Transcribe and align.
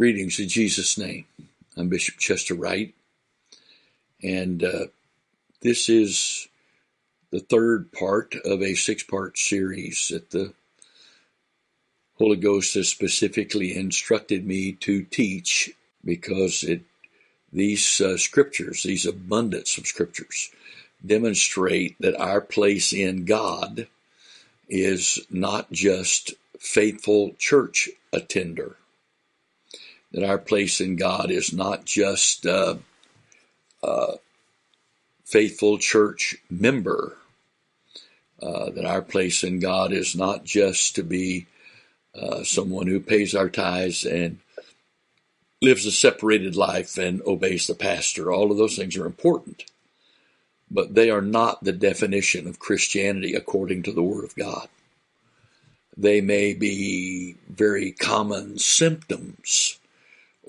Greetings 0.00 0.40
in 0.40 0.48
Jesus' 0.48 0.96
name. 0.96 1.26
I'm 1.76 1.90
Bishop 1.90 2.16
Chester 2.16 2.54
Wright, 2.54 2.94
and 4.22 4.64
uh, 4.64 4.86
this 5.60 5.90
is 5.90 6.48
the 7.30 7.40
third 7.40 7.92
part 7.92 8.34
of 8.46 8.62
a 8.62 8.72
six 8.76 9.02
part 9.02 9.36
series 9.36 10.08
that 10.10 10.30
the 10.30 10.54
Holy 12.14 12.38
Ghost 12.38 12.72
has 12.76 12.88
specifically 12.88 13.76
instructed 13.76 14.46
me 14.46 14.72
to 14.72 15.02
teach 15.02 15.68
because 16.02 16.64
it 16.64 16.80
these 17.52 18.00
uh, 18.00 18.16
scriptures, 18.16 18.82
these 18.84 19.04
abundance 19.04 19.76
of 19.76 19.86
scriptures, 19.86 20.50
demonstrate 21.04 21.94
that 22.00 22.18
our 22.18 22.40
place 22.40 22.94
in 22.94 23.26
God 23.26 23.86
is 24.66 25.18
not 25.28 25.70
just 25.70 26.32
faithful 26.58 27.34
church 27.38 27.90
attender, 28.14 28.78
that 30.12 30.24
our 30.24 30.38
place 30.38 30.80
in 30.80 30.96
God 30.96 31.30
is 31.30 31.52
not 31.52 31.84
just 31.84 32.46
uh, 32.46 32.76
faithful 35.30 35.78
church 35.78 36.36
member, 36.50 37.16
uh, 38.42 38.70
that 38.70 38.84
our 38.84 39.02
place 39.02 39.44
in 39.44 39.60
God 39.60 39.92
is 39.92 40.16
not 40.16 40.44
just 40.44 40.96
to 40.96 41.04
be 41.04 41.46
uh, 42.14 42.42
someone 42.42 42.88
who 42.88 42.98
pays 42.98 43.34
our 43.34 43.48
tithes 43.48 44.04
and 44.04 44.38
lives 45.62 45.86
a 45.86 45.92
separated 45.92 46.56
life 46.56 46.98
and 46.98 47.22
obeys 47.22 47.66
the 47.66 47.74
pastor. 47.74 48.32
All 48.32 48.50
of 48.50 48.58
those 48.58 48.76
things 48.76 48.96
are 48.96 49.06
important, 49.06 49.64
but 50.70 50.94
they 50.94 51.10
are 51.10 51.22
not 51.22 51.62
the 51.62 51.72
definition 51.72 52.48
of 52.48 52.58
Christianity 52.58 53.34
according 53.34 53.84
to 53.84 53.92
the 53.92 54.02
Word 54.02 54.24
of 54.24 54.34
God. 54.34 54.68
They 55.96 56.20
may 56.20 56.54
be 56.54 57.36
very 57.48 57.92
common 57.92 58.58
symptoms 58.58 59.78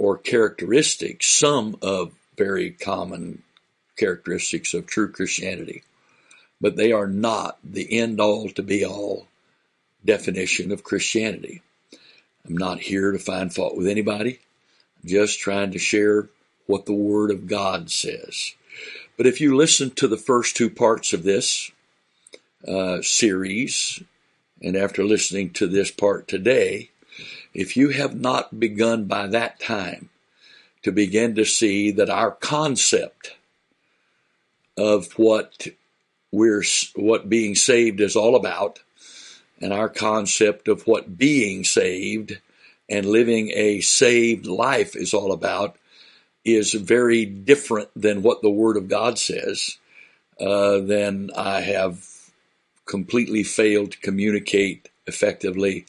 or 0.01 0.17
characteristics, 0.17 1.27
some 1.27 1.77
of 1.79 2.11
very 2.35 2.71
common 2.71 3.43
characteristics 3.97 4.73
of 4.73 4.87
true 4.87 5.11
Christianity, 5.11 5.83
but 6.59 6.75
they 6.75 6.91
are 6.91 7.05
not 7.05 7.59
the 7.63 7.99
end 7.99 8.19
all 8.19 8.49
to 8.49 8.63
be 8.63 8.83
all 8.83 9.27
definition 10.03 10.71
of 10.71 10.83
Christianity. 10.83 11.61
I'm 12.47 12.57
not 12.57 12.79
here 12.79 13.11
to 13.11 13.19
find 13.19 13.53
fault 13.53 13.77
with 13.77 13.87
anybody. 13.87 14.39
I'm 15.03 15.09
just 15.09 15.39
trying 15.39 15.69
to 15.73 15.77
share 15.77 16.29
what 16.65 16.87
the 16.87 16.93
Word 16.93 17.29
of 17.29 17.45
God 17.45 17.91
says. 17.91 18.55
But 19.17 19.27
if 19.27 19.39
you 19.39 19.55
listen 19.55 19.91
to 19.91 20.07
the 20.07 20.17
first 20.17 20.57
two 20.57 20.71
parts 20.71 21.13
of 21.13 21.21
this 21.21 21.71
uh, 22.67 23.03
series, 23.03 24.01
and 24.63 24.75
after 24.75 25.03
listening 25.03 25.51
to 25.51 25.67
this 25.67 25.91
part 25.91 26.27
today, 26.27 26.89
if 27.53 27.75
you 27.75 27.89
have 27.89 28.15
not 28.19 28.59
begun 28.59 29.05
by 29.05 29.27
that 29.27 29.59
time 29.59 30.09
to 30.83 30.91
begin 30.91 31.35
to 31.35 31.45
see 31.45 31.91
that 31.91 32.09
our 32.09 32.31
concept 32.31 33.35
of 34.77 35.11
what 35.13 35.67
we're 36.31 36.63
what 36.95 37.29
being 37.29 37.55
saved 37.55 37.99
is 37.99 38.15
all 38.15 38.35
about 38.35 38.79
and 39.61 39.73
our 39.73 39.89
concept 39.89 40.67
of 40.67 40.87
what 40.87 41.17
being 41.17 41.63
saved 41.63 42.39
and 42.89 43.05
living 43.05 43.51
a 43.53 43.81
saved 43.81 44.45
life 44.45 44.95
is 44.95 45.13
all 45.13 45.31
about 45.31 45.77
is 46.43 46.73
very 46.73 47.25
different 47.25 47.89
than 47.95 48.21
what 48.21 48.41
the 48.41 48.49
Word 48.49 48.75
of 48.75 48.87
God 48.87 49.19
says, 49.19 49.77
uh, 50.39 50.79
then 50.79 51.29
I 51.35 51.61
have 51.61 52.07
completely 52.85 53.43
failed 53.43 53.91
to 53.91 53.99
communicate 53.99 54.89
effectively 55.05 55.85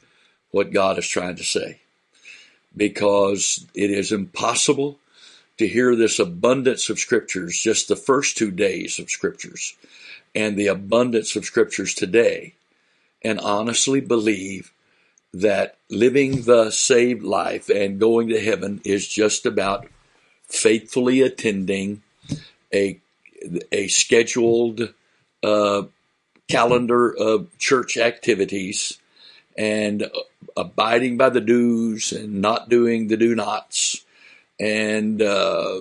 what 0.52 0.72
God 0.72 0.98
is 0.98 1.08
trying 1.08 1.36
to 1.36 1.44
say. 1.44 1.80
Because 2.76 3.66
it 3.74 3.90
is 3.90 4.12
impossible 4.12 4.98
to 5.58 5.66
hear 5.66 5.96
this 5.96 6.18
abundance 6.18 6.88
of 6.88 6.98
scriptures, 6.98 7.58
just 7.58 7.88
the 7.88 7.96
first 7.96 8.36
two 8.36 8.50
days 8.50 8.98
of 8.98 9.10
scriptures, 9.10 9.74
and 10.34 10.56
the 10.56 10.68
abundance 10.68 11.36
of 11.36 11.44
scriptures 11.44 11.94
today, 11.94 12.54
and 13.22 13.40
honestly 13.40 14.00
believe 14.00 14.72
that 15.34 15.76
living 15.88 16.42
the 16.42 16.70
saved 16.70 17.22
life 17.22 17.68
and 17.68 18.00
going 18.00 18.28
to 18.28 18.40
heaven 18.40 18.80
is 18.84 19.08
just 19.08 19.46
about 19.46 19.86
faithfully 20.46 21.22
attending 21.22 22.02
a 22.72 22.98
a 23.72 23.88
scheduled 23.88 24.92
uh, 25.42 25.82
calendar 26.48 27.14
of 27.16 27.56
church 27.58 27.96
activities 27.96 28.98
and 29.56 30.10
abiding 30.56 31.16
by 31.16 31.30
the 31.30 31.40
do's 31.40 32.12
and 32.12 32.40
not 32.40 32.68
doing 32.68 33.08
the 33.08 33.16
do 33.16 33.34
nots 33.34 34.04
and 34.60 35.20
uh, 35.20 35.80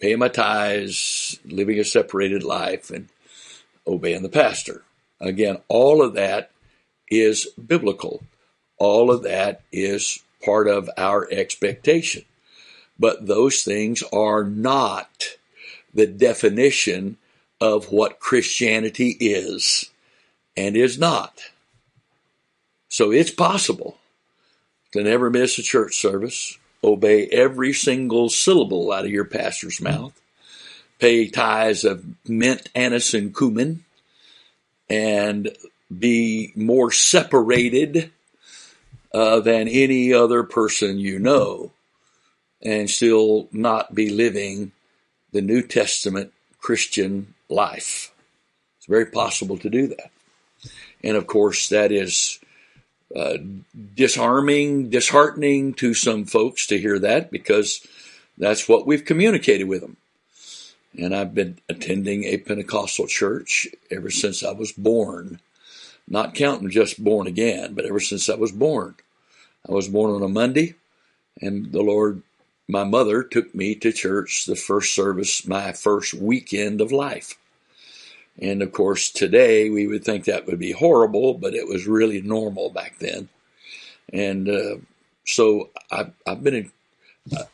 paying 0.00 0.18
my 0.18 0.28
tithes, 0.28 1.38
living 1.44 1.78
a 1.78 1.84
separated 1.84 2.42
life, 2.42 2.90
and 2.90 3.08
obeying 3.86 4.22
the 4.22 4.28
pastor. 4.28 4.84
Again, 5.20 5.58
all 5.68 6.02
of 6.02 6.14
that 6.14 6.50
is 7.08 7.46
biblical. 7.66 8.22
All 8.78 9.10
of 9.10 9.22
that 9.22 9.62
is 9.72 10.22
part 10.44 10.68
of 10.68 10.90
our 10.96 11.28
expectation. 11.30 12.24
But 12.98 13.26
those 13.26 13.62
things 13.62 14.02
are 14.12 14.44
not 14.44 15.36
the 15.92 16.06
definition 16.06 17.16
of 17.60 17.90
what 17.90 18.20
Christianity 18.20 19.16
is 19.20 19.90
and 20.56 20.76
is 20.76 20.98
not. 20.98 21.40
So 22.94 23.10
it's 23.10 23.32
possible 23.32 23.98
to 24.92 25.02
never 25.02 25.28
miss 25.28 25.58
a 25.58 25.64
church 25.64 25.96
service, 25.96 26.56
obey 26.84 27.26
every 27.26 27.72
single 27.72 28.28
syllable 28.28 28.92
out 28.92 29.04
of 29.04 29.10
your 29.10 29.24
pastor's 29.24 29.80
mouth, 29.80 30.12
pay 31.00 31.26
tithes 31.26 31.84
of 31.84 32.04
mint, 32.24 32.70
anise, 32.72 33.12
and 33.12 33.36
cumin, 33.36 33.84
and 34.88 35.50
be 35.98 36.52
more 36.54 36.92
separated 36.92 38.12
uh, 39.12 39.40
than 39.40 39.66
any 39.66 40.12
other 40.12 40.44
person 40.44 40.96
you 40.96 41.18
know, 41.18 41.72
and 42.62 42.88
still 42.88 43.48
not 43.50 43.92
be 43.92 44.08
living 44.08 44.70
the 45.32 45.42
New 45.42 45.62
Testament 45.62 46.32
Christian 46.60 47.34
life. 47.48 48.12
It's 48.78 48.86
very 48.86 49.06
possible 49.06 49.58
to 49.58 49.68
do 49.68 49.88
that. 49.88 50.12
And 51.02 51.16
of 51.16 51.26
course, 51.26 51.70
that 51.70 51.90
is 51.90 52.38
uh, 53.14 53.36
disarming, 53.94 54.90
disheartening 54.90 55.74
to 55.74 55.94
some 55.94 56.24
folks 56.24 56.66
to 56.66 56.78
hear 56.78 56.98
that 56.98 57.30
because 57.30 57.86
that's 58.36 58.68
what 58.68 58.86
we've 58.86 59.04
communicated 59.04 59.64
with 59.64 59.80
them. 59.80 59.96
And 60.98 61.14
I've 61.14 61.34
been 61.34 61.58
attending 61.68 62.24
a 62.24 62.38
Pentecostal 62.38 63.06
church 63.06 63.68
ever 63.90 64.10
since 64.10 64.44
I 64.44 64.52
was 64.52 64.72
born. 64.72 65.40
Not 66.06 66.34
counting 66.34 66.70
just 66.70 67.02
born 67.02 67.26
again, 67.26 67.74
but 67.74 67.86
ever 67.86 68.00
since 68.00 68.28
I 68.28 68.34
was 68.34 68.52
born. 68.52 68.94
I 69.68 69.72
was 69.72 69.88
born 69.88 70.14
on 70.14 70.22
a 70.22 70.28
Monday, 70.28 70.74
and 71.40 71.72
the 71.72 71.82
Lord, 71.82 72.22
my 72.68 72.84
mother, 72.84 73.22
took 73.22 73.54
me 73.54 73.74
to 73.76 73.92
church 73.92 74.44
the 74.44 74.56
first 74.56 74.94
service, 74.94 75.46
my 75.46 75.72
first 75.72 76.12
weekend 76.12 76.80
of 76.80 76.92
life. 76.92 77.38
And 78.40 78.62
of 78.62 78.72
course, 78.72 79.10
today 79.10 79.70
we 79.70 79.86
would 79.86 80.04
think 80.04 80.24
that 80.24 80.46
would 80.46 80.58
be 80.58 80.72
horrible, 80.72 81.34
but 81.34 81.54
it 81.54 81.68
was 81.68 81.86
really 81.86 82.20
normal 82.20 82.70
back 82.70 82.98
then. 82.98 83.28
And 84.12 84.48
uh, 84.48 84.76
so 85.24 85.70
I've, 85.90 86.12
I've 86.26 86.42
been 86.42 86.70
uh, 87.34 87.44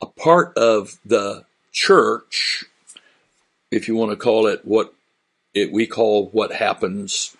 a 0.00 0.06
part 0.06 0.56
of 0.56 0.98
the 1.04 1.44
church, 1.72 2.64
if 3.70 3.88
you 3.88 3.96
want 3.96 4.10
to 4.10 4.16
call 4.16 4.46
it 4.46 4.60
what 4.64 4.92
it, 5.54 5.72
we 5.72 5.86
call 5.86 6.28
what 6.28 6.52
happens 6.52 7.36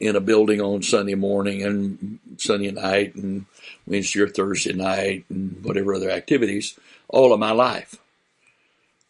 in 0.00 0.16
a 0.16 0.20
building 0.20 0.60
on 0.60 0.82
Sunday 0.82 1.14
morning 1.14 1.62
and 1.62 2.18
Sunday 2.38 2.70
night 2.70 3.14
and 3.14 3.46
Wednesday 3.86 4.20
or 4.20 4.28
Thursday 4.28 4.72
night 4.72 5.24
and 5.28 5.62
whatever 5.64 5.94
other 5.94 6.10
activities 6.10 6.78
all 7.08 7.32
of 7.32 7.40
my 7.40 7.52
life. 7.52 7.96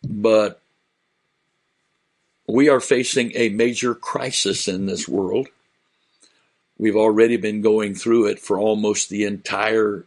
But 0.03 0.61
we 2.47 2.69
are 2.69 2.81
facing 2.81 3.33
a 3.35 3.49
major 3.49 3.95
crisis 3.95 4.69
in 4.69 4.87
this 4.87 5.09
world. 5.09 5.49
We've 6.79 6.97
already 6.97 7.37
been 7.37 7.63
going 7.63 7.95
through 7.95 8.27
it 8.27 8.41
for 8.41 8.59
almost 8.59 9.09
the 9.09 9.25
entire 9.25 10.05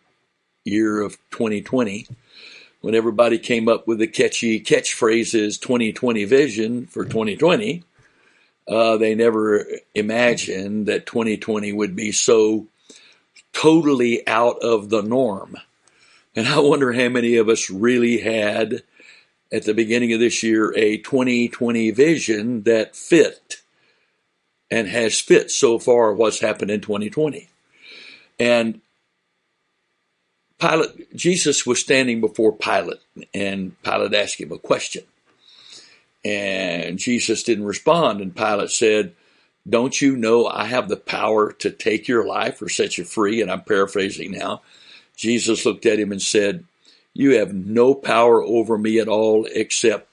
year 0.66 1.02
of 1.02 1.18
2020 1.32 2.08
when 2.82 2.94
everybody 2.94 3.40
came 3.40 3.68
up 3.68 3.88
with 3.88 4.00
the 4.00 4.08
catchy 4.08 4.60
catchphrases 4.60 5.60
2020 5.60 6.26
vision 6.26 6.86
for 6.86 7.06
2020. 7.06 7.84
Uh, 8.68 8.98
they 8.98 9.16
never 9.16 9.66
imagined 9.96 10.88
that 10.88 11.06
2020 11.06 11.72
would 11.72 11.96
be 11.96 12.12
so 12.12 12.68
totally 13.54 14.28
out 14.28 14.60
of 14.62 14.90
the 14.90 15.02
norm. 15.02 15.56
And 16.36 16.48
I 16.48 16.60
wonder 16.60 16.92
how 16.92 17.10
many 17.10 17.38
of 17.38 17.50
us 17.50 17.70
really 17.70 18.20
had 18.20 18.84
at 19.52 19.64
the 19.64 19.74
beginning 19.74 20.14
of 20.14 20.20
this 20.20 20.44
year 20.44 20.74
a 20.76 20.98
2020 20.98 21.92
vision 21.92 22.64
that 22.64 22.96
fit 22.96 23.62
and 24.70 24.88
has 24.88 25.20
fit 25.20 25.50
so 25.52 25.80
far 25.80 26.14
what's 26.14 26.40
happened 26.40 26.72
in 26.72 26.82
2020. 26.82 27.50
And 28.40 28.82
Pilate, 30.60 31.16
Jesus 31.16 31.66
was 31.66 31.80
standing 31.80 32.20
before 32.20 32.52
Pilate, 32.52 33.00
and 33.34 33.82
Pilate 33.84 34.14
asked 34.16 34.40
him 34.40 34.52
a 34.52 34.58
question. 34.58 35.04
And 36.26 36.98
Jesus 36.98 37.44
didn't 37.44 37.66
respond, 37.66 38.22
and 38.22 38.36
Pilate 38.36 38.72
said, 38.72 39.14
Don't 39.70 40.02
you 40.02 40.18
know 40.18 40.48
I 40.48 40.66
have 40.66 40.90
the 40.90 40.98
power 40.98 41.54
to 41.54 41.70
take 41.70 42.08
your 42.08 42.26
life 42.26 42.62
or 42.62 42.70
set 42.70 42.98
you 42.98 43.04
free? 43.04 43.42
And 43.42 43.52
I'm 43.52 43.62
paraphrasing 43.62 44.32
now. 44.32 44.62
Jesus 45.16 45.66
looked 45.66 45.86
at 45.86 46.00
him 46.00 46.12
and 46.12 46.22
said, 46.22 46.66
You 47.18 47.40
have 47.40 47.52
no 47.52 47.96
power 47.96 48.44
over 48.44 48.78
me 48.78 49.00
at 49.00 49.08
all 49.08 49.48
except 49.52 50.08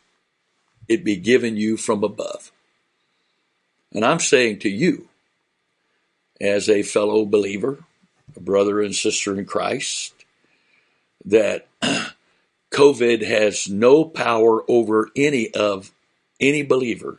it 0.89 1.05
be 1.05 1.17
given 1.17 1.55
you 1.55 1.77
from 1.77 2.03
above. 2.03 2.51
And 3.93 4.07
I'm 4.07 4.21
saying 4.21 4.61
to 4.61 4.71
you, 4.71 5.11
as 6.41 6.71
a 6.71 6.83
fellow 6.83 7.27
believer, 7.27 7.85
a 8.35 8.41
brother 8.41 8.81
and 8.81 8.95
sister 8.95 9.39
in 9.39 9.45
Christ, 9.45 10.15
that 11.27 11.69
COVID 12.71 13.23
has 13.23 13.69
no 13.69 14.07
power 14.07 14.63
over 14.67 15.11
any 15.15 15.53
of 15.53 15.93
any 16.41 16.63
believer 16.63 17.19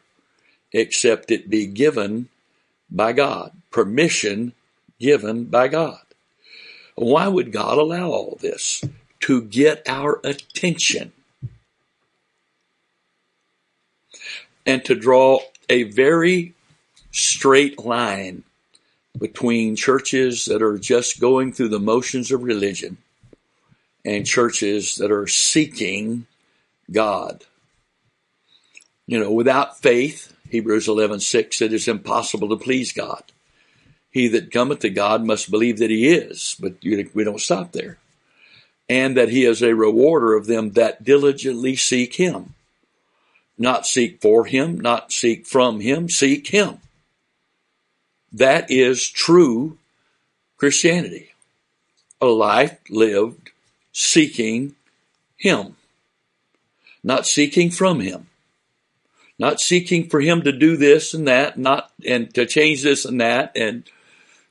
except 0.74 1.30
it 1.30 1.48
be 1.48 1.68
given 1.68 2.30
by 2.90 3.14
God, 3.14 3.52
permission 3.70 4.54
given 5.00 5.46
by 5.46 5.68
God. 5.68 6.02
Why 6.96 7.28
would 7.28 7.52
God 7.52 7.78
allow 7.78 8.10
all 8.10 8.40
this? 8.42 8.84
To 9.26 9.42
get 9.42 9.82
our 9.88 10.22
attention 10.24 11.12
and 14.68 14.86
to 14.86 14.94
draw 14.94 15.40
a 15.68 15.84
very 15.84 16.54
straight 17.12 17.84
line 17.84 18.44
between 19.18 19.76
churches 19.76 20.46
that 20.46 20.62
are 20.62 20.78
just 20.78 21.20
going 21.20 21.54
through 21.54 21.70
the 21.70 21.80
motions 21.80 22.32
of 22.32 22.44
religion 22.44 22.98
and 24.04 24.28
churches 24.28 24.94
that 24.98 25.12
are 25.12 25.26
seeking 25.26 26.28
God. 26.92 27.46
You 29.08 29.20
know, 29.20 29.32
without 29.32 29.82
faith, 29.82 30.36
Hebrews 30.52 30.88
11:6 30.88 31.64
it 31.64 31.74
is 31.74 31.88
impossible 31.88 32.50
to 32.50 32.58
please 32.58 32.92
God. 32.92 33.24
He 34.12 34.28
that 34.28 34.52
cometh 34.52 34.82
to 34.82 34.92
God 34.92 35.26
must 35.26 35.50
believe 35.50 35.80
that 35.80 35.90
he 35.90 36.10
is, 36.10 36.56
but 36.60 36.76
we 36.84 37.24
don't 37.24 37.42
stop 37.42 37.72
there. 37.72 37.98
And 38.88 39.18
that 39.18 39.30
he 39.30 39.46
is 39.46 39.62
a 39.64 39.76
rewarder 39.76 40.36
of 40.36 40.46
them 40.46 40.72
that 40.72 41.04
diligently 41.04 41.76
seek 41.76 42.16
him. 42.16 42.54
Not 43.58 43.88
seek 43.88 44.22
for 44.22 44.46
him, 44.46 44.80
not 44.80 45.12
seek 45.12 45.48
from 45.48 45.80
him, 45.80 46.10
seek 46.10 46.48
him. 46.48 46.80
That 48.32 48.70
is 48.70 49.08
true 49.08 49.78
Christianity. 50.58 51.32
A 52.22 52.28
life 52.28 52.78
lived 52.90 53.52
seeking 53.92 54.76
Him, 55.38 55.78
not 57.04 57.26
seeking 57.26 57.72
from 57.72 58.02
Him, 58.02 58.28
not 59.40 59.62
seeking 59.62 60.10
for 60.10 60.20
Him 60.20 60.42
to 60.42 60.52
do 60.52 60.76
this 60.76 61.14
and 61.14 61.28
that, 61.28 61.58
not 61.58 61.92
and 62.06 62.34
to 62.34 62.46
change 62.46 62.84
this 62.84 63.06
and 63.06 63.22
that, 63.22 63.54
and 63.56 63.84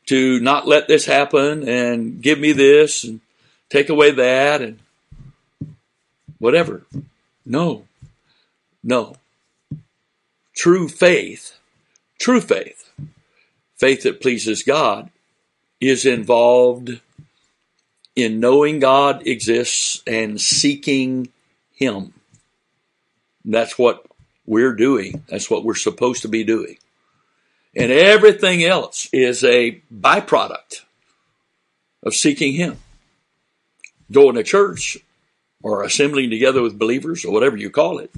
to 0.07 0.41
not 0.41 0.67
let 0.67 0.89
this 0.89 1.05
happen 1.05 1.69
and 1.69 2.23
give 2.23 2.39
me 2.39 2.53
this 2.53 3.05
and 3.05 3.21
take 3.75 3.89
away 3.89 4.13
that 4.13 4.63
and 4.63 4.79
whatever. 6.39 6.87
No, 7.45 7.87
no. 8.85 9.17
True 10.55 10.89
faith, 10.89 11.59
true 12.21 12.41
faith, 12.41 12.93
faith 13.75 14.05
that 14.05 14.21
pleases 14.21 14.63
God, 14.63 15.11
is 15.81 16.07
involved 16.07 17.01
in 18.15 18.39
knowing 18.39 18.79
God 18.79 19.27
exists 19.27 20.05
and 20.07 20.41
seeking 20.41 21.33
Him. 21.73 22.15
That's 23.45 23.77
what 23.77 24.07
we're 24.47 24.77
doing. 24.77 25.25
That's 25.29 25.51
what 25.51 25.65
we're 25.65 25.75
supposed 25.75 26.23
to 26.23 26.29
be 26.29 26.45
doing. 26.45 26.79
And 27.75 27.91
everything 27.91 28.63
else 28.63 29.09
is 29.13 29.43
a 29.43 29.83
byproduct 29.93 30.83
of 32.05 32.15
seeking 32.15 32.53
Him. 32.53 32.79
Going 34.13 34.35
to 34.35 34.43
church 34.43 34.99
or 35.63 35.83
assembling 35.83 36.31
together 36.31 36.63
with 36.63 36.79
believers 36.79 37.25
or 37.25 37.33
whatever 37.33 37.57
you 37.57 37.71
call 37.71 37.99
it 37.99 38.13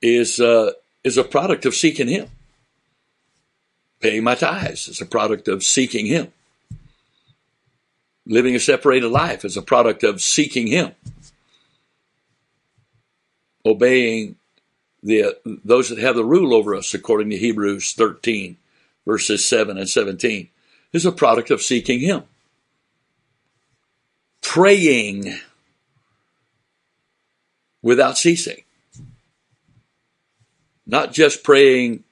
is, 0.00 0.40
uh, 0.40 0.72
is 1.04 1.16
a 1.16 1.24
product 1.24 1.66
of 1.66 1.74
seeking 1.74 2.08
Him. 2.08 2.28
Paying 4.00 4.22
my 4.22 4.36
tithes 4.36 4.86
is 4.88 5.00
a 5.00 5.06
product 5.06 5.48
of 5.48 5.64
seeking 5.64 6.06
Him. 6.06 6.32
Living 8.26 8.54
a 8.54 8.60
separated 8.60 9.08
life 9.08 9.44
is 9.44 9.56
a 9.56 9.62
product 9.62 10.04
of 10.04 10.20
seeking 10.20 10.68
Him. 10.68 10.92
Obeying 13.64 14.36
the 15.02 15.36
those 15.64 15.88
that 15.88 15.98
have 15.98 16.16
the 16.16 16.24
rule 16.24 16.54
over 16.54 16.74
us, 16.74 16.94
according 16.94 17.30
to 17.30 17.36
Hebrews 17.36 17.92
13, 17.92 18.56
verses 19.06 19.44
7 19.46 19.78
and 19.78 19.88
17, 19.88 20.48
is 20.92 21.06
a 21.06 21.12
product 21.12 21.50
of 21.50 21.62
seeking 21.62 22.00
Him. 22.00 22.22
Praying 24.48 25.38
without 27.82 28.16
ceasing. 28.16 28.62
Not 30.86 31.12
just 31.12 31.44
praying 31.44 32.04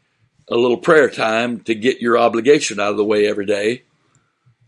a 0.46 0.54
little 0.54 0.76
prayer 0.76 1.08
time 1.08 1.60
to 1.60 1.74
get 1.74 2.02
your 2.02 2.18
obligation 2.18 2.78
out 2.78 2.90
of 2.90 2.98
the 2.98 3.06
way 3.06 3.26
every 3.26 3.46
day, 3.46 3.84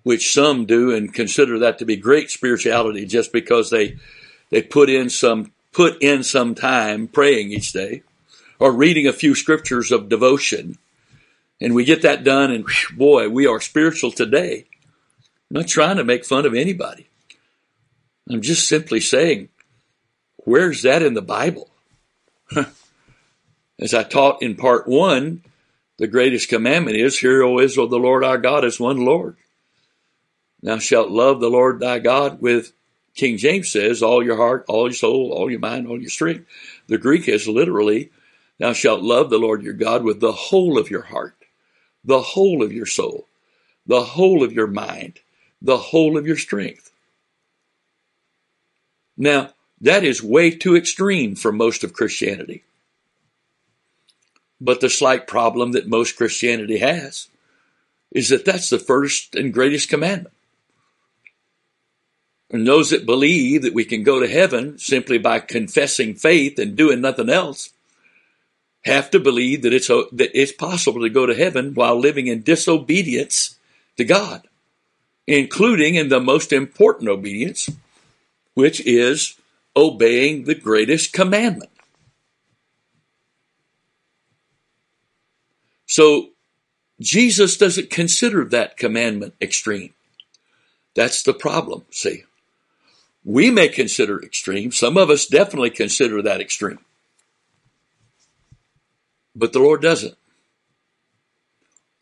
which 0.03 0.32
some 0.32 0.65
do 0.65 0.94
and 0.97 1.12
consider 1.12 1.59
that 1.59 1.79
to 1.81 1.85
be 1.85 1.97
great 1.97 2.31
spirituality 2.31 3.05
just 3.05 3.35
because 3.35 3.69
they 3.69 3.99
they 4.49 4.62
put 4.62 4.88
in 4.88 5.11
some 5.11 5.53
put 5.70 6.03
in 6.03 6.23
some 6.23 6.55
time 6.55 7.06
praying 7.06 7.53
each 7.53 7.73
day 7.73 8.03
or 8.59 8.73
reading 8.73 9.06
a 9.06 9.12
few 9.12 9.35
scriptures 9.35 9.93
of 9.93 10.09
devotion. 10.09 10.79
And 11.61 11.75
we 11.75 11.85
get 11.85 12.00
that 12.00 12.25
done 12.25 12.50
and 12.50 12.65
boy, 12.97 13.29
we 13.29 13.47
are 13.47 13.61
spiritual 13.61 14.11
today. 14.11 14.65
I'm 15.50 15.61
not 15.61 15.69
trying 15.69 15.99
to 15.99 16.05
make 16.05 16.25
fun 16.25 16.47
of 16.47 16.55
anybody. 16.55 17.07
I'm 18.31 18.43
just 18.43 18.69
simply 18.69 19.01
saying, 19.01 19.49
where's 20.37 20.83
that 20.83 21.03
in 21.03 21.15
the 21.15 21.23
Bible? 21.23 21.71
As 23.81 23.95
I 23.95 24.03
taught 24.03 24.43
in 24.43 24.57
part 24.57 24.87
one, 24.87 25.43
the 25.99 26.06
greatest 26.06 26.49
commandment 26.49 26.97
is, 26.97 27.19
Hear, 27.19 27.43
O 27.43 27.58
Israel, 27.58 27.89
the 27.89 27.99
Lord 27.99 28.25
our 28.25 28.39
God 28.39 28.65
is 28.65 28.79
one 28.79 29.05
Lord. 29.05 29.37
Thou 30.63 30.79
shalt 30.79 31.11
love 31.11 31.41
the 31.41 31.51
Lord 31.51 31.81
thy 31.81 32.01
God 32.01 32.41
with, 32.41 32.73
King 33.15 33.37
James 33.37 33.70
says, 33.70 34.03
all 34.03 34.25
your 34.25 34.37
heart, 34.37 34.65
all 34.69 34.89
your 34.89 34.93
soul, 34.93 35.32
all 35.32 35.51
your 35.51 35.61
mind, 35.61 35.87
all 35.87 36.01
your 36.01 36.11
strength. 36.11 36.47
The 36.87 36.99
Greek 36.99 37.29
is 37.29 37.49
literally, 37.49 38.11
thou 38.58 38.73
shalt 38.73 39.03
love 39.03 39.31
the 39.31 39.39
Lord 39.39 39.63
your 39.63 39.73
God 39.73 40.05
with 40.05 40.20
the 40.20 40.32
whole 40.32 40.79
of 40.79 40.91
your 40.91 41.03
heart, 41.03 41.35
the 42.05 42.20
whole 42.20 42.63
of 42.63 42.73
your 42.73 42.87
soul, 42.87 43.27
the 43.87 44.03
whole 44.03 44.44
of 44.44 44.53
your 44.53 44.67
mind, 44.67 45.20
the 45.63 45.79
whole 45.79 46.17
of 46.19 46.27
your 46.27 46.37
strength. 46.37 46.93
Now, 49.19 49.51
that 49.81 50.05
is 50.05 50.22
way 50.22 50.51
too 50.53 50.77
extreme 50.77 51.34
for 51.34 51.53
most 51.53 51.82
of 51.84 51.93
Christianity. 51.93 52.63
But 54.60 54.81
the 54.81 54.89
slight 54.89 55.27
problem 55.27 55.72
that 55.72 55.89
most 55.89 56.17
Christianity 56.17 56.79
has 56.79 57.29
is 58.10 58.29
that 58.31 58.44
that's 58.44 58.70
the 58.70 58.79
first 58.79 59.34
and 59.34 59.53
greatest 59.53 59.89
commandment. 59.89 60.34
And 62.51 62.67
those 62.67 62.91
that 62.91 63.05
believe 63.05 63.63
that 63.63 63.75
we 63.75 63.84
can 63.84 64.03
go 64.03 64.20
to 64.20 64.27
heaven 64.27 64.79
simply 64.79 65.19
by 65.19 65.41
confessing 65.41 66.15
faith 66.15 66.58
and 66.58 66.77
doing 66.77 67.01
nothing 67.01 67.29
else 67.29 67.70
have 68.84 69.10
to 69.10 69.20
believe 69.20 69.63
that 69.63 69.75
it's, 69.75 69.89
that 69.89 70.31
it's 70.32 70.53
possible 70.53 71.03
to 71.03 71.10
go 71.10 71.27
to 71.27 71.34
heaven 71.34 71.75
while 71.75 71.98
living 71.98 72.27
in 72.27 72.43
disobedience 72.43 73.58
to 73.96 74.05
God, 74.05 74.48
including 75.27 75.96
in 75.96 76.08
the 76.08 76.20
most 76.20 76.53
important 76.53 77.10
obedience, 77.10 77.69
which 78.58 78.84
is 78.84 79.36
obeying 79.77 80.44
the 80.44 80.55
greatest 80.55 81.12
commandment. 81.12 81.70
So 85.86 86.31
Jesus 87.00 87.56
doesn't 87.56 87.91
consider 87.91 88.44
that 88.46 88.77
commandment 88.77 89.34
extreme. 89.41 89.94
That's 90.94 91.22
the 91.22 91.34
problem, 91.34 91.84
see 91.91 92.24
we 93.29 93.50
may 93.50 93.69
consider 93.69 94.22
extreme. 94.22 94.72
Some 94.72 94.96
of 94.96 95.10
us 95.10 95.27
definitely 95.27 95.69
consider 95.69 96.22
that 96.22 96.41
extreme. 96.41 96.79
But 99.36 99.53
the 99.53 99.58
Lord 99.58 99.82
doesn't. 99.82 100.17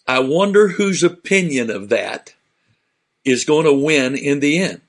I 0.07 0.21
wonder 0.21 0.69
whose 0.69 1.03
opinion 1.03 1.69
of 1.69 1.89
that 1.89 2.35
is 3.25 3.45
going 3.45 3.65
to 3.65 3.73
win 3.73 4.15
in 4.15 4.39
the 4.39 4.59
end. 4.59 4.83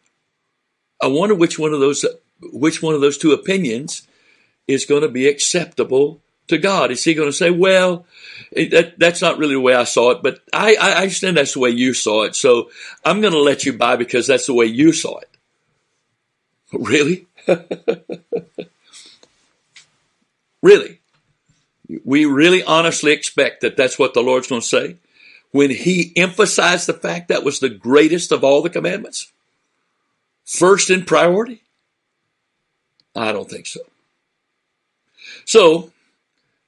I 1.01 1.07
wonder 1.07 1.35
which 1.35 1.59
one 1.59 1.73
of 1.73 1.79
those 1.79 2.05
which 2.41 2.81
one 2.81 2.93
of 2.93 3.01
those 3.01 3.17
two 3.17 3.31
opinions 3.31 4.07
is 4.67 4.85
going 4.85 5.01
to 5.01 5.09
be 5.09 5.27
acceptable 5.27 6.21
to 6.47 6.57
God. 6.57 6.91
Is 6.91 7.03
he 7.03 7.13
going 7.13 7.29
to 7.29 7.33
say, 7.33 7.51
well, 7.51 8.05
that, 8.51 8.95
that's 8.97 9.21
not 9.21 9.37
really 9.37 9.55
the 9.55 9.61
way 9.61 9.73
I 9.73 9.83
saw 9.85 10.11
it, 10.11 10.23
but 10.23 10.39
I, 10.53 10.75
I 10.75 11.01
understand 11.01 11.37
that's 11.37 11.53
the 11.53 11.59
way 11.59 11.69
you 11.69 11.93
saw 11.93 12.23
it. 12.23 12.35
So 12.35 12.69
I'm 13.03 13.21
going 13.21 13.33
to 13.33 13.39
let 13.39 13.65
you 13.65 13.73
by 13.73 13.95
because 13.95 14.27
that's 14.27 14.45
the 14.45 14.53
way 14.53 14.65
you 14.65 14.93
saw 14.93 15.19
it. 15.19 15.29
Really? 16.73 17.25
really? 20.61 20.99
We 22.03 22.25
really 22.25 22.61
honestly 22.61 23.13
expect 23.13 23.61
that 23.61 23.77
that's 23.77 23.97
what 23.97 24.13
the 24.13 24.19
Lord's 24.19 24.49
going 24.49 24.59
to 24.59 24.67
say? 24.67 24.97
When 25.51 25.69
he 25.69 26.11
emphasized 26.17 26.87
the 26.87 26.93
fact 26.93 27.29
that 27.29 27.45
was 27.45 27.61
the 27.61 27.69
greatest 27.69 28.33
of 28.33 28.43
all 28.43 28.61
the 28.61 28.69
commandments? 28.69 29.31
First 30.47 30.89
in 30.89 31.03
priority? 31.03 31.61
I 33.13 33.33
don't 33.33 33.49
think 33.49 33.67
so. 33.67 33.81
So, 35.43 35.91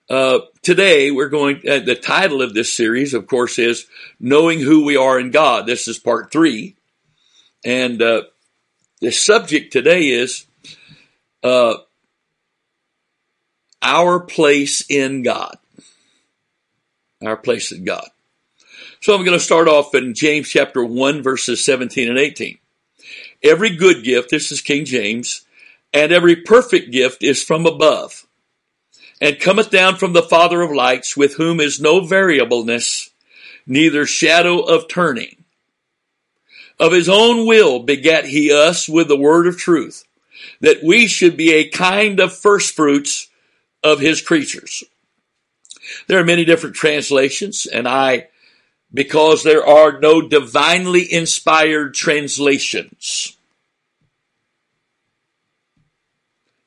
uh, 0.10 0.40
today 0.62 1.12
we're 1.12 1.30
going, 1.30 1.62
uh, 1.68 1.80
the 1.80 1.96
title 1.96 2.42
of 2.42 2.54
this 2.54 2.74
series, 2.74 3.14
of 3.14 3.26
course, 3.26 3.58
is 3.58 3.88
Knowing 4.20 4.60
Who 4.60 4.84
We 4.84 4.98
Are 4.98 5.18
in 5.18 5.32
God. 5.32 5.66
This 5.66 5.88
is 5.88 5.98
part 5.98 6.30
three. 6.30 6.76
And, 7.64 8.02
uh, 8.02 8.24
the 9.00 9.12
subject 9.12 9.72
today 9.72 10.10
is, 10.10 10.46
uh, 11.42 11.76
our 13.82 14.20
place 14.20 14.84
in 14.90 15.24
God. 15.24 15.58
Our 17.22 17.38
place 17.38 17.72
in 17.72 17.86
God. 17.86 18.10
So 19.00 19.16
I'm 19.16 19.24
going 19.24 19.38
to 19.38 19.44
start 19.44 19.70
off 19.70 19.96
in 19.96 20.14
James 20.14 20.50
chapter 20.50 20.84
1 20.84 21.24
verses 21.24 21.64
17 21.64 22.10
and 22.10 22.18
18. 22.18 22.60
Every 23.44 23.70
good 23.70 24.04
gift, 24.04 24.32
this 24.32 24.52
is 24.52 24.62
King 24.62 24.86
James, 24.86 25.42
and 25.94 26.12
every 26.12 26.36
perfect 26.36 26.92
gift 26.92 27.24
is 27.24 27.44
from 27.44 27.66
above 27.66 28.26
and 29.22 29.40
cometh 29.40 29.70
down 29.70 29.96
from 29.96 30.14
the 30.14 30.22
Father 30.22 30.62
of 30.62 30.72
lights, 30.72 31.18
with 31.18 31.36
whom 31.36 31.60
is 31.60 31.80
no 31.80 32.02
variableness, 32.02 33.10
neither 33.66 34.06
shadow 34.06 34.60
of 34.60 34.88
turning. 34.88 35.44
Of 36.80 36.94
his 36.94 37.10
own 37.10 37.46
will 37.46 37.80
begat 37.84 38.26
he 38.26 38.52
us 38.52 38.88
with 38.88 39.10
the 39.10 39.18
word 39.18 39.48
of 39.48 39.58
truth, 39.58 40.06
that 40.62 40.84
we 40.84 41.08
should 41.08 41.36
be 41.36 41.54
a 41.54 41.70
kind 41.70 42.20
of 42.20 42.34
firstfruits 42.34 43.30
of 43.84 44.00
his 44.00 44.22
creatures. 44.22 44.84
There 46.08 46.20
are 46.20 46.26
many 46.26 46.46
different 46.46 46.76
translations, 46.76 47.66
and 47.66 47.88
I, 47.88 48.30
because 48.94 49.44
there 49.44 49.66
are 49.66 50.00
no 50.00 50.22
divinely 50.22 51.12
inspired 51.12 51.94
translations, 51.94 53.38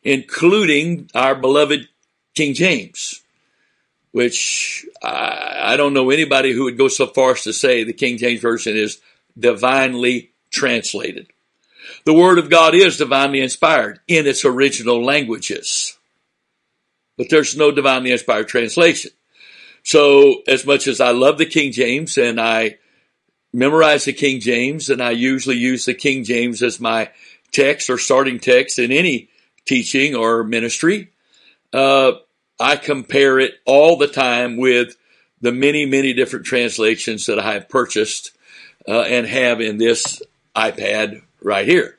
including 0.03 1.11
our 1.15 1.35
beloved 1.35 1.89
King 2.35 2.55
James, 2.55 3.23
which 4.13 4.87
I, 5.03 5.73
I 5.73 5.77
don't 5.77 5.95
know 5.95 6.11
anybody 6.11 6.53
who 6.53 6.65
would 6.65 6.79
go 6.79 6.89
so 6.89 7.07
far 7.07 7.33
as 7.33 7.43
to 7.43 7.53
say 7.53 7.83
the 7.83 7.93
King 7.93 8.19
James 8.19 8.41
Version 8.41 8.77
is 8.77 9.01
divinely 9.39 10.31
translated. 10.51 11.27
The 12.05 12.15
Word 12.15 12.39
of 12.39 12.51
God 12.51 12.75
is 12.75 12.99
divinely 12.99 13.41
inspired 13.41 14.01
in 14.07 14.27
its 14.27 14.45
original 14.45 15.05
languages, 15.05 15.97
but 17.17 17.29
there's 17.31 17.57
no 17.57 17.71
divinely 17.71 18.13
inspired 18.13 18.49
translation. 18.49 19.11
So 19.83 20.43
as 20.47 20.65
much 20.65 20.87
as 20.87 21.01
I 21.01 21.11
love 21.11 21.39
the 21.39 21.47
King 21.47 21.73
James 21.73 22.17
and 22.17 22.41
I 22.41 22.79
memorize 23.53 24.05
the 24.05 24.13
King 24.13 24.41
James 24.41 24.89
and 24.89 25.03
I 25.03 25.11
usually 25.11 25.57
use 25.57 25.85
the 25.85 25.95
King 25.95 26.25
James 26.25 26.63
as 26.63 26.81
my 26.81 27.11
text 27.51 27.91
or 27.91 27.99
starting 27.99 28.41
text 28.41 28.79
in 28.79 28.93
any 28.93 29.29
teaching 29.67 30.15
or 30.15 30.45
ministry, 30.45 31.11
uh, 31.73 32.13
I 32.59 32.77
compare 32.77 33.39
it 33.39 33.55
all 33.65 33.97
the 33.97 34.09
time 34.09 34.57
with 34.57 34.97
the 35.41 35.53
many, 35.53 35.85
many 35.85 36.13
different 36.13 36.47
translations 36.47 37.27
that 37.27 37.39
I 37.39 37.55
have 37.55 37.69
purchased 37.69 38.31
uh, 38.89 39.03
and 39.03 39.27
have 39.27 39.61
in 39.61 39.79
this 39.79 40.23
iPad 40.55 41.23
right 41.41 41.67
here. 41.67 41.99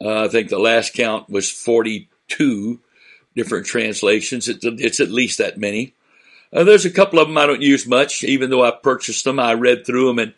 Uh, 0.00 0.24
I 0.24 0.28
think 0.28 0.48
the 0.48 0.58
last 0.58 0.94
count 0.94 1.28
was 1.28 1.50
42 1.50 2.80
different 3.36 3.66
translations. 3.66 4.48
It's, 4.48 4.64
it's 4.64 5.00
at 5.00 5.10
least 5.10 5.38
that 5.38 5.58
many. 5.58 5.94
Uh, 6.52 6.64
there's 6.64 6.84
a 6.84 6.90
couple 6.90 7.18
of 7.18 7.28
them 7.28 7.38
I 7.38 7.46
don't 7.46 7.62
use 7.62 7.86
much, 7.86 8.24
even 8.24 8.50
though 8.50 8.64
I 8.64 8.70
purchased 8.70 9.24
them. 9.24 9.38
I 9.38 9.54
read 9.54 9.86
through 9.86 10.08
them 10.08 10.18
and 10.18 10.34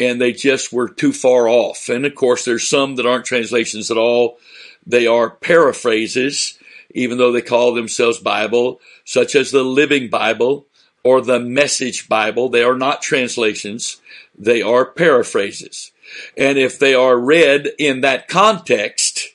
and 0.00 0.20
they 0.20 0.32
just 0.32 0.72
were 0.72 0.88
too 0.88 1.12
far 1.12 1.48
off. 1.48 1.88
And 1.88 2.06
of 2.06 2.14
course, 2.14 2.44
there's 2.44 2.68
some 2.68 2.94
that 2.96 3.06
aren't 3.06 3.24
translations 3.24 3.90
at 3.90 3.96
all. 3.96 4.38
They 4.86 5.08
are 5.08 5.28
paraphrases 5.28 6.58
even 6.90 7.18
though 7.18 7.32
they 7.32 7.42
call 7.42 7.74
themselves 7.74 8.18
Bible, 8.18 8.80
such 9.04 9.34
as 9.34 9.50
the 9.50 9.62
Living 9.62 10.08
Bible 10.08 10.66
or 11.04 11.20
the 11.20 11.40
Message 11.40 12.08
Bible. 12.08 12.48
They 12.48 12.62
are 12.62 12.76
not 12.76 13.02
translations. 13.02 14.00
They 14.36 14.62
are 14.62 14.86
paraphrases. 14.86 15.92
And 16.36 16.58
if 16.58 16.78
they 16.78 16.94
are 16.94 17.18
read 17.18 17.68
in 17.78 18.00
that 18.00 18.28
context, 18.28 19.28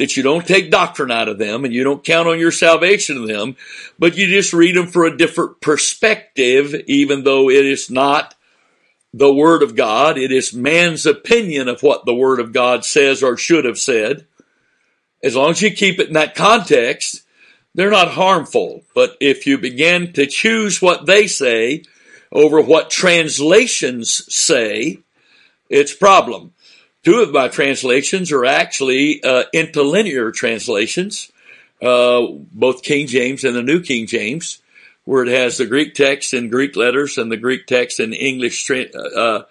that 0.00 0.16
you 0.16 0.24
don't 0.24 0.46
take 0.46 0.70
doctrine 0.70 1.12
out 1.12 1.28
of 1.28 1.38
them 1.38 1.64
and 1.64 1.72
you 1.72 1.84
don't 1.84 2.04
count 2.04 2.26
on 2.26 2.40
your 2.40 2.50
salvation 2.50 3.16
of 3.18 3.28
them, 3.28 3.54
but 3.98 4.16
you 4.16 4.26
just 4.26 4.52
read 4.52 4.74
them 4.74 4.88
for 4.88 5.04
a 5.04 5.16
different 5.16 5.60
perspective, 5.60 6.74
even 6.88 7.22
though 7.22 7.48
it 7.48 7.64
is 7.64 7.90
not 7.90 8.34
the 9.14 9.32
Word 9.32 9.62
of 9.62 9.76
God. 9.76 10.18
It 10.18 10.32
is 10.32 10.52
man's 10.52 11.06
opinion 11.06 11.68
of 11.68 11.82
what 11.82 12.04
the 12.04 12.14
Word 12.14 12.40
of 12.40 12.52
God 12.52 12.84
says 12.84 13.22
or 13.22 13.36
should 13.36 13.64
have 13.64 13.78
said 13.78 14.26
as 15.22 15.36
long 15.36 15.50
as 15.50 15.62
you 15.62 15.70
keep 15.70 15.98
it 15.98 16.08
in 16.08 16.14
that 16.14 16.34
context, 16.34 17.22
they're 17.74 17.90
not 17.90 18.12
harmful. 18.12 18.82
But 18.94 19.16
if 19.20 19.46
you 19.46 19.58
begin 19.58 20.12
to 20.14 20.26
choose 20.26 20.80
what 20.80 21.06
they 21.06 21.26
say 21.26 21.84
over 22.32 22.60
what 22.60 22.90
translations 22.90 24.32
say, 24.32 25.00
it's 25.68 25.94
problem. 25.94 26.52
Two 27.04 27.20
of 27.20 27.32
my 27.32 27.48
translations 27.48 28.30
are 28.32 28.44
actually 28.44 29.22
uh, 29.22 29.44
interlinear 29.54 30.30
translations, 30.32 31.32
uh, 31.80 32.26
both 32.52 32.82
King 32.82 33.06
James 33.06 33.44
and 33.44 33.56
the 33.56 33.62
New 33.62 33.80
King 33.80 34.06
James, 34.06 34.60
where 35.04 35.24
it 35.24 35.30
has 35.30 35.56
the 35.56 35.66
Greek 35.66 35.94
text 35.94 36.34
in 36.34 36.50
Greek 36.50 36.76
letters 36.76 37.16
and 37.16 37.32
the 37.32 37.38
Greek 37.38 37.66
text 37.66 38.00
in 38.00 38.12
English 38.12 38.64
tra- 38.64 38.92
uh, 38.92 39.42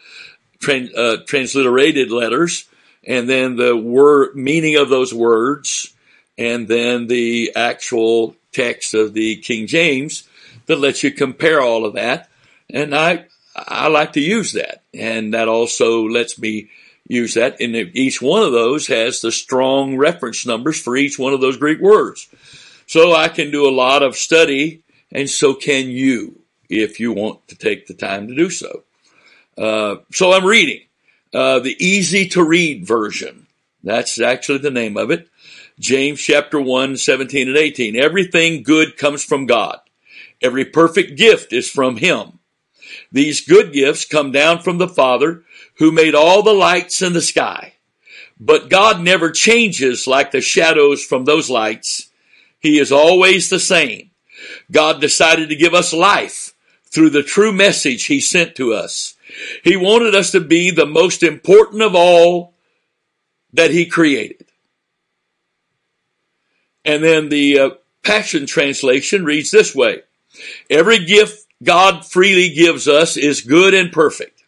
uh 0.62 1.18
transliterated 1.26 2.12
letters 2.12 2.70
and 3.06 3.30
then 3.30 3.56
the 3.56 3.76
word 3.76 4.36
meaning 4.36 4.76
of 4.76 4.90
those 4.90 5.14
words, 5.14 5.94
and 6.38 6.68
then 6.68 7.08
the 7.08 7.52
actual 7.56 8.36
text 8.52 8.94
of 8.94 9.14
the 9.14 9.38
King 9.38 9.68
James 9.68 10.28
that 10.66 10.80
lets 10.80 11.04
you 11.04 11.12
compare 11.12 11.62
all 11.62 11.86
of 11.86 11.94
that. 11.94 12.30
And 12.70 12.96
I 12.96 13.26
I 13.56 13.88
like 13.88 14.14
to 14.14 14.22
use 14.22 14.54
that, 14.54 14.84
and 14.94 15.34
that 15.34 15.48
also 15.48 16.08
lets 16.08 16.38
me 16.40 16.70
use 17.10 17.34
that. 17.34 17.60
And 17.60 17.76
each 17.76 18.22
one 18.22 18.44
of 18.44 18.54
those 18.54 18.88
has 18.88 19.20
the 19.20 19.34
strong 19.34 19.98
reference 19.98 20.46
numbers 20.46 20.80
for 20.80 20.96
each 20.96 21.20
one 21.20 21.34
of 21.34 21.42
those 21.42 21.58
Greek 21.58 21.82
words. 21.82 22.30
So 22.88 23.14
I 23.14 23.28
can 23.28 23.52
do 23.52 23.68
a 23.68 23.72
lot 23.72 24.02
of 24.02 24.16
study, 24.16 24.84
and 25.12 25.30
so 25.30 25.54
can 25.54 25.90
you 25.90 26.40
if 26.70 27.00
you 27.00 27.12
want 27.12 27.46
to 27.50 27.56
take 27.56 27.88
the 27.88 27.94
time 27.94 28.28
to 28.28 28.36
do 28.36 28.50
so. 28.50 28.84
Uh, 29.58 29.98
so 30.14 30.32
I'm 30.32 30.46
reading 30.46 30.82
uh, 31.34 31.60
the 31.60 31.76
easy 31.84 32.30
to 32.30 32.44
read 32.44 32.88
version. 32.88 33.48
That's 33.84 34.22
actually 34.22 34.60
the 34.60 34.72
name 34.72 34.96
of 34.96 35.12
it. 35.12 35.28
James 35.80 36.20
chapter 36.20 36.60
1, 36.60 36.98
17 36.98 37.48
and 37.48 37.58
18. 37.58 37.96
Everything 37.96 38.64
good 38.64 38.98
comes 38.98 39.24
from 39.24 39.46
God. 39.46 39.80
Every 40.42 40.66
perfect 40.66 41.18
gift 41.18 41.54
is 41.54 41.70
from 41.70 41.98
Him. 41.98 42.40
These 43.12 43.48
good 43.48 43.74
gifts 43.74 44.06
come 44.06 44.32
down 44.32 44.60
from 44.60 44.78
the 44.78 44.88
Father 44.88 45.44
who 45.80 45.92
made 45.92 46.14
all 46.14 46.44
the 46.44 46.54
lights 46.54 47.02
in 47.02 47.14
the 47.14 47.22
sky. 47.22 47.74
But 48.40 48.70
God 48.70 49.02
never 49.02 49.32
changes 49.32 50.08
like 50.08 50.32
the 50.32 50.42
shadows 50.42 51.04
from 51.04 51.26
those 51.26 51.50
lights. 51.50 52.10
He 52.60 52.78
is 52.80 52.92
always 52.92 53.50
the 53.50 53.60
same. 53.60 54.12
God 54.72 55.02
decided 55.02 55.50
to 55.50 55.56
give 55.56 55.74
us 55.74 55.94
life 55.94 56.54
through 56.86 57.10
the 57.10 57.24
true 57.24 57.52
message 57.52 58.06
He 58.06 58.20
sent 58.20 58.56
to 58.56 58.74
us. 58.74 59.16
He 59.64 59.76
wanted 59.76 60.16
us 60.16 60.32
to 60.32 60.40
be 60.40 60.72
the 60.72 60.86
most 60.86 61.24
important 61.24 61.82
of 61.82 61.96
all 61.96 62.54
that 63.54 63.72
He 63.72 63.86
created. 63.86 64.46
And 66.86 67.04
then 67.04 67.30
the 67.30 67.60
uh, 67.60 67.70
Passion 68.04 68.46
Translation 68.46 69.26
reads 69.26 69.52
this 69.52 69.76
way 69.76 70.02
Every 70.70 71.06
gift 71.06 71.46
God 71.62 72.06
freely 72.06 72.50
gives 72.50 72.88
us 72.88 73.18
is 73.18 73.42
good 73.42 73.74
and 73.74 73.92
perfect, 73.92 74.39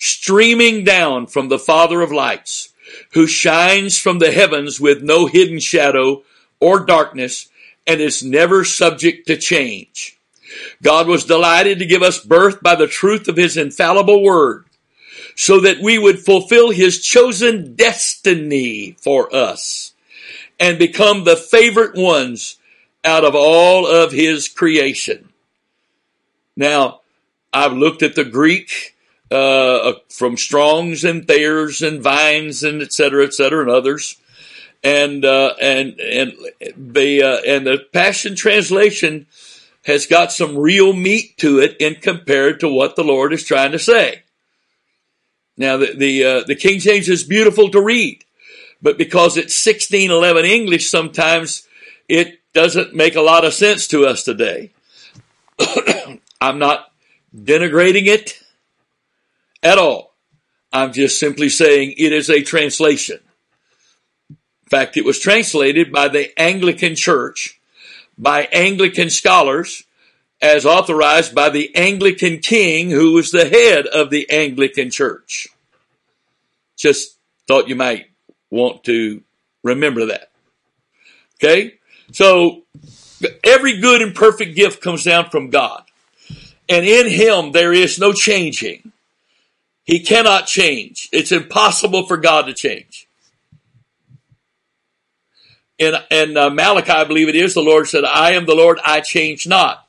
streaming 0.00 0.82
down 0.82 1.26
from 1.26 1.48
the 1.48 1.58
Father 1.58 2.00
of 2.00 2.10
lights, 2.10 2.72
who 3.12 3.26
shines 3.26 3.98
from 3.98 4.18
the 4.18 4.32
heavens 4.32 4.80
with 4.80 5.02
no 5.02 5.26
hidden 5.26 5.60
shadow 5.60 6.22
or 6.58 6.84
darkness 6.84 7.48
and 7.86 8.00
is 8.00 8.22
never 8.22 8.64
subject 8.64 9.26
to 9.26 9.36
change. 9.36 10.18
God 10.82 11.06
was 11.06 11.24
delighted 11.24 11.78
to 11.78 11.86
give 11.86 12.02
us 12.02 12.18
birth 12.18 12.62
by 12.62 12.74
the 12.74 12.88
truth 12.88 13.28
of 13.28 13.36
his 13.36 13.56
infallible 13.56 14.22
word 14.22 14.64
so 15.36 15.60
that 15.60 15.80
we 15.80 15.98
would 15.98 16.18
fulfill 16.18 16.70
his 16.70 17.02
chosen 17.02 17.74
destiny 17.74 18.96
for 19.00 19.34
us 19.34 19.92
and 20.58 20.78
become 20.78 21.24
the 21.24 21.36
favorite 21.36 21.94
ones 21.94 22.58
out 23.04 23.24
of 23.24 23.34
all 23.34 23.86
of 23.86 24.12
his 24.12 24.48
creation. 24.48 25.28
Now, 26.56 27.00
I've 27.52 27.72
looked 27.72 28.02
at 28.02 28.14
the 28.14 28.24
Greek 28.24 28.94
uh, 29.30 29.92
from 30.08 30.36
Strong's 30.36 31.04
and 31.04 31.26
Thayer's 31.26 31.82
and 31.82 32.02
Vine's 32.02 32.62
and 32.62 32.82
et 32.82 32.92
cetera, 32.92 33.24
et 33.24 33.34
cetera, 33.34 33.62
and 33.62 33.70
others. 33.70 34.16
and 34.82 35.24
uh, 35.24 35.54
and 35.60 36.00
and 36.00 36.32
the 36.76 37.22
uh, 37.22 37.40
and 37.46 37.66
the 37.66 37.78
Passion 37.92 38.34
Translation 38.34 39.26
has 39.84 40.06
got 40.06 40.32
some 40.32 40.56
real 40.56 40.92
meat 40.92 41.36
to 41.38 41.58
it 41.58 41.76
in 41.80 41.96
compared 41.96 42.60
to 42.60 42.68
what 42.68 42.96
the 42.96 43.04
Lord 43.04 43.32
is 43.32 43.44
trying 43.44 43.72
to 43.72 43.78
say. 43.78 44.22
Now 45.56 45.76
the 45.76 45.94
the 45.94 46.24
uh, 46.24 46.44
the 46.46 46.54
King 46.54 46.78
James 46.80 47.08
is 47.08 47.24
beautiful 47.24 47.70
to 47.70 47.82
read, 47.82 48.24
but 48.80 48.96
because 48.96 49.36
it's 49.36 49.66
1611 49.66 50.44
English, 50.44 50.88
sometimes 50.88 51.66
it 52.08 52.40
doesn't 52.52 52.94
make 52.94 53.16
a 53.16 53.20
lot 53.20 53.44
of 53.44 53.52
sense 53.52 53.86
to 53.88 54.06
us 54.06 54.24
today. 54.24 54.70
I'm 56.40 56.58
not 56.58 56.90
denigrating 57.36 58.06
it 58.06 58.42
at 59.62 59.78
all. 59.78 60.14
I'm 60.72 60.92
just 60.92 61.18
simply 61.18 61.48
saying 61.48 61.94
it 61.98 62.12
is 62.12 62.30
a 62.30 62.42
translation. 62.42 63.18
In 64.28 64.68
fact, 64.68 64.96
it 64.96 65.04
was 65.04 65.18
translated 65.18 65.90
by 65.90 66.08
the 66.08 66.38
Anglican 66.40 66.94
Church, 66.94 67.60
by 68.16 68.48
Anglican 68.52 69.10
scholars, 69.10 69.82
as 70.40 70.64
authorized 70.64 71.34
by 71.34 71.50
the 71.50 71.74
Anglican 71.74 72.38
king 72.38 72.90
who 72.90 73.12
was 73.12 73.30
the 73.30 73.48
head 73.48 73.86
of 73.86 74.10
the 74.10 74.30
Anglican 74.30 74.90
Church. 74.90 75.48
Just 76.76 77.16
thought 77.46 77.68
you 77.68 77.74
might 77.74 78.06
want 78.50 78.84
to 78.84 79.22
remember 79.62 80.06
that. 80.06 80.30
Okay? 81.36 81.74
So, 82.12 82.62
every 83.44 83.80
good 83.80 84.02
and 84.02 84.14
perfect 84.14 84.56
gift 84.56 84.82
comes 84.82 85.04
down 85.04 85.30
from 85.30 85.50
God. 85.50 85.82
And 86.68 86.86
in 86.86 87.08
Him 87.08 87.52
there 87.52 87.72
is 87.72 87.98
no 87.98 88.12
changing. 88.12 88.92
He 89.90 89.98
cannot 89.98 90.46
change. 90.46 91.08
It's 91.10 91.32
impossible 91.32 92.06
for 92.06 92.16
God 92.16 92.42
to 92.42 92.54
change. 92.54 93.08
In, 95.80 95.94
in 96.12 96.36
uh, 96.36 96.48
Malachi, 96.48 96.92
I 96.92 97.02
believe 97.02 97.28
it 97.28 97.34
is, 97.34 97.54
the 97.54 97.60
Lord 97.60 97.88
said, 97.88 98.04
I 98.04 98.34
am 98.34 98.46
the 98.46 98.54
Lord, 98.54 98.78
I 98.84 99.00
change 99.00 99.48
not. 99.48 99.88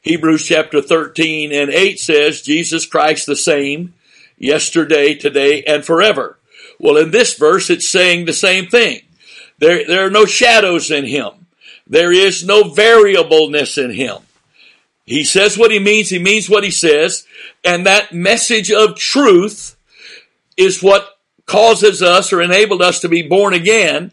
Hebrews 0.00 0.46
chapter 0.46 0.80
13 0.80 1.52
and 1.52 1.70
8 1.70 2.00
says, 2.00 2.40
Jesus 2.40 2.86
Christ 2.86 3.26
the 3.26 3.36
same, 3.36 3.92
yesterday, 4.38 5.14
today, 5.14 5.64
and 5.64 5.84
forever. 5.84 6.38
Well, 6.78 6.96
in 6.96 7.10
this 7.10 7.34
verse, 7.34 7.68
it's 7.68 7.86
saying 7.86 8.24
the 8.24 8.32
same 8.32 8.68
thing. 8.68 9.02
There, 9.58 9.86
there 9.86 10.06
are 10.06 10.10
no 10.10 10.24
shadows 10.24 10.90
in 10.90 11.04
Him. 11.04 11.46
There 11.86 12.10
is 12.10 12.42
no 12.42 12.70
variableness 12.70 13.76
in 13.76 13.90
Him. 13.90 14.16
He 15.06 15.24
says 15.24 15.58
what 15.58 15.70
he 15.70 15.78
means, 15.78 16.10
he 16.10 16.18
means 16.18 16.48
what 16.48 16.64
he 16.64 16.70
says, 16.70 17.26
and 17.64 17.86
that 17.86 18.12
message 18.12 18.70
of 18.70 18.96
truth 18.96 19.76
is 20.56 20.82
what 20.82 21.18
causes 21.46 22.00
us 22.00 22.32
or 22.32 22.40
enabled 22.40 22.80
us 22.80 23.00
to 23.00 23.08
be 23.08 23.22
born 23.22 23.54
again. 23.54 24.12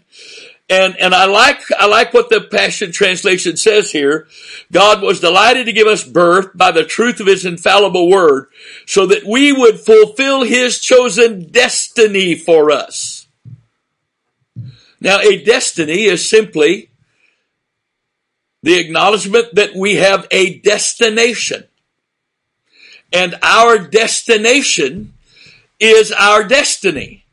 And, 0.70 0.98
and 0.98 1.14
I 1.14 1.26
like, 1.26 1.62
I 1.80 1.86
like 1.86 2.14
what 2.14 2.30
the 2.30 2.42
Passion 2.42 2.92
Translation 2.92 3.56
says 3.56 3.92
here. 3.92 4.28
God 4.72 5.02
was 5.02 5.22
delighted 5.22 5.68
to 5.68 5.72
give 5.72 5.88
us 5.88 6.04
birth 6.04 6.58
by 6.58 6.72
the 6.72 6.84
truth 6.84 7.20
of 7.20 7.28
His 7.28 7.46
infallible 7.46 8.10
word 8.10 8.48
so 8.86 9.06
that 9.06 9.24
we 9.24 9.54
would 9.54 9.80
fulfill 9.80 10.44
His 10.44 10.80
chosen 10.80 11.50
destiny 11.52 12.36
for 12.36 12.72
us. 12.72 13.28
Now, 15.00 15.20
a 15.20 15.42
destiny 15.42 16.04
is 16.04 16.28
simply 16.28 16.90
the 18.68 18.78
acknowledgement 18.78 19.56
that 19.56 19.74
we 19.74 19.96
have 19.96 20.28
a 20.30 20.60
destination. 20.60 21.64
And 23.14 23.40
our 23.42 23.78
destination 23.78 25.14
is 25.80 26.12
our 26.12 26.44
destiny. 26.44 27.24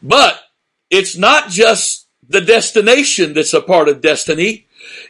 But 0.00 0.40
it's 0.88 1.16
not 1.16 1.50
just 1.50 2.06
the 2.28 2.40
destination 2.40 3.34
that's 3.34 3.54
a 3.54 3.60
part 3.60 3.88
of 3.88 4.00
destiny. 4.00 4.66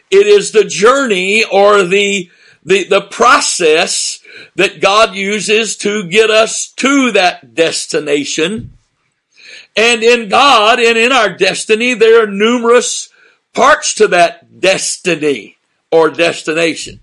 It 0.09 0.25
is 0.25 0.53
the 0.53 0.63
journey 0.63 1.43
or 1.43 1.83
the, 1.83 2.31
the, 2.65 2.85
the 2.85 3.01
process 3.01 4.21
that 4.55 4.81
God 4.81 5.13
uses 5.13 5.77
to 5.77 6.09
get 6.09 6.31
us 6.31 6.71
to 6.77 7.11
that 7.11 7.53
destination. 7.53 8.75
And 9.77 10.01
in 10.01 10.29
God 10.29 10.79
and 10.79 10.97
in 10.97 11.11
our 11.11 11.29
destiny, 11.29 11.93
there 11.93 12.23
are 12.23 12.27
numerous 12.27 13.13
parts 13.53 13.93
to 13.93 14.07
that 14.07 14.59
destiny 14.59 15.57
or 15.91 16.09
destination. 16.09 16.99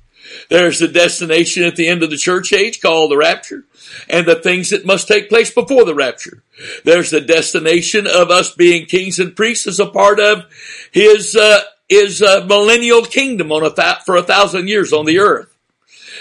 There's 0.48 0.78
the 0.78 0.88
destination 0.88 1.62
at 1.64 1.76
the 1.76 1.86
end 1.86 2.02
of 2.02 2.10
the 2.10 2.16
church 2.16 2.52
age 2.52 2.80
called 2.80 3.10
the 3.10 3.16
rapture 3.16 3.64
and 4.08 4.26
the 4.26 4.34
things 4.34 4.70
that 4.70 4.86
must 4.86 5.08
take 5.08 5.28
place 5.28 5.52
before 5.52 5.84
the 5.84 5.94
rapture. 5.94 6.42
There's 6.84 7.10
the 7.10 7.20
destination 7.20 8.06
of 8.06 8.30
us 8.30 8.52
being 8.52 8.86
kings 8.86 9.18
and 9.18 9.36
priests 9.36 9.66
as 9.66 9.80
a 9.80 9.86
part 9.86 10.18
of 10.18 10.44
his, 10.90 11.36
uh, 11.36 11.60
his 11.88 12.22
uh, 12.22 12.44
millennial 12.46 13.04
kingdom 13.04 13.52
on 13.52 13.64
a 13.64 13.70
th- 13.70 14.04
for 14.04 14.16
a 14.16 14.22
thousand 14.22 14.68
years 14.68 14.92
on 14.92 15.06
the 15.06 15.18
earth. 15.18 15.56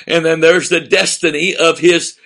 And 0.07 0.25
then 0.25 0.39
there's 0.39 0.69
the 0.69 0.81
destiny 0.81 1.55
of 1.55 1.79
his 1.79 2.19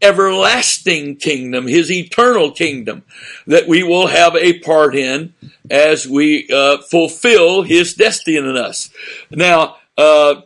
everlasting 0.00 1.16
kingdom, 1.16 1.66
his 1.66 1.90
eternal 1.90 2.50
kingdom 2.50 3.02
that 3.46 3.66
we 3.66 3.82
will 3.82 4.06
have 4.08 4.36
a 4.36 4.58
part 4.60 4.94
in 4.94 5.34
as 5.70 6.06
we 6.06 6.48
uh, 6.50 6.78
fulfill 6.82 7.62
his 7.62 7.94
destiny 7.94 8.36
in 8.36 8.56
us. 8.56 8.90
Now, 9.30 9.76
uh, 9.96 10.42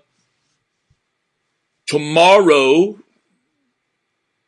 tomorrow 1.86 2.98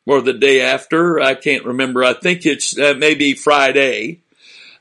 or 0.07 0.21
the 0.21 0.33
day 0.33 0.61
after, 0.61 1.21
I 1.21 1.35
can't 1.35 1.65
remember. 1.65 2.03
I 2.03 2.15
think 2.15 2.45
it's 2.45 2.79
uh, 2.79 2.95
maybe 2.97 3.35
Friday. 3.35 4.21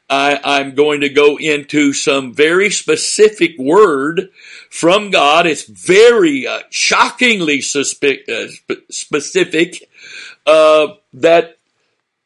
I, 0.09 0.59
am 0.59 0.75
going 0.75 1.01
to 1.01 1.09
go 1.09 1.37
into 1.37 1.93
some 1.93 2.33
very 2.33 2.69
specific 2.69 3.57
word 3.57 4.29
from 4.69 5.09
God. 5.09 5.47
It's 5.47 5.63
very 5.63 6.45
uh, 6.45 6.63
shockingly 6.69 7.59
uh, 7.59 8.47
specific 8.89 9.89
uh, 10.45 10.87
that 11.13 11.57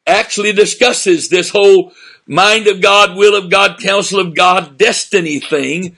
actually 0.04 0.52
discusses 0.52 1.28
this 1.28 1.50
whole 1.50 1.92
mind 2.26 2.66
of 2.66 2.80
God, 2.80 3.16
will 3.16 3.36
of 3.36 3.50
God, 3.50 3.78
counsel 3.78 4.18
of 4.18 4.34
God, 4.34 4.76
destiny 4.78 5.38
thing 5.38 5.96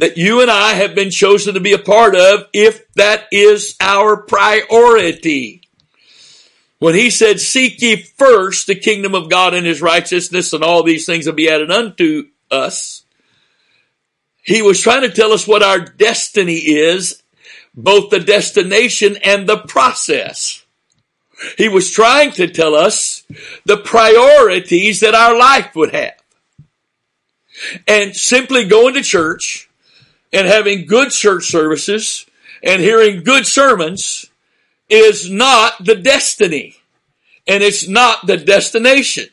that 0.00 0.16
you 0.16 0.40
and 0.40 0.50
I 0.50 0.72
have 0.72 0.94
been 0.94 1.10
chosen 1.10 1.54
to 1.54 1.60
be 1.60 1.74
a 1.74 1.78
part 1.78 2.16
of 2.16 2.46
if 2.54 2.90
that 2.94 3.26
is 3.30 3.76
our 3.80 4.16
priority. 4.16 5.60
When 6.78 6.94
he 6.94 7.10
said, 7.10 7.38
seek 7.38 7.82
ye 7.82 7.96
first 7.96 8.66
the 8.66 8.74
kingdom 8.74 9.14
of 9.14 9.28
God 9.28 9.52
and 9.52 9.66
his 9.66 9.82
righteousness 9.82 10.54
and 10.54 10.64
all 10.64 10.82
these 10.82 11.04
things 11.04 11.26
will 11.26 11.34
be 11.34 11.50
added 11.50 11.70
unto 11.70 12.28
us, 12.50 13.04
he 14.42 14.62
was 14.62 14.80
trying 14.80 15.02
to 15.02 15.10
tell 15.10 15.32
us 15.32 15.46
what 15.46 15.62
our 15.62 15.80
destiny 15.80 16.54
is, 16.54 17.22
both 17.74 18.08
the 18.08 18.20
destination 18.20 19.18
and 19.22 19.46
the 19.46 19.58
process. 19.58 20.64
He 21.58 21.68
was 21.68 21.90
trying 21.90 22.32
to 22.32 22.48
tell 22.48 22.74
us 22.74 23.24
the 23.66 23.76
priorities 23.76 25.00
that 25.00 25.14
our 25.14 25.38
life 25.38 25.76
would 25.76 25.94
have. 25.94 26.14
And 27.86 28.16
simply 28.16 28.64
going 28.64 28.94
to 28.94 29.02
church 29.02 29.69
and 30.32 30.46
having 30.46 30.86
good 30.86 31.10
church 31.10 31.46
services 31.46 32.26
and 32.62 32.80
hearing 32.80 33.24
good 33.24 33.46
sermons 33.46 34.26
is 34.88 35.30
not 35.30 35.84
the 35.84 35.94
destiny 35.94 36.76
and 37.46 37.62
it's 37.62 37.88
not 37.88 38.26
the 38.26 38.36
destination. 38.36 39.28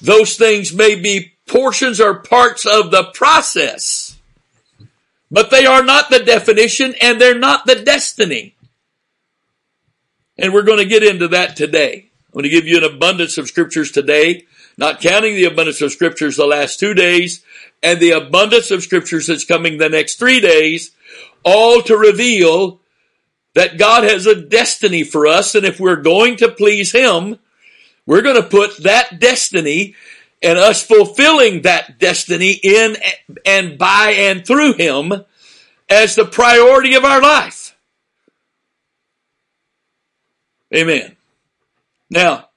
Those 0.00 0.36
things 0.36 0.72
may 0.72 0.94
be 0.94 1.32
portions 1.46 2.00
or 2.00 2.14
parts 2.14 2.66
of 2.66 2.90
the 2.90 3.04
process, 3.14 4.18
but 5.30 5.50
they 5.50 5.66
are 5.66 5.82
not 5.82 6.10
the 6.10 6.20
definition 6.20 6.94
and 7.00 7.20
they're 7.20 7.38
not 7.38 7.66
the 7.66 7.76
destiny. 7.76 8.54
And 10.38 10.52
we're 10.52 10.62
going 10.62 10.78
to 10.78 10.84
get 10.84 11.02
into 11.02 11.28
that 11.28 11.56
today. 11.56 12.08
I'm 12.26 12.32
going 12.32 12.42
to 12.44 12.48
give 12.50 12.66
you 12.66 12.76
an 12.78 12.84
abundance 12.84 13.38
of 13.38 13.48
scriptures 13.48 13.90
today, 13.90 14.44
not 14.76 15.00
counting 15.00 15.34
the 15.34 15.44
abundance 15.44 15.80
of 15.80 15.92
scriptures 15.92 16.36
the 16.36 16.46
last 16.46 16.78
two 16.78 16.92
days 16.94 17.42
and 17.86 18.00
the 18.00 18.10
abundance 18.10 18.72
of 18.72 18.82
scriptures 18.82 19.28
that's 19.28 19.44
coming 19.44 19.78
the 19.78 19.88
next 19.88 20.16
three 20.16 20.40
days, 20.40 20.90
all 21.44 21.80
to 21.82 21.96
reveal 21.96 22.80
that 23.54 23.78
God 23.78 24.02
has 24.02 24.26
a 24.26 24.34
destiny 24.34 25.04
for 25.04 25.28
us. 25.28 25.54
And 25.54 25.64
if 25.64 25.78
we're 25.78 26.02
going 26.02 26.36
to 26.38 26.48
please 26.48 26.90
Him, 26.90 27.38
we're 28.04 28.22
going 28.22 28.42
to 28.42 28.48
put 28.48 28.78
that 28.78 29.20
destiny 29.20 29.94
and 30.42 30.58
us 30.58 30.82
fulfilling 30.82 31.62
that 31.62 32.00
destiny 32.00 32.58
in 32.60 32.96
and 33.46 33.78
by 33.78 34.14
and 34.18 34.44
through 34.44 34.72
Him 34.72 35.12
as 35.88 36.16
the 36.16 36.24
priority 36.24 36.96
of 36.96 37.04
our 37.04 37.22
life. 37.22 37.76
Amen. 40.74 41.14
Now, 42.10 42.48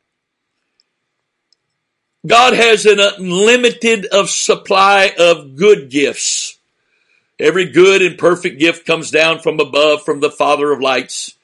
God 2.27 2.53
has 2.53 2.85
an 2.85 2.99
unlimited 2.99 4.05
of 4.07 4.29
supply 4.29 5.13
of 5.17 5.55
good 5.55 5.89
gifts. 5.89 6.57
Every 7.39 7.65
good 7.65 8.01
and 8.01 8.17
perfect 8.17 8.59
gift 8.59 8.85
comes 8.85 9.09
down 9.09 9.39
from 9.39 9.61
above 9.61 10.03
from 10.03 10.19
the 10.19 10.29
Father 10.29 10.71
of 10.73 10.81
lights, 10.81 11.35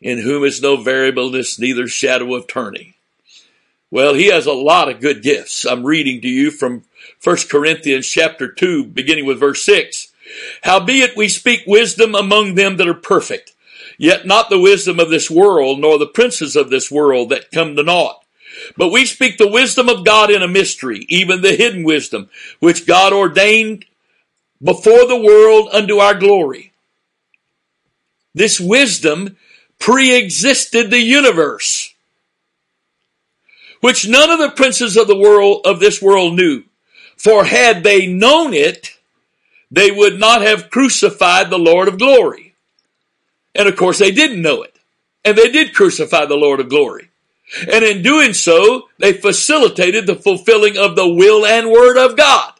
in 0.00 0.18
whom 0.18 0.42
is 0.44 0.62
no 0.62 0.78
variableness, 0.78 1.58
neither 1.58 1.86
shadow 1.86 2.34
of 2.34 2.46
turning. 2.46 2.94
Well, 3.90 4.14
he 4.14 4.28
has 4.28 4.46
a 4.46 4.52
lot 4.52 4.88
of 4.88 5.00
good 5.00 5.22
gifts. 5.22 5.66
I'm 5.66 5.84
reading 5.84 6.22
to 6.22 6.28
you 6.28 6.50
from 6.50 6.84
1 7.22 7.36
Corinthians 7.50 8.08
chapter 8.08 8.50
2, 8.50 8.84
beginning 8.84 9.26
with 9.26 9.38
verse 9.38 9.64
6. 9.64 10.12
Howbeit 10.62 11.14
we 11.14 11.28
speak 11.28 11.64
wisdom 11.66 12.14
among 12.14 12.54
them 12.54 12.78
that 12.78 12.88
are 12.88 12.94
perfect, 12.94 13.52
yet 13.98 14.26
not 14.26 14.48
the 14.48 14.58
wisdom 14.58 14.98
of 14.98 15.10
this 15.10 15.30
world, 15.30 15.78
nor 15.78 15.98
the 15.98 16.06
princes 16.06 16.56
of 16.56 16.70
this 16.70 16.90
world 16.90 17.28
that 17.28 17.50
come 17.50 17.76
to 17.76 17.82
naught. 17.82 18.22
But 18.76 18.90
we 18.90 19.06
speak 19.06 19.38
the 19.38 19.48
wisdom 19.48 19.88
of 19.88 20.04
God 20.04 20.30
in 20.30 20.42
a 20.42 20.48
mystery, 20.48 21.06
even 21.08 21.40
the 21.40 21.56
hidden 21.56 21.84
wisdom, 21.84 22.28
which 22.60 22.86
God 22.86 23.12
ordained 23.12 23.84
before 24.62 25.06
the 25.06 25.20
world 25.20 25.68
unto 25.72 25.98
our 25.98 26.14
glory. 26.14 26.72
This 28.34 28.60
wisdom 28.60 29.36
pre-existed 29.78 30.90
the 30.90 31.00
universe, 31.00 31.94
which 33.80 34.08
none 34.08 34.30
of 34.30 34.38
the 34.38 34.50
princes 34.50 34.96
of 34.96 35.06
the 35.06 35.16
world, 35.16 35.62
of 35.64 35.80
this 35.80 36.00
world 36.00 36.34
knew. 36.34 36.64
For 37.16 37.44
had 37.44 37.82
they 37.82 38.06
known 38.06 38.52
it, 38.52 38.98
they 39.70 39.90
would 39.90 40.18
not 40.18 40.42
have 40.42 40.70
crucified 40.70 41.50
the 41.50 41.58
Lord 41.58 41.88
of 41.88 41.98
glory. 41.98 42.54
And 43.54 43.68
of 43.68 43.76
course 43.76 43.98
they 43.98 44.10
didn't 44.10 44.42
know 44.42 44.62
it. 44.62 44.78
And 45.24 45.36
they 45.36 45.50
did 45.50 45.74
crucify 45.74 46.26
the 46.26 46.36
Lord 46.36 46.60
of 46.60 46.68
glory. 46.68 47.10
And 47.70 47.84
in 47.84 48.02
doing 48.02 48.32
so, 48.32 48.88
they 48.98 49.12
facilitated 49.12 50.06
the 50.06 50.16
fulfilling 50.16 50.76
of 50.76 50.96
the 50.96 51.08
will 51.08 51.46
and 51.46 51.70
word 51.70 51.96
of 51.96 52.16
God. 52.16 52.52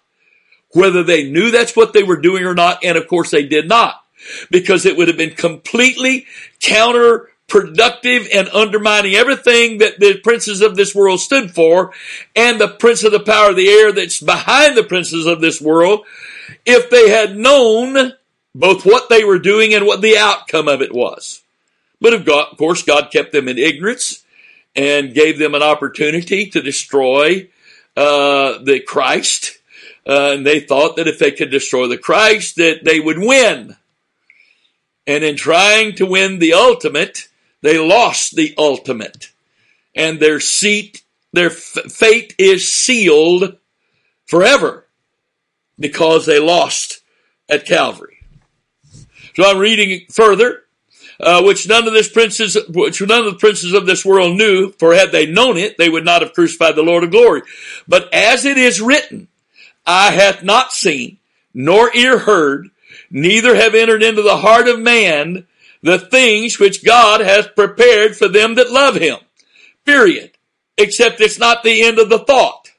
Whether 0.71 1.03
they 1.03 1.29
knew 1.29 1.51
that's 1.51 1.77
what 1.77 1.93
they 1.93 2.03
were 2.03 2.21
doing 2.21 2.45
or 2.45 2.55
not, 2.55 2.85
and 2.85 2.97
of 2.97 3.09
course 3.09 3.31
they 3.31 3.47
did 3.47 3.69
not. 3.69 4.03
Because 4.51 4.87
it 4.87 4.97
would 4.97 5.09
have 5.09 5.17
been 5.17 5.35
completely 5.35 6.27
counterproductive 6.61 8.29
and 8.35 8.49
undermining 8.49 9.15
everything 9.15 9.79
that 9.79 9.99
the 9.99 10.19
princes 10.19 10.61
of 10.61 10.77
this 10.77 10.95
world 10.95 11.21
stood 11.21 11.51
for 11.51 11.93
and 12.35 12.61
the 12.61 12.69
prince 12.69 13.05
of 13.05 13.13
the 13.13 13.21
power 13.21 13.51
of 13.51 13.57
the 13.57 13.69
air 13.69 13.93
that's 13.93 14.21
behind 14.21 14.77
the 14.77 14.85
princes 14.85 15.27
of 15.27 15.41
this 15.41 15.61
world 15.61 16.05
if 16.65 16.91
they 16.91 17.11
had 17.11 17.37
known 17.37 18.13
both 18.55 18.87
what 18.87 19.09
they 19.09 19.23
were 19.23 19.39
doing 19.39 19.75
and 19.75 19.87
what 19.87 20.01
the 20.01 20.17
outcome 20.17 20.69
of 20.69 20.81
it 20.81 20.95
was. 20.95 21.43
But 22.01 22.15
of, 22.15 22.29
of 22.29 22.57
course, 22.57 22.83
God 22.83 23.11
kept 23.13 23.33
them 23.33 23.49
in 23.49 23.59
ignorance 23.59 24.25
and 24.77 25.15
gave 25.15 25.39
them 25.39 25.55
an 25.55 25.63
opportunity 25.63 26.47
to 26.51 26.61
destroy 26.61 27.49
uh, 27.97 28.59
the 28.63 28.81
Christ. 28.87 29.59
Uh, 30.07 30.33
and 30.35 30.47
they 30.47 30.61
thought 30.61 30.97
that 30.97 31.09
if 31.09 31.19
they 31.19 31.33
could 31.33 31.51
destroy 31.51 31.89
the 31.89 31.99
Christ, 31.99 32.57
that 32.57 32.85
they 32.85 33.01
would 33.01 33.19
win. 33.19 33.77
And 35.07 35.25
in 35.25 35.37
trying 35.37 35.95
to 35.97 36.07
win 36.07 36.39
the 36.39 36.53
ultimate, 36.53 37.29
they 37.63 37.79
lost 37.79 38.37
the 38.37 38.55
ultimate. 38.59 39.31
And 39.95 40.21
their 40.21 40.41
seat, 40.41 41.03
their 41.33 41.51
f- 41.51 41.91
fate 41.91 42.35
is 42.39 42.71
sealed 42.71 43.57
forever 44.27 44.87
because 45.79 46.27
they 46.27 46.39
lost 46.39 47.01
at 47.49 47.67
Calvary. 47.67 48.19
So 49.35 49.45
I'm 49.45 49.59
reading 49.59 50.07
further 50.11 50.66
uh, 51.21 51.43
which 51.43 51.69
none 51.69 51.87
of 51.87 51.93
this 51.93 52.09
princes, 52.09 52.57
which 52.69 53.01
none 53.01 53.27
of 53.27 53.33
the 53.33 53.39
princes 53.39 53.73
of 53.73 53.87
this 53.87 54.05
world 54.05 54.37
knew, 54.37 54.73
for 54.73 54.95
had 54.95 55.13
they 55.13 55.27
known 55.27 55.57
it, 55.57 55.79
they 55.79 55.89
would 55.89 56.05
not 56.05 56.23
have 56.23 56.35
crucified 56.35 56.77
the 56.77 56.83
Lord 56.83 57.05
of 57.05 57.11
glory. 57.11 57.43
But 57.89 58.13
as 58.13 58.45
it 58.45 58.59
is 58.59 58.81
written, 58.81 59.29
eye 59.87 60.11
hath 60.11 60.43
not 60.43 60.73
seen, 60.73 61.19
nor 61.55 61.95
ear 61.97 62.19
heard, 62.19 62.71
neither 63.11 63.55
have 63.55 63.75
entered 63.75 64.03
into 64.03 64.23
the 64.23 64.37
heart 64.37 64.69
of 64.69 64.81
man 64.81 65.47
the 65.83 65.99
things 65.99 66.59
which 66.59 66.85
God 66.85 67.21
hath 67.21 67.55
prepared 67.55 68.17
for 68.17 68.29
them 68.29 68.57
that 68.57 68.71
love 68.71 68.97
him. 68.97 69.19
Period. 69.85 70.33
Except 70.77 71.21
it's 71.21 71.39
not 71.39 71.63
the 71.63 71.83
end 71.83 71.99
of 71.99 72.11
the 72.11 72.19
thought. 72.19 72.73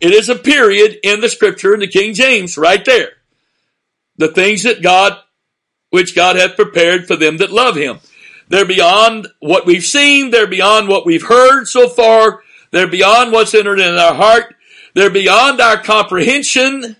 It 0.00 0.12
is 0.12 0.28
a 0.28 0.34
period 0.34 0.98
in 1.04 1.20
the 1.20 1.28
scripture 1.28 1.74
in 1.74 1.80
the 1.80 1.86
King 1.86 2.14
James 2.14 2.58
right 2.58 2.84
there. 2.84 3.10
The 4.16 4.28
things 4.28 4.64
that 4.64 4.82
God 4.82 5.18
which 5.90 6.14
God 6.14 6.36
hath 6.36 6.56
prepared 6.56 7.06
for 7.06 7.16
them 7.16 7.38
that 7.38 7.50
love 7.50 7.76
him. 7.76 7.98
They're 8.48 8.66
beyond 8.66 9.28
what 9.40 9.66
we've 9.66 9.84
seen. 9.84 10.30
They're 10.30 10.46
beyond 10.46 10.88
what 10.88 11.06
we've 11.06 11.26
heard 11.26 11.66
so 11.66 11.88
far. 11.88 12.42
They're 12.70 12.86
beyond 12.86 13.32
what's 13.32 13.54
entered 13.54 13.80
in 13.80 13.94
our 13.94 14.14
heart. 14.14 14.54
They're 14.94 15.10
beyond 15.10 15.60
our 15.60 15.82
comprehension. 15.82 16.96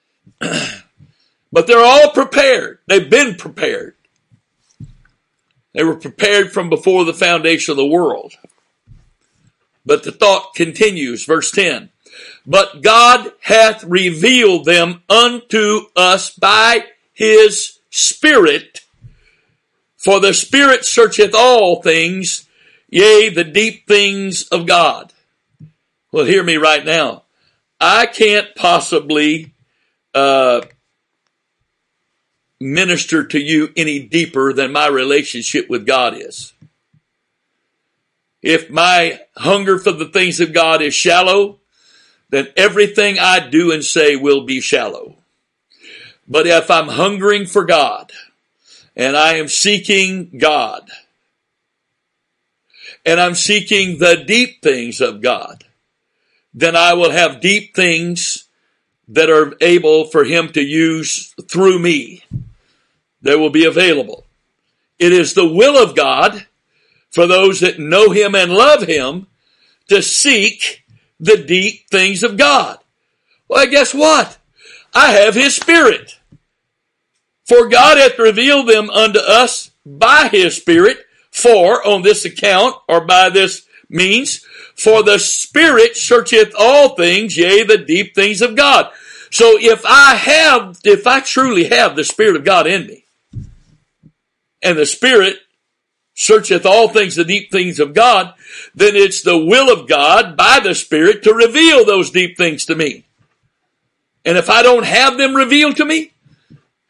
but 0.40 1.66
they're 1.66 1.84
all 1.84 2.10
prepared. 2.10 2.78
They've 2.86 3.08
been 3.08 3.34
prepared. 3.34 3.94
They 5.74 5.84
were 5.84 5.96
prepared 5.96 6.52
from 6.52 6.70
before 6.70 7.04
the 7.04 7.14
foundation 7.14 7.72
of 7.72 7.76
the 7.76 7.86
world. 7.86 8.34
But 9.84 10.02
the 10.02 10.12
thought 10.12 10.54
continues, 10.54 11.24
verse 11.24 11.50
10. 11.50 11.90
But 12.46 12.82
God 12.82 13.32
hath 13.40 13.84
revealed 13.84 14.64
them 14.64 15.02
unto 15.08 15.86
us 15.94 16.30
by 16.30 16.84
his 17.12 17.77
Spirit, 17.98 18.80
for 19.96 20.20
the 20.20 20.32
Spirit 20.32 20.84
searcheth 20.84 21.34
all 21.34 21.82
things, 21.82 22.46
yea, 22.88 23.28
the 23.28 23.44
deep 23.44 23.86
things 23.86 24.44
of 24.48 24.66
God. 24.66 25.12
Well, 26.12 26.24
hear 26.24 26.42
me 26.42 26.56
right 26.56 26.84
now. 26.84 27.24
I 27.80 28.06
can't 28.06 28.54
possibly 28.54 29.52
uh, 30.14 30.62
minister 32.60 33.24
to 33.24 33.38
you 33.38 33.70
any 33.76 34.00
deeper 34.00 34.52
than 34.52 34.72
my 34.72 34.86
relationship 34.86 35.68
with 35.68 35.86
God 35.86 36.14
is. 36.16 36.52
If 38.42 38.70
my 38.70 39.20
hunger 39.36 39.78
for 39.78 39.92
the 39.92 40.06
things 40.06 40.40
of 40.40 40.52
God 40.52 40.80
is 40.80 40.94
shallow, 40.94 41.58
then 42.30 42.48
everything 42.56 43.18
I 43.18 43.40
do 43.40 43.72
and 43.72 43.84
say 43.84 44.16
will 44.16 44.44
be 44.44 44.60
shallow. 44.60 45.17
But 46.28 46.46
if 46.46 46.70
I'm 46.70 46.88
hungering 46.88 47.46
for 47.46 47.64
God 47.64 48.12
and 48.94 49.16
I 49.16 49.34
am 49.34 49.48
seeking 49.48 50.38
God 50.38 50.90
and 53.06 53.18
I'm 53.18 53.34
seeking 53.34 53.98
the 53.98 54.22
deep 54.26 54.60
things 54.62 55.00
of 55.00 55.22
God, 55.22 55.64
then 56.52 56.76
I 56.76 56.92
will 56.92 57.10
have 57.10 57.40
deep 57.40 57.74
things 57.74 58.44
that 59.08 59.30
are 59.30 59.54
able 59.60 60.04
for 60.04 60.24
Him 60.24 60.50
to 60.50 60.60
use 60.60 61.34
through 61.48 61.78
me. 61.78 62.24
They 63.22 63.36
will 63.36 63.50
be 63.50 63.64
available. 63.64 64.26
It 64.98 65.12
is 65.12 65.32
the 65.32 65.48
will 65.48 65.82
of 65.82 65.96
God 65.96 66.46
for 67.10 67.26
those 67.26 67.60
that 67.60 67.78
know 67.78 68.10
Him 68.10 68.34
and 68.34 68.52
love 68.52 68.82
Him 68.82 69.28
to 69.88 70.02
seek 70.02 70.84
the 71.18 71.38
deep 71.38 71.88
things 71.88 72.22
of 72.22 72.36
God. 72.36 72.78
Well, 73.48 73.66
guess 73.70 73.94
what? 73.94 74.36
I 74.94 75.12
have 75.12 75.34
His 75.34 75.56
Spirit. 75.56 76.17
For 77.48 77.66
God 77.66 77.96
hath 77.96 78.18
revealed 78.18 78.68
them 78.68 78.90
unto 78.90 79.20
us 79.20 79.70
by 79.86 80.28
his 80.30 80.56
Spirit, 80.56 80.98
for 81.30 81.86
on 81.86 82.02
this 82.02 82.26
account, 82.26 82.76
or 82.86 83.00
by 83.00 83.30
this 83.30 83.66
means, 83.88 84.44
for 84.76 85.02
the 85.02 85.18
Spirit 85.18 85.96
searcheth 85.96 86.52
all 86.58 86.94
things, 86.94 87.38
yea, 87.38 87.62
the 87.62 87.78
deep 87.78 88.14
things 88.14 88.42
of 88.42 88.54
God. 88.54 88.92
So 89.30 89.56
if 89.58 89.82
I 89.86 90.14
have, 90.14 90.78
if 90.84 91.06
I 91.06 91.20
truly 91.20 91.64
have 91.64 91.96
the 91.96 92.04
Spirit 92.04 92.36
of 92.36 92.44
God 92.44 92.66
in 92.66 92.86
me, 92.86 93.04
and 94.62 94.76
the 94.76 94.84
Spirit 94.84 95.36
searcheth 96.14 96.66
all 96.66 96.88
things, 96.88 97.16
the 97.16 97.24
deep 97.24 97.50
things 97.50 97.80
of 97.80 97.94
God, 97.94 98.34
then 98.74 98.94
it's 98.94 99.22
the 99.22 99.38
will 99.38 99.72
of 99.72 99.88
God 99.88 100.36
by 100.36 100.60
the 100.62 100.74
Spirit 100.74 101.22
to 101.22 101.32
reveal 101.32 101.86
those 101.86 102.10
deep 102.10 102.36
things 102.36 102.66
to 102.66 102.74
me. 102.74 103.06
And 104.24 104.36
if 104.36 104.50
I 104.50 104.62
don't 104.62 104.84
have 104.84 105.16
them 105.16 105.34
revealed 105.34 105.76
to 105.76 105.86
me, 105.86 106.12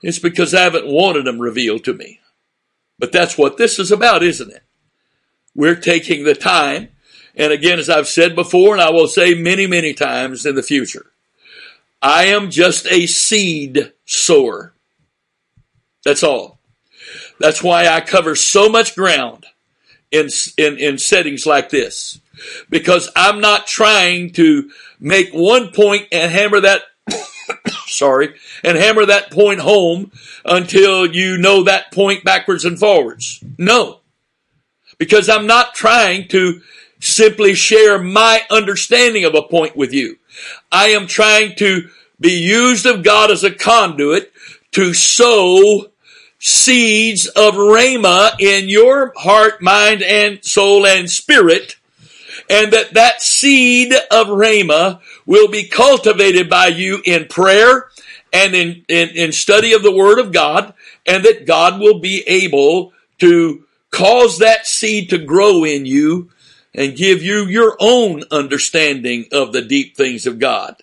it's 0.02 0.18
because 0.18 0.54
I 0.54 0.62
haven't 0.62 0.86
wanted 0.86 1.24
them 1.24 1.38
revealed 1.38 1.84
to 1.84 1.94
me. 1.94 2.20
But 2.98 3.12
that's 3.12 3.38
what 3.38 3.56
this 3.56 3.78
is 3.78 3.92
about, 3.92 4.22
isn't 4.22 4.50
it? 4.50 4.62
We're 5.54 5.76
taking 5.76 6.24
the 6.24 6.34
time. 6.34 6.88
And 7.34 7.52
again, 7.52 7.78
as 7.78 7.88
I've 7.88 8.08
said 8.08 8.34
before, 8.34 8.72
and 8.72 8.82
I 8.82 8.90
will 8.90 9.08
say 9.08 9.34
many, 9.34 9.66
many 9.66 9.94
times 9.94 10.44
in 10.44 10.54
the 10.54 10.62
future, 10.62 11.12
I 12.02 12.26
am 12.26 12.50
just 12.50 12.86
a 12.86 13.06
seed 13.06 13.92
sower. 14.04 14.72
That's 16.04 16.22
all. 16.22 16.58
That's 17.38 17.62
why 17.62 17.86
I 17.86 18.00
cover 18.00 18.34
so 18.34 18.68
much 18.68 18.96
ground 18.96 19.46
in, 20.10 20.28
in, 20.56 20.78
in 20.78 20.98
settings 20.98 21.46
like 21.46 21.70
this. 21.70 22.20
Because 22.70 23.10
I'm 23.16 23.40
not 23.40 23.66
trying 23.66 24.30
to 24.34 24.70
make 25.00 25.30
one 25.32 25.70
point 25.72 26.06
and 26.12 26.30
hammer 26.30 26.60
that 26.60 26.82
sorry, 27.88 28.34
and 28.62 28.76
hammer 28.76 29.06
that 29.06 29.30
point 29.30 29.60
home 29.60 30.12
until 30.44 31.06
you 31.06 31.38
know 31.38 31.64
that 31.64 31.92
point 31.92 32.24
backwards 32.24 32.64
and 32.64 32.78
forwards. 32.78 33.42
No. 33.58 34.00
Because 34.98 35.28
I'm 35.28 35.46
not 35.46 35.74
trying 35.74 36.28
to 36.28 36.60
simply 37.00 37.54
share 37.54 37.98
my 38.02 38.42
understanding 38.50 39.24
of 39.24 39.34
a 39.34 39.42
point 39.42 39.76
with 39.76 39.92
you. 39.92 40.16
I 40.72 40.88
am 40.88 41.06
trying 41.06 41.54
to 41.56 41.88
be 42.20 42.32
used 42.32 42.86
of 42.86 43.04
God 43.04 43.30
as 43.30 43.44
a 43.44 43.54
conduit 43.54 44.32
to 44.72 44.92
sow 44.94 45.86
seeds 46.40 47.26
of 47.26 47.54
Rhema 47.54 48.32
in 48.40 48.68
your 48.68 49.12
heart, 49.16 49.62
mind, 49.62 50.02
and 50.02 50.44
soul 50.44 50.86
and 50.86 51.08
spirit 51.08 51.76
and 52.48 52.72
that 52.72 52.94
that 52.94 53.22
seed 53.22 53.92
of 53.92 54.28
Rhema 54.28 55.00
will 55.28 55.48
be 55.48 55.68
cultivated 55.68 56.48
by 56.48 56.68
you 56.68 57.02
in 57.04 57.26
prayer 57.26 57.90
and 58.32 58.54
in, 58.54 58.82
in, 58.88 59.10
in 59.10 59.30
study 59.30 59.74
of 59.74 59.82
the 59.82 59.94
Word 59.94 60.18
of 60.18 60.32
God, 60.32 60.72
and 61.04 61.22
that 61.24 61.46
God 61.46 61.78
will 61.78 62.00
be 62.00 62.26
able 62.26 62.94
to 63.18 63.64
cause 63.90 64.38
that 64.38 64.66
seed 64.66 65.10
to 65.10 65.18
grow 65.18 65.64
in 65.64 65.84
you 65.84 66.30
and 66.74 66.96
give 66.96 67.22
you 67.22 67.44
your 67.44 67.76
own 67.78 68.22
understanding 68.30 69.26
of 69.30 69.52
the 69.52 69.60
deep 69.60 69.96
things 69.96 70.26
of 70.26 70.38
God. 70.38 70.76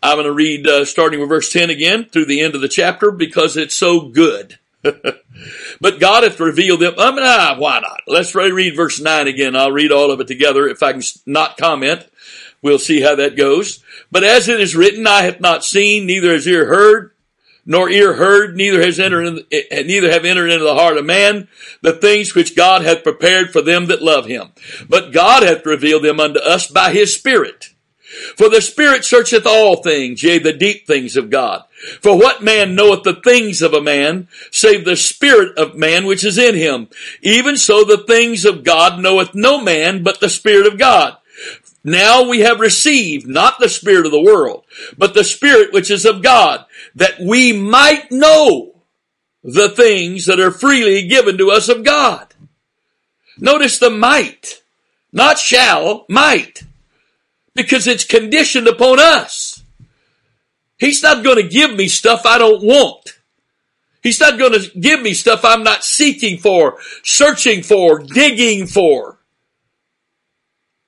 I'm 0.00 0.16
going 0.16 0.26
to 0.26 0.32
read 0.32 0.66
uh, 0.66 0.84
starting 0.84 1.18
with 1.18 1.28
verse 1.28 1.52
10 1.52 1.68
again 1.68 2.04
through 2.04 2.26
the 2.26 2.42
end 2.42 2.54
of 2.54 2.60
the 2.60 2.68
chapter 2.68 3.10
because 3.10 3.56
it's 3.56 3.74
so 3.74 4.08
good. 4.08 4.58
but 4.82 6.00
God 6.00 6.22
hath 6.22 6.38
revealed 6.38 6.80
them. 6.80 6.94
I 6.96 7.10
mean, 7.10 7.20
ah, 7.22 7.56
why 7.58 7.80
not? 7.80 8.00
Let's 8.06 8.34
read 8.36 8.76
verse 8.76 9.00
9 9.00 9.26
again. 9.26 9.56
I'll 9.56 9.72
read 9.72 9.90
all 9.90 10.12
of 10.12 10.20
it 10.20 10.28
together. 10.28 10.68
If 10.68 10.82
I 10.82 10.92
can 10.92 11.02
not 11.26 11.56
comment, 11.56 12.06
we'll 12.62 12.78
see 12.78 13.02
how 13.02 13.14
that 13.16 13.36
goes. 13.36 13.82
But 14.10 14.24
as 14.24 14.48
it 14.48 14.60
is 14.60 14.76
written, 14.76 15.06
I 15.06 15.22
have 15.22 15.40
not 15.40 15.64
seen, 15.64 16.06
neither 16.06 16.32
has 16.32 16.46
ear 16.46 16.66
heard, 16.66 17.10
nor 17.66 17.90
ear 17.90 18.14
heard, 18.14 18.56
neither 18.56 18.80
has 18.82 18.98
entered, 18.98 19.26
in, 19.26 19.40
eh, 19.52 19.82
neither 19.82 20.10
have 20.10 20.24
entered 20.24 20.48
into 20.48 20.64
the 20.64 20.74
heart 20.74 20.96
of 20.96 21.04
man 21.04 21.48
the 21.80 21.92
things 21.92 22.34
which 22.34 22.56
God 22.56 22.82
hath 22.82 23.04
prepared 23.04 23.52
for 23.52 23.62
them 23.62 23.86
that 23.86 24.02
love 24.02 24.26
him. 24.26 24.50
But 24.88 25.12
God 25.12 25.42
hath 25.42 25.66
revealed 25.66 26.04
them 26.04 26.20
unto 26.20 26.40
us 26.40 26.66
by 26.66 26.92
his 26.92 27.14
Spirit. 27.14 27.70
For 28.36 28.48
the 28.48 28.60
Spirit 28.60 29.04
searcheth 29.04 29.46
all 29.46 29.76
things, 29.76 30.22
yea, 30.22 30.38
the 30.38 30.52
deep 30.52 30.86
things 30.86 31.16
of 31.16 31.30
God. 31.30 31.64
For 32.00 32.16
what 32.16 32.42
man 32.42 32.74
knoweth 32.74 33.04
the 33.04 33.14
things 33.14 33.62
of 33.62 33.72
a 33.72 33.80
man, 33.80 34.28
save 34.50 34.84
the 34.84 34.96
Spirit 34.96 35.56
of 35.56 35.76
man 35.76 36.04
which 36.04 36.24
is 36.24 36.36
in 36.36 36.54
him? 36.54 36.88
Even 37.22 37.56
so 37.56 37.84
the 37.84 38.04
things 38.06 38.44
of 38.44 38.64
God 38.64 39.00
knoweth 39.00 39.34
no 39.34 39.60
man, 39.60 40.02
but 40.02 40.20
the 40.20 40.28
Spirit 40.28 40.66
of 40.66 40.78
God. 40.78 41.16
Now 41.84 42.28
we 42.28 42.40
have 42.40 42.60
received 42.60 43.26
not 43.26 43.58
the 43.58 43.68
Spirit 43.68 44.06
of 44.06 44.12
the 44.12 44.20
world, 44.20 44.64
but 44.96 45.14
the 45.14 45.24
Spirit 45.24 45.72
which 45.72 45.90
is 45.90 46.04
of 46.04 46.22
God, 46.22 46.64
that 46.94 47.18
we 47.20 47.52
might 47.52 48.12
know 48.12 48.82
the 49.42 49.68
things 49.68 50.26
that 50.26 50.38
are 50.38 50.52
freely 50.52 51.08
given 51.08 51.38
to 51.38 51.50
us 51.50 51.68
of 51.68 51.84
God. 51.84 52.32
Notice 53.38 53.78
the 53.78 53.90
might, 53.90 54.62
not 55.12 55.38
shall, 55.38 56.04
might 56.08 56.62
because 57.54 57.86
it's 57.86 58.04
conditioned 58.04 58.68
upon 58.68 58.98
us. 58.98 59.62
He's 60.78 61.02
not 61.02 61.24
going 61.24 61.36
to 61.36 61.48
give 61.48 61.74
me 61.74 61.88
stuff 61.88 62.22
I 62.24 62.38
don't 62.38 62.62
want. 62.62 63.18
He's 64.02 64.18
not 64.18 64.38
going 64.38 64.52
to 64.52 64.78
give 64.78 65.00
me 65.00 65.14
stuff 65.14 65.44
I'm 65.44 65.62
not 65.62 65.84
seeking 65.84 66.38
for, 66.38 66.78
searching 67.04 67.62
for, 67.62 68.00
digging 68.00 68.66
for, 68.66 69.18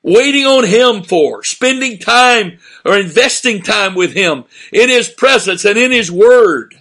waiting 0.05 0.45
on 0.45 0.65
Him 0.65 1.03
for, 1.03 1.43
spending 1.43 1.99
time 1.99 2.59
or 2.85 2.97
investing 2.97 3.63
time 3.63 3.97
with 3.97 4.13
Him 4.13 4.45
in 4.73 4.89
His 4.89 5.09
presence 5.09 5.65
and 5.65 5.77
in 5.77 5.91
His 5.91 6.13
Word. 6.13 6.77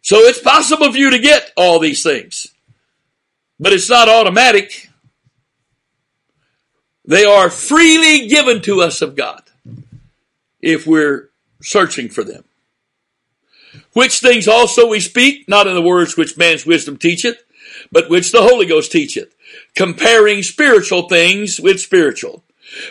So 0.00 0.16
it's 0.16 0.40
possible 0.40 0.90
for 0.90 0.96
you 0.96 1.10
to 1.10 1.18
get 1.18 1.52
all 1.56 1.78
these 1.78 2.02
things, 2.02 2.46
but 3.60 3.72
it's 3.72 3.90
not 3.90 4.08
automatic. 4.08 4.88
They 7.04 7.24
are 7.24 7.50
freely 7.50 8.28
given 8.28 8.62
to 8.62 8.80
us 8.80 9.02
of 9.02 9.16
God 9.16 9.42
if 10.60 10.86
we're 10.86 11.30
searching 11.60 12.08
for 12.08 12.24
them. 12.24 12.44
Which 13.92 14.20
things 14.20 14.48
also 14.48 14.88
we 14.88 15.00
speak, 15.00 15.48
not 15.48 15.66
in 15.66 15.74
the 15.74 15.82
words 15.82 16.16
which 16.16 16.38
man's 16.38 16.64
wisdom 16.64 16.96
teacheth, 16.96 17.42
but 17.90 18.08
which 18.08 18.32
the 18.32 18.42
Holy 18.42 18.66
Ghost 18.66 18.92
teacheth, 18.92 19.34
comparing 19.74 20.42
spiritual 20.42 21.08
things 21.08 21.60
with 21.60 21.80
spiritual. 21.80 22.42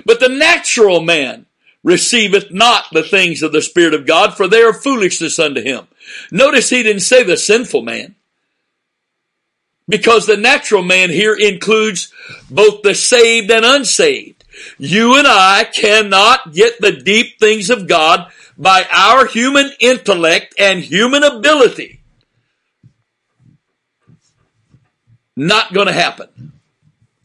But 0.05 0.19
the 0.19 0.29
natural 0.29 1.01
man 1.01 1.45
receiveth 1.83 2.51
not 2.51 2.85
the 2.91 3.03
things 3.03 3.41
of 3.41 3.51
the 3.51 3.61
Spirit 3.61 3.93
of 3.93 4.05
God, 4.05 4.35
for 4.35 4.47
they 4.47 4.61
are 4.61 4.73
foolishness 4.73 5.39
unto 5.39 5.61
him. 5.61 5.87
Notice 6.31 6.69
he 6.69 6.83
didn't 6.83 7.01
say 7.01 7.23
the 7.23 7.37
sinful 7.37 7.81
man. 7.81 8.15
Because 9.87 10.25
the 10.25 10.37
natural 10.37 10.83
man 10.83 11.09
here 11.09 11.35
includes 11.35 12.13
both 12.49 12.81
the 12.81 12.95
saved 12.95 13.51
and 13.51 13.65
unsaved. 13.65 14.43
You 14.77 15.17
and 15.17 15.27
I 15.27 15.63
cannot 15.63 16.53
get 16.53 16.79
the 16.79 16.91
deep 16.91 17.39
things 17.39 17.69
of 17.69 17.87
God 17.87 18.31
by 18.57 18.85
our 18.91 19.25
human 19.25 19.71
intellect 19.79 20.53
and 20.59 20.81
human 20.81 21.23
ability. 21.23 22.01
Not 25.35 25.73
going 25.73 25.87
to 25.87 25.93
happen. 25.93 26.53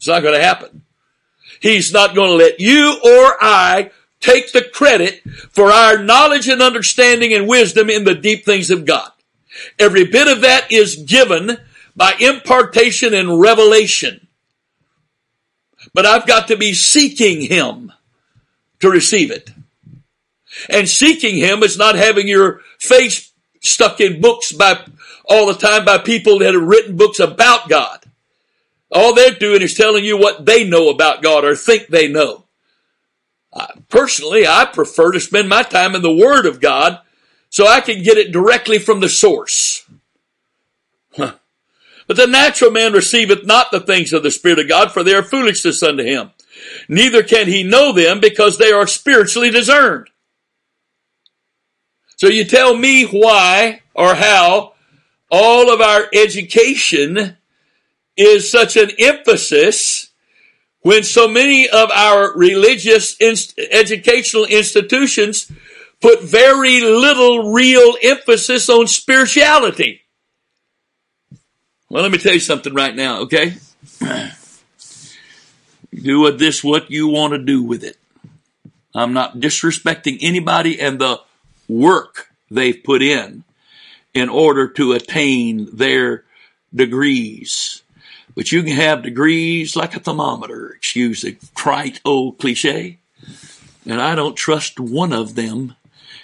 It's 0.07 0.13
not 0.13 0.23
going 0.23 0.39
to 0.39 0.45
happen. 0.45 0.83
He's 1.59 1.91
not 1.91 2.15
going 2.15 2.29
to 2.29 2.37
let 2.37 2.61
you 2.61 2.97
or 3.03 3.35
I 3.41 3.91
take 4.21 4.53
the 4.53 4.61
credit 4.61 5.21
for 5.51 5.65
our 5.65 5.97
knowledge 5.97 6.47
and 6.47 6.61
understanding 6.61 7.33
and 7.33 7.45
wisdom 7.45 7.89
in 7.89 8.05
the 8.05 8.15
deep 8.15 8.45
things 8.45 8.71
of 8.71 8.85
God. 8.85 9.11
Every 9.77 10.05
bit 10.05 10.29
of 10.29 10.39
that 10.41 10.71
is 10.71 10.95
given 10.95 11.57
by 11.93 12.13
impartation 12.21 13.13
and 13.13 13.41
revelation. 13.41 14.29
But 15.93 16.05
I've 16.05 16.25
got 16.25 16.47
to 16.47 16.55
be 16.55 16.73
seeking 16.73 17.41
Him 17.41 17.91
to 18.79 18.89
receive 18.89 19.29
it. 19.29 19.49
And 20.69 20.87
seeking 20.87 21.35
Him 21.35 21.63
is 21.63 21.77
not 21.77 21.95
having 21.95 22.29
your 22.29 22.61
face 22.79 23.33
stuck 23.61 23.99
in 23.99 24.21
books 24.21 24.53
by 24.53 24.79
all 25.25 25.47
the 25.47 25.53
time 25.53 25.83
by 25.83 25.97
people 25.97 26.39
that 26.39 26.53
have 26.53 26.63
written 26.63 26.95
books 26.95 27.19
about 27.19 27.67
God. 27.67 28.06
All 28.91 29.13
they're 29.13 29.31
doing 29.31 29.61
is 29.61 29.73
telling 29.73 30.05
you 30.05 30.17
what 30.17 30.45
they 30.45 30.67
know 30.67 30.89
about 30.89 31.21
God 31.21 31.43
or 31.43 31.55
think 31.55 31.87
they 31.87 32.07
know. 32.07 32.45
personally, 33.89 34.45
I 34.45 34.65
prefer 34.65 35.11
to 35.11 35.19
spend 35.19 35.49
my 35.49 35.63
time 35.63 35.95
in 35.95 36.01
the 36.01 36.13
Word 36.13 36.45
of 36.45 36.61
God 36.61 36.99
so 37.49 37.67
I 37.67 37.81
can 37.81 38.03
get 38.03 38.17
it 38.17 38.31
directly 38.31 38.79
from 38.79 38.99
the 38.99 39.09
source. 39.09 39.87
Huh. 41.15 41.35
But 42.05 42.17
the 42.17 42.27
natural 42.27 42.71
man 42.71 42.93
receiveth 42.93 43.45
not 43.45 43.71
the 43.71 43.79
things 43.79 44.13
of 44.13 44.23
the 44.23 44.31
Spirit 44.31 44.59
of 44.59 44.69
God, 44.69 44.91
for 44.91 45.03
they 45.03 45.13
are 45.13 45.23
foolishness 45.23 45.83
unto 45.83 46.03
him. 46.03 46.31
Neither 46.87 47.23
can 47.23 47.47
he 47.47 47.63
know 47.63 47.91
them 47.91 48.19
because 48.19 48.57
they 48.57 48.71
are 48.71 48.87
spiritually 48.87 49.49
discerned. 49.49 50.09
So 52.15 52.27
you 52.27 52.45
tell 52.45 52.75
me 52.75 53.05
why 53.05 53.81
or 53.93 54.15
how 54.15 54.73
all 55.29 55.71
of 55.71 55.81
our 55.81 56.07
education 56.13 57.37
is 58.17 58.51
such 58.51 58.75
an 58.75 58.91
emphasis 58.99 60.09
when 60.81 61.03
so 61.03 61.27
many 61.27 61.69
of 61.69 61.91
our 61.91 62.35
religious 62.35 63.15
inst- 63.17 63.59
educational 63.71 64.45
institutions 64.45 65.51
put 66.01 66.21
very 66.21 66.81
little 66.81 67.51
real 67.51 67.95
emphasis 68.03 68.69
on 68.69 68.87
spirituality. 68.87 70.01
Well, 71.89 72.03
let 72.03 72.11
me 72.11 72.17
tell 72.17 72.33
you 72.33 72.39
something 72.39 72.73
right 72.73 72.95
now, 72.95 73.21
okay? 73.21 73.55
do 75.93 76.21
with 76.21 76.39
this 76.39 76.63
what 76.63 76.91
you 76.91 77.07
want 77.07 77.33
to 77.33 77.39
do 77.39 77.63
with 77.63 77.83
it. 77.83 77.97
I'm 78.93 79.13
not 79.13 79.37
disrespecting 79.37 80.17
anybody 80.21 80.79
and 80.79 80.99
the 80.99 81.21
work 81.67 82.29
they've 82.49 82.81
put 82.83 83.01
in 83.01 83.43
in 84.13 84.29
order 84.29 84.67
to 84.69 84.93
attain 84.93 85.69
their 85.75 86.23
degrees. 86.73 87.83
But 88.37 88.51
you 88.51 88.61
can 88.61 88.73
have 88.73 89.01
degrees 89.01 89.75
like 89.75 89.95
a 89.95 89.99
thermometer, 89.99 90.69
excuse 90.69 91.23
the 91.23 91.37
trite 91.55 91.99
old 92.05 92.37
cliche. 92.37 92.99
And 93.83 93.99
I 93.99 94.13
don't 94.13 94.35
trust 94.35 94.79
one 94.79 95.11
of 95.11 95.33
them 95.33 95.75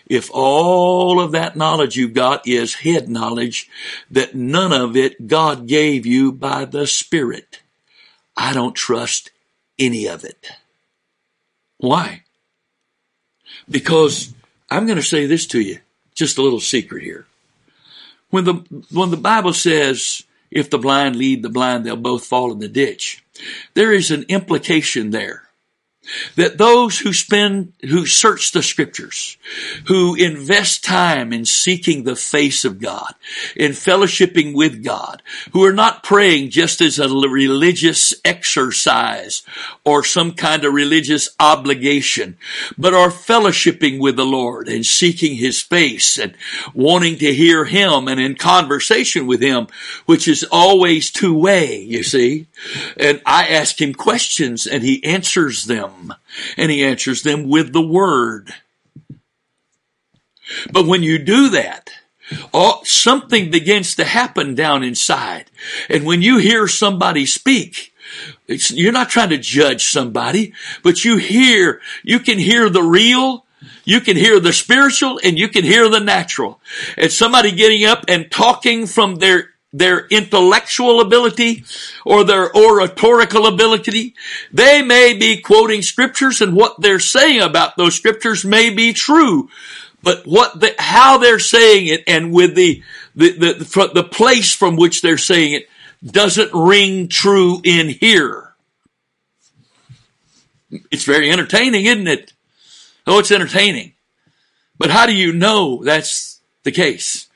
if 0.06 0.30
all 0.32 1.20
of 1.20 1.32
that 1.32 1.56
knowledge 1.56 1.96
you've 1.96 2.14
got 2.14 2.48
is 2.48 2.76
head 2.76 3.10
knowledge, 3.10 3.68
that 4.12 4.36
none 4.36 4.72
of 4.72 4.96
it 4.96 5.26
God 5.26 5.66
gave 5.66 6.06
you 6.06 6.32
by 6.32 6.66
the 6.66 6.86
Spirit, 6.86 7.64
I 8.38 8.54
don't 8.54 8.76
trust 8.76 9.32
any 9.80 10.06
of 10.08 10.24
it. 10.24 10.52
Why? 11.80 12.26
Because 13.68 14.36
I'm 14.70 14.86
going 14.86 14.98
to 14.98 15.04
say 15.04 15.26
this 15.26 15.48
to 15.48 15.62
you, 15.62 15.80
just 16.14 16.38
a 16.38 16.44
little 16.44 16.60
secret 16.60 17.02
here. 17.02 17.26
When 18.30 18.44
the, 18.44 18.54
when 18.92 19.10
the 19.10 19.18
Bible 19.18 19.54
says, 19.54 20.24
if 20.54 20.70
the 20.70 20.78
blind 20.78 21.16
lead 21.16 21.42
the 21.42 21.50
blind, 21.50 21.86
they'll 21.86 21.96
both 21.96 22.26
fall 22.26 22.52
in 22.52 22.60
the 22.60 22.68
ditch, 22.68 23.24
there 23.74 23.92
is 23.92 24.12
an 24.12 24.24
implication 24.30 25.10
there 25.10 25.44
that 26.36 26.58
those 26.58 27.00
who 27.00 27.14
spend, 27.14 27.74
who 27.82 28.06
search 28.06 28.52
the 28.52 28.64
scriptures, 28.64 29.38
who 29.86 30.16
invest 30.16 30.84
time 30.84 31.32
in 31.32 31.46
seeking 31.46 32.04
the 32.04 32.16
face 32.16 32.66
of 32.66 32.82
God, 32.82 33.14
in 33.56 33.72
fellowshipping 33.72 34.54
with 34.54 34.84
God, 34.84 35.22
who 35.52 35.64
are 35.64 35.74
not 35.74 36.04
praying 36.04 36.50
just 36.50 36.82
as 36.82 37.00
a 37.00 37.08
religious 37.08 38.14
exercise 38.26 39.44
or 39.86 40.04
some 40.04 40.34
kind 40.34 40.66
of 40.66 40.74
religious 40.74 41.30
obligation, 41.40 42.38
but 42.78 42.94
are 42.94 43.10
fellowshipping 43.10 44.00
with 44.00 44.16
the 44.16 44.26
Lord 44.26 44.68
and 44.68 44.86
seeking 44.86 45.36
His 45.36 45.62
face 45.62 46.18
and 46.18 46.36
wanting 46.74 47.18
to 47.20 47.34
hear 47.34 47.66
Him 47.66 48.08
and 48.08 48.20
in 48.20 48.36
conversation 48.36 49.26
with 49.26 49.42
Him, 49.42 49.68
which 50.06 50.28
is 50.28 50.46
always 50.52 51.12
two 51.12 51.38
way, 51.38 51.78
you 51.82 52.04
see. 52.04 52.48
And 52.98 53.22
I 53.26 53.48
ask 53.48 53.82
Him 53.82 53.94
questions 53.94 54.66
and 54.68 54.84
He 54.84 55.04
answers 55.04 55.66
them? 55.66 56.14
And 56.58 56.72
he 56.72 56.84
answers 56.84 57.24
them 57.24 57.48
with 57.48 57.74
the 57.74 57.82
word. 57.82 58.54
But 60.72 60.86
when 60.86 61.04
you 61.04 61.20
do 61.20 61.50
that, 61.50 61.90
something 62.84 63.52
begins 63.52 63.96
to 63.96 64.04
happen 64.04 64.56
down 64.56 64.84
inside. 64.84 65.52
And 65.90 66.06
when 66.06 66.22
you 66.22 66.38
hear 66.38 66.68
somebody 66.68 67.26
speak, 67.26 67.94
you're 68.48 68.92
not 68.92 69.10
trying 69.10 69.30
to 69.30 69.38
judge 69.38 69.86
somebody, 69.86 70.54
but 70.84 71.06
you 71.06 71.18
hear, 71.18 71.82
you 72.04 72.20
can 72.20 72.38
hear 72.38 72.70
the 72.70 72.84
real, 72.84 73.46
you 73.86 74.02
can 74.02 74.18
hear 74.18 74.40
the 74.40 74.54
spiritual, 74.54 75.20
and 75.24 75.38
you 75.38 75.48
can 75.48 75.64
hear 75.64 75.88
the 75.90 76.00
natural. 76.00 76.60
And 76.98 77.12
somebody 77.12 77.52
getting 77.52 77.86
up 77.86 78.06
and 78.08 78.30
talking 78.30 78.86
from 78.86 79.16
their 79.16 79.53
their 79.74 80.06
intellectual 80.08 81.02
ability 81.02 81.66
or 82.06 82.24
their 82.24 82.56
oratorical 82.56 83.48
ability. 83.48 84.14
They 84.52 84.84
may 84.84 85.18
be 85.18 85.42
quoting 85.42 85.82
scriptures 85.82 86.40
and 86.42 86.56
what 86.56 86.80
they're 86.80 87.00
saying 87.00 87.42
about 87.42 87.76
those 87.76 87.96
scriptures 87.96 88.46
may 88.46 88.70
be 88.70 88.94
true. 88.94 89.50
But 90.04 90.28
what 90.28 90.60
the, 90.60 90.76
how 90.78 91.18
they're 91.18 91.40
saying 91.40 91.88
it 91.88 92.04
and 92.08 92.32
with 92.32 92.56
the, 92.56 92.84
the, 93.16 93.32
the, 93.32 93.92
the 93.94 94.04
place 94.04 94.54
from 94.54 94.76
which 94.76 95.02
they're 95.02 95.18
saying 95.18 95.54
it 95.54 95.70
doesn't 96.04 96.54
ring 96.54 97.08
true 97.08 97.60
in 97.64 97.90
here. 97.90 98.54
It's 100.92 101.06
very 101.06 101.32
entertaining, 101.32 101.86
isn't 101.86 102.08
it? 102.08 102.34
Oh, 103.08 103.20
it's 103.20 103.32
entertaining. 103.32 103.94
But 104.78 104.90
how 104.90 105.06
do 105.06 105.14
you 105.14 105.34
know 105.34 105.84
that's 105.84 106.42
the 106.64 106.72
case? 106.72 107.28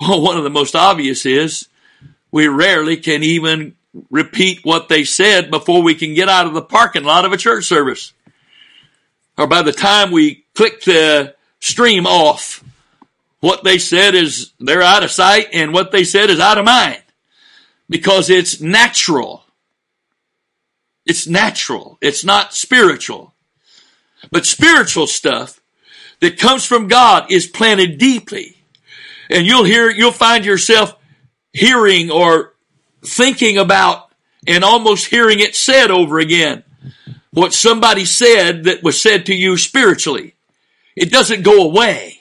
Well, 0.00 0.22
one 0.22 0.38
of 0.38 0.44
the 0.44 0.50
most 0.50 0.74
obvious 0.74 1.26
is 1.26 1.68
we 2.30 2.46
rarely 2.46 2.96
can 2.96 3.22
even 3.22 3.74
repeat 4.10 4.60
what 4.64 4.88
they 4.88 5.04
said 5.04 5.50
before 5.50 5.82
we 5.82 5.94
can 5.94 6.14
get 6.14 6.28
out 6.28 6.46
of 6.46 6.54
the 6.54 6.62
parking 6.62 7.04
lot 7.04 7.24
of 7.24 7.32
a 7.32 7.36
church 7.36 7.64
service. 7.64 8.12
Or 9.36 9.46
by 9.46 9.62
the 9.62 9.72
time 9.72 10.10
we 10.10 10.44
click 10.54 10.82
the 10.82 11.34
stream 11.60 12.06
off, 12.06 12.62
what 13.40 13.64
they 13.64 13.78
said 13.78 14.14
is 14.14 14.52
they're 14.60 14.82
out 14.82 15.02
of 15.02 15.10
sight 15.10 15.48
and 15.52 15.72
what 15.72 15.92
they 15.92 16.04
said 16.04 16.30
is 16.30 16.40
out 16.40 16.58
of 16.58 16.64
mind. 16.64 17.02
Because 17.88 18.30
it's 18.30 18.60
natural. 18.60 19.44
It's 21.06 21.26
natural. 21.26 21.98
It's 22.00 22.24
not 22.24 22.54
spiritual. 22.54 23.34
But 24.30 24.46
spiritual 24.46 25.06
stuff 25.06 25.60
that 26.20 26.38
comes 26.38 26.64
from 26.64 26.86
God 26.86 27.32
is 27.32 27.46
planted 27.46 27.98
deeply. 27.98 28.58
And 29.30 29.46
you'll 29.46 29.64
hear, 29.64 29.90
you'll 29.90 30.12
find 30.12 30.44
yourself 30.44 30.94
hearing 31.52 32.10
or 32.10 32.54
thinking 33.02 33.58
about 33.58 34.10
and 34.46 34.64
almost 34.64 35.06
hearing 35.06 35.40
it 35.40 35.54
said 35.54 35.90
over 35.90 36.18
again. 36.18 36.64
What 37.32 37.54
somebody 37.54 38.04
said 38.04 38.64
that 38.64 38.82
was 38.82 39.00
said 39.00 39.26
to 39.26 39.34
you 39.34 39.56
spiritually. 39.56 40.34
It 40.96 41.10
doesn't 41.12 41.42
go 41.42 41.64
away. 41.64 42.18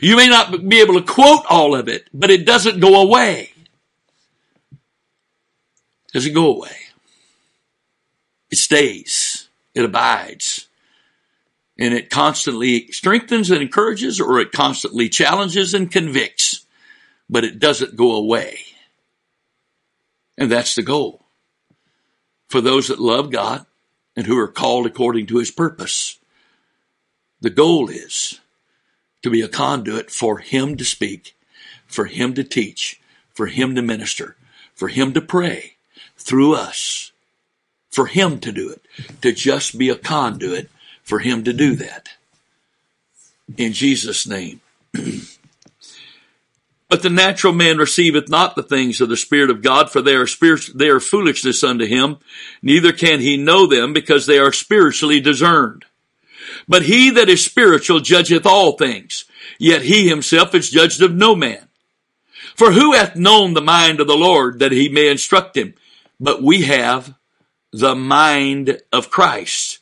You 0.00 0.16
may 0.16 0.28
not 0.28 0.68
be 0.68 0.80
able 0.80 0.94
to 0.94 1.02
quote 1.02 1.44
all 1.48 1.74
of 1.74 1.88
it, 1.88 2.08
but 2.12 2.30
it 2.30 2.46
doesn't 2.46 2.80
go 2.80 3.00
away. 3.02 3.52
It 4.72 6.12
doesn't 6.12 6.34
go 6.34 6.56
away. 6.56 6.76
It 8.50 8.58
stays. 8.58 9.48
It 9.74 9.84
abides. 9.84 10.68
And 11.78 11.94
it 11.94 12.10
constantly 12.10 12.88
strengthens 12.88 13.50
and 13.50 13.62
encourages 13.62 14.20
or 14.20 14.40
it 14.40 14.52
constantly 14.52 15.08
challenges 15.08 15.74
and 15.74 15.90
convicts 15.90 16.64
but 17.32 17.44
it 17.44 17.58
doesn't 17.58 17.96
go 17.96 18.14
away. 18.14 18.58
And 20.36 20.52
that's 20.52 20.74
the 20.74 20.82
goal 20.82 21.24
for 22.50 22.60
those 22.60 22.88
that 22.88 23.00
love 23.00 23.30
God 23.30 23.64
and 24.14 24.26
who 24.26 24.38
are 24.38 24.48
called 24.48 24.84
according 24.84 25.26
to 25.28 25.38
his 25.38 25.50
purpose. 25.50 26.18
The 27.40 27.48
goal 27.48 27.88
is 27.88 28.38
to 29.22 29.30
be 29.30 29.40
a 29.40 29.48
conduit 29.48 30.10
for 30.10 30.38
him 30.38 30.76
to 30.76 30.84
speak, 30.84 31.34
for 31.86 32.04
him 32.04 32.34
to 32.34 32.44
teach, 32.44 33.00
for 33.32 33.46
him 33.46 33.74
to 33.76 33.82
minister, 33.82 34.36
for 34.74 34.88
him 34.88 35.14
to 35.14 35.22
pray 35.22 35.76
through 36.18 36.54
us, 36.54 37.12
for 37.90 38.08
him 38.08 38.40
to 38.40 38.52
do 38.52 38.68
it, 38.68 38.82
to 39.22 39.32
just 39.32 39.78
be 39.78 39.88
a 39.88 39.96
conduit 39.96 40.68
for 41.02 41.20
him 41.20 41.44
to 41.44 41.54
do 41.54 41.76
that. 41.76 42.10
In 43.56 43.72
Jesus' 43.72 44.26
name. 44.26 44.60
But 46.92 47.00
the 47.00 47.08
natural 47.08 47.54
man 47.54 47.78
receiveth 47.78 48.28
not 48.28 48.54
the 48.54 48.62
things 48.62 49.00
of 49.00 49.08
the 49.08 49.16
Spirit 49.16 49.48
of 49.48 49.62
God, 49.62 49.90
for 49.90 50.02
they 50.02 50.14
are 50.14 50.26
spirit, 50.26 50.68
they 50.74 50.90
are 50.90 51.00
foolishness 51.00 51.64
unto 51.64 51.86
him. 51.86 52.18
Neither 52.60 52.92
can 52.92 53.20
he 53.20 53.38
know 53.38 53.66
them 53.66 53.94
because 53.94 54.26
they 54.26 54.38
are 54.38 54.52
spiritually 54.52 55.18
discerned. 55.18 55.86
But 56.68 56.82
he 56.82 57.08
that 57.08 57.30
is 57.30 57.42
spiritual 57.42 58.00
judgeth 58.00 58.44
all 58.44 58.72
things, 58.72 59.24
yet 59.58 59.80
he 59.80 60.06
himself 60.06 60.54
is 60.54 60.68
judged 60.68 61.00
of 61.00 61.14
no 61.14 61.34
man. 61.34 61.66
For 62.56 62.72
who 62.72 62.92
hath 62.92 63.16
known 63.16 63.54
the 63.54 63.62
mind 63.62 63.98
of 63.98 64.06
the 64.06 64.14
Lord 64.14 64.58
that 64.58 64.72
he 64.72 64.90
may 64.90 65.08
instruct 65.08 65.56
him? 65.56 65.72
But 66.20 66.42
we 66.42 66.64
have 66.64 67.14
the 67.72 67.94
mind 67.94 68.82
of 68.92 69.08
Christ. 69.08 69.78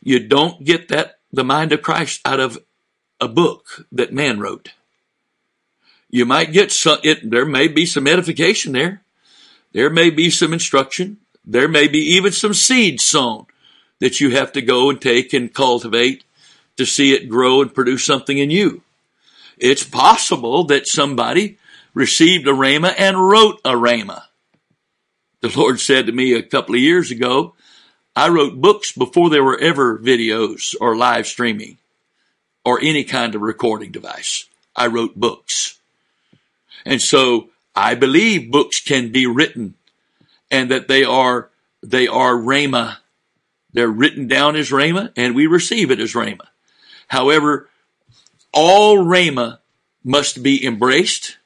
You 0.00 0.28
don't 0.28 0.62
get 0.62 0.86
that, 0.90 1.18
the 1.32 1.42
mind 1.42 1.72
of 1.72 1.82
Christ 1.82 2.20
out 2.24 2.38
of 2.38 2.56
a 3.20 3.26
book 3.26 3.84
that 3.90 4.12
man 4.12 4.38
wrote. 4.38 4.70
You 6.12 6.26
might 6.26 6.52
get 6.52 6.70
some, 6.70 6.98
it, 7.02 7.28
there 7.28 7.46
may 7.46 7.66
be 7.66 7.86
some 7.86 8.06
edification 8.06 8.72
there. 8.72 9.02
There 9.72 9.90
may 9.90 10.10
be 10.10 10.30
some 10.30 10.52
instruction. 10.52 11.16
There 11.44 11.66
may 11.66 11.88
be 11.88 12.00
even 12.16 12.32
some 12.32 12.54
seed 12.54 13.00
sown 13.00 13.46
that 13.98 14.20
you 14.20 14.30
have 14.30 14.52
to 14.52 14.62
go 14.62 14.90
and 14.90 15.00
take 15.00 15.32
and 15.32 15.52
cultivate 15.52 16.22
to 16.76 16.84
see 16.84 17.14
it 17.14 17.28
grow 17.28 17.62
and 17.62 17.74
produce 17.74 18.04
something 18.04 18.36
in 18.36 18.50
you. 18.50 18.82
It's 19.56 19.84
possible 19.84 20.64
that 20.64 20.86
somebody 20.86 21.58
received 21.94 22.46
a 22.46 22.52
rhema 22.52 22.94
and 22.98 23.16
wrote 23.18 23.60
a 23.64 23.72
rhema. 23.72 24.22
The 25.40 25.56
Lord 25.56 25.80
said 25.80 26.06
to 26.06 26.12
me 26.12 26.34
a 26.34 26.42
couple 26.42 26.74
of 26.74 26.80
years 26.80 27.10
ago, 27.10 27.54
I 28.14 28.28
wrote 28.28 28.60
books 28.60 28.92
before 28.92 29.30
there 29.30 29.44
were 29.44 29.58
ever 29.58 29.98
videos 29.98 30.74
or 30.80 30.94
live 30.94 31.26
streaming 31.26 31.78
or 32.64 32.80
any 32.80 33.04
kind 33.04 33.34
of 33.34 33.40
recording 33.40 33.90
device. 33.90 34.46
I 34.76 34.88
wrote 34.88 35.16
books. 35.16 35.78
And 36.84 37.00
so 37.00 37.50
I 37.74 37.94
believe 37.94 38.50
books 38.50 38.80
can 38.80 39.12
be 39.12 39.26
written 39.26 39.74
and 40.50 40.70
that 40.70 40.88
they 40.88 41.04
are, 41.04 41.50
they 41.82 42.06
are 42.06 42.34
Rhema. 42.34 42.98
They're 43.72 43.88
written 43.88 44.28
down 44.28 44.56
as 44.56 44.70
Rhema 44.70 45.12
and 45.16 45.34
we 45.34 45.46
receive 45.46 45.90
it 45.90 46.00
as 46.00 46.12
Rhema. 46.12 46.46
However, 47.08 47.68
all 48.52 48.96
Rhema 48.96 49.58
must 50.04 50.42
be 50.42 50.64
embraced. 50.64 51.38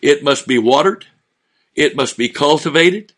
It 0.00 0.22
must 0.22 0.46
be 0.46 0.58
watered. 0.58 1.06
It 1.74 1.94
must 1.94 2.16
be 2.16 2.28
cultivated. 2.28 3.12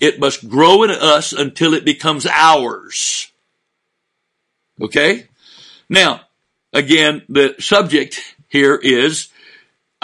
It 0.00 0.18
must 0.20 0.48
grow 0.48 0.82
in 0.82 0.90
us 0.90 1.32
until 1.32 1.74
it 1.74 1.84
becomes 1.84 2.26
ours. 2.26 3.30
Okay? 4.80 5.26
Now, 5.88 6.22
again, 6.72 7.22
the 7.28 7.54
subject 7.58 8.20
here 8.48 8.74
is 8.74 9.28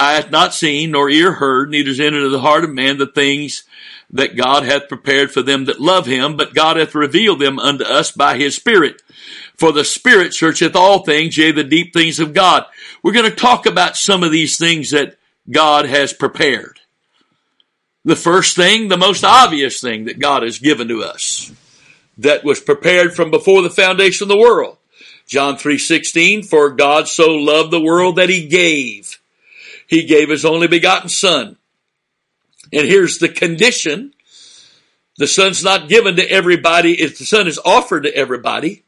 eye 0.02 0.14
hath 0.14 0.30
not 0.30 0.54
seen, 0.54 0.90
nor 0.90 1.08
ear 1.08 1.32
heard, 1.32 1.70
neither 1.70 1.90
is 1.90 2.00
entered 2.00 2.18
into 2.18 2.30
the 2.30 2.40
heart 2.40 2.64
of 2.64 2.70
man 2.70 2.98
the 2.98 3.06
things 3.06 3.64
that 4.10 4.36
God 4.36 4.64
hath 4.64 4.88
prepared 4.88 5.30
for 5.30 5.42
them 5.42 5.64
that 5.66 5.80
love 5.80 6.06
him, 6.06 6.36
but 6.36 6.54
God 6.54 6.76
hath 6.76 6.94
revealed 6.94 7.38
them 7.38 7.58
unto 7.58 7.84
us 7.84 8.10
by 8.10 8.36
his 8.36 8.54
Spirit. 8.54 9.00
For 9.56 9.72
the 9.72 9.84
Spirit 9.84 10.34
searcheth 10.34 10.76
all 10.76 11.04
things, 11.04 11.38
yea, 11.38 11.52
the 11.52 11.64
deep 11.64 11.92
things 11.92 12.20
of 12.20 12.34
God. 12.34 12.66
We're 13.02 13.12
going 13.12 13.30
to 13.30 13.36
talk 13.36 13.64
about 13.64 13.96
some 13.96 14.22
of 14.22 14.32
these 14.32 14.58
things 14.58 14.90
that 14.90 15.16
God 15.50 15.86
has 15.86 16.12
prepared. 16.12 16.80
The 18.04 18.16
first 18.16 18.56
thing, 18.56 18.88
the 18.88 18.96
most 18.96 19.24
obvious 19.24 19.80
thing 19.80 20.04
that 20.06 20.18
God 20.18 20.42
has 20.42 20.58
given 20.58 20.88
to 20.88 21.02
us, 21.04 21.52
that 22.18 22.44
was 22.44 22.60
prepared 22.60 23.14
from 23.14 23.30
before 23.30 23.62
the 23.62 23.70
foundation 23.70 24.24
of 24.24 24.28
the 24.28 24.36
world. 24.36 24.76
John 25.26 25.56
3:16 25.56 26.42
for 26.42 26.70
God 26.70 27.08
so 27.08 27.30
loved 27.30 27.70
the 27.70 27.80
world 27.80 28.16
that 28.16 28.28
he 28.28 28.46
gave 28.46 29.18
he 29.92 30.04
gave 30.04 30.30
his 30.30 30.44
only 30.44 30.68
begotten 30.68 31.08
son. 31.08 31.56
And 32.72 32.86
here's 32.86 33.18
the 33.18 33.28
condition. 33.28 34.14
The 35.18 35.26
Son's 35.26 35.62
not 35.62 35.88
given 35.88 36.16
to 36.16 36.30
everybody. 36.30 37.00
If 37.00 37.18
the 37.18 37.26
Son 37.26 37.46
is 37.46 37.60
offered 37.64 38.04
to 38.04 38.16
everybody, 38.16 38.84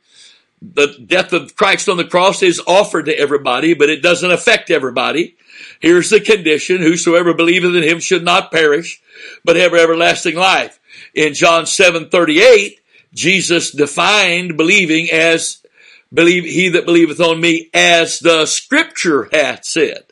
the 0.62 0.96
death 1.04 1.32
of 1.32 1.56
Christ 1.56 1.88
on 1.88 1.98
the 1.98 2.04
cross 2.04 2.42
is 2.42 2.62
offered 2.66 3.06
to 3.06 3.18
everybody, 3.18 3.74
but 3.74 3.90
it 3.90 4.02
doesn't 4.02 4.30
affect 4.30 4.70
everybody. 4.70 5.36
Here's 5.80 6.08
the 6.08 6.20
condition. 6.20 6.80
Whosoever 6.80 7.34
believeth 7.34 7.74
in 7.74 7.82
him 7.82 8.00
should 8.00 8.24
not 8.24 8.50
perish, 8.50 9.02
but 9.44 9.56
have 9.56 9.74
everlasting 9.74 10.36
life. 10.36 10.80
In 11.12 11.34
John 11.34 11.66
7, 11.66 12.08
38, 12.08 12.80
Jesus 13.12 13.70
defined 13.70 14.56
believing 14.56 15.10
as 15.10 15.62
believe 16.12 16.44
he 16.44 16.70
that 16.70 16.86
believeth 16.86 17.20
on 17.20 17.40
me 17.40 17.68
as 17.74 18.20
the 18.20 18.46
scripture 18.46 19.28
hath 19.32 19.64
said. 19.64 20.04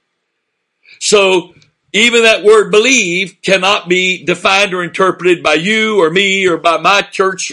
So 1.03 1.53
even 1.93 2.23
that 2.23 2.45
word 2.45 2.71
believe 2.71 3.39
cannot 3.43 3.89
be 3.89 4.25
defined 4.25 4.73
or 4.73 4.85
interpreted 4.85 5.43
by 5.43 5.55
you 5.55 6.01
or 6.01 6.11
me 6.11 6.47
or 6.47 6.59
by 6.59 6.77
my 6.77 7.03
church 7.03 7.53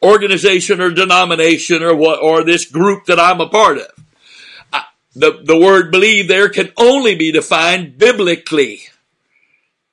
organization 0.00 0.80
or 0.80 0.92
denomination 0.92 1.82
or 1.82 1.96
what, 1.96 2.22
or 2.22 2.44
this 2.44 2.64
group 2.64 3.06
that 3.06 3.18
I'm 3.18 3.40
a 3.40 3.48
part 3.48 3.78
of. 3.78 4.84
The, 5.16 5.42
the 5.42 5.58
word 5.58 5.90
believe 5.90 6.28
there 6.28 6.48
can 6.48 6.72
only 6.76 7.16
be 7.16 7.32
defined 7.32 7.98
biblically 7.98 8.82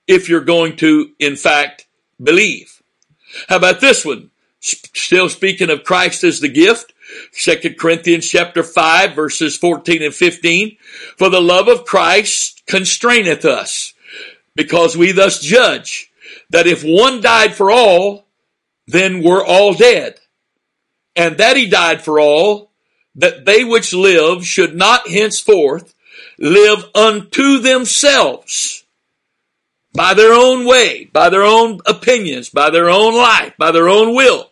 if 0.06 0.30
you're 0.30 0.42
going 0.42 0.76
to, 0.78 1.14
in 1.18 1.36
fact, 1.36 1.88
believe. 2.22 2.84
How 3.50 3.56
about 3.56 3.82
this 3.82 4.06
one? 4.06 4.30
Still 4.60 5.30
speaking 5.30 5.72
of 5.72 5.84
Christ 5.84 6.24
as 6.24 6.42
the 6.42 6.48
gift. 6.48 6.93
Second 7.32 7.78
Corinthians 7.78 8.30
chapter 8.30 8.64
5 8.64 9.16
verses 9.16 9.58
14 9.58 10.02
and 10.04 10.14
15. 10.14 10.78
For 11.18 11.30
the 11.30 11.42
love 11.42 11.68
of 11.68 11.86
Christ 11.86 12.64
constraineth 12.68 13.46
us 13.46 13.94
because 14.56 14.96
we 14.96 15.12
thus 15.12 15.40
judge 15.40 16.12
that 16.50 16.68
if 16.68 16.84
one 16.84 17.22
died 17.22 17.56
for 17.56 17.72
all, 17.72 18.26
then 18.88 19.24
we're 19.24 19.46
all 19.46 19.74
dead. 19.74 20.20
And 21.16 21.38
that 21.38 21.58
he 21.58 21.68
died 21.68 22.02
for 22.02 22.20
all, 22.20 22.72
that 23.16 23.46
they 23.46 23.64
which 23.64 23.94
live 23.94 24.46
should 24.46 24.76
not 24.76 25.08
henceforth 25.08 25.94
live 26.40 26.86
unto 26.96 27.60
themselves 27.60 28.86
by 29.94 30.14
their 30.14 30.34
own 30.34 30.66
way, 30.66 31.06
by 31.06 31.30
their 31.30 31.44
own 31.44 31.80
opinions, 31.86 32.50
by 32.50 32.70
their 32.70 32.90
own 32.90 33.16
life, 33.16 33.54
by 33.58 33.72
their 33.72 33.88
own 33.88 34.16
will, 34.16 34.50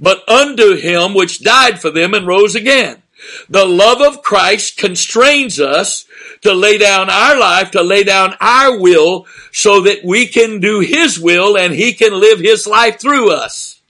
but 0.00 0.28
unto 0.28 0.76
him 0.76 1.14
which 1.14 1.42
died 1.42 1.80
for 1.80 1.90
them 1.90 2.14
and 2.14 2.26
rose 2.26 2.54
again. 2.54 3.02
The 3.48 3.64
love 3.64 4.00
of 4.00 4.22
Christ 4.22 4.76
constrains 4.76 5.60
us 5.60 6.04
to 6.42 6.52
lay 6.52 6.78
down 6.78 7.08
our 7.08 7.38
life, 7.38 7.70
to 7.72 7.82
lay 7.82 8.04
down 8.04 8.34
our 8.40 8.78
will, 8.78 9.26
so 9.52 9.80
that 9.82 10.04
we 10.04 10.26
can 10.26 10.60
do 10.60 10.80
His 10.80 11.18
will 11.18 11.56
and 11.56 11.72
He 11.72 11.92
can 11.94 12.18
live 12.18 12.38
His 12.38 12.66
life 12.66 13.00
through 13.00 13.32
us. 13.32 13.80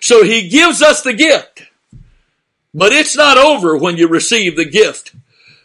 So 0.00 0.22
He 0.22 0.48
gives 0.48 0.82
us 0.82 1.02
the 1.02 1.14
gift. 1.14 1.62
But 2.74 2.92
it's 2.92 3.16
not 3.16 3.38
over 3.38 3.76
when 3.76 3.96
you 3.96 4.06
receive 4.06 4.56
the 4.56 4.68
gift 4.68 5.14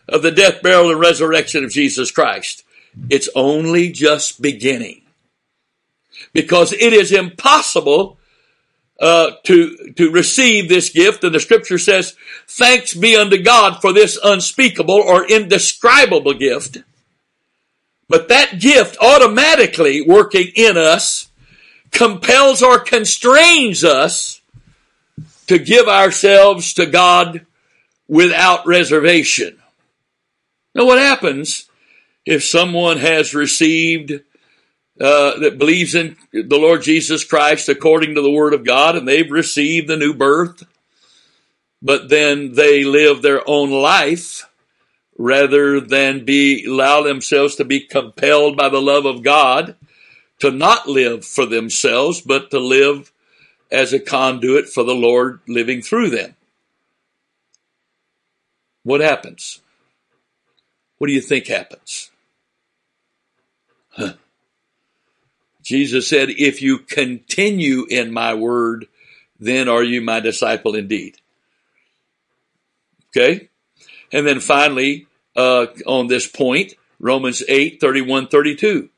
of 0.07 0.21
the 0.21 0.31
death, 0.31 0.61
burial, 0.61 0.91
and 0.91 0.99
resurrection 0.99 1.63
of 1.63 1.71
Jesus 1.71 2.09
Christ. 2.09 2.63
It's 3.09 3.29
only 3.35 3.91
just 3.91 4.41
beginning. 4.41 5.01
Because 6.31 6.71
it 6.71 6.93
is 6.93 7.11
impossible 7.11 8.17
uh, 9.01 9.31
to 9.43 9.93
to 9.97 10.11
receive 10.11 10.69
this 10.69 10.89
gift, 10.89 11.23
and 11.23 11.33
the 11.33 11.39
Scripture 11.39 11.79
says, 11.79 12.15
"Thanks 12.47 12.93
be 12.93 13.15
unto 13.15 13.41
God 13.41 13.81
for 13.81 13.91
this 13.91 14.17
unspeakable 14.23 14.95
or 14.95 15.25
indescribable 15.25 16.35
gift." 16.35 16.77
But 18.07 18.27
that 18.27 18.59
gift 18.59 18.97
automatically 19.01 20.01
working 20.01 20.51
in 20.55 20.77
us 20.77 21.29
compels 21.91 22.61
or 22.61 22.79
constrains 22.79 23.83
us 23.83 24.41
to 25.47 25.57
give 25.57 25.87
ourselves 25.87 26.73
to 26.75 26.85
God 26.85 27.45
without 28.07 28.67
reservation. 28.67 29.57
Now, 30.75 30.85
what 30.85 30.99
happens 30.99 31.69
if 32.25 32.43
someone 32.43 32.97
has 32.97 33.33
received 33.33 34.21
uh, 35.01 35.39
that 35.39 35.57
believes 35.57 35.95
in 35.95 36.15
the 36.31 36.57
Lord 36.57 36.83
Jesus 36.83 37.23
Christ 37.23 37.67
according 37.69 38.15
to 38.15 38.21
the 38.21 38.29
Word 38.29 38.53
of 38.53 38.63
God, 38.63 38.95
and 38.95 39.07
they've 39.07 39.31
received 39.31 39.87
the 39.87 39.97
new 39.97 40.13
birth, 40.13 40.63
but 41.81 42.09
then 42.09 42.53
they 42.53 42.83
live 42.83 43.21
their 43.21 43.41
own 43.49 43.71
life 43.71 44.47
rather 45.17 45.79
than 45.79 46.23
be 46.23 46.65
allow 46.65 47.01
themselves 47.01 47.55
to 47.55 47.65
be 47.65 47.79
compelled 47.79 48.55
by 48.55 48.69
the 48.69 48.81
love 48.81 49.05
of 49.05 49.23
God 49.23 49.75
to 50.39 50.51
not 50.51 50.87
live 50.87 51.25
for 51.25 51.45
themselves, 51.45 52.21
but 52.21 52.51
to 52.51 52.59
live 52.59 53.11
as 53.71 53.93
a 53.93 53.99
conduit 53.99 54.67
for 54.67 54.83
the 54.83 54.93
Lord 54.93 55.39
living 55.47 55.81
through 55.81 56.09
them. 56.09 56.35
What 58.83 59.01
happens? 59.01 59.61
What 60.97 61.07
do 61.07 61.13
you 61.13 61.21
think 61.21 61.47
happens? 61.47 62.11
Huh. 63.89 64.13
Jesus 65.71 66.09
said, 66.09 66.29
if 66.29 66.61
you 66.61 66.79
continue 66.79 67.85
in 67.89 68.11
my 68.11 68.33
word, 68.33 68.87
then 69.39 69.69
are 69.69 69.81
you 69.81 70.01
my 70.01 70.19
disciple 70.19 70.75
indeed. 70.75 71.15
Okay? 73.09 73.47
And 74.11 74.27
then 74.27 74.41
finally, 74.41 75.07
uh, 75.33 75.67
on 75.87 76.07
this 76.07 76.27
point, 76.27 76.73
Romans 76.99 77.41
8, 77.47 77.79
31, 77.79 78.27
32. 78.27 78.89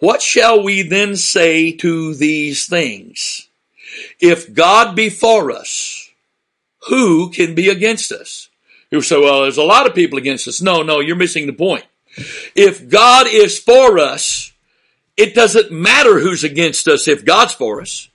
What 0.00 0.20
shall 0.20 0.64
we 0.64 0.82
then 0.82 1.14
say 1.14 1.70
to 1.76 2.12
these 2.14 2.66
things? 2.66 3.48
If 4.18 4.52
God 4.52 4.96
be 4.96 5.08
for 5.08 5.52
us, 5.52 6.10
who 6.88 7.30
can 7.30 7.54
be 7.54 7.68
against 7.68 8.10
us? 8.10 8.48
You 8.90 9.00
say, 9.00 9.20
well, 9.20 9.42
there's 9.42 9.58
a 9.58 9.62
lot 9.62 9.86
of 9.86 9.94
people 9.94 10.18
against 10.18 10.48
us. 10.48 10.60
No, 10.60 10.82
no, 10.82 10.98
you're 10.98 11.14
missing 11.14 11.46
the 11.46 11.52
point. 11.52 11.84
If 12.56 12.88
God 12.88 13.28
is 13.28 13.60
for 13.60 14.00
us, 14.00 14.52
it 15.16 15.34
doesn't 15.34 15.70
matter 15.72 16.18
who's 16.18 16.44
against 16.44 16.88
us 16.88 17.08
if 17.08 17.24
God's 17.24 17.54
for 17.54 17.80
us. 17.80 18.08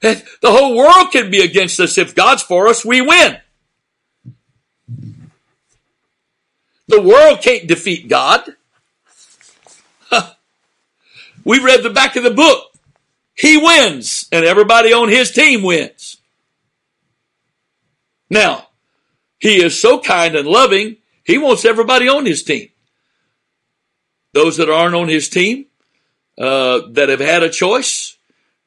The 0.00 0.22
whole 0.44 0.76
world 0.76 1.10
can 1.10 1.30
be 1.30 1.40
against 1.40 1.80
us 1.80 1.98
if 1.98 2.14
God's 2.14 2.42
for 2.42 2.68
us, 2.68 2.84
we 2.84 3.00
win. 3.00 3.38
The 6.86 7.02
world 7.02 7.42
can't 7.42 7.66
defeat 7.66 8.08
God. 8.08 8.54
We 11.44 11.58
read 11.60 11.82
the 11.82 11.90
back 11.90 12.16
of 12.16 12.24
the 12.24 12.30
book. 12.30 12.72
He 13.34 13.56
wins, 13.56 14.28
and 14.32 14.44
everybody 14.44 14.92
on 14.92 15.08
his 15.08 15.30
team 15.30 15.62
wins. 15.62 16.18
Now, 18.28 18.68
he 19.38 19.62
is 19.62 19.80
so 19.80 20.00
kind 20.00 20.34
and 20.34 20.46
loving, 20.46 20.96
he 21.24 21.38
wants 21.38 21.64
everybody 21.64 22.08
on 22.08 22.26
his 22.26 22.42
team. 22.42 22.68
Those 24.32 24.56
that 24.58 24.70
aren't 24.70 24.94
on 24.94 25.08
his 25.08 25.28
team, 25.28 25.66
uh, 26.38 26.82
that 26.90 27.08
have 27.08 27.20
had 27.20 27.42
a 27.42 27.50
choice, 27.50 28.16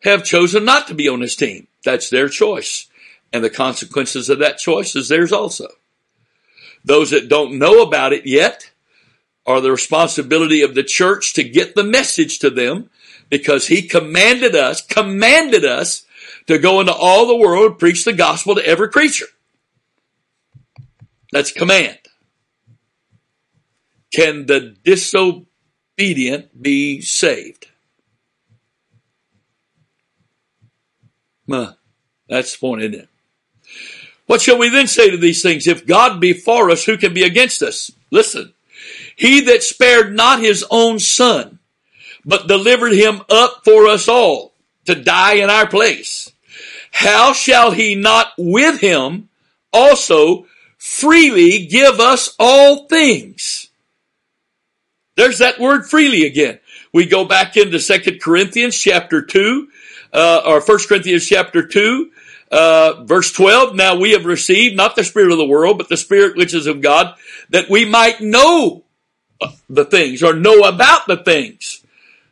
have 0.04 0.24
chosen 0.24 0.66
not 0.66 0.88
to 0.88 0.94
be 0.94 1.08
on 1.08 1.22
his 1.22 1.36
team. 1.36 1.68
That's 1.84 2.10
their 2.10 2.30
choice. 2.30 2.88
And 3.32 3.44
the 3.44 3.50
consequences 3.50 4.30
of 4.30 4.40
that 4.40 4.58
choice 4.58 4.96
is 4.96 5.08
theirs 5.08 5.32
also. 5.32 5.68
Those 6.84 7.12
that 7.12 7.30
don't 7.30 7.60
know 7.60 7.82
about 7.82 8.14
it 8.14 8.26
yet 8.26 8.72
are 9.46 9.62
the 9.62 9.72
responsibility 9.72 10.62
of 10.62 10.76
the 10.76 10.84
church 10.84 11.34
to 11.34 11.44
get 11.44 11.76
the 11.76 11.84
message 11.84 12.40
to 12.40 12.50
them 12.50 12.90
because 13.30 13.68
he 13.68 13.84
commanded 13.84 14.56
us, 14.56 14.82
commanded 14.82 15.64
us 15.64 16.06
to 16.48 16.58
go 16.58 16.80
into 16.80 16.94
all 16.94 17.28
the 17.28 17.38
world, 17.38 17.80
preach 17.80 18.04
the 18.04 18.14
gospel 18.14 18.56
to 18.56 18.66
every 18.66 18.90
creature. 18.90 19.28
That's 21.32 21.52
command. 21.52 21.98
Can 24.12 24.48
the 24.48 24.76
disobedient 24.84 25.48
obedient 25.98 26.62
be 26.62 27.02
saved. 27.02 27.68
Huh. 31.50 31.74
That's 32.28 32.54
the 32.54 32.60
point, 32.60 32.82
isn't 32.84 33.02
it? 33.02 33.10
What 34.26 34.42
shall 34.42 34.58
we 34.58 34.70
then 34.70 34.88
say 34.88 35.10
to 35.10 35.18
these 35.18 35.42
things? 35.42 35.68
If 35.68 35.86
God 35.86 36.22
be 36.22 36.32
for 36.34 36.72
us, 36.72 36.86
who 36.86 36.98
can 36.98 37.14
be 37.14 37.24
against 37.24 37.62
us? 37.62 37.92
Listen, 38.12 38.54
he 39.16 39.42
that 39.42 39.64
spared 39.64 40.16
not 40.16 40.40
his 40.40 40.66
own 40.72 41.00
son, 41.00 41.60
but 42.24 42.48
delivered 42.48 42.94
him 42.94 43.22
up 43.30 43.66
for 43.66 43.88
us 43.88 44.08
all 44.08 44.54
to 44.86 44.96
die 44.96 45.34
in 45.34 45.50
our 45.50 45.68
place, 45.68 46.32
how 46.92 47.34
shall 47.34 47.72
he 47.72 47.96
not 47.96 48.32
with 48.38 48.80
him 48.80 49.30
also 49.74 50.46
freely 50.78 51.66
give 51.66 52.00
us 52.00 52.36
all 52.40 52.88
things? 52.88 53.71
There's 55.16 55.40
that 55.40 55.60
word 55.60 55.86
freely 55.86 56.26
again. 56.26 56.60
We 56.94 57.06
go 57.06 57.26
back 57.26 57.58
into 57.58 57.80
Second 57.80 58.22
Corinthians 58.22 58.78
chapter 58.78 59.22
2, 59.22 59.68
uh, 60.14 60.42
or 60.46 60.62
First 60.62 60.90
Corinthians 60.90 61.26
chapter 61.26 61.68
2, 61.68 62.12
uh, 62.52 63.04
verse 63.04 63.32
12. 63.32 63.76
Now 63.76 63.98
we 63.98 64.12
have 64.12 64.26
received 64.26 64.76
not 64.76 64.96
the 64.96 65.04
spirit 65.04 65.32
of 65.32 65.38
the 65.38 65.46
world, 65.46 65.78
but 65.78 65.90
the 65.90 65.98
spirit 65.98 66.38
which 66.38 66.54
is 66.54 66.68
of 66.68 66.82
God, 66.82 67.16
that 67.50 67.70
we 67.70 67.86
might 67.86 68.22
know 68.22 68.84
the 69.70 69.86
things 69.86 70.22
or 70.22 70.34
know 70.34 70.64
about 70.64 71.08
the 71.08 71.18
things 71.18 71.82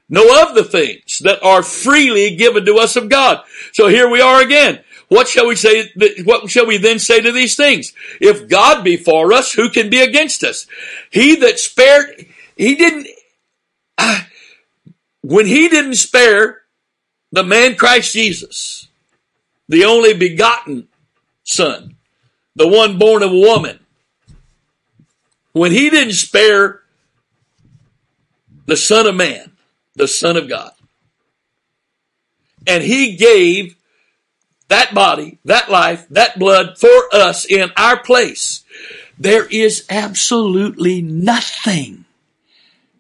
know 0.10 0.44
of 0.44 0.56
the 0.56 0.64
things 0.64 1.20
that 1.20 1.42
are 1.44 1.64
freely 1.64 2.36
given 2.36 2.66
to 2.66 2.78
us 2.78 2.96
of 2.96 3.10
God. 3.10 3.44
So 3.72 3.88
here 3.88 4.10
we 4.10 4.22
are 4.22 4.42
again. 4.42 4.80
What 5.08 5.28
shall 5.28 5.48
we 5.48 5.56
say? 5.56 5.92
What 6.24 6.50
shall 6.50 6.68
we 6.68 6.78
then 6.78 7.00
say 7.00 7.22
to 7.22 7.32
these 7.32 7.56
things? 7.56 7.94
If 8.20 8.48
God 8.48 8.84
be 8.84 8.98
for 8.98 9.34
us, 9.34 9.54
who 9.54 9.70
can 9.70 9.90
be 9.90 10.02
against 10.02 10.44
us? 10.44 10.68
He 11.10 11.36
that 11.38 11.60
spared, 11.60 12.28
he 12.60 12.76
didn't, 12.76 13.08
uh, 13.98 14.20
when 15.22 15.46
he 15.46 15.70
didn't 15.70 15.96
spare 15.96 16.62
the 17.32 17.44
man 17.44 17.76
Christ 17.76 18.14
Jesus, 18.14 18.90
the 19.70 19.86
only 19.86 20.14
begotten 20.14 20.90
son, 21.44 21.96
the 22.56 22.68
one 22.68 23.00
born 23.00 23.24
of 23.24 23.32
a 23.32 23.40
woman, 23.40 23.80
when 25.54 25.72
he 25.72 25.90
didn't 25.90 26.14
spare 26.14 26.82
the 28.66 28.78
son 28.78 29.08
of 29.08 29.16
man, 29.16 29.54
the 29.96 30.08
son 30.08 30.36
of 30.36 30.50
God, 30.50 30.74
and 32.68 32.84
he 32.84 33.16
gave 33.16 33.78
that 34.68 34.94
body, 34.94 35.40
that 35.46 35.72
life, 35.72 36.06
that 36.10 36.38
blood 36.38 36.78
for 36.78 37.08
us 37.14 37.46
in 37.46 37.72
our 37.78 38.04
place, 38.04 38.66
there 39.18 39.46
is 39.46 39.86
absolutely 39.90 41.02
nothing 41.02 42.04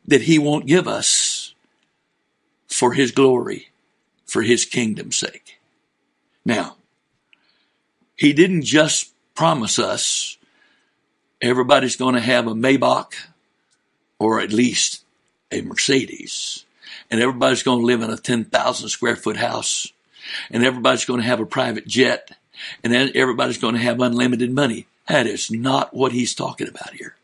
that 0.09 0.23
he 0.23 0.39
won't 0.39 0.65
give 0.65 0.87
us 0.87 1.53
for 2.67 2.93
his 2.93 3.11
glory, 3.11 3.69
for 4.25 4.41
his 4.41 4.65
kingdom's 4.65 5.17
sake. 5.17 5.59
Now, 6.43 6.77
he 8.15 8.33
didn't 8.33 8.63
just 8.63 9.11
promise 9.35 9.77
us 9.77 10.37
everybody's 11.41 11.95
going 11.95 12.15
to 12.15 12.21
have 12.21 12.47
a 12.47 12.53
Maybach 12.53 13.13
or 14.17 14.39
at 14.39 14.51
least 14.51 15.03
a 15.51 15.61
Mercedes 15.61 16.65
and 17.11 17.21
everybody's 17.21 17.63
going 17.63 17.79
to 17.79 17.85
live 17.85 18.01
in 18.01 18.09
a 18.09 18.17
10,000 18.17 18.89
square 18.89 19.15
foot 19.15 19.37
house 19.37 19.93
and 20.49 20.65
everybody's 20.65 21.05
going 21.05 21.21
to 21.21 21.27
have 21.27 21.39
a 21.39 21.45
private 21.45 21.87
jet 21.87 22.31
and 22.83 22.93
everybody's 22.93 23.57
going 23.59 23.75
to 23.75 23.81
have 23.81 24.01
unlimited 24.01 24.51
money. 24.51 24.87
That 25.07 25.27
is 25.27 25.49
not 25.51 25.93
what 25.93 26.11
he's 26.11 26.35
talking 26.35 26.67
about 26.67 26.93
here. 26.93 27.15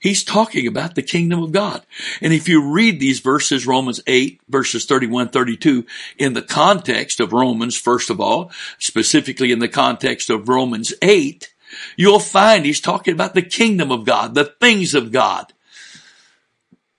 He's 0.00 0.24
talking 0.24 0.66
about 0.66 0.94
the 0.94 1.02
kingdom 1.02 1.42
of 1.42 1.52
God. 1.52 1.84
And 2.22 2.32
if 2.32 2.48
you 2.48 2.72
read 2.72 2.98
these 2.98 3.20
verses, 3.20 3.66
Romans 3.66 4.00
8 4.06 4.40
verses 4.48 4.86
31, 4.86 5.28
32, 5.28 5.84
in 6.16 6.32
the 6.32 6.42
context 6.42 7.20
of 7.20 7.34
Romans, 7.34 7.76
first 7.76 8.08
of 8.08 8.18
all, 8.18 8.50
specifically 8.78 9.52
in 9.52 9.58
the 9.58 9.68
context 9.68 10.30
of 10.30 10.48
Romans 10.48 10.94
8, 11.02 11.52
you'll 11.96 12.18
find 12.18 12.64
he's 12.64 12.80
talking 12.80 13.12
about 13.12 13.34
the 13.34 13.42
kingdom 13.42 13.92
of 13.92 14.06
God, 14.06 14.34
the 14.34 14.46
things 14.46 14.94
of 14.94 15.12
God, 15.12 15.52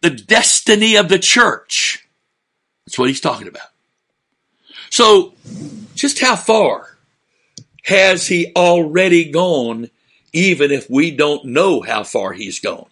the 0.02 0.12
destiny 0.12 0.96
of 0.96 1.10
the 1.10 1.20
church. 1.20 2.08
That's 2.86 3.00
what 3.00 3.10
he's 3.10 3.20
talking 3.20 3.48
about. 3.48 3.68
So, 4.92 5.34
just 5.96 6.20
how 6.20 6.36
far 6.36 6.98
has 7.84 8.28
he 8.28 8.52
already 8.56 9.32
gone, 9.32 9.90
even 10.34 10.72
if 10.72 10.88
we 10.88 11.10
don't 11.10 11.46
know 11.46 11.82
how 11.82 12.04
far 12.04 12.34
he's 12.34 12.60
gone? 12.60 12.91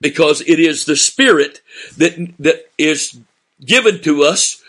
Because 0.00 0.42
it 0.42 0.60
is 0.60 0.84
the 0.84 0.96
Spirit 0.96 1.60
that, 1.96 2.34
that 2.38 2.70
is 2.76 3.18
given 3.64 4.02
to 4.02 4.22
us 4.24 4.62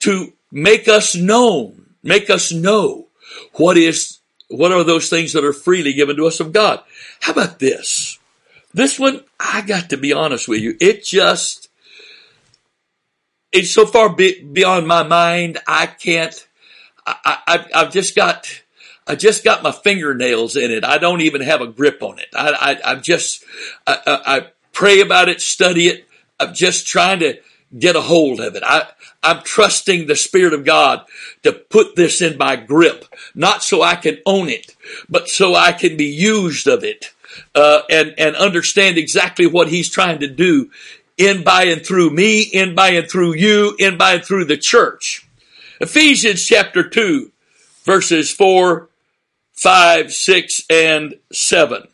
to 0.00 0.32
make 0.50 0.88
us 0.88 1.14
known, 1.14 1.86
make 2.02 2.28
us 2.28 2.52
know 2.52 3.06
what 3.54 3.76
is, 3.76 4.18
what 4.48 4.72
are 4.72 4.84
those 4.84 5.08
things 5.08 5.32
that 5.32 5.44
are 5.44 5.52
freely 5.52 5.92
given 5.92 6.16
to 6.16 6.26
us 6.26 6.40
of 6.40 6.52
God. 6.52 6.82
How 7.20 7.32
about 7.32 7.58
this? 7.58 8.18
This 8.74 8.98
one, 8.98 9.22
I 9.38 9.60
got 9.60 9.90
to 9.90 9.96
be 9.96 10.12
honest 10.12 10.48
with 10.48 10.60
you, 10.60 10.76
it 10.80 11.04
just, 11.04 11.68
it's 13.52 13.70
so 13.70 13.86
far 13.86 14.08
be, 14.08 14.42
beyond 14.42 14.88
my 14.88 15.02
mind. 15.02 15.58
I 15.68 15.86
can't. 15.86 16.46
I, 17.06 17.38
I, 17.46 17.80
have 17.80 17.92
just 17.92 18.16
got. 18.16 18.62
I 19.06 19.14
just 19.14 19.44
got 19.44 19.62
my 19.62 19.72
fingernails 19.72 20.56
in 20.56 20.70
it. 20.70 20.84
I 20.84 20.98
don't 20.98 21.20
even 21.20 21.42
have 21.42 21.60
a 21.60 21.66
grip 21.66 22.02
on 22.02 22.18
it. 22.18 22.28
I, 22.34 22.78
I, 22.84 22.92
am 22.92 23.02
just. 23.02 23.44
I, 23.86 23.98
I, 24.06 24.46
pray 24.72 25.00
about 25.00 25.28
it, 25.28 25.40
study 25.40 25.88
it. 25.88 26.06
I'm 26.40 26.54
just 26.54 26.86
trying 26.86 27.20
to 27.20 27.38
get 27.78 27.96
a 27.96 28.00
hold 28.00 28.40
of 28.40 28.54
it. 28.56 28.62
I, 28.64 28.88
I'm 29.22 29.42
trusting 29.42 30.06
the 30.06 30.16
Spirit 30.16 30.52
of 30.52 30.64
God 30.64 31.04
to 31.42 31.52
put 31.52 31.96
this 31.96 32.20
in 32.20 32.36
my 32.36 32.56
grip, 32.56 33.06
not 33.34 33.62
so 33.62 33.82
I 33.82 33.94
can 33.94 34.18
own 34.26 34.48
it, 34.48 34.74
but 35.08 35.28
so 35.28 35.54
I 35.54 35.72
can 35.72 35.96
be 35.96 36.06
used 36.06 36.66
of 36.66 36.84
it. 36.84 37.12
Uh, 37.54 37.80
and 37.88 38.14
and 38.18 38.36
understand 38.36 38.98
exactly 38.98 39.46
what 39.46 39.68
he's 39.68 39.88
trying 39.88 40.18
to 40.20 40.26
do 40.26 40.70
in 41.16 41.42
by 41.42 41.64
and 41.64 41.84
through 41.84 42.10
me, 42.10 42.42
in 42.42 42.74
by 42.74 42.90
and 42.90 43.08
through 43.08 43.34
you, 43.34 43.74
in 43.78 43.96
by 43.96 44.14
and 44.14 44.24
through 44.24 44.44
the 44.44 44.56
church. 44.56 45.26
Ephesians 45.80 46.44
chapter 46.44 46.88
2, 46.88 47.30
verses 47.84 48.30
4, 48.30 48.88
5, 49.52 50.12
6, 50.12 50.62
and 50.70 51.14
7. 51.32 51.88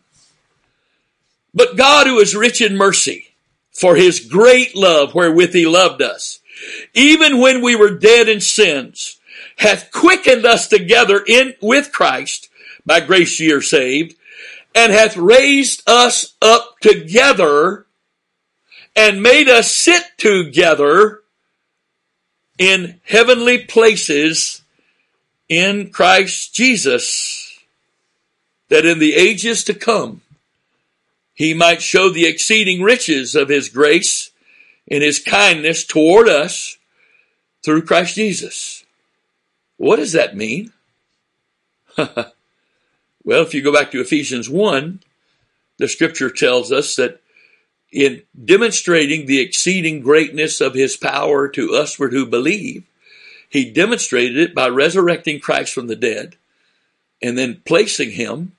But 1.59 1.77
God 1.77 2.07
who 2.07 2.21
is 2.21 2.37
rich 2.37 2.61
in 2.61 2.77
mercy, 2.77 3.35
for 3.73 3.97
his 3.97 4.21
great 4.21 4.77
love 4.77 5.13
wherewith 5.13 5.53
he 5.53 5.67
loved 5.67 6.01
us, 6.01 6.39
even 6.95 7.41
when 7.41 7.63
we 7.63 7.75
were 7.75 7.99
dead 7.99 8.29
in 8.29 8.41
sins, 8.41 9.19
hath 9.57 9.91
quickened 9.91 10.47
us 10.47 10.69
together 10.69 11.21
in 11.27 11.55
with 11.61 11.91
Christ, 11.91 12.49
by 12.87 13.01
grace 13.01 13.41
ye 13.41 13.51
are 13.51 13.61
saved, 13.61 14.15
and 14.73 14.93
hath 14.93 15.17
raised 15.17 15.83
us 15.89 16.37
up 16.41 16.79
together 16.81 17.87
and 18.95 19.21
made 19.21 19.49
us 19.49 19.69
sit 19.69 20.05
together 20.17 21.23
in 22.57 23.01
heavenly 23.03 23.59
places 23.59 24.63
in 25.49 25.91
Christ 25.91 26.55
Jesus, 26.55 27.59
that 28.69 28.87
in 28.87 29.01
the 29.01 29.15
ages 29.15 29.65
to 29.65 29.75
come 29.75 30.23
he 31.39 31.55
might 31.55 31.81
show 31.81 32.11
the 32.11 32.27
exceeding 32.27 32.83
riches 32.83 33.37
of 33.37 33.49
his 33.49 33.69
grace 33.69 34.33
and 34.91 35.05
his 35.05 35.21
kindness 35.21 35.85
toward 35.85 36.29
us 36.29 36.79
through 37.65 37.83
Christ 37.83 38.17
Jesus. 38.17 38.83
What 39.77 39.97
does 39.97 40.15
that 40.15 40.37
mean? 40.37 40.73
well, 41.97 42.27
if 43.25 43.55
you 43.55 43.63
go 43.63 43.73
back 43.73 43.93
to 43.93 44.01
Ephesians 44.01 44.51
1, 44.51 44.99
the 45.77 45.87
scripture 45.87 46.29
tells 46.29 46.73
us 46.73 46.97
that 46.97 47.21
in 47.93 48.23
demonstrating 48.45 49.27
the 49.27 49.41
exceeding 49.41 50.01
greatness 50.01 50.61
of 50.61 50.75
his 50.75 50.97
power 50.97 51.49
to 51.51 51.71
usward 51.71 52.13
who 52.13 52.27
believe, 52.27 52.83
he 53.49 53.71
demonstrated 53.71 54.39
it 54.39 54.57
by 54.57 54.67
resurrecting 54.67 55.39
Christ 55.39 55.73
from 55.73 55.87
the 55.87 55.95
dead 55.95 56.35
and 57.23 57.39
then 57.39 57.63
placing 57.65 58.11
him 58.11 58.57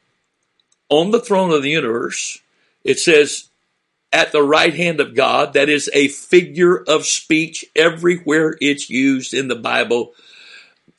on 0.88 1.12
the 1.12 1.20
throne 1.20 1.52
of 1.52 1.62
the 1.62 1.72
universe. 1.72 2.40
It 2.90 3.00
says, 3.00 3.50
at 4.12 4.32
the 4.32 4.44
right 4.44 4.74
hand 4.74 5.00
of 5.00 5.16
God. 5.16 5.54
That 5.54 5.70
is 5.70 5.90
a 5.94 6.08
figure 6.08 6.76
of 6.76 7.06
speech 7.06 7.66
everywhere 7.76 8.58
it's 8.60 8.90
used 8.90 9.34
in 9.34 9.48
the 9.48 9.56
Bible 9.56 10.14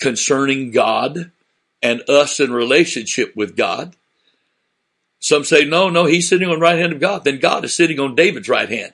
concerning 0.00 0.70
God 0.70 1.30
and 1.82 2.02
us 2.08 2.40
in 2.40 2.52
relationship 2.52 3.34
with 3.34 3.56
God. 3.56 3.96
Some 5.18 5.44
say, 5.44 5.64
no, 5.64 5.90
no, 5.90 6.06
he's 6.06 6.28
sitting 6.28 6.48
on 6.48 6.54
the 6.54 6.60
right 6.60 6.78
hand 6.78 6.92
of 6.92 7.00
God. 7.00 7.24
Then 7.24 7.38
God 7.38 7.64
is 7.64 7.74
sitting 7.74 8.00
on 8.00 8.14
David's 8.14 8.48
right 8.48 8.68
hand. 8.68 8.92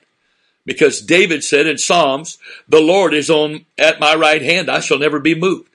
Because 0.65 0.99
David 0.99 1.43
said 1.45 1.65
in 1.65 1.77
Psalms, 1.77 2.37
the 2.67 2.81
Lord 2.81 3.13
is 3.13 3.29
on 3.29 3.65
at 3.77 4.01
my 4.01 4.15
right 4.15 4.41
hand, 4.41 4.69
I 4.69 4.81
shall 4.81 4.99
never 4.99 5.19
be 5.19 5.33
moved. 5.33 5.73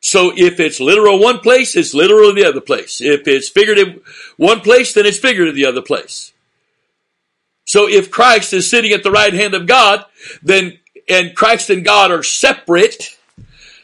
So 0.00 0.32
if 0.36 0.58
it's 0.58 0.80
literal 0.80 1.20
one 1.20 1.38
place, 1.38 1.76
it's 1.76 1.94
literal 1.94 2.34
the 2.34 2.44
other 2.44 2.60
place. 2.60 3.00
If 3.00 3.28
it's 3.28 3.48
figurative 3.48 4.34
one 4.36 4.60
place, 4.60 4.94
then 4.94 5.06
it's 5.06 5.18
figurative 5.18 5.54
the 5.54 5.66
other 5.66 5.82
place. 5.82 6.32
So 7.68 7.86
if 7.86 8.10
Christ 8.10 8.54
is 8.54 8.68
sitting 8.68 8.92
at 8.92 9.02
the 9.02 9.10
right 9.10 9.34
hand 9.34 9.52
of 9.52 9.66
God, 9.66 10.06
then, 10.42 10.78
and 11.06 11.36
Christ 11.36 11.68
and 11.68 11.84
God 11.84 12.10
are 12.10 12.22
separate, 12.22 13.14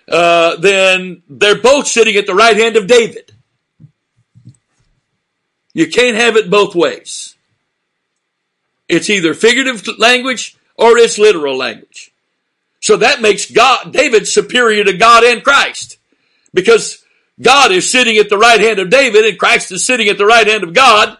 uh, 0.08 0.56
then 0.56 1.22
they're 1.28 1.60
both 1.60 1.86
sitting 1.86 2.16
at 2.16 2.26
the 2.26 2.34
right 2.34 2.56
hand 2.56 2.76
of 2.76 2.86
David. 2.86 3.30
You 5.74 5.86
can't 5.88 6.16
have 6.16 6.36
it 6.36 6.48
both 6.48 6.74
ways. 6.74 7.36
It's 8.88 9.10
either 9.10 9.34
figurative 9.34 9.86
language 9.98 10.56
or 10.76 10.96
it's 10.96 11.18
literal 11.18 11.58
language. 11.58 12.10
So 12.80 12.96
that 12.96 13.20
makes 13.20 13.50
God, 13.50 13.92
David 13.92 14.26
superior 14.26 14.84
to 14.84 14.96
God 14.96 15.24
and 15.24 15.44
Christ. 15.44 15.98
Because 16.54 17.04
God 17.38 17.70
is 17.70 17.90
sitting 17.90 18.16
at 18.16 18.30
the 18.30 18.38
right 18.38 18.60
hand 18.60 18.78
of 18.78 18.88
David 18.88 19.26
and 19.26 19.38
Christ 19.38 19.72
is 19.72 19.84
sitting 19.84 20.08
at 20.08 20.16
the 20.16 20.24
right 20.24 20.46
hand 20.46 20.62
of 20.64 20.72
God. 20.72 21.18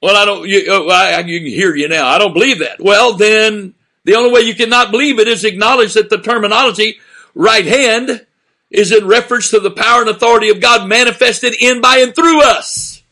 Well, 0.00 0.16
I 0.16 0.24
don't, 0.24 0.48
you, 0.48 0.64
oh, 0.68 0.88
I, 0.88 1.22
can 1.22 1.28
hear 1.28 1.74
you 1.74 1.88
now. 1.88 2.06
I 2.06 2.18
don't 2.18 2.32
believe 2.32 2.60
that. 2.60 2.80
Well, 2.80 3.14
then 3.14 3.74
the 4.04 4.14
only 4.14 4.32
way 4.32 4.40
you 4.42 4.54
cannot 4.54 4.90
believe 4.90 5.18
it 5.18 5.28
is 5.28 5.44
acknowledge 5.44 5.94
that 5.94 6.08
the 6.08 6.18
terminology 6.18 6.98
right 7.34 7.66
hand 7.66 8.24
is 8.70 8.92
in 8.92 9.06
reference 9.06 9.50
to 9.50 9.60
the 9.60 9.70
power 9.70 10.02
and 10.02 10.10
authority 10.10 10.50
of 10.50 10.60
God 10.60 10.88
manifested 10.88 11.54
in, 11.58 11.80
by, 11.80 11.98
and 11.98 12.14
through 12.14 12.42
us. 12.42 13.02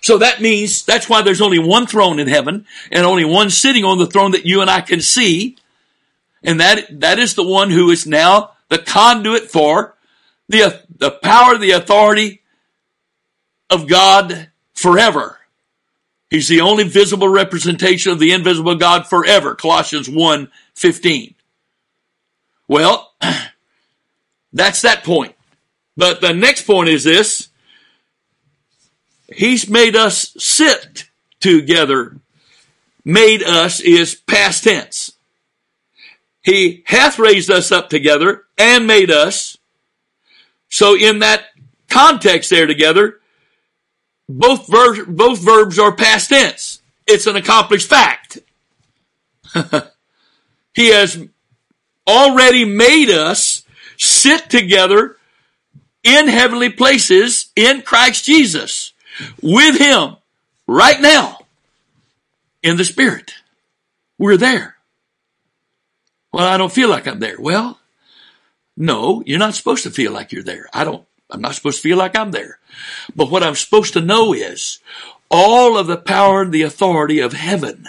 So 0.00 0.18
that 0.18 0.40
means 0.40 0.84
that's 0.84 1.08
why 1.08 1.22
there's 1.22 1.40
only 1.40 1.58
one 1.58 1.86
throne 1.86 2.20
in 2.20 2.28
heaven 2.28 2.64
and 2.92 3.04
only 3.04 3.24
one 3.24 3.50
sitting 3.50 3.84
on 3.84 3.98
the 3.98 4.06
throne 4.06 4.32
that 4.32 4.46
you 4.46 4.60
and 4.60 4.70
I 4.70 4.80
can 4.80 5.00
see. 5.00 5.56
And 6.44 6.60
that, 6.60 7.00
that 7.00 7.18
is 7.18 7.34
the 7.34 7.42
one 7.42 7.70
who 7.70 7.90
is 7.90 8.06
now 8.06 8.52
the 8.68 8.78
conduit 8.78 9.50
for 9.50 9.96
the, 10.48 10.80
the 10.96 11.10
power, 11.10 11.58
the 11.58 11.72
authority 11.72 12.42
of 13.68 13.88
God 13.88 14.48
forever. 14.76 15.40
He's 16.30 16.48
the 16.48 16.60
only 16.60 16.84
visible 16.84 17.28
representation 17.28 18.12
of 18.12 18.18
the 18.20 18.32
invisible 18.32 18.76
God 18.76 19.06
forever. 19.08 19.56
Colossians 19.56 20.08
1 20.08 20.50
15. 20.74 21.34
Well, 22.68 23.12
that's 24.52 24.82
that 24.82 25.02
point. 25.02 25.34
But 25.96 26.20
the 26.20 26.34
next 26.34 26.66
point 26.66 26.90
is 26.90 27.04
this. 27.04 27.48
He's 29.32 29.68
made 29.68 29.96
us 29.96 30.36
sit 30.38 31.08
together. 31.40 32.16
Made 33.04 33.42
us 33.42 33.80
is 33.80 34.14
past 34.14 34.64
tense. 34.64 35.12
He 36.42 36.82
hath 36.86 37.18
raised 37.18 37.50
us 37.50 37.72
up 37.72 37.88
together 37.88 38.44
and 38.58 38.86
made 38.86 39.10
us. 39.10 39.56
So 40.68 40.96
in 40.96 41.20
that 41.20 41.44
context 41.88 42.50
there 42.50 42.66
together, 42.66 43.20
both 44.28 44.68
verbs, 44.68 45.00
both 45.08 45.38
verbs 45.38 45.78
are 45.78 45.92
past 45.92 46.30
tense. 46.30 46.80
It's 47.06 47.26
an 47.26 47.36
accomplished 47.36 47.88
fact. 47.88 48.38
he 50.74 50.88
has 50.88 51.26
already 52.06 52.64
made 52.64 53.10
us 53.10 53.64
sit 53.96 54.50
together 54.50 55.16
in 56.02 56.28
heavenly 56.28 56.70
places 56.70 57.50
in 57.56 57.82
Christ 57.82 58.24
Jesus 58.24 58.92
with 59.42 59.78
him 59.78 60.16
right 60.66 61.00
now 61.00 61.38
in 62.62 62.76
the 62.76 62.84
spirit. 62.84 63.34
We're 64.18 64.36
there. 64.36 64.76
Well, 66.32 66.46
I 66.46 66.56
don't 66.58 66.72
feel 66.72 66.88
like 66.88 67.06
I'm 67.06 67.18
there. 67.18 67.36
Well, 67.38 67.78
no, 68.76 69.22
you're 69.24 69.38
not 69.38 69.54
supposed 69.54 69.84
to 69.84 69.90
feel 69.90 70.12
like 70.12 70.32
you're 70.32 70.42
there. 70.42 70.68
I 70.72 70.84
don't, 70.84 71.06
I'm 71.30 71.40
not 71.40 71.54
supposed 71.54 71.78
to 71.78 71.82
feel 71.82 71.96
like 71.96 72.16
I'm 72.16 72.30
there. 72.30 72.58
But 73.14 73.30
what 73.30 73.42
I'm 73.42 73.54
supposed 73.54 73.92
to 73.94 74.00
know 74.00 74.32
is 74.32 74.78
all 75.30 75.76
of 75.76 75.86
the 75.86 75.96
power 75.96 76.42
and 76.42 76.52
the 76.52 76.62
authority 76.62 77.18
of 77.20 77.32
heaven 77.32 77.86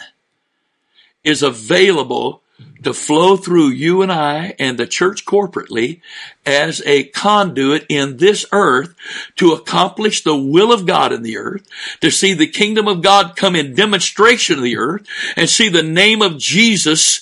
is 1.23 1.43
available 1.43 2.41
to 2.83 2.93
flow 2.93 3.37
through 3.37 3.69
you 3.69 4.01
and 4.01 4.11
I 4.11 4.55
and 4.57 4.77
the 4.77 4.87
church 4.87 5.25
corporately 5.25 6.01
as 6.45 6.81
a 6.85 7.05
conduit 7.05 7.85
in 7.89 8.17
this 8.17 8.45
earth 8.51 8.95
to 9.35 9.51
accomplish 9.51 10.23
the 10.23 10.35
will 10.35 10.71
of 10.71 10.85
God 10.85 11.11
in 11.11 11.21
the 11.21 11.37
earth, 11.37 11.67
to 12.01 12.09
see 12.09 12.33
the 12.33 12.47
kingdom 12.47 12.87
of 12.87 13.01
God 13.01 13.35
come 13.35 13.55
in 13.55 13.75
demonstration 13.75 14.57
of 14.57 14.63
the 14.63 14.77
earth, 14.77 15.05
and 15.35 15.49
see 15.49 15.69
the 15.69 15.83
name 15.83 16.21
of 16.21 16.37
Jesus 16.37 17.21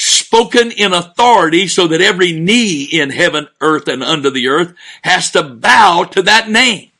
spoken 0.00 0.70
in 0.70 0.94
authority 0.94 1.68
so 1.68 1.86
that 1.86 2.00
every 2.00 2.32
knee 2.32 2.84
in 2.84 3.10
heaven, 3.10 3.46
earth, 3.60 3.86
and 3.86 4.02
under 4.02 4.30
the 4.30 4.48
earth 4.48 4.72
has 5.02 5.30
to 5.30 5.42
bow 5.42 6.04
to 6.04 6.22
that 6.22 6.48
name. 6.48 6.90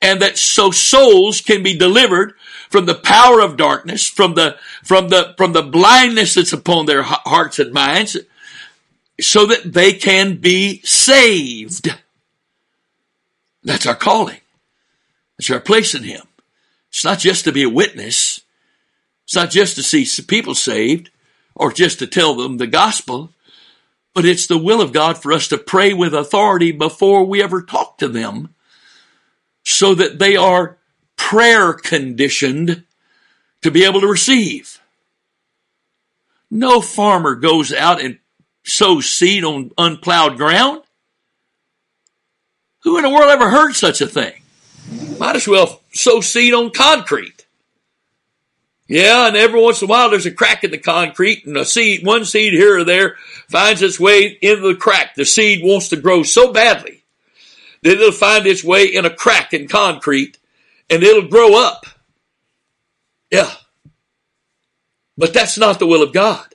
And 0.00 0.22
that 0.22 0.38
so 0.38 0.70
souls 0.70 1.40
can 1.40 1.64
be 1.64 1.76
delivered 1.76 2.34
from 2.70 2.86
the 2.86 2.94
power 2.94 3.40
of 3.40 3.56
darkness, 3.56 4.06
from 4.06 4.34
the, 4.34 4.56
from 4.84 5.08
the, 5.08 5.34
from 5.36 5.54
the 5.54 5.62
blindness 5.62 6.34
that's 6.34 6.52
upon 6.52 6.86
their 6.86 7.02
hearts 7.02 7.58
and 7.58 7.72
minds, 7.72 8.16
so 9.20 9.44
that 9.46 9.72
they 9.72 9.92
can 9.92 10.36
be 10.36 10.82
saved. 10.82 11.88
That's 13.64 13.86
our 13.86 13.96
calling. 13.96 14.40
That's 15.36 15.50
our 15.50 15.58
place 15.58 15.96
in 15.96 16.04
Him. 16.04 16.22
It's 16.90 17.04
not 17.04 17.18
just 17.18 17.44
to 17.44 17.52
be 17.52 17.64
a 17.64 17.68
witness. 17.68 18.43
It's 19.24 19.34
not 19.34 19.50
just 19.50 19.76
to 19.76 19.82
see 19.82 20.06
people 20.22 20.54
saved 20.54 21.10
or 21.54 21.72
just 21.72 21.98
to 22.00 22.06
tell 22.06 22.34
them 22.34 22.56
the 22.56 22.66
gospel, 22.66 23.30
but 24.14 24.24
it's 24.24 24.46
the 24.46 24.58
will 24.58 24.80
of 24.80 24.92
God 24.92 25.18
for 25.18 25.32
us 25.32 25.48
to 25.48 25.58
pray 25.58 25.92
with 25.92 26.14
authority 26.14 26.72
before 26.72 27.24
we 27.24 27.42
ever 27.42 27.62
talk 27.62 27.98
to 27.98 28.08
them 28.08 28.54
so 29.64 29.94
that 29.94 30.18
they 30.18 30.36
are 30.36 30.78
prayer 31.16 31.72
conditioned 31.72 32.84
to 33.62 33.70
be 33.70 33.84
able 33.84 34.00
to 34.00 34.06
receive. 34.06 34.80
No 36.50 36.80
farmer 36.80 37.34
goes 37.34 37.72
out 37.72 38.00
and 38.00 38.18
sows 38.62 39.10
seed 39.10 39.42
on 39.42 39.72
unplowed 39.78 40.36
ground. 40.36 40.82
Who 42.82 42.98
in 42.98 43.02
the 43.02 43.10
world 43.10 43.30
ever 43.30 43.48
heard 43.48 43.74
such 43.74 44.00
a 44.00 44.06
thing? 44.06 44.42
Might 45.18 45.36
as 45.36 45.48
well 45.48 45.80
sow 45.92 46.20
seed 46.20 46.52
on 46.52 46.70
concrete. 46.70 47.33
Yeah, 48.86 49.28
and 49.28 49.36
every 49.36 49.60
once 49.60 49.80
in 49.80 49.86
a 49.86 49.90
while 49.90 50.10
there's 50.10 50.26
a 50.26 50.30
crack 50.30 50.62
in 50.62 50.70
the 50.70 50.78
concrete 50.78 51.46
and 51.46 51.56
a 51.56 51.64
seed, 51.64 52.04
one 52.04 52.24
seed 52.24 52.52
here 52.52 52.78
or 52.78 52.84
there 52.84 53.16
finds 53.48 53.80
its 53.80 53.98
way 53.98 54.38
into 54.42 54.68
the 54.68 54.74
crack. 54.74 55.14
The 55.14 55.24
seed 55.24 55.64
wants 55.64 55.88
to 55.88 55.96
grow 55.96 56.22
so 56.22 56.52
badly 56.52 57.04
that 57.82 57.92
it'll 57.92 58.12
find 58.12 58.46
its 58.46 58.62
way 58.62 58.86
in 58.86 59.06
a 59.06 59.10
crack 59.10 59.54
in 59.54 59.68
concrete 59.68 60.38
and 60.90 61.02
it'll 61.02 61.28
grow 61.28 61.58
up. 61.58 61.86
Yeah. 63.30 63.50
But 65.16 65.32
that's 65.32 65.56
not 65.56 65.78
the 65.78 65.86
will 65.86 66.02
of 66.02 66.12
God. 66.12 66.46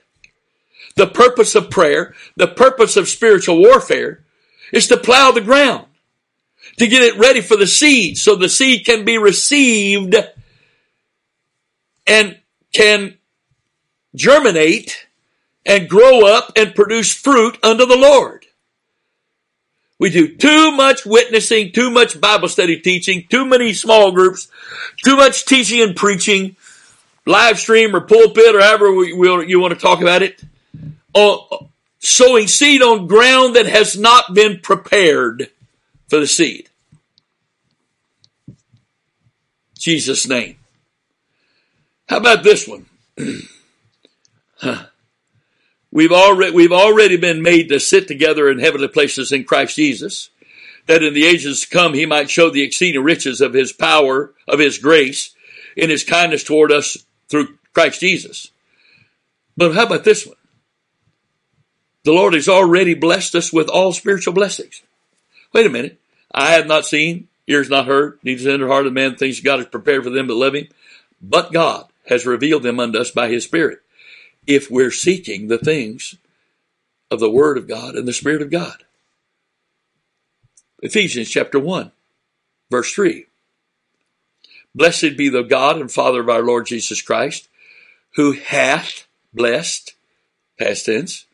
The 0.94 1.06
purpose 1.06 1.54
of 1.54 1.70
prayer, 1.70 2.14
the 2.36 2.48
purpose 2.48 2.96
of 2.96 3.08
spiritual 3.08 3.58
warfare 3.58 4.22
is 4.72 4.86
to 4.88 4.96
plow 4.96 5.32
the 5.32 5.40
ground, 5.40 5.86
to 6.78 6.86
get 6.86 7.02
it 7.02 7.18
ready 7.18 7.40
for 7.40 7.56
the 7.56 7.66
seed 7.66 8.18
so 8.18 8.36
the 8.36 8.48
seed 8.48 8.84
can 8.84 9.04
be 9.04 9.18
received 9.18 10.14
and 12.10 12.36
can 12.72 13.14
germinate 14.16 15.06
and 15.64 15.88
grow 15.88 16.26
up 16.26 16.52
and 16.56 16.74
produce 16.74 17.14
fruit 17.14 17.56
unto 17.62 17.86
the 17.86 17.96
Lord. 17.96 18.46
We 20.00 20.10
do 20.10 20.34
too 20.34 20.72
much 20.72 21.06
witnessing, 21.06 21.72
too 21.72 21.90
much 21.90 22.20
Bible 22.20 22.48
study 22.48 22.80
teaching, 22.80 23.26
too 23.30 23.44
many 23.44 23.72
small 23.74 24.10
groups, 24.10 24.48
too 25.04 25.16
much 25.16 25.44
teaching 25.44 25.82
and 25.82 25.94
preaching, 25.94 26.56
live 27.26 27.60
stream 27.60 27.94
or 27.94 28.00
pulpit 28.00 28.56
or 28.56 28.60
however 28.60 28.92
we, 28.92 29.12
we, 29.12 29.46
you 29.46 29.60
want 29.60 29.74
to 29.74 29.80
talk 29.80 30.00
about 30.00 30.22
it. 30.22 30.42
Uh, 31.14 31.36
sowing 32.00 32.48
seed 32.48 32.82
on 32.82 33.06
ground 33.06 33.54
that 33.54 33.66
has 33.66 33.96
not 33.96 34.34
been 34.34 34.58
prepared 34.58 35.50
for 36.08 36.18
the 36.18 36.26
seed. 36.26 36.68
Jesus' 39.78 40.26
name. 40.26 40.59
How 42.10 42.16
about 42.16 42.42
this 42.42 42.66
one? 42.66 42.86
We've 45.92 46.12
already, 46.12 46.52
we've 46.52 46.72
already 46.72 47.16
been 47.16 47.42
made 47.42 47.68
to 47.68 47.80
sit 47.80 48.06
together 48.06 48.48
in 48.48 48.60
heavenly 48.60 48.86
places 48.86 49.32
in 49.32 49.42
Christ 49.42 49.74
Jesus, 49.74 50.30
that 50.86 51.02
in 51.02 51.14
the 51.14 51.24
ages 51.24 51.62
to 51.62 51.68
come 51.68 51.94
he 51.94 52.06
might 52.06 52.30
show 52.30 52.50
the 52.50 52.62
exceeding 52.62 53.02
riches 53.02 53.40
of 53.40 53.54
his 53.54 53.72
power, 53.72 54.32
of 54.46 54.60
his 54.60 54.78
grace, 54.78 55.34
in 55.76 55.90
his 55.90 56.04
kindness 56.04 56.44
toward 56.44 56.70
us 56.70 56.96
through 57.28 57.58
Christ 57.74 58.00
Jesus. 58.00 58.52
But 59.56 59.74
how 59.74 59.86
about 59.86 60.04
this 60.04 60.26
one? 60.26 60.36
The 62.04 62.12
Lord 62.12 62.34
has 62.34 62.48
already 62.48 62.94
blessed 62.94 63.34
us 63.34 63.52
with 63.52 63.68
all 63.68 63.92
spiritual 63.92 64.34
blessings. 64.34 64.82
Wait 65.52 65.66
a 65.66 65.70
minute. 65.70 66.00
I 66.32 66.52
have 66.52 66.68
not 66.68 66.86
seen, 66.86 67.26
ears 67.48 67.68
not 67.68 67.86
heard, 67.86 68.20
neither 68.22 68.50
in 68.50 68.60
the 68.60 68.68
heart 68.68 68.86
of 68.86 68.92
man 68.92 69.16
things 69.16 69.40
God 69.40 69.58
has 69.58 69.66
prepared 69.66 70.04
for 70.04 70.10
them 70.10 70.28
love 70.28 70.54
him. 70.54 70.68
But 71.20 71.52
God 71.52 71.89
has 72.10 72.26
revealed 72.26 72.64
them 72.64 72.78
unto 72.78 72.98
us 72.98 73.10
by 73.10 73.28
his 73.28 73.44
Spirit 73.44 73.80
if 74.46 74.70
we're 74.70 74.90
seeking 74.90 75.46
the 75.46 75.58
things 75.58 76.16
of 77.10 77.20
the 77.20 77.30
Word 77.30 77.56
of 77.56 77.68
God 77.68 77.94
and 77.94 78.06
the 78.06 78.12
Spirit 78.12 78.42
of 78.42 78.50
God. 78.50 78.84
Ephesians 80.82 81.30
chapter 81.30 81.58
1, 81.58 81.92
verse 82.70 82.92
3. 82.92 83.26
Blessed 84.74 85.16
be 85.16 85.28
the 85.28 85.42
God 85.42 85.78
and 85.78 85.90
Father 85.90 86.20
of 86.20 86.28
our 86.28 86.42
Lord 86.42 86.66
Jesus 86.66 87.00
Christ, 87.00 87.48
who 88.16 88.32
hath 88.32 89.06
blessed, 89.32 89.94
past 90.58 90.86
tense, 90.86 91.26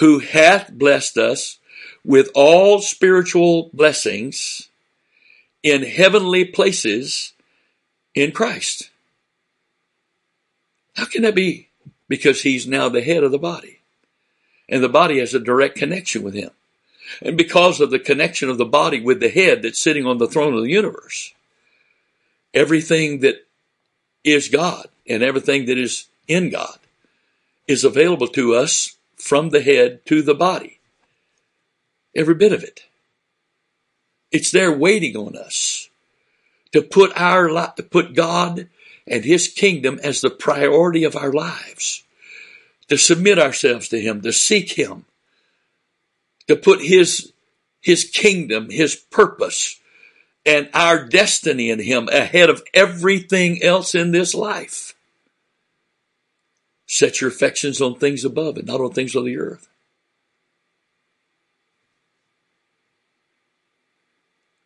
who 0.00 0.18
hath 0.18 0.70
blessed 0.72 1.16
us 1.16 1.58
with 2.04 2.30
all 2.34 2.80
spiritual 2.80 3.70
blessings 3.72 4.68
in 5.62 5.82
heavenly 5.82 6.44
places 6.44 7.32
in 8.14 8.32
Christ. 8.32 8.90
How 10.94 11.04
can 11.04 11.22
that 11.22 11.34
be? 11.34 11.68
because 12.08 12.42
he's 12.42 12.66
now 12.66 12.88
the 12.88 13.02
head 13.02 13.24
of 13.24 13.32
the 13.32 13.38
body. 13.38 13.80
And 14.68 14.82
the 14.82 14.88
body 14.88 15.18
has 15.18 15.34
a 15.34 15.40
direct 15.40 15.76
connection 15.76 16.22
with 16.22 16.34
him. 16.34 16.50
And 17.20 17.36
because 17.36 17.80
of 17.80 17.90
the 17.90 17.98
connection 17.98 18.48
of 18.48 18.58
the 18.58 18.64
body 18.64 19.00
with 19.00 19.20
the 19.20 19.28
head 19.28 19.62
that's 19.62 19.82
sitting 19.82 20.06
on 20.06 20.18
the 20.18 20.26
throne 20.26 20.54
of 20.54 20.62
the 20.62 20.70
universe, 20.70 21.34
everything 22.52 23.20
that 23.20 23.46
is 24.22 24.48
God 24.48 24.88
and 25.06 25.22
everything 25.22 25.66
that 25.66 25.76
is 25.76 26.06
in 26.26 26.50
God 26.50 26.78
is 27.68 27.84
available 27.84 28.28
to 28.28 28.54
us 28.54 28.96
from 29.16 29.50
the 29.50 29.60
head 29.60 30.04
to 30.06 30.22
the 30.22 30.34
body. 30.34 30.78
Every 32.14 32.34
bit 32.34 32.52
of 32.52 32.62
it. 32.62 32.84
It's 34.32 34.50
there 34.50 34.72
waiting 34.72 35.16
on 35.16 35.36
us 35.36 35.88
to 36.72 36.82
put 36.82 37.12
our 37.16 37.48
to 37.48 37.82
put 37.82 38.14
God 38.14 38.68
and 39.06 39.24
His 39.24 39.48
kingdom 39.48 40.00
as 40.02 40.20
the 40.20 40.30
priority 40.30 41.04
of 41.04 41.16
our 41.16 41.32
lives, 41.32 42.02
to 42.88 42.96
submit 42.96 43.38
ourselves 43.38 43.88
to 43.88 44.00
Him, 44.00 44.20
to 44.22 44.32
seek 44.32 44.72
Him, 44.72 45.04
to 46.48 46.56
put 46.56 46.82
His 46.82 47.32
His 47.80 48.04
kingdom, 48.04 48.70
His 48.70 48.96
purpose, 48.96 49.80
and 50.46 50.68
our 50.74 51.06
destiny 51.06 51.70
in 51.70 51.80
Him 51.80 52.08
ahead 52.08 52.50
of 52.50 52.62
everything 52.74 53.62
else 53.62 53.94
in 53.94 54.10
this 54.10 54.34
life. 54.34 54.94
Set 56.86 57.20
your 57.20 57.30
affections 57.30 57.80
on 57.80 57.94
things 57.94 58.24
above 58.24 58.56
and 58.56 58.66
not 58.66 58.80
on 58.80 58.92
things 58.92 59.14
of 59.14 59.24
the 59.24 59.38
earth. 59.38 59.68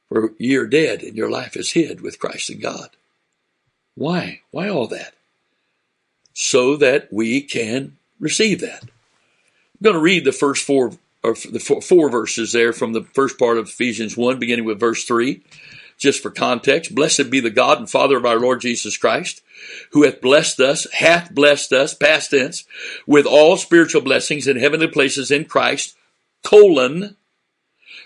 For 0.09 0.33
you're 0.39 0.67
dead 0.67 1.03
and 1.03 1.17
your 1.17 1.31
life 1.31 1.57
is 1.57 1.73
hid 1.73 2.01
with 2.01 2.19
Christ 2.19 2.51
in 2.51 2.61
God. 2.61 2.91
Why? 3.99 4.41
Why 4.51 4.69
all 4.69 4.87
that? 4.89 5.15
So 6.33 6.77
that 6.77 7.13
we 7.13 7.41
can 7.41 7.97
receive 8.21 8.61
that. 8.61 8.83
I'm 8.85 9.83
going 9.83 9.95
to 9.95 10.01
read 10.01 10.25
the 10.25 10.33
first 10.33 10.65
four, 10.65 10.93
or 11.23 11.35
the 11.35 11.59
four, 11.59 11.83
four 11.83 12.09
verses 12.09 12.53
there 12.53 12.73
from 12.73 12.93
the 12.93 13.03
first 13.03 13.39
part 13.39 13.59
of 13.59 13.67
Ephesians 13.67 14.17
1, 14.17 14.39
beginning 14.39 14.65
with 14.65 14.81
verse 14.81 15.05
3 15.05 15.43
just 15.99 16.23
for 16.23 16.31
context, 16.31 16.95
blessed 16.95 17.29
be 17.29 17.41
the 17.41 17.51
God 17.51 17.79
and 17.79 17.91
Father 17.91 18.17
of 18.17 18.25
our 18.25 18.39
Lord 18.39 18.61
Jesus 18.61 18.97
Christ, 18.97 19.43
who 19.91 20.05
hath 20.05 20.21
blessed 20.21 20.61
us, 20.61 20.87
hath 20.93 21.35
blessed 21.35 21.73
us, 21.73 21.93
past 21.93 22.31
tense, 22.31 22.65
with 23.07 23.27
all 23.27 23.57
spiritual 23.57 24.01
blessings 24.01 24.47
in 24.47 24.57
heavenly 24.57 24.87
places 24.87 25.31
in 25.31 25.45
Christ, 25.45 25.97
colon. 26.45 27.17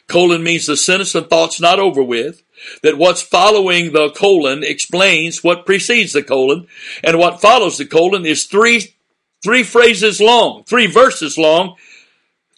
Colon 0.09 0.43
means 0.43 0.67
the 0.67 0.77
sentence 0.77 1.15
and 1.15 1.29
thoughts 1.29 1.61
not 1.61 1.79
over 1.79 2.03
with. 2.03 2.43
That 2.83 2.99
what's 2.99 3.23
following 3.23 3.93
the 3.93 4.11
colon 4.11 4.63
explains 4.63 5.43
what 5.43 5.67
precedes 5.67 6.13
the 6.13 6.23
colon, 6.23 6.67
and 7.03 7.19
what 7.19 7.41
follows 7.41 7.79
the 7.79 7.87
colon 7.87 8.25
is 8.27 8.45
three, 8.45 8.95
three 9.43 9.63
phrases 9.63 10.21
long, 10.21 10.65
three 10.65 10.87
verses 10.87 11.39
long. 11.39 11.77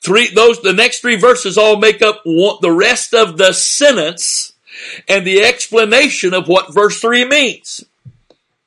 Three, 0.03 0.29
those, 0.35 0.61
the 0.61 0.75
next 0.75 1.01
three 1.01 1.17
verses 1.17 1.57
all 1.57 1.79
make 1.79 2.03
up 2.03 2.21
one, 2.25 2.59
the 2.61 2.71
rest 2.71 3.15
of 3.15 3.39
the 3.39 3.53
sentence 3.53 4.53
and 5.09 5.27
the 5.27 5.43
explanation 5.43 6.35
of 6.35 6.49
what 6.49 6.75
verse 6.75 7.01
3 7.01 7.27
means. 7.27 7.85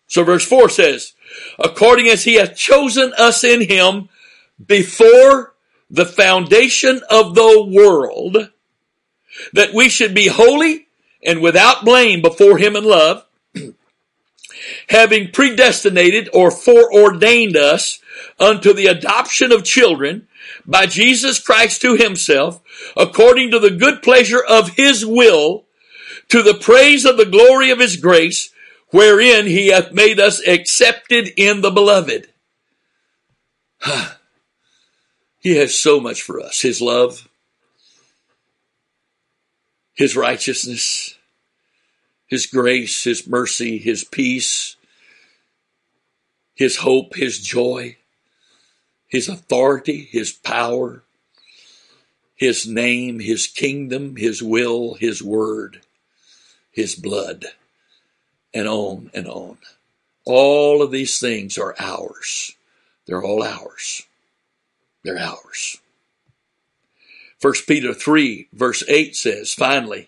So 0.08 0.24
verse 0.24 0.46
4 0.46 0.70
says, 0.70 1.14
according 1.60 2.08
as 2.08 2.24
he 2.24 2.36
hath 2.36 2.56
chosen 2.56 3.14
us 3.18 3.44
in 3.44 3.62
him 3.62 4.10
before 4.66 5.54
the 5.90 6.06
foundation 6.06 7.02
of 7.10 7.36
the 7.36 7.64
world, 7.70 8.50
that 9.54 9.74
we 9.74 9.90
should 9.90 10.14
be 10.14 10.28
holy 10.28 10.87
and 11.28 11.42
without 11.42 11.84
blame 11.84 12.22
before 12.22 12.58
him 12.58 12.78
in 12.78 12.86
love, 12.86 13.26
having 14.90 15.30
predestinated 15.30 16.30
or 16.34 16.50
foreordained 16.50 17.58
us 17.58 18.00
unto 18.40 18.74
the 18.74 18.88
adoption 18.88 19.52
of 19.52 19.66
children 19.66 20.26
by 20.66 20.86
Jesus 20.86 21.40
Christ 21.40 21.82
to 21.82 21.96
himself, 21.96 22.62
according 22.96 23.52
to 23.52 23.60
the 23.60 23.72
good 23.72 24.02
pleasure 24.02 24.42
of 24.42 24.70
his 24.78 25.06
will, 25.06 25.66
to 26.30 26.42
the 26.42 26.54
praise 26.54 27.04
of 27.04 27.18
the 27.18 27.26
glory 27.26 27.72
of 27.72 27.80
his 27.80 27.98
grace, 27.98 28.50
wherein 28.92 29.46
he 29.46 29.68
hath 29.68 29.92
made 29.92 30.22
us 30.22 30.46
accepted 30.48 31.30
in 31.36 31.60
the 31.60 31.72
beloved. 31.72 32.30
he 35.40 35.58
has 35.58 35.78
so 35.78 36.00
much 36.00 36.22
for 36.22 36.40
us. 36.40 36.62
His 36.62 36.80
love, 36.82 37.28
his 39.94 40.16
righteousness, 40.16 41.17
his 42.28 42.46
grace, 42.46 43.04
his 43.04 43.28
mercy, 43.28 43.78
his 43.78 44.04
peace, 44.04 44.76
his 46.56 46.78
hope, 46.78 47.16
his 47.16 47.40
joy, 47.40 47.98
his 49.08 49.30
authority, 49.30 50.08
his 50.12 50.32
power, 50.32 51.04
his 52.36 52.68
name, 52.68 53.20
his 53.20 53.48
kingdom, 53.48 54.16
his 54.16 54.44
will, 54.44 54.96
his 54.96 55.24
word 55.24 55.82
his 56.78 56.94
blood, 56.94 57.44
and 58.54 58.68
on 58.68 59.10
and 59.16 59.28
on. 59.28 59.58
All 60.26 60.84
of 60.84 60.92
these 60.92 61.20
things 61.20 61.58
are 61.58 61.74
ours. 61.80 62.56
They're 63.08 63.24
all 63.24 63.42
ours. 63.42 64.04
They're 65.04 65.18
ours. 65.18 65.80
1 67.42 67.54
Peter 67.68 67.96
3 67.96 68.48
verse 68.54 68.84
8 68.88 69.16
says, 69.16 69.56
finally, 69.56 70.08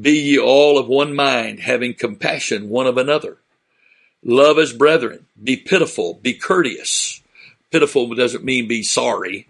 be 0.00 0.12
ye 0.12 0.38
all 0.38 0.78
of 0.78 0.88
one 0.88 1.14
mind, 1.14 1.60
having 1.60 1.94
compassion 1.94 2.68
one 2.68 2.86
of 2.86 2.98
another. 2.98 3.38
Love 4.24 4.58
as 4.58 4.72
brethren. 4.72 5.26
Be 5.42 5.56
pitiful. 5.56 6.14
Be 6.14 6.34
courteous. 6.34 7.22
Pitiful 7.70 8.14
doesn't 8.14 8.44
mean 8.44 8.68
be 8.68 8.82
sorry, 8.82 9.48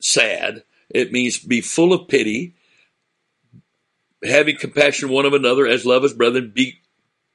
sad. 0.00 0.62
It 0.90 1.12
means 1.12 1.38
be 1.38 1.60
full 1.60 1.92
of 1.92 2.08
pity, 2.08 2.54
having 4.22 4.56
compassion 4.56 5.08
one 5.08 5.26
of 5.26 5.34
another 5.34 5.66
as 5.66 5.84
love 5.84 6.04
as 6.04 6.12
brethren, 6.12 6.52
be 6.54 6.78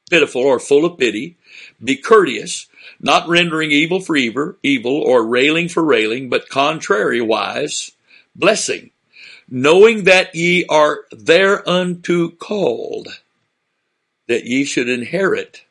pitiful 0.09 0.41
or 0.41 0.59
full 0.59 0.85
of 0.85 0.97
pity, 0.97 1.37
be 1.83 1.95
courteous, 1.95 2.67
not 2.99 3.27
rendering 3.27 3.71
evil 3.71 3.99
for 3.99 4.15
evil, 4.15 4.55
evil 4.63 4.95
or 4.95 5.25
railing 5.25 5.69
for 5.69 5.83
railing, 5.83 6.29
but 6.29 6.49
contrariwise, 6.49 7.91
blessing, 8.35 8.91
knowing 9.51 10.03
that 10.03 10.35
ye 10.35 10.65
are 10.65 11.05
thereunto 11.11 12.29
called, 12.29 13.07
that 14.27 14.45
ye 14.45 14.63
should 14.63 14.89
inherit 14.89 15.63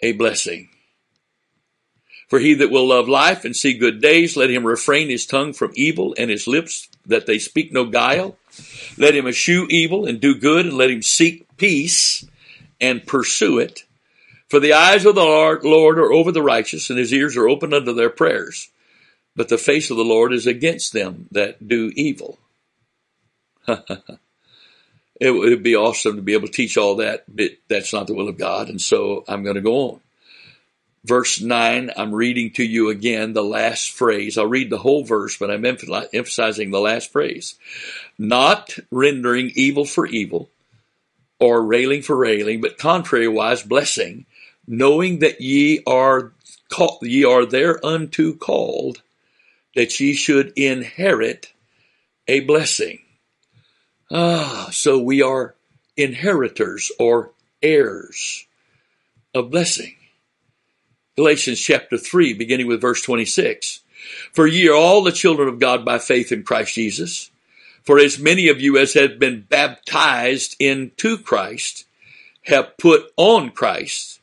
a 0.00 0.12
blessing. 0.12 0.68
For 2.28 2.38
he 2.38 2.54
that 2.54 2.70
will 2.70 2.88
love 2.88 3.08
life 3.08 3.44
and 3.44 3.54
see 3.54 3.74
good 3.74 4.00
days, 4.00 4.36
let 4.36 4.50
him 4.50 4.66
refrain 4.66 5.08
his 5.08 5.26
tongue 5.26 5.52
from 5.52 5.72
evil 5.74 6.14
and 6.16 6.30
his 6.30 6.46
lips 6.46 6.88
that 7.06 7.26
they 7.26 7.38
speak 7.38 7.72
no 7.72 7.84
guile. 7.84 8.36
Let 8.96 9.14
him 9.14 9.26
eschew 9.26 9.66
evil 9.68 10.06
and 10.06 10.20
do 10.20 10.34
good, 10.34 10.66
and 10.66 10.76
let 10.76 10.90
him 10.90 11.02
seek 11.02 11.46
peace 11.56 12.26
and 12.80 13.06
pursue 13.06 13.58
it. 13.58 13.84
For 14.48 14.60
the 14.60 14.72
eyes 14.72 15.04
of 15.04 15.14
the 15.14 15.24
Lord 15.24 15.98
are 15.98 16.12
over 16.12 16.32
the 16.32 16.42
righteous, 16.42 16.88
and 16.88 16.98
his 16.98 17.12
ears 17.12 17.36
are 17.36 17.48
open 17.48 17.74
unto 17.74 17.92
their 17.92 18.10
prayers. 18.10 18.70
But 19.36 19.48
the 19.48 19.58
face 19.58 19.90
of 19.90 19.96
the 19.96 20.04
Lord 20.04 20.32
is 20.32 20.46
against 20.46 20.92
them 20.92 21.28
that 21.32 21.68
do 21.68 21.92
evil. 21.96 22.38
It 25.20 25.30
would 25.30 25.62
be 25.62 25.76
awesome 25.76 26.16
to 26.16 26.22
be 26.22 26.34
able 26.34 26.48
to 26.48 26.52
teach 26.52 26.76
all 26.76 26.96
that, 26.96 27.24
but 27.28 27.52
that's 27.68 27.92
not 27.92 28.06
the 28.06 28.14
will 28.14 28.28
of 28.28 28.38
God, 28.38 28.68
and 28.68 28.80
so 28.80 29.24
I'm 29.28 29.42
going 29.42 29.56
to 29.56 29.62
go 29.62 29.90
on 29.90 30.00
verse 31.04 31.40
9, 31.40 31.90
I'm 31.96 32.14
reading 32.14 32.50
to 32.52 32.64
you 32.64 32.88
again 32.88 33.32
the 33.32 33.44
last 33.44 33.90
phrase. 33.90 34.38
I'll 34.38 34.46
read 34.46 34.70
the 34.70 34.78
whole 34.78 35.04
verse, 35.04 35.36
but 35.36 35.50
I'm 35.50 35.64
emphasizing 35.64 36.70
the 36.70 36.80
last 36.80 37.12
phrase. 37.12 37.56
Not 38.18 38.76
rendering 38.90 39.52
evil 39.54 39.84
for 39.84 40.06
evil 40.06 40.50
or 41.38 41.62
railing 41.62 42.02
for 42.02 42.16
railing, 42.16 42.60
but 42.60 42.78
contrariwise 42.78 43.66
blessing, 43.68 44.24
knowing 44.66 45.18
that 45.18 45.40
ye 45.40 45.82
are 45.86 46.32
called, 46.70 47.02
ye 47.02 47.24
are 47.24 47.44
thereunto 47.44 48.32
called, 48.32 49.02
that 49.74 50.00
ye 50.00 50.14
should 50.14 50.52
inherit 50.56 51.52
a 52.26 52.40
blessing. 52.40 53.00
Ah, 54.10 54.68
so 54.70 54.98
we 54.98 55.22
are 55.22 55.54
inheritors 55.96 56.92
or 56.98 57.30
heirs 57.62 58.46
of 59.34 59.50
blessing. 59.50 59.94
Galatians 61.16 61.60
chapter 61.60 61.96
3, 61.96 62.34
beginning 62.34 62.66
with 62.66 62.80
verse 62.80 63.02
26. 63.02 63.80
For 64.32 64.46
ye 64.46 64.68
are 64.68 64.74
all 64.74 65.02
the 65.02 65.12
children 65.12 65.48
of 65.48 65.58
God 65.58 65.84
by 65.84 65.98
faith 65.98 66.32
in 66.32 66.42
Christ 66.42 66.74
Jesus. 66.74 67.30
For 67.82 67.98
as 67.98 68.18
many 68.18 68.48
of 68.48 68.60
you 68.60 68.76
as 68.78 68.94
have 68.94 69.18
been 69.18 69.42
baptized 69.42 70.56
into 70.58 71.18
Christ 71.18 71.86
have 72.42 72.76
put 72.76 73.12
on 73.16 73.50
Christ. 73.50 74.20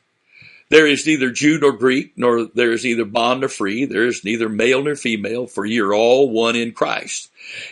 There 0.68 0.86
is 0.86 1.06
neither 1.06 1.30
Jew 1.30 1.58
nor 1.58 1.72
Greek, 1.72 2.12
nor 2.16 2.44
there 2.44 2.72
is 2.72 2.86
either 2.86 3.04
bond 3.04 3.40
nor 3.40 3.48
free. 3.48 3.84
There 3.84 4.06
is 4.06 4.24
neither 4.24 4.48
male 4.48 4.82
nor 4.82 4.96
female, 4.96 5.46
for 5.46 5.66
ye 5.66 5.80
are 5.80 5.92
all 5.92 6.30
one 6.30 6.56
in 6.56 6.72
Christ. 6.72 7.30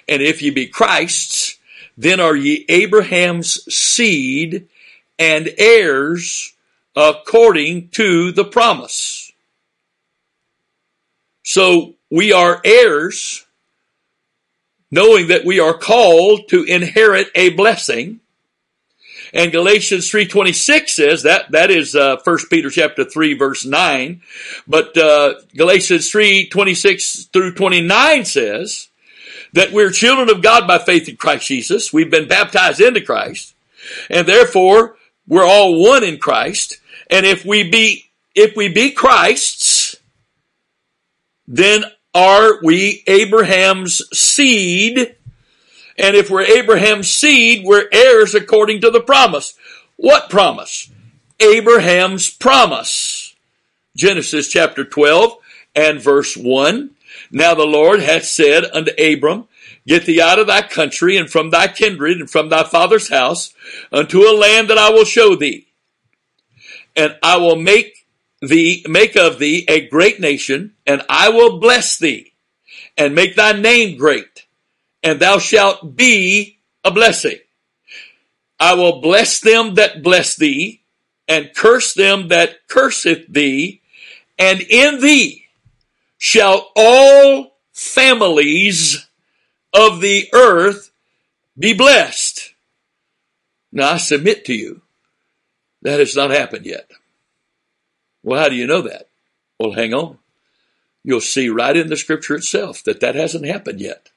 And 0.08 0.20
if 0.20 0.42
ye 0.42 0.50
be 0.50 0.66
Christ's, 0.66 1.58
then 2.01 2.18
are 2.18 2.34
ye 2.34 2.64
Abraham's 2.70 3.62
seed 3.72 4.68
and 5.18 5.53
heirs 5.59 6.55
according 6.96 7.88
to 7.88 8.32
the 8.32 8.44
promise. 8.44 9.32
So 11.42 11.94
we 12.11 12.32
are 12.32 12.62
heirs, 12.64 13.44
knowing 14.90 15.28
that 15.28 15.44
we 15.44 15.61
are 15.61 15.74
called 15.74 16.48
to 16.48 16.64
inherit 16.64 17.28
a 17.34 17.51
blessing. 17.51 18.20
And 19.34 19.53
Galatians 19.53 20.11
3.26 20.11 20.88
says 20.88 21.22
that, 21.24 21.51
that 21.51 21.70
is, 21.70 21.94
uh, 21.94 22.16
1 22.24 22.38
Peter 22.48 22.70
chapter 22.70 23.05
3 23.05 23.34
verse 23.34 23.66
9. 23.66 24.22
But, 24.66 24.96
uh, 24.96 25.34
Galatians 25.55 26.11
3.26 26.11 27.30
through 27.30 27.55
29 27.55 28.24
says 28.24 28.89
that 29.53 29.72
we're 29.72 29.90
children 29.90 30.30
of 30.30 30.42
God 30.42 30.66
by 30.66 30.78
faith 30.78 31.09
in 31.09 31.16
Christ 31.16 31.46
Jesus. 31.46 31.92
We've 31.92 32.11
been 32.11 32.28
baptized 32.28 32.80
into 32.80 33.01
Christ. 33.01 33.55
And 34.09 34.26
therefore, 34.26 34.96
we're 35.26 35.46
all 35.46 35.82
one 35.82 36.05
in 36.05 36.18
Christ. 36.18 36.78
And 37.09 37.26
if 37.26 37.44
we 37.44 37.68
be, 37.68 38.11
if 38.34 38.57
we 38.57 38.68
be 38.68 38.90
Christ's, 38.90 39.96
then 41.48 41.84
are 42.14 42.62
we 42.62 43.03
Abraham's 43.07 44.03
seed? 44.16 45.16
And 45.98 46.16
if 46.16 46.30
we're 46.30 46.42
Abraham's 46.42 47.11
seed, 47.11 47.64
we're 47.64 47.88
heirs 47.92 48.34
according 48.34 48.80
to 48.82 48.90
the 48.90 49.01
promise. 49.01 49.55
What 49.96 50.30
promise? 50.30 50.90
Abraham's 51.40 52.30
promise. 52.30 53.34
Genesis 53.96 54.48
chapter 54.48 54.84
12 54.84 55.36
and 55.74 56.01
verse 56.01 56.36
1. 56.36 56.90
Now 57.31 57.55
the 57.55 57.64
Lord 57.64 58.01
hath 58.01 58.25
said 58.25 58.64
unto 58.73 58.93
Abram, 58.99 59.49
Get 59.87 60.05
thee 60.05 60.21
out 60.21 60.39
of 60.39 60.47
thy 60.47 60.62
country 60.62 61.16
and 61.16 61.31
from 61.31 61.51
thy 61.51 61.68
kindred 61.68 62.18
and 62.18 62.31
from 62.31 62.49
thy 62.49 62.64
father's 62.64 63.09
house 63.09 63.55
unto 63.93 64.23
a 64.23 64.37
land 64.37 64.68
that 64.68 64.79
I 64.79 64.91
will 64.91 65.05
show 65.05 65.35
thee. 65.35 65.68
And 66.95 67.16
I 67.23 67.39
will 67.39 67.57
make 67.57 68.07
thee, 68.43 68.85
make 68.89 69.16
of 69.16 69.39
thee 69.39 69.64
a 69.68 69.89
great 69.89 70.21
nation 70.21 70.75
and 70.87 71.03
I 71.09 71.31
will 71.31 71.59
bless 71.59 71.99
thee 71.99 72.33
and 72.97 73.14
make 73.14 73.37
thy 73.37 73.53
name 73.53 73.97
great 73.97 74.47
and 75.03 75.18
thou 75.18 75.39
shalt 75.39 75.97
be 75.97 76.59
a 76.85 76.91
blessing. 76.91 77.39
I 78.59 78.75
will 78.75 79.01
bless 79.01 79.41
them 79.41 79.75
that 79.75 80.03
bless 80.03 80.37
thee 80.37 80.83
and 81.27 81.55
curse 81.55 81.95
them 81.95 82.29
that 82.29 82.66
curseth 82.68 83.27
thee 83.29 83.81
and 84.39 84.61
in 84.61 85.01
thee 85.01 85.47
shall 86.21 86.68
all 86.77 87.57
families 87.73 89.09
of 89.73 90.03
the 90.03 90.29
earth 90.35 90.93
be 91.59 91.73
blessed. 91.73 92.53
Now 93.73 93.93
I 93.93 93.97
submit 93.97 94.45
to 94.45 94.55
you, 94.55 94.83
that 95.81 95.99
has 95.99 96.14
not 96.14 96.31
happened 96.31 96.66
yet. 96.66 96.91
Well, 98.23 98.39
how 98.39 98.51
do 98.51 98.55
you 98.55 98.66
know 98.66 98.83
that? 98.83 99.09
Well, 99.59 99.73
hang 99.73 99.95
on. 99.95 100.18
You'll 101.03 101.23
see 101.23 101.49
right 101.49 101.75
in 101.75 101.89
the 101.89 101.97
scripture 101.97 102.35
itself 102.35 102.85
that 102.85 103.01
that 103.01 103.14
hasn't 103.14 103.47
happened 103.47 103.81
yet. 103.81 104.11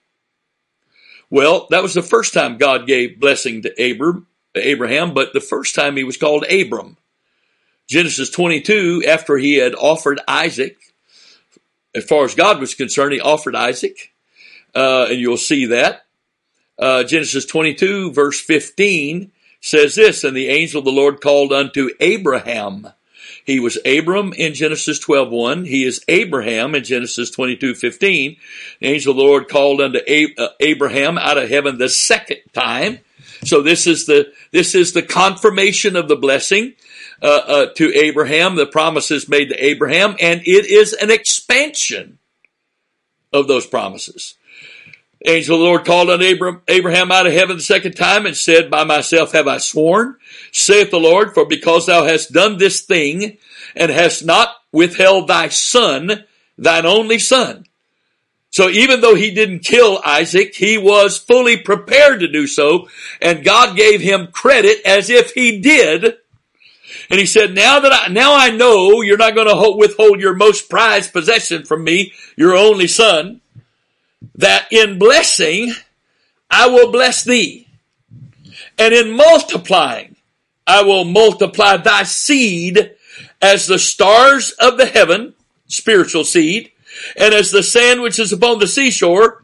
Well, 1.30 1.68
that 1.70 1.82
was 1.82 1.93
the 1.93 2.01
first 2.01 2.34
time 2.34 2.58
God 2.58 2.86
gave 2.86 3.22
blessing 3.22 3.62
to 3.62 3.91
Abram, 3.91 4.28
Abraham, 4.56 5.14
but 5.14 5.32
the 5.32 5.39
first 5.39 5.74
time 5.74 5.95
he 5.95 6.04
was 6.04 6.18
called 6.18 6.43
Abram. 6.51 6.97
Genesis 7.88 8.30
22, 8.30 9.06
after 9.08 9.38
he 9.38 9.54
had 9.54 9.74
offered 9.74 10.20
Isaac, 10.28 10.78
as 11.95 12.05
far 12.05 12.25
as 12.25 12.35
God 12.35 12.59
was 12.59 12.73
concerned, 12.73 13.13
he 13.13 13.21
offered 13.21 13.55
Isaac 13.55 14.13
uh, 14.75 15.07
and 15.09 15.19
you'll 15.19 15.37
see 15.37 15.67
that. 15.67 16.05
Uh, 16.77 17.03
Genesis 17.03 17.45
22 17.45 18.11
verse 18.11 18.39
15 18.39 19.31
says 19.61 19.95
this, 19.95 20.23
and 20.23 20.35
the 20.35 20.49
angel 20.49 20.79
of 20.79 20.85
the 20.85 20.91
Lord 20.91 21.21
called 21.21 21.53
unto 21.53 21.89
Abraham. 21.99 22.87
He 23.45 23.59
was 23.59 23.77
Abram 23.85 24.33
in 24.33 24.53
Genesis 24.53 24.99
12:1. 24.99 25.67
He 25.67 25.83
is 25.83 26.03
Abraham 26.07 26.75
in 26.75 26.83
Genesis 26.83 27.29
22:15. 27.31 28.37
The 28.79 28.87
angel 28.87 29.11
of 29.11 29.17
the 29.17 29.23
Lord 29.23 29.49
called 29.49 29.81
unto 29.81 29.99
uh, 29.99 30.47
Abraham 30.59 31.17
out 31.17 31.37
of 31.37 31.49
heaven 31.49 31.77
the 31.77 31.89
second 31.89 32.39
time. 32.53 32.99
So 33.43 33.61
this 33.61 33.85
is 33.85 34.05
the 34.05 34.31
this 34.51 34.75
is 34.75 34.93
the 34.93 35.01
confirmation 35.01 35.95
of 35.95 36.07
the 36.07 36.15
blessing 36.15 36.73
uh, 37.24 37.41
uh, 37.47 37.65
to 37.76 37.93
Abraham. 37.95 38.55
The 38.55 38.65
promises 38.65 39.30
made 39.30 39.49
to 39.49 39.65
Abraham, 39.65 40.15
and 40.19 40.41
it 40.41 40.65
is 40.65 40.93
an 40.93 41.09
expansion 41.09 42.19
of 43.32 43.47
those 43.47 43.65
promises. 43.65 44.36
Angel 45.26 45.55
of 45.55 45.61
the 45.61 45.65
Lord 45.65 45.86
called 45.86 46.09
on 46.09 46.21
Abraham 46.67 47.11
out 47.11 47.26
of 47.26 47.34
heaven 47.34 47.55
the 47.55 47.63
second 47.63 47.93
time 47.93 48.26
and 48.26 48.36
said, 48.36 48.69
By 48.69 48.84
myself 48.84 49.32
have 49.32 49.47
I 49.47 49.57
sworn, 49.57 50.17
saith 50.51 50.91
the 50.91 50.99
Lord, 50.99 51.34
for 51.34 51.45
because 51.45 51.86
thou 51.86 52.03
hast 52.03 52.34
done 52.34 52.57
this 52.57 52.82
thing 52.82 53.38
and 53.74 53.89
hast 53.89 54.26
not 54.26 54.49
withheld 54.74 55.30
thy 55.30 55.47
son, 55.47 56.26
thine 56.57 56.86
only 56.86 57.19
son. 57.19 57.65
So 58.49 58.69
even 58.69 59.01
though 59.01 59.15
he 59.15 59.32
didn't 59.32 59.59
kill 59.59 60.01
Isaac, 60.05 60.53
he 60.53 60.78
was 60.78 61.17
fully 61.17 61.57
prepared 61.57 62.19
to 62.19 62.28
do 62.28 62.45
so, 62.45 62.89
and 63.21 63.45
God 63.45 63.78
gave 63.78 64.01
him 64.01 64.28
credit 64.28 64.86
as 64.86 65.09
if 65.09 65.32
he 65.32 65.59
did. 65.59 66.17
And 67.09 67.19
he 67.19 67.25
said, 67.25 67.53
now 67.53 67.79
that 67.79 67.91
I, 67.91 68.07
now 68.11 68.35
I 68.35 68.49
know 68.49 69.01
you're 69.01 69.17
not 69.17 69.35
going 69.35 69.47
to 69.47 69.77
withhold 69.77 70.19
your 70.19 70.33
most 70.33 70.69
prized 70.69 71.13
possession 71.13 71.63
from 71.65 71.83
me, 71.83 72.13
your 72.35 72.55
only 72.55 72.87
son 72.87 73.41
that 74.35 74.67
in 74.71 74.97
blessing 74.97 75.73
I 76.49 76.67
will 76.67 76.91
bless 76.91 77.23
thee, 77.23 77.67
and 78.77 78.93
in 78.93 79.11
multiplying 79.11 80.15
I 80.65 80.83
will 80.83 81.03
multiply 81.03 81.77
thy 81.77 82.03
seed 82.03 82.95
as 83.41 83.67
the 83.67 83.79
stars 83.79 84.51
of 84.51 84.77
the 84.77 84.85
heaven, 84.85 85.33
spiritual 85.67 86.23
seed, 86.23 86.71
and 87.17 87.33
as 87.33 87.51
the 87.51 87.63
sand 87.63 88.01
which 88.01 88.19
is 88.19 88.31
upon 88.31 88.59
the 88.59 88.67
seashore, 88.67 89.43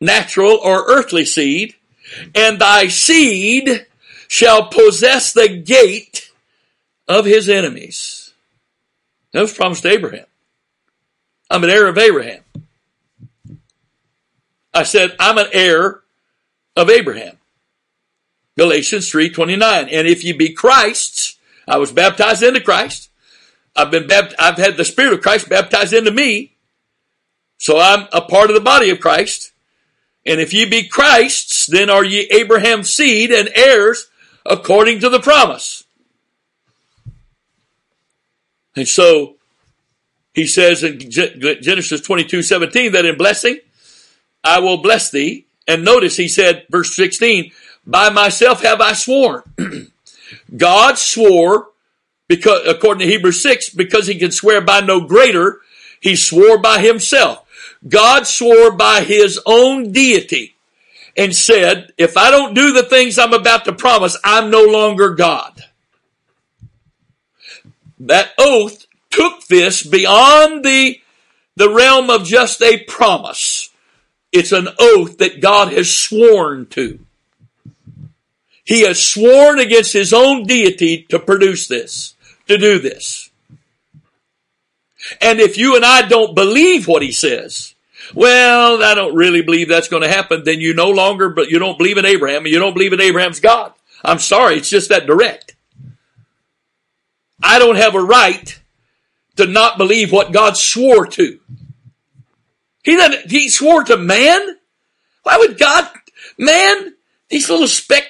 natural 0.00 0.56
or 0.56 0.84
earthly 0.88 1.24
seed, 1.24 1.74
and 2.34 2.58
thy 2.58 2.88
seed 2.88 3.86
shall 4.28 4.66
possess 4.66 5.32
the 5.32 5.48
gate 5.48 6.27
of 7.08 7.24
his 7.24 7.48
enemies. 7.48 8.32
That 9.32 9.40
was 9.40 9.54
promised 9.54 9.82
to 9.82 9.90
Abraham. 9.90 10.26
I'm 11.50 11.64
an 11.64 11.70
heir 11.70 11.88
of 11.88 11.98
Abraham. 11.98 12.42
I 14.74 14.82
said, 14.82 15.16
I'm 15.18 15.38
an 15.38 15.48
heir 15.52 16.00
of 16.76 16.90
Abraham. 16.90 17.38
Galatians 18.56 19.10
3.29. 19.10 19.88
And 19.90 20.06
if 20.06 20.24
you 20.24 20.36
be 20.36 20.52
Christ's, 20.52 21.38
I 21.66 21.78
was 21.78 21.92
baptized 21.92 22.42
into 22.42 22.60
Christ. 22.60 23.10
I've 23.74 23.90
been 23.90 24.06
bapt- 24.06 24.34
I've 24.38 24.58
had 24.58 24.76
the 24.76 24.84
Spirit 24.84 25.14
of 25.14 25.22
Christ 25.22 25.48
baptized 25.48 25.92
into 25.92 26.10
me. 26.10 26.52
So 27.58 27.78
I'm 27.78 28.08
a 28.12 28.20
part 28.20 28.50
of 28.50 28.54
the 28.54 28.60
body 28.60 28.90
of 28.90 29.00
Christ. 29.00 29.52
And 30.26 30.40
if 30.40 30.52
ye 30.52 30.64
be 30.64 30.86
Christ's, 30.86 31.66
then 31.66 31.88
are 31.88 32.04
ye 32.04 32.28
Abraham's 32.30 32.92
seed 32.92 33.30
and 33.30 33.50
heirs 33.54 34.08
according 34.44 35.00
to 35.00 35.08
the 35.08 35.20
promise. 35.20 35.77
And 38.78 38.86
so 38.86 39.34
he 40.34 40.46
says 40.46 40.84
in 40.84 40.98
Genesis 41.10 42.00
22, 42.00 42.42
17 42.42 42.92
that 42.92 43.04
in 43.04 43.16
blessing 43.16 43.58
I 44.44 44.60
will 44.60 44.78
bless 44.78 45.10
thee. 45.10 45.46
And 45.66 45.84
notice 45.84 46.16
he 46.16 46.28
said, 46.28 46.64
verse 46.70 46.94
16, 46.94 47.50
by 47.84 48.08
myself 48.08 48.62
have 48.62 48.80
I 48.80 48.92
sworn. 48.92 49.42
God 50.56 50.96
swore 50.96 51.68
because, 52.28 52.66
according 52.66 53.06
to 53.06 53.12
Hebrews 53.12 53.42
6, 53.42 53.70
because 53.70 54.06
he 54.06 54.18
can 54.18 54.30
swear 54.30 54.60
by 54.60 54.80
no 54.80 55.00
greater, 55.00 55.60
he 56.00 56.14
swore 56.16 56.58
by 56.58 56.80
himself. 56.80 57.44
God 57.86 58.26
swore 58.26 58.70
by 58.70 59.02
his 59.02 59.40
own 59.44 59.92
deity 59.92 60.54
and 61.16 61.34
said, 61.34 61.92
if 61.98 62.16
I 62.16 62.30
don't 62.30 62.54
do 62.54 62.72
the 62.72 62.84
things 62.84 63.18
I'm 63.18 63.32
about 63.32 63.64
to 63.64 63.72
promise, 63.72 64.16
I'm 64.22 64.50
no 64.50 64.62
longer 64.62 65.10
God. 65.10 65.64
That 68.00 68.30
oath 68.38 68.86
took 69.10 69.46
this 69.46 69.82
beyond 69.82 70.64
the, 70.64 71.00
the 71.56 71.70
realm 71.70 72.10
of 72.10 72.24
just 72.24 72.62
a 72.62 72.84
promise. 72.84 73.70
It's 74.32 74.52
an 74.52 74.68
oath 74.78 75.18
that 75.18 75.40
God 75.40 75.72
has 75.72 75.94
sworn 75.94 76.66
to. 76.66 76.98
He 78.64 78.82
has 78.82 79.02
sworn 79.02 79.58
against 79.58 79.94
his 79.94 80.12
own 80.12 80.44
deity 80.44 81.06
to 81.08 81.18
produce 81.18 81.68
this, 81.68 82.14
to 82.48 82.58
do 82.58 82.78
this. 82.78 83.30
And 85.22 85.40
if 85.40 85.56
you 85.56 85.74
and 85.74 85.84
I 85.84 86.06
don't 86.06 86.34
believe 86.34 86.86
what 86.86 87.00
he 87.00 87.10
says, 87.10 87.74
well, 88.14 88.82
I 88.82 88.94
don't 88.94 89.14
really 89.14 89.42
believe 89.42 89.68
that's 89.68 89.88
going 89.88 90.02
to 90.02 90.08
happen, 90.08 90.44
then 90.44 90.60
you 90.60 90.74
no 90.74 90.90
longer, 90.90 91.30
but 91.30 91.48
you 91.48 91.58
don't 91.58 91.78
believe 91.78 91.96
in 91.96 92.04
Abraham 92.04 92.44
and 92.44 92.52
you 92.52 92.58
don't 92.58 92.74
believe 92.74 92.92
in 92.92 93.00
Abraham's 93.00 93.40
God. 93.40 93.72
I'm 94.04 94.18
sorry, 94.18 94.56
it's 94.56 94.70
just 94.70 94.90
that 94.90 95.06
direct. 95.06 95.54
I 97.42 97.58
don't 97.58 97.76
have 97.76 97.94
a 97.94 98.02
right 98.02 98.60
to 99.36 99.46
not 99.46 99.78
believe 99.78 100.12
what 100.12 100.32
God 100.32 100.56
swore 100.56 101.06
to. 101.06 101.38
He 102.82 102.96
doesn't, 102.96 103.30
he 103.30 103.48
swore 103.48 103.84
to 103.84 103.96
man? 103.96 104.56
Why 105.22 105.36
would 105.36 105.58
God, 105.58 105.88
man, 106.38 106.94
these 107.28 107.48
little 107.50 107.68
speck, 107.68 108.04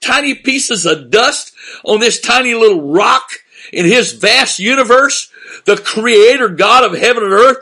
tiny 0.00 0.34
pieces 0.34 0.86
of 0.86 1.10
dust 1.10 1.52
on 1.84 2.00
this 2.00 2.20
tiny 2.20 2.54
little 2.54 2.92
rock 2.92 3.30
in 3.72 3.86
his 3.86 4.12
vast 4.12 4.58
universe, 4.58 5.30
the 5.64 5.76
creator 5.76 6.48
God 6.48 6.84
of 6.84 6.98
heaven 6.98 7.24
and 7.24 7.32
earth, 7.32 7.58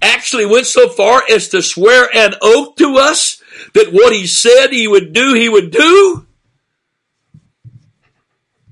actually 0.00 0.46
went 0.46 0.66
so 0.66 0.88
far 0.88 1.22
as 1.28 1.48
to 1.48 1.62
swear 1.62 2.08
an 2.14 2.34
oath 2.40 2.76
to 2.76 2.96
us 2.96 3.42
that 3.74 3.92
what 3.92 4.12
he 4.12 4.26
said 4.26 4.68
he 4.68 4.86
would 4.86 5.12
do, 5.12 5.34
he 5.34 5.48
would 5.48 5.70
do? 5.70 6.26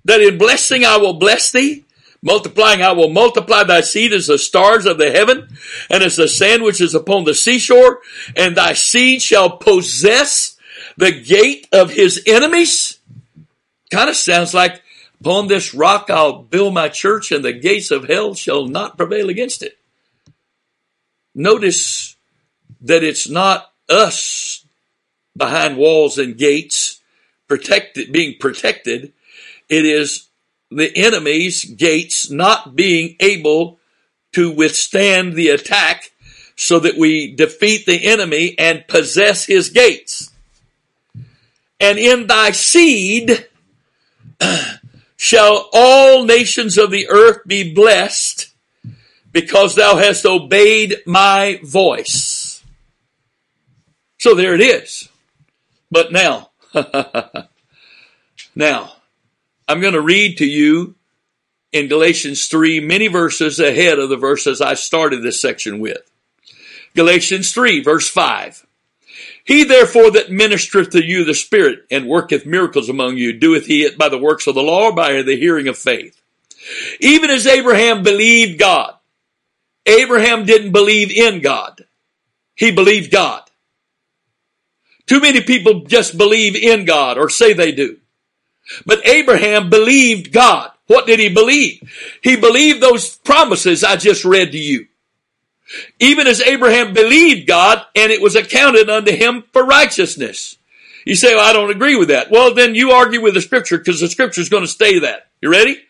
That 0.07 0.21
in 0.21 0.39
blessing 0.39 0.85
I 0.85 0.99
will 0.99 1.15
bless 1.15 1.51
thee, 1.51 1.85
multiplying 2.23 2.81
I 2.81 2.93
will 2.93 3.11
multiply 3.11 3.65
thy 3.65 3.81
seed 3.81 4.13
as 4.13 4.29
the 4.29 4.39
stars 4.39 4.87
of 4.87 4.99
the 4.99 5.11
heaven 5.11 5.49
and 5.91 6.03
as 6.03 6.17
the 6.17 6.29
sand 6.29 6.63
which 6.63 6.81
is 6.81 6.95
upon 6.95 7.25
the 7.25 7.35
seashore 7.35 8.01
and 8.37 8.57
thy 8.57 8.73
seed 8.73 9.21
shall 9.21 9.59
possess 9.59 10.57
the 10.97 11.11
gate 11.11 11.67
of 11.73 11.91
his 11.91 12.23
enemies. 12.27 13.01
Kind 13.91 14.09
of 14.09 14.17
sounds 14.17 14.55
like, 14.55 14.81
upon 15.21 15.49
this 15.49 15.75
rock 15.75 16.09
I'll 16.09 16.43
build 16.43 16.73
my 16.73 16.89
church 16.89 17.33
and 17.33 17.45
the 17.45 17.53
gates 17.53 17.91
of 17.91 18.09
hell 18.09 18.35
shall 18.35 18.67
not 18.67 18.97
prevail 18.97 19.29
against 19.29 19.63
it. 19.63 19.77
Notice 21.35 22.17
that 22.81 23.03
it's 23.03 23.29
not 23.29 23.73
us 23.89 24.65
behind 25.37 25.77
walls 25.77 26.17
and 26.17 26.39
gates 26.39 27.01
protected, 27.49 28.13
being 28.13 28.37
protected. 28.39 29.13
It 29.69 29.85
is 29.85 30.29
the 30.71 30.97
enemy's 30.97 31.65
gates 31.65 32.31
not 32.31 32.77
being 32.77 33.17
able 33.21 33.79
to 34.33 34.51
withstand 34.51 35.35
the 35.35 35.49
attack 35.49 36.11
so 36.57 36.79
that 36.81 36.97
we 36.97 37.35
defeat 37.35 37.87
the 37.87 38.05
enemy 38.05 38.55
and 38.59 38.87
possess 38.89 39.45
his 39.45 39.71
gates. 39.71 40.31
And 41.79 41.99
in 41.99 42.27
thy 42.27 42.53
seed 42.53 43.47
shall 45.17 45.69
all 45.73 46.25
nations 46.25 46.79
of 46.79 46.91
the 46.91 47.09
earth 47.09 47.41
be 47.47 47.75
blessed 47.75 48.51
because 49.33 49.75
thou 49.75 49.97
hast 49.97 50.25
obeyed 50.25 51.03
my 51.07 51.61
voice. 51.63 52.63
So 54.19 54.35
there 54.35 54.55
it 54.55 54.63
is. 54.63 55.09
But 55.91 56.11
now, 56.11 56.51
now, 58.55 58.96
I'm 59.69 59.81
going 59.81 59.95
to 59.95 60.01
read 60.01 60.39
to 60.39 60.47
you 60.47 60.95
in 61.73 61.89
Galatians 61.89 62.47
3 62.47 62.81
many 62.81 63.09
verses 63.09 63.59
ahead 63.59 63.99
of 63.99 64.09
the 64.09 64.17
verses 64.17 64.61
I 64.61 64.75
started 64.75 65.23
this 65.23 65.41
section 65.41 65.79
with. 65.81 65.99
Galatians 66.95 67.53
3 67.53 67.83
verse 67.83 68.09
5. 68.09 68.67
He 69.45 69.65
therefore 69.65 70.11
that 70.13 70.29
ministereth 70.29 70.91
to 70.91 71.05
you 71.05 71.25
the 71.25 71.35
Spirit 71.35 71.81
and 71.91 72.09
worketh 72.09 72.47
miracles 72.47 72.89
among 72.89 73.17
you, 73.17 73.33
doeth 73.33 73.67
he 73.67 73.85
it 73.85 73.97
by 73.97 74.09
the 74.09 74.19
works 74.19 74.47
of 74.47 74.55
the 74.55 74.63
law 74.63 74.89
or 74.89 74.95
by 74.95 75.23
the 75.23 75.37
hearing 75.37 75.69
of 75.69 75.79
faith? 75.79 76.21
Even 77.01 77.31
as 77.31 77.47
Abraham 77.47 78.03
believed 78.03 78.59
God. 78.59 78.95
Abraham 79.85 80.45
didn't 80.45 80.73
believe 80.73 81.13
in 81.13 81.41
God. 81.41 81.85
He 82.57 82.73
believed 82.73 83.13
God. 83.13 83.43
Too 85.07 85.21
many 85.21 85.41
people 85.43 85.85
just 85.85 86.19
believe 86.19 86.57
in 86.57 86.85
God 86.85 87.19
or 87.19 87.31
say 87.31 87.53
they 87.53 87.71
do. 87.71 87.99
But 88.85 89.07
Abraham 89.07 89.71
believed 89.71 90.33
God. 90.33 90.71
What 90.87 91.07
did 91.07 91.19
he 91.19 91.29
believe? 91.29 91.81
He 92.23 92.37
believed 92.37 92.81
those 92.81 93.17
promises 93.17 93.83
I 93.83 93.97
just 93.97 94.25
read 94.25 94.53
to 94.53 94.59
you. 94.59 94.87
Even 95.99 96.27
as 96.27 96.41
Abraham 96.41 96.95
believed 96.95 97.49
God 97.49 97.85
and 97.95 98.13
it 98.13 98.23
was 98.23 98.37
accounted 98.37 98.89
unto 98.89 99.13
him 99.13 99.45
for 99.53 99.65
righteousness. 99.65 100.57
You 101.05 101.15
say, 101.15 101.35
well, 101.35 101.49
I 101.49 101.53
don't 101.53 101.71
agree 101.71 101.97
with 101.97 102.09
that. 102.09 102.31
Well, 102.31 102.55
then 102.55 102.75
you 102.75 102.93
argue 102.93 103.21
with 103.21 103.35
the 103.35 103.41
scripture 103.41 103.79
because 103.79 104.01
the 104.01 104.09
scripture 104.09 104.41
is 104.41 104.49
going 104.49 104.65
to 104.65 104.69
stay 104.69 105.01
that. 105.01 105.29
You 105.41 105.51
ready? 105.51 105.81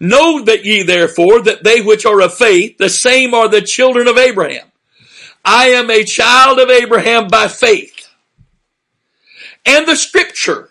Know 0.00 0.42
that 0.44 0.64
ye 0.64 0.82
therefore 0.82 1.42
that 1.42 1.64
they 1.64 1.80
which 1.80 2.06
are 2.06 2.20
of 2.20 2.34
faith, 2.34 2.78
the 2.78 2.88
same 2.88 3.34
are 3.34 3.48
the 3.48 3.60
children 3.60 4.08
of 4.08 4.18
Abraham. 4.18 4.66
I 5.44 5.68
am 5.68 5.90
a 5.90 6.04
child 6.04 6.58
of 6.58 6.70
Abraham 6.70 7.28
by 7.28 7.48
faith. 7.48 8.08
And 9.66 9.86
the 9.86 9.96
scripture 9.96 10.70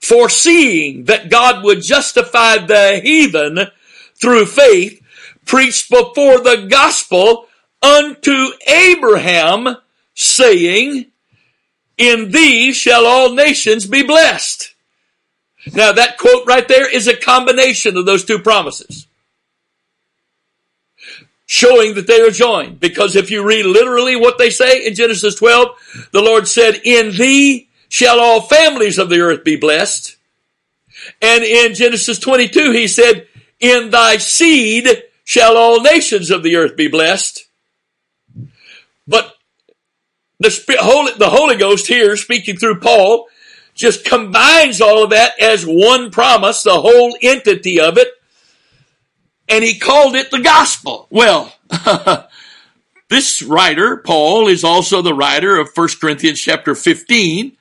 foreseeing 0.00 1.04
that 1.04 1.30
God 1.30 1.64
would 1.64 1.82
justify 1.82 2.58
the 2.58 3.00
heathen 3.02 3.68
through 4.20 4.46
faith, 4.46 5.00
preached 5.44 5.90
before 5.90 6.40
the 6.40 6.66
gospel 6.68 7.46
unto 7.82 8.48
Abraham, 8.66 9.76
saying, 10.14 11.06
In 11.96 12.30
thee 12.30 12.72
shall 12.72 13.06
all 13.06 13.34
nations 13.34 13.86
be 13.86 14.02
blessed. 14.02 14.74
Now 15.72 15.92
that 15.92 16.18
quote 16.18 16.46
right 16.46 16.66
there 16.66 16.92
is 16.92 17.06
a 17.06 17.16
combination 17.16 17.96
of 17.96 18.06
those 18.06 18.24
two 18.24 18.38
promises. 18.38 19.06
Showing 21.46 21.94
that 21.94 22.06
they 22.06 22.20
are 22.20 22.30
joined. 22.30 22.78
Because 22.78 23.16
if 23.16 23.30
you 23.30 23.42
read 23.42 23.64
literally 23.64 24.16
what 24.16 24.36
they 24.36 24.50
say 24.50 24.86
in 24.86 24.94
Genesis 24.94 25.34
12, 25.36 26.08
the 26.12 26.20
Lord 26.20 26.46
said, 26.46 26.80
In 26.84 27.10
thee 27.12 27.67
shall 27.88 28.20
all 28.20 28.40
families 28.40 28.98
of 28.98 29.08
the 29.08 29.20
earth 29.20 29.44
be 29.44 29.56
blessed. 29.56 30.16
And 31.22 31.42
in 31.42 31.74
Genesis 31.74 32.18
22, 32.18 32.72
he 32.72 32.86
said, 32.86 33.26
in 33.60 33.90
thy 33.90 34.18
seed 34.18 34.88
shall 35.24 35.56
all 35.56 35.80
nations 35.80 36.30
of 36.30 36.42
the 36.42 36.56
earth 36.56 36.76
be 36.76 36.88
blessed. 36.88 37.46
But 39.06 39.34
the 40.38 40.76
Holy, 40.80 41.12
the 41.14 41.30
Holy 41.30 41.56
Ghost 41.56 41.86
here 41.86 42.16
speaking 42.16 42.56
through 42.56 42.80
Paul 42.80 43.26
just 43.74 44.04
combines 44.04 44.80
all 44.80 45.04
of 45.04 45.10
that 45.10 45.40
as 45.40 45.64
one 45.64 46.10
promise, 46.10 46.62
the 46.62 46.80
whole 46.80 47.16
entity 47.22 47.80
of 47.80 47.96
it. 47.96 48.08
And 49.48 49.64
he 49.64 49.78
called 49.78 50.14
it 50.14 50.30
the 50.30 50.40
gospel. 50.40 51.06
Well, 51.10 51.54
this 53.08 53.40
writer, 53.40 53.96
Paul, 53.96 54.48
is 54.48 54.62
also 54.62 55.00
the 55.00 55.14
writer 55.14 55.56
of 55.58 55.70
1 55.74 55.88
Corinthians 56.00 56.40
chapter 56.40 56.74
15 56.74 57.56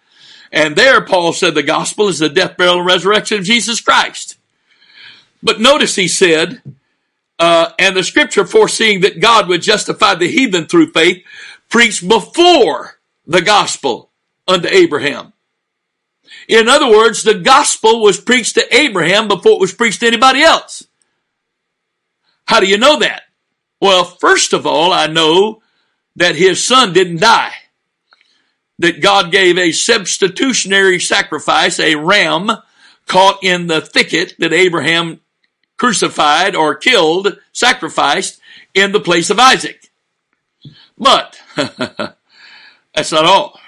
and 0.51 0.75
there 0.75 1.01
Paul 1.01 1.33
said 1.33 1.53
the 1.55 1.63
gospel 1.63 2.07
is 2.07 2.19
the 2.19 2.29
death, 2.29 2.57
burial, 2.57 2.77
and 2.77 2.85
resurrection 2.85 3.39
of 3.39 3.45
Jesus 3.45 3.81
Christ. 3.81 4.37
But 5.43 5.59
notice 5.59 5.95
he 5.95 6.07
said, 6.07 6.61
uh, 7.39 7.71
and 7.77 7.95
the 7.95 8.03
scripture 8.03 8.45
foreseeing 8.45 9.01
that 9.01 9.19
God 9.19 9.47
would 9.47 9.61
justify 9.61 10.15
the 10.15 10.27
heathen 10.27 10.65
through 10.65 10.91
faith, 10.91 11.23
preached 11.69 12.07
before 12.07 12.99
the 13.25 13.41
gospel 13.41 14.09
unto 14.47 14.67
Abraham. 14.67 15.33
In 16.47 16.67
other 16.67 16.89
words, 16.89 17.23
the 17.23 17.35
gospel 17.35 18.01
was 18.01 18.19
preached 18.19 18.55
to 18.55 18.75
Abraham 18.75 19.27
before 19.27 19.53
it 19.53 19.59
was 19.59 19.73
preached 19.73 19.99
to 19.99 20.07
anybody 20.07 20.41
else. 20.41 20.87
How 22.45 22.59
do 22.59 22.67
you 22.67 22.77
know 22.77 22.99
that? 22.99 23.23
Well, 23.81 24.05
first 24.05 24.53
of 24.53 24.65
all, 24.65 24.91
I 24.91 25.07
know 25.07 25.61
that 26.15 26.35
his 26.35 26.63
son 26.63 26.93
didn't 26.93 27.19
die 27.19 27.53
that 28.79 29.01
God 29.01 29.31
gave 29.31 29.57
a 29.57 29.71
substitutionary 29.71 30.99
sacrifice, 30.99 31.79
a 31.79 31.95
ram 31.95 32.51
caught 33.07 33.43
in 33.43 33.67
the 33.67 33.81
thicket 33.81 34.35
that 34.39 34.53
Abraham 34.53 35.21
crucified 35.77 36.55
or 36.55 36.75
killed, 36.75 37.39
sacrificed 37.53 38.39
in 38.73 38.91
the 38.91 38.99
place 38.99 39.29
of 39.29 39.39
Isaac. 39.39 39.89
But 40.97 41.39
that's 41.55 43.11
not 43.11 43.25
all. 43.25 43.59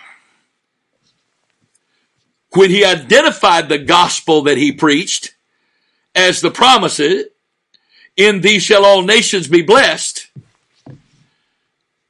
When 2.54 2.70
he 2.70 2.84
identified 2.84 3.70
the 3.70 3.78
gospel 3.78 4.44
that 4.44 4.58
he 4.58 4.72
preached 4.72 5.36
as 6.16 6.42
the 6.42 6.50
promises, 6.50 7.26
in 8.18 8.42
these 8.42 8.64
shall 8.64 8.86
all 8.86 9.04
nations 9.04 9.48
be 9.48 9.62
blessed, 9.62 10.28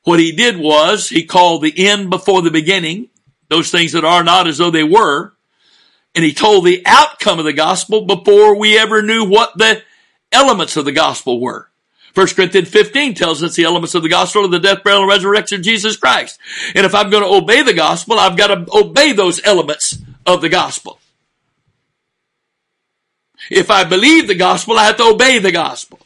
what 0.04 0.20
he 0.20 0.32
did 0.32 0.58
was 0.58 1.10
he 1.10 1.24
called 1.26 1.62
the 1.62 1.88
end 1.88 2.10
before 2.10 2.42
the 2.42 2.52
beginning, 2.52 3.10
those 3.50 3.72
things 3.72 3.92
that 3.92 4.06
are 4.06 4.24
not 4.24 4.48
as 4.48 4.58
though 4.58 4.72
they 4.72 4.84
were, 4.84 5.34
and 6.16 6.24
he 6.26 6.34
told 6.34 6.66
the 6.66 6.84
outcome 6.86 7.40
of 7.40 7.46
the 7.46 7.54
gospel 7.54 8.06
before 8.06 8.58
we 8.58 8.78
ever 8.78 9.02
knew 9.02 9.26
what 9.26 9.58
the 9.58 9.82
elements 10.32 10.78
of 10.78 10.86
the 10.86 10.92
gospel 10.92 11.40
were. 11.40 11.70
1 12.16 12.28
Corinthians 12.30 12.70
15 12.70 13.14
tells 13.14 13.44
us 13.44 13.56
the 13.56 13.64
elements 13.64 13.94
of 13.94 14.04
the 14.04 14.10
gospel 14.10 14.44
are 14.44 14.48
the 14.48 14.60
death, 14.60 14.84
burial, 14.84 15.04
and 15.04 15.10
resurrection 15.10 15.60
of 15.60 15.66
Jesus 15.66 15.96
Christ. 15.96 16.40
And 16.74 16.86
if 16.86 16.96
I'm 16.96 17.10
going 17.10 17.24
to 17.24 17.30
obey 17.30 17.62
the 17.62 17.74
gospel, 17.74 18.20
I've 18.20 18.38
got 18.38 18.48
to 18.48 18.66
obey 18.74 19.14
those 19.14 19.42
elements 19.46 20.00
of 20.26 20.42
the 20.42 20.50
gospel. 20.50 21.00
If 23.50 23.70
I 23.72 23.84
believe 23.84 24.28
the 24.28 24.36
gospel, 24.36 24.78
I 24.78 24.86
have 24.86 24.98
to 24.98 25.04
obey 25.04 25.40
the 25.40 25.52
gospel. 25.52 26.00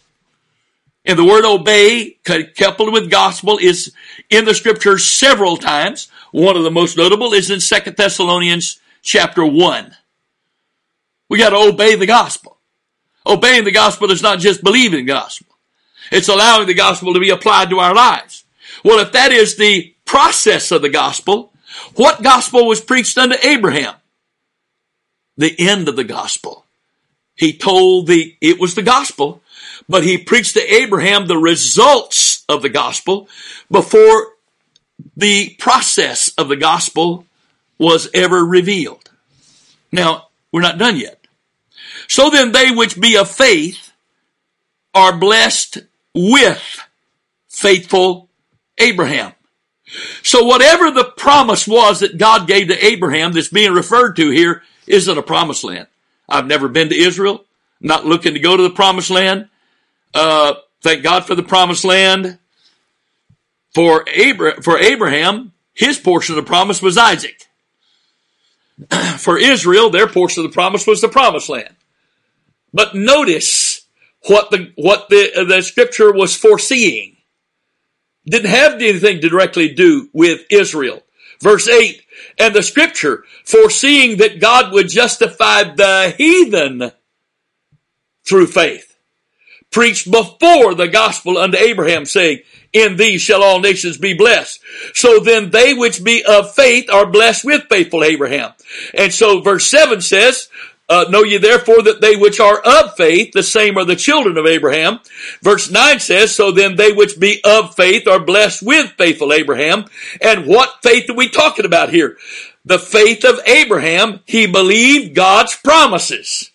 And 1.05 1.19
the 1.19 1.25
word 1.25 1.45
obey, 1.45 2.17
coupled 2.57 2.93
with 2.93 3.11
gospel, 3.11 3.57
is 3.57 3.93
in 4.29 4.45
the 4.45 4.53
scriptures 4.53 5.03
several 5.03 5.57
times. 5.57 6.07
One 6.31 6.55
of 6.55 6.63
the 6.63 6.71
most 6.71 6.97
notable 6.97 7.33
is 7.33 7.51
in 7.51 7.59
Second 7.59 7.97
Thessalonians 7.97 8.79
chapter 9.01 9.45
1. 9.45 9.95
We 11.29 11.37
got 11.37 11.49
to 11.49 11.57
obey 11.57 11.95
the 11.95 12.05
gospel. 12.05 12.57
Obeying 13.25 13.63
the 13.63 13.71
gospel 13.71 14.11
is 14.11 14.21
not 14.21 14.39
just 14.39 14.63
believing 14.63 15.05
gospel. 15.05 15.55
It's 16.11 16.29
allowing 16.29 16.67
the 16.67 16.73
gospel 16.73 17.13
to 17.13 17.19
be 17.19 17.29
applied 17.29 17.69
to 17.69 17.79
our 17.79 17.93
lives. 17.93 18.43
Well, 18.83 18.99
if 18.99 19.11
that 19.13 19.31
is 19.31 19.55
the 19.55 19.93
process 20.05 20.71
of 20.71 20.81
the 20.81 20.89
gospel, 20.89 21.53
what 21.95 22.23
gospel 22.23 22.67
was 22.67 22.81
preached 22.81 23.17
unto 23.17 23.35
Abraham? 23.41 23.95
The 25.37 25.55
end 25.57 25.87
of 25.87 25.95
the 25.95 26.03
gospel. 26.03 26.65
He 27.35 27.57
told 27.57 28.07
the, 28.07 28.35
it 28.41 28.59
was 28.59 28.75
the 28.75 28.83
gospel, 28.83 29.41
but 29.88 30.03
he 30.03 30.17
preached 30.17 30.53
to 30.53 30.73
Abraham 30.73 31.27
the 31.27 31.38
results 31.38 32.43
of 32.49 32.61
the 32.61 32.69
gospel 32.69 33.27
before 33.69 34.27
the 35.15 35.55
process 35.59 36.29
of 36.38 36.47
the 36.47 36.55
gospel 36.55 37.25
was 37.77 38.09
ever 38.13 38.43
revealed. 38.45 39.09
Now, 39.91 40.27
we're 40.51 40.61
not 40.61 40.77
done 40.77 40.97
yet. 40.97 41.19
So 42.07 42.29
then 42.29 42.51
they 42.51 42.71
which 42.71 42.99
be 42.99 43.17
of 43.17 43.29
faith 43.29 43.91
are 44.93 45.17
blessed 45.17 45.79
with 46.13 46.88
faithful 47.49 48.29
Abraham. 48.77 49.34
So 50.23 50.43
whatever 50.43 50.91
the 50.91 51.05
promise 51.17 51.67
was 51.67 51.99
that 51.99 52.17
God 52.17 52.47
gave 52.47 52.67
to 52.67 52.86
Abraham 52.86 53.31
that's 53.31 53.49
being 53.49 53.73
referred 53.73 54.15
to 54.15 54.29
here 54.29 54.63
isn't 54.88 55.17
a 55.17 55.23
promised 55.23 55.63
land. 55.63 55.88
I've 56.27 56.47
never 56.47 56.67
been 56.67 56.89
to 56.89 56.95
Israel. 56.95 57.45
Not 57.79 58.05
looking 58.05 58.34
to 58.34 58.39
go 58.39 58.55
to 58.55 58.63
the 58.63 58.69
promised 58.69 59.09
land. 59.09 59.49
Uh, 60.14 60.55
thank 60.82 61.03
God 61.03 61.26
for 61.26 61.36
the 61.36 61.43
promised 61.43 61.86
land. 61.86 62.39
For, 63.74 64.05
Abra- 64.07 64.61
for 64.61 64.78
Abraham, 64.78 65.53
his 65.74 65.97
portion 65.97 66.38
of 66.38 66.43
the 66.43 66.47
promise 66.47 66.82
was 66.82 66.97
Isaac. 66.97 67.47
for 69.18 69.38
Israel, 69.38 69.89
their 69.89 70.07
portion 70.07 70.43
of 70.43 70.51
the 70.51 70.53
promise 70.53 70.86
was 70.86 71.01
the 71.01 71.09
promised 71.09 71.49
land. 71.49 71.76
But 72.74 72.95
notice 72.95 73.86
what 74.28 74.51
the, 74.51 74.72
what 74.76 75.09
the, 75.09 75.45
the 75.47 75.61
scripture 75.61 76.11
was 76.11 76.36
foreseeing. 76.36 77.18
Didn't 78.26 78.49
have 78.49 78.74
anything 78.74 79.22
to 79.22 79.30
directly 79.30 79.74
do 79.74 80.09
with 80.14 80.41
Israel. 80.49 81.03
Verse 81.41 81.68
8, 81.68 82.01
and 82.39 82.53
the 82.53 82.64
scripture 82.64 83.26
foreseeing 83.43 84.18
that 84.18 84.39
God 84.39 84.72
would 84.72 84.88
justify 84.88 85.64
the 85.64 86.14
heathen 86.18 86.91
through 88.26 88.47
faith, 88.47 88.92
preached 89.74 90.09
before 90.09 90.76
the 90.76 90.88
gospel 90.88 91.38
unto 91.38 91.57
Abraham 91.57 92.05
saying, 92.05 92.39
in 92.71 92.95
thee 92.95 93.17
shall 93.19 93.43
all 93.43 93.59
nations 93.59 93.97
be 93.97 94.13
blessed. 94.13 94.59
So 94.93 95.19
then 95.19 95.51
they 95.51 95.74
which 95.74 96.03
be 96.03 96.24
of 96.24 96.55
faith 96.55 96.89
are 96.89 97.05
blessed 97.05 97.45
with 97.45 97.67
faithful 97.69 98.03
Abraham. 98.03 98.51
And 98.93 99.13
so 99.13 99.41
verse 99.41 99.69
7 99.69 100.01
says, 100.01 100.49
uh, 100.89 101.05
know 101.09 101.24
ye 101.24 101.38
therefore 101.38 101.82
that 101.84 102.01
they 102.01 102.15
which 102.15 102.39
are 102.39 102.59
of 102.59 102.95
faith, 102.95 103.32
the 103.32 103.43
same 103.43 103.78
are 103.78 103.86
the 103.86 103.95
children 103.95 104.38
of 104.38 104.45
Abraham. 104.45 104.99
Verse 105.41 105.71
9 105.71 105.99
says, 105.99 106.36
so 106.36 106.51
then 106.51 106.76
they 106.76 106.91
which 106.91 107.19
be 107.19 107.39
of 107.43 107.76
faith 107.76 108.07
are 108.07 108.19
blessed 108.19 108.63
with 108.63 108.91
faithful 108.97 109.32
Abraham. 109.32 109.86
And 110.19 110.45
what 110.45 110.82
faith 110.82 111.09
are 111.09 111.15
we 111.15 111.30
talking 111.30 111.65
about 111.65 111.89
here? 111.89 112.17
The 112.65 112.80
faith 112.80 113.24
of 113.24 113.39
Abraham, 113.45 114.21
he 114.26 114.47
believed 114.47 115.15
God's 115.15 115.55
promises. 115.55 116.51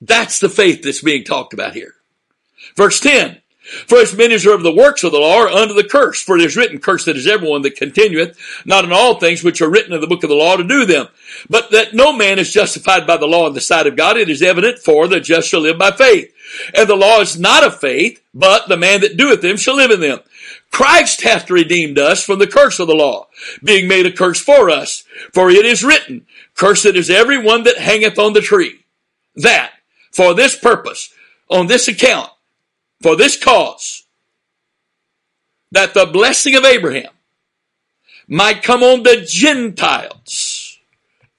That's 0.00 0.38
the 0.38 0.48
faith 0.48 0.82
that's 0.82 1.02
being 1.02 1.24
talked 1.24 1.52
about 1.52 1.74
here. 1.74 1.94
Verse 2.78 3.00
10, 3.00 3.42
for 3.88 3.98
as 3.98 4.16
many 4.16 4.34
as 4.34 4.46
are 4.46 4.54
of 4.54 4.62
the 4.62 4.72
works 4.72 5.02
of 5.02 5.10
the 5.10 5.18
law 5.18 5.40
are 5.40 5.48
under 5.48 5.74
the 5.74 5.82
curse. 5.82 6.22
For 6.22 6.36
it 6.38 6.44
is 6.44 6.56
written, 6.56 6.78
cursed 6.78 7.08
is 7.08 7.26
everyone 7.26 7.62
that 7.62 7.74
continueth, 7.74 8.38
not 8.64 8.84
in 8.84 8.92
all 8.92 9.18
things 9.18 9.42
which 9.42 9.60
are 9.60 9.68
written 9.68 9.92
in 9.92 10.00
the 10.00 10.06
book 10.06 10.22
of 10.22 10.30
the 10.30 10.36
law 10.36 10.56
to 10.56 10.62
do 10.62 10.86
them. 10.86 11.08
But 11.50 11.72
that 11.72 11.92
no 11.92 12.12
man 12.12 12.38
is 12.38 12.52
justified 12.52 13.04
by 13.04 13.16
the 13.16 13.26
law 13.26 13.48
in 13.48 13.54
the 13.54 13.60
sight 13.60 13.88
of 13.88 13.96
God, 13.96 14.16
it 14.16 14.30
is 14.30 14.42
evident, 14.42 14.78
for 14.78 15.08
the 15.08 15.18
just 15.18 15.48
shall 15.48 15.62
live 15.62 15.76
by 15.76 15.90
faith. 15.90 16.32
And 16.72 16.88
the 16.88 16.94
law 16.94 17.20
is 17.20 17.36
not 17.36 17.64
of 17.64 17.80
faith, 17.80 18.22
but 18.32 18.68
the 18.68 18.76
man 18.76 19.00
that 19.00 19.16
doeth 19.16 19.42
them 19.42 19.56
shall 19.56 19.74
live 19.74 19.90
in 19.90 19.98
them. 19.98 20.20
Christ 20.70 21.22
hath 21.22 21.50
redeemed 21.50 21.98
us 21.98 22.22
from 22.22 22.38
the 22.38 22.46
curse 22.46 22.78
of 22.78 22.86
the 22.86 22.94
law, 22.94 23.26
being 23.64 23.88
made 23.88 24.06
a 24.06 24.12
curse 24.12 24.40
for 24.40 24.70
us. 24.70 25.02
For 25.34 25.50
it 25.50 25.66
is 25.66 25.82
written, 25.82 26.26
Cursed 26.54 26.86
is 26.86 27.10
every 27.10 27.42
one 27.42 27.64
that 27.64 27.78
hangeth 27.78 28.20
on 28.20 28.34
the 28.34 28.40
tree. 28.40 28.84
That, 29.34 29.72
for 30.12 30.32
this 30.32 30.56
purpose, 30.56 31.12
on 31.50 31.66
this 31.66 31.88
account, 31.88 32.30
for 33.00 33.16
this 33.16 33.42
cause, 33.42 34.04
that 35.72 35.94
the 35.94 36.06
blessing 36.06 36.56
of 36.56 36.64
Abraham 36.64 37.12
might 38.26 38.62
come 38.62 38.82
on 38.82 39.02
the 39.02 39.24
Gentiles 39.28 40.78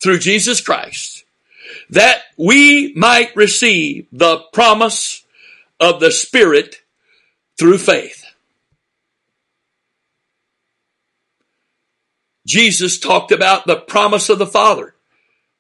through 0.02 0.20
Jesus 0.20 0.62
Christ, 0.62 1.26
that 1.90 2.22
we 2.38 2.94
might 2.96 3.36
receive 3.36 4.08
the 4.12 4.40
promise 4.54 5.24
of 5.80 6.00
the 6.00 6.12
Spirit 6.12 6.82
through 7.58 7.78
faith. 7.78 8.26
Jesus 12.48 12.98
talked 12.98 13.32
about 13.32 13.68
the 13.68 13.76
promise 13.76 14.30
of 14.30 14.40
the 14.40 14.48
Father 14.48 14.96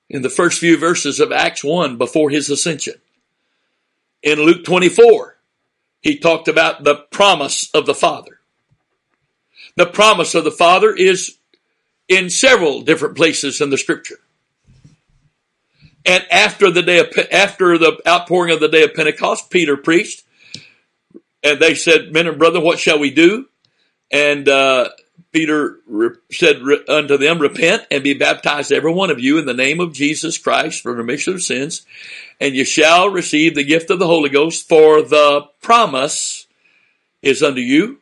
in 0.10 0.24
the 0.24 0.30
first 0.30 0.60
few 0.60 0.76
verses 0.76 1.20
of 1.20 1.32
Acts 1.32 1.64
1 1.64 1.98
before 1.98 2.32
his 2.32 2.50
ascension. 2.50 2.96
In 4.24 4.40
Luke 4.40 4.66
24, 4.66 5.38
he 6.02 6.18
talked 6.18 6.48
about 6.48 6.84
the 6.84 6.96
promise 6.96 7.70
of 7.74 7.86
the 7.86 7.94
Father. 7.94 8.40
The 9.76 9.86
promise 9.86 10.36
of 10.36 10.44
the 10.44 10.52
Father 10.52 10.94
is 10.94 11.38
in 12.08 12.30
several 12.30 12.82
different 12.82 13.16
places 13.16 13.62
in 13.62 13.70
the 13.70 13.78
scripture. 13.78 14.20
And 16.06 16.26
after 16.32 16.72
the 16.72 16.82
day 16.82 17.00
of, 17.00 17.08
after 17.32 17.78
the 17.78 18.02
outpouring 18.08 18.54
of 18.54 18.60
the 18.60 18.68
day 18.68 18.84
of 18.84 18.94
Pentecost, 18.94 19.52
Peter 19.52 19.78
preached 19.78 20.24
and 21.44 21.60
they 21.60 21.76
said, 21.76 22.12
men 22.12 22.28
and 22.28 22.38
brethren, 22.38 22.64
what 22.64 22.80
shall 22.80 23.00
we 23.00 23.12
do? 23.12 23.48
And, 24.12 24.48
uh, 24.50 24.90
Peter 25.32 25.80
said 26.32 26.62
unto 26.88 27.18
them, 27.18 27.40
repent 27.40 27.86
and 27.92 28.04
be 28.04 28.14
baptized 28.14 28.72
every 28.72 28.94
one 28.94 29.10
of 29.10 29.20
you 29.20 29.38
in 29.38 29.46
the 29.46 29.54
name 29.54 29.80
of 29.80 29.94
Jesus 29.94 30.38
Christ 30.38 30.82
for 30.82 30.94
remission 30.94 31.34
of 31.34 31.42
sins 31.42 31.86
and 32.40 32.56
you 32.56 32.66
shall 32.66 33.10
receive 33.10 33.56
the 33.56 33.64
gift 33.64 33.90
of 33.90 34.00
the 34.00 34.08
Holy 34.08 34.30
Ghost, 34.30 34.68
for 34.68 35.02
the 35.02 35.48
promise 35.62 36.48
is 37.22 37.44
unto 37.44 37.62
you 37.62 38.00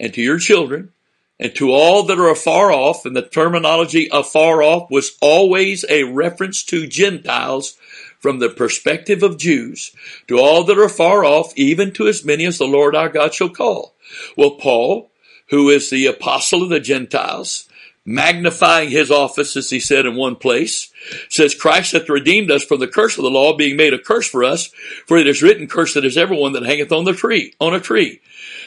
and 0.00 0.12
to 0.14 0.22
your 0.22 0.38
children 0.38 0.92
and 1.38 1.54
to 1.54 1.70
all 1.70 2.04
that 2.04 2.18
are 2.18 2.30
afar 2.30 2.72
off. 2.72 3.04
And 3.04 3.14
the 3.14 3.22
terminology 3.22 4.08
afar 4.10 4.62
off 4.62 4.90
was 4.90 5.16
always 5.20 5.84
a 5.88 6.04
reference 6.04 6.64
to 6.64 6.86
Gentiles 6.86 7.76
from 8.18 8.38
the 8.38 8.48
perspective 8.48 9.22
of 9.22 9.38
Jews, 9.38 9.92
to 10.26 10.38
all 10.38 10.64
that 10.64 10.78
are 10.78 10.88
far 10.88 11.24
off, 11.24 11.52
even 11.56 11.92
to 11.92 12.08
as 12.08 12.24
many 12.24 12.46
as 12.46 12.58
the 12.58 12.64
Lord 12.64 12.96
our 12.96 13.08
God 13.08 13.32
shall 13.32 13.48
call. 13.48 13.94
Well, 14.36 14.52
Paul, 14.52 15.12
who 15.50 15.68
is 15.70 15.90
the 15.90 16.06
apostle 16.06 16.62
of 16.62 16.68
the 16.68 16.80
Gentiles, 16.80 17.68
magnifying 18.04 18.90
his 18.90 19.10
office, 19.10 19.56
as 19.56 19.68
he 19.68 19.80
said 19.80 20.06
in 20.06 20.16
one 20.16 20.36
place, 20.36 20.90
says, 21.28 21.54
Christ 21.54 21.92
hath 21.92 22.08
redeemed 22.08 22.50
us 22.50 22.64
from 22.64 22.80
the 22.80 22.88
curse 22.88 23.18
of 23.18 23.24
the 23.24 23.30
law, 23.30 23.56
being 23.56 23.76
made 23.76 23.92
a 23.92 23.98
curse 23.98 24.28
for 24.28 24.44
us, 24.44 24.68
for 25.06 25.18
it 25.18 25.26
is 25.26 25.42
written, 25.42 25.66
cursed 25.66 25.98
is 25.98 26.16
everyone 26.16 26.52
that 26.52 26.64
hangeth 26.64 26.92
on 26.92 27.04
the 27.04 27.12
tree, 27.12 27.54
on 27.60 27.74
a 27.74 27.80
tree. 27.80 28.20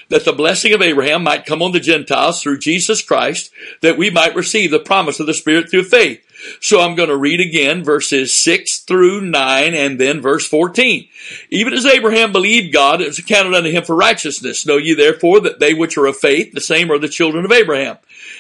That 0.10 0.26
the 0.26 0.34
blessing 0.34 0.74
of 0.74 0.82
Abraham 0.82 1.24
might 1.24 1.46
come 1.46 1.62
on 1.62 1.72
the 1.72 1.80
Gentiles 1.80 2.42
through 2.42 2.60
Jesus 2.60 3.02
Christ, 3.02 3.52
that 3.82 3.98
we 3.98 4.10
might 4.10 4.36
receive 4.36 4.70
the 4.70 4.80
promise 4.80 5.20
of 5.20 5.26
the 5.26 5.34
Spirit 5.34 5.72
through 5.72 5.86
faith. 5.86 6.24
So 6.60 6.80
I'm 6.80 6.96
going 6.96 7.10
to 7.10 7.18
read 7.18 7.39
again 7.39 7.84
verses 7.84 8.34
6 8.34 8.80
through 8.80 9.22
9 9.22 9.74
and 9.74 10.00
then 10.00 10.22
verse 10.22 10.48
14. 10.48 11.08
Even 11.50 11.74
as 11.74 11.86
Abraham 11.86 12.32
believed 12.32 12.74
God, 12.74 13.02
it 13.02 13.08
was 13.08 13.20
accounted 13.20 13.54
unto 13.54 13.70
him 13.70 13.84
for 13.84 13.96
righteousness. 13.96 14.66
Know 14.66 14.78
ye 14.78 14.94
therefore 14.94 15.39
that 15.42 15.60
they 15.60 15.74
which 15.74 15.98
are 15.98 16.06
of 16.06 16.18
faith, 16.18 16.54
the 16.54 16.62
same 16.62 16.92
are 16.92 17.00
the 17.00 17.08
children 17.08 17.46
of 17.46 17.52
Abraham. 17.52 17.98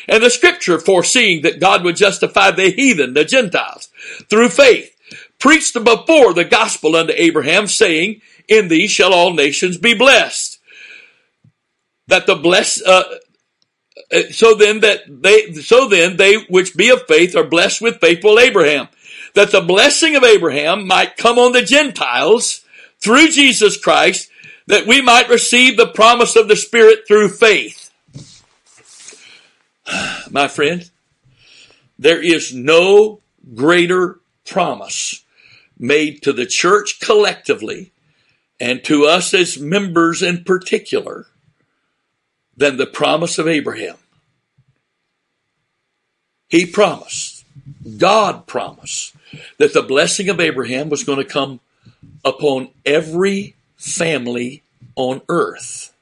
And 0.07 0.23
the 0.23 0.29
scripture 0.29 0.79
foreseeing 0.79 1.43
that 1.43 1.59
God 1.59 1.83
would 1.83 1.95
justify 1.95 2.51
the 2.51 2.71
heathen, 2.71 3.13
the 3.13 3.25
Gentiles, 3.25 3.89
through 4.29 4.49
faith, 4.49 4.95
preached 5.39 5.73
before 5.73 6.33
the 6.33 6.45
gospel 6.45 6.95
unto 6.95 7.13
Abraham 7.15 7.67
saying, 7.67 8.21
in 8.47 8.67
thee 8.67 8.87
shall 8.87 9.13
all 9.13 9.33
nations 9.33 9.77
be 9.77 9.93
blessed. 9.93 10.59
That 12.07 12.25
the 12.25 12.35
bless, 12.35 12.81
uh, 12.81 13.03
Uh, 14.11 14.23
so 14.31 14.55
then 14.55 14.81
that 14.81 15.01
they, 15.07 15.53
so 15.53 15.87
then 15.87 16.17
they 16.17 16.35
which 16.49 16.75
be 16.75 16.89
of 16.89 17.07
faith 17.07 17.35
are 17.35 17.43
blessed 17.43 17.81
with 17.81 18.01
faithful 18.01 18.39
Abraham. 18.39 18.87
That 19.33 19.51
the 19.51 19.61
blessing 19.61 20.15
of 20.15 20.23
Abraham 20.23 20.85
might 20.87 21.17
come 21.17 21.39
on 21.39 21.53
the 21.53 21.61
Gentiles 21.61 22.65
through 22.99 23.29
Jesus 23.29 23.77
Christ, 23.77 24.29
that 24.67 24.85
we 24.85 25.01
might 25.01 25.29
receive 25.29 25.77
the 25.77 25.87
promise 25.87 26.35
of 26.35 26.47
the 26.47 26.55
Spirit 26.55 27.07
through 27.07 27.29
faith. 27.29 27.91
My 30.29 30.47
friend, 30.47 30.89
there 31.97 32.21
is 32.21 32.53
no 32.53 33.21
greater 33.55 34.19
promise 34.45 35.23
made 35.77 36.21
to 36.23 36.33
the 36.33 36.45
church 36.45 36.99
collectively 36.99 37.91
and 38.59 38.83
to 38.83 39.05
us 39.05 39.33
as 39.33 39.57
members 39.57 40.21
in 40.21 40.43
particular 40.43 41.25
than 42.55 42.77
the 42.77 42.85
promise 42.85 43.39
of 43.39 43.47
Abraham. 43.47 43.97
He 46.51 46.65
promised, 46.65 47.45
God 47.97 48.45
promised, 48.45 49.15
that 49.57 49.73
the 49.73 49.81
blessing 49.81 50.27
of 50.27 50.41
Abraham 50.41 50.89
was 50.89 51.05
going 51.05 51.17
to 51.17 51.25
come 51.25 51.61
upon 52.25 52.69
every 52.85 53.55
family 53.77 54.61
on 54.97 55.21
earth. 55.29 55.93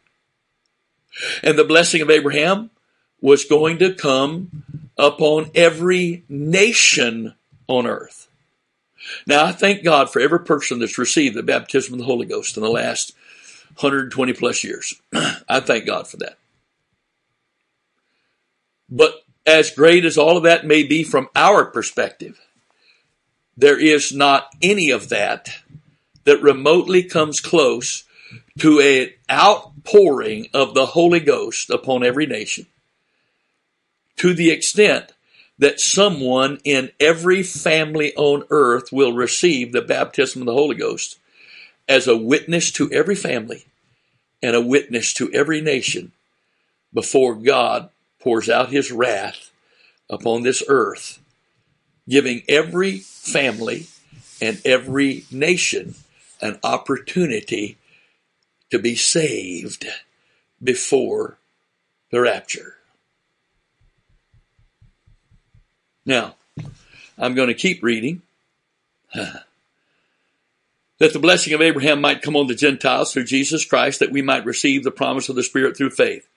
And 1.44 1.58
the 1.58 1.64
blessing 1.64 2.02
of 2.02 2.10
Abraham 2.10 2.72
was 3.22 3.46
going 3.46 3.78
to 3.78 3.94
come 3.94 4.64
upon 4.98 5.52
every 5.54 6.24
nation 6.28 7.36
on 7.68 7.86
earth. 7.86 8.28
Now, 9.28 9.46
I 9.46 9.52
thank 9.52 9.84
God 9.84 10.12
for 10.12 10.20
every 10.20 10.40
person 10.40 10.80
that's 10.80 10.98
received 10.98 11.36
the 11.36 11.44
baptism 11.44 11.94
of 11.94 12.00
the 12.00 12.06
Holy 12.06 12.26
Ghost 12.26 12.58
in 12.58 12.64
the 12.64 12.70
last 12.70 13.14
120 13.76 14.34
plus 14.34 14.64
years. 14.64 14.96
I 15.48 15.60
thank 15.60 15.86
God 15.86 16.08
for 16.08 16.18
that. 16.18 16.38
But 18.90 19.24
as 19.50 19.72
great 19.72 20.06
as 20.06 20.16
all 20.16 20.38
of 20.38 20.44
that 20.44 20.66
may 20.66 20.84
be 20.84 21.04
from 21.04 21.28
our 21.36 21.66
perspective, 21.66 22.40
there 23.58 23.80
is 23.80 24.14
not 24.14 24.48
any 24.62 24.92
of 24.92 25.10
that 25.10 25.50
that 26.24 26.42
remotely 26.44 27.04
comes 27.04 27.40
close 27.40 28.04
to 28.60 28.80
an 28.80 29.10
outpouring 29.32 30.48
of 30.54 30.76
the 30.76 30.86
Holy 30.86 31.20
Ghost 31.20 31.72
upon 31.72 32.04
every 32.04 32.28
nation 32.28 32.68
to 34.18 34.34
the 34.34 34.52
extent 34.52 35.14
that 35.58 35.80
someone 35.80 36.60
in 36.64 36.92
every 37.00 37.42
family 37.42 38.14
on 38.16 38.44
earth 38.52 38.92
will 38.92 39.14
receive 39.14 39.72
the 39.72 39.82
baptism 39.82 40.44
of 40.44 40.46
the 40.46 40.54
Holy 40.54 40.76
Ghost 40.76 41.18
as 41.88 42.08
a 42.08 42.16
witness 42.16 42.70
to 42.72 42.92
every 42.92 43.16
family 43.16 43.66
and 44.44 44.56
a 44.56 44.62
witness 44.62 45.12
to 45.14 45.32
every 45.34 45.60
nation 45.60 46.12
before 46.94 47.34
God 47.34 47.90
pours 48.20 48.50
out 48.50 48.70
his 48.70 48.92
wrath 48.92 49.52
upon 50.10 50.44
this 50.44 50.64
earth, 50.68 51.20
giving 52.08 52.44
every 52.48 52.98
family 52.98 53.88
and 54.42 54.62
every 54.66 55.26
nation 55.32 55.96
an 56.42 56.60
opportunity 56.64 57.78
to 58.72 58.80
be 58.80 58.96
saved 58.96 59.86
before 60.64 61.38
the 62.12 62.22
rapture. 62.22 62.76
Now, 66.06 66.36
I'm 67.18 67.36
going 67.36 67.50
to 67.50 67.54
keep 67.54 67.84
reading. 67.84 68.22
that 71.00 71.14
the 71.14 71.20
blessing 71.20 71.54
of 71.54 71.62
Abraham 71.62 72.02
might 72.02 72.22
come 72.22 72.36
on 72.36 72.48
the 72.48 72.56
Gentiles 72.56 73.14
through 73.14 73.26
Jesus 73.26 73.66
Christ, 73.66 74.00
that 74.00 74.12
we 74.12 74.22
might 74.22 74.46
receive 74.46 74.84
the 74.84 74.92
promise 74.92 75.30
of 75.30 75.36
the 75.36 75.44
Spirit 75.44 75.76
through 75.76 75.92
faith. 75.92 76.28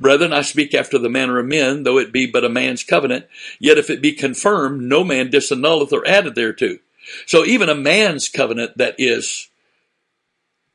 Brethren, 0.00 0.32
I 0.32 0.42
speak 0.42 0.74
after 0.74 0.98
the 0.98 1.10
manner 1.10 1.38
of 1.38 1.46
men, 1.46 1.82
though 1.82 1.98
it 1.98 2.12
be 2.12 2.26
but 2.26 2.44
a 2.44 2.48
man's 2.48 2.82
covenant, 2.82 3.26
yet 3.58 3.78
if 3.78 3.90
it 3.90 4.02
be 4.02 4.12
confirmed, 4.12 4.82
no 4.82 5.04
man 5.04 5.30
disannulleth 5.30 5.92
or 5.92 6.06
added 6.06 6.34
thereto. 6.34 6.78
So 7.26 7.44
even 7.44 7.68
a 7.68 7.74
man's 7.74 8.28
covenant 8.28 8.76
that 8.76 8.94
is, 8.98 9.48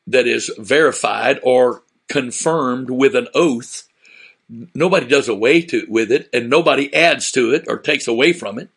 that 0.07 0.27
is 0.27 0.51
verified 0.57 1.39
or 1.43 1.83
confirmed 2.07 2.89
with 2.89 3.15
an 3.15 3.27
oath 3.33 3.87
nobody 4.73 5.07
does 5.07 5.27
away 5.27 5.61
to, 5.61 5.85
with 5.89 6.11
it 6.11 6.29
and 6.33 6.49
nobody 6.49 6.93
adds 6.93 7.31
to 7.31 7.53
it 7.53 7.65
or 7.67 7.77
takes 7.77 8.07
away 8.07 8.33
from 8.33 8.59
it. 8.59 8.69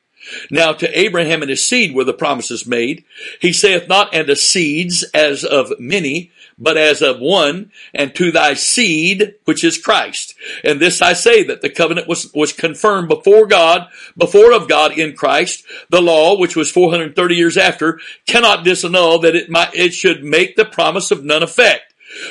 Now 0.51 0.73
to 0.73 0.99
Abraham 0.99 1.43
and 1.43 1.51
his 1.51 1.67
seed 1.67 1.95
were 1.95 2.05
the 2.05 2.13
promises 2.13 2.67
made. 2.67 3.05
He 3.41 3.53
saith 3.53 3.89
not 3.89 4.15
and 4.15 4.29
the 4.29 4.37
seeds 4.37 5.05
as 5.15 5.45
of 5.45 5.73
many, 5.79 6.31
but 6.59 6.77
as 6.77 7.03
of 7.03 7.21
one, 7.21 7.71
and 7.93 8.15
to 8.15 8.33
thy 8.33 8.55
seed, 8.55 9.35
which 9.45 9.63
is 9.63 9.79
Christ. 9.79 10.35
And 10.65 10.81
this 10.81 11.03
I 11.03 11.13
say 11.13 11.43
that 11.45 11.61
the 11.61 11.69
covenant 11.69 12.09
was, 12.09 12.33
was 12.35 12.53
confirmed 12.53 13.09
before 13.09 13.47
God, 13.47 13.89
before 14.17 14.53
of 14.53 14.69
God 14.69 14.99
in 14.99 15.15
Christ. 15.15 15.65
The 15.91 16.01
law, 16.01 16.39
which 16.39 16.57
was 16.57 16.71
430 16.71 17.35
years 17.35 17.57
after, 17.57 18.01
cannot 18.27 18.65
disannul 18.65 19.21
that 19.23 19.37
it 19.37 19.51
might, 19.51 19.75
it 19.75 19.93
should 19.93 20.25
make 20.25 20.57
the 20.57 20.65
promise 20.65 21.11
of 21.11 21.25
none 21.25 21.43
effect. 21.43 21.86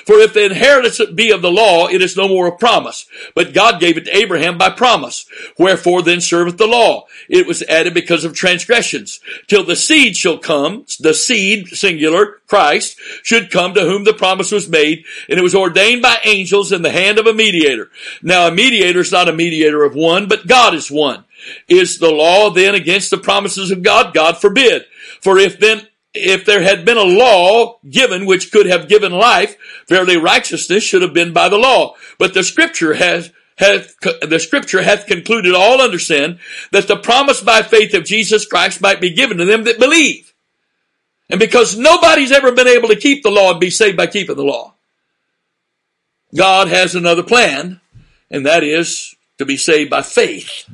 For 0.05 0.15
if 0.15 0.33
the 0.33 0.45
inheritance 0.45 1.01
be 1.13 1.31
of 1.31 1.41
the 1.41 1.51
law, 1.51 1.87
it 1.87 2.01
is 2.01 2.17
no 2.17 2.27
more 2.27 2.47
a 2.47 2.57
promise. 2.57 3.05
But 3.33 3.53
God 3.53 3.79
gave 3.79 3.97
it 3.97 4.05
to 4.05 4.17
Abraham 4.17 4.57
by 4.57 4.69
promise. 4.69 5.25
Wherefore 5.57 6.01
then 6.01 6.21
serveth 6.21 6.57
the 6.57 6.67
law? 6.67 7.05
It 7.29 7.47
was 7.47 7.63
added 7.63 7.93
because 7.93 8.23
of 8.23 8.33
transgressions. 8.33 9.19
Till 9.47 9.63
the 9.63 9.75
seed 9.75 10.17
shall 10.17 10.37
come, 10.37 10.85
the 10.99 11.13
seed, 11.13 11.69
singular, 11.69 12.41
Christ, 12.47 12.97
should 13.23 13.51
come 13.51 13.73
to 13.73 13.81
whom 13.81 14.03
the 14.03 14.13
promise 14.13 14.51
was 14.51 14.69
made, 14.69 15.05
and 15.29 15.39
it 15.39 15.43
was 15.43 15.55
ordained 15.55 16.01
by 16.01 16.19
angels 16.23 16.71
in 16.71 16.81
the 16.81 16.91
hand 16.91 17.17
of 17.17 17.27
a 17.27 17.33
mediator. 17.33 17.89
Now 18.21 18.47
a 18.47 18.51
mediator 18.51 18.99
is 18.99 19.11
not 19.11 19.29
a 19.29 19.33
mediator 19.33 19.83
of 19.83 19.95
one, 19.95 20.27
but 20.27 20.47
God 20.47 20.73
is 20.73 20.91
one. 20.91 21.25
Is 21.67 21.99
the 21.99 22.11
law 22.11 22.49
then 22.49 22.75
against 22.75 23.09
the 23.09 23.17
promises 23.17 23.71
of 23.71 23.83
God? 23.83 24.13
God 24.13 24.37
forbid. 24.37 24.85
For 25.21 25.37
if 25.37 25.59
then 25.59 25.87
if 26.15 26.45
there 26.45 26.61
had 26.61 26.85
been 26.85 26.97
a 26.97 27.03
law 27.03 27.79
given 27.89 28.25
which 28.25 28.51
could 28.51 28.65
have 28.65 28.87
given 28.87 29.11
life, 29.11 29.55
verily 29.87 30.17
righteousness 30.17 30.83
should 30.83 31.01
have 31.01 31.13
been 31.13 31.33
by 31.33 31.49
the 31.49 31.57
law. 31.57 31.95
But 32.17 32.33
the 32.33 32.43
scripture 32.43 32.93
has 32.93 33.31
hath, 33.57 33.95
the 33.99 34.39
scripture 34.39 34.81
hath 34.81 35.07
concluded 35.07 35.55
all 35.55 35.81
under 35.81 35.99
sin 35.99 36.39
that 36.71 36.87
the 36.87 36.97
promise 36.97 37.41
by 37.41 37.61
faith 37.61 37.93
of 37.93 38.03
Jesus 38.03 38.45
Christ 38.45 38.81
might 38.81 38.99
be 39.01 39.13
given 39.13 39.37
to 39.37 39.45
them 39.45 39.63
that 39.63 39.79
believe. 39.79 40.33
And 41.29 41.39
because 41.39 41.77
nobody's 41.77 42.31
ever 42.31 42.51
been 42.51 42.67
able 42.67 42.89
to 42.89 42.95
keep 42.95 43.23
the 43.23 43.31
law 43.31 43.51
and 43.51 43.59
be 43.59 43.69
saved 43.69 43.97
by 43.97 44.07
keeping 44.07 44.35
the 44.35 44.43
law, 44.43 44.75
God 46.35 46.67
has 46.67 46.95
another 46.95 47.23
plan, 47.23 47.79
and 48.29 48.45
that 48.45 48.63
is 48.63 49.15
to 49.37 49.45
be 49.45 49.57
saved 49.57 49.89
by 49.89 50.01
faith. 50.01 50.69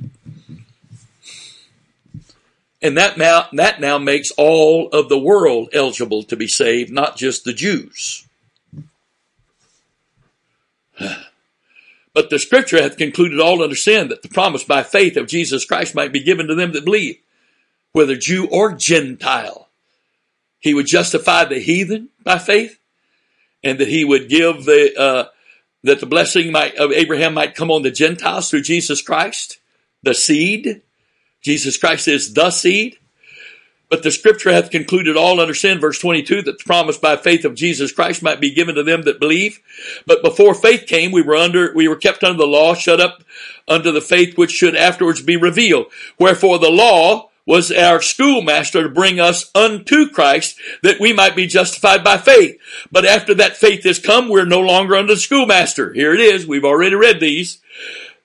And 2.81 2.97
that 2.97 3.17
now, 3.17 3.47
that 3.53 3.79
now 3.79 3.97
makes 3.99 4.31
all 4.31 4.89
of 4.89 5.07
the 5.07 5.19
world 5.19 5.69
eligible 5.73 6.23
to 6.23 6.35
be 6.35 6.47
saved, 6.47 6.91
not 6.91 7.15
just 7.15 7.43
the 7.43 7.53
Jews. 7.53 8.27
But 12.13 12.29
the 12.29 12.39
scripture 12.39 12.81
hath 12.81 12.97
concluded 12.97 13.39
all 13.39 13.63
under 13.63 13.73
sin 13.73 14.09
that 14.09 14.21
the 14.21 14.27
promise 14.27 14.65
by 14.65 14.83
faith 14.83 15.15
of 15.15 15.29
Jesus 15.29 15.63
Christ 15.63 15.95
might 15.95 16.11
be 16.11 16.21
given 16.21 16.47
to 16.47 16.55
them 16.55 16.73
that 16.73 16.83
believe, 16.83 17.17
whether 17.93 18.17
Jew 18.17 18.47
or 18.51 18.73
Gentile. 18.73 19.69
He 20.59 20.73
would 20.73 20.87
justify 20.87 21.45
the 21.45 21.59
heathen 21.59 22.09
by 22.21 22.37
faith, 22.37 22.79
and 23.63 23.79
that 23.79 23.87
he 23.87 24.03
would 24.03 24.27
give 24.27 24.65
the, 24.65 24.93
uh, 24.99 25.25
that 25.83 26.01
the 26.01 26.05
blessing 26.05 26.51
might, 26.51 26.75
of 26.75 26.91
Abraham 26.91 27.33
might 27.33 27.55
come 27.55 27.71
on 27.71 27.81
the 27.81 27.91
Gentiles 27.91 28.49
through 28.49 28.63
Jesus 28.63 29.01
Christ, 29.01 29.59
the 30.03 30.13
seed, 30.13 30.81
Jesus 31.41 31.77
Christ 31.77 32.07
is 32.07 32.33
the 32.33 32.51
seed. 32.51 32.97
But 33.89 34.03
the 34.03 34.11
scripture 34.11 34.53
hath 34.53 34.71
concluded 34.71 35.17
all 35.17 35.41
under 35.41 35.53
sin, 35.53 35.81
verse 35.81 35.99
22, 35.99 36.43
that 36.43 36.59
the 36.59 36.63
promise 36.63 36.97
by 36.97 37.17
faith 37.17 37.43
of 37.43 37.55
Jesus 37.55 37.91
Christ 37.91 38.23
might 38.23 38.39
be 38.39 38.53
given 38.53 38.75
to 38.75 38.83
them 38.83 39.01
that 39.01 39.19
believe. 39.19 39.59
But 40.07 40.23
before 40.23 40.53
faith 40.53 40.87
came, 40.87 41.11
we 41.11 41.21
were 41.21 41.35
under, 41.35 41.73
we 41.75 41.89
were 41.89 41.97
kept 41.97 42.23
under 42.23 42.37
the 42.37 42.47
law, 42.47 42.73
shut 42.73 43.01
up 43.01 43.21
under 43.67 43.91
the 43.91 43.99
faith 43.99 44.37
which 44.37 44.51
should 44.51 44.77
afterwards 44.77 45.21
be 45.21 45.35
revealed. 45.35 45.87
Wherefore 46.17 46.57
the 46.57 46.69
law 46.69 47.31
was 47.45 47.69
our 47.69 48.01
schoolmaster 48.01 48.83
to 48.83 48.89
bring 48.89 49.19
us 49.19 49.51
unto 49.53 50.09
Christ 50.09 50.57
that 50.83 51.01
we 51.01 51.11
might 51.11 51.35
be 51.35 51.47
justified 51.47 52.01
by 52.01 52.17
faith. 52.17 52.57
But 52.93 53.05
after 53.05 53.33
that 53.35 53.57
faith 53.57 53.83
has 53.83 53.99
come, 53.99 54.29
we're 54.29 54.45
no 54.45 54.61
longer 54.61 54.95
under 54.95 55.15
the 55.15 55.19
schoolmaster. 55.19 55.91
Here 55.91 56.13
it 56.13 56.21
is. 56.21 56.47
We've 56.47 56.63
already 56.63 56.95
read 56.95 57.19
these. 57.19 57.59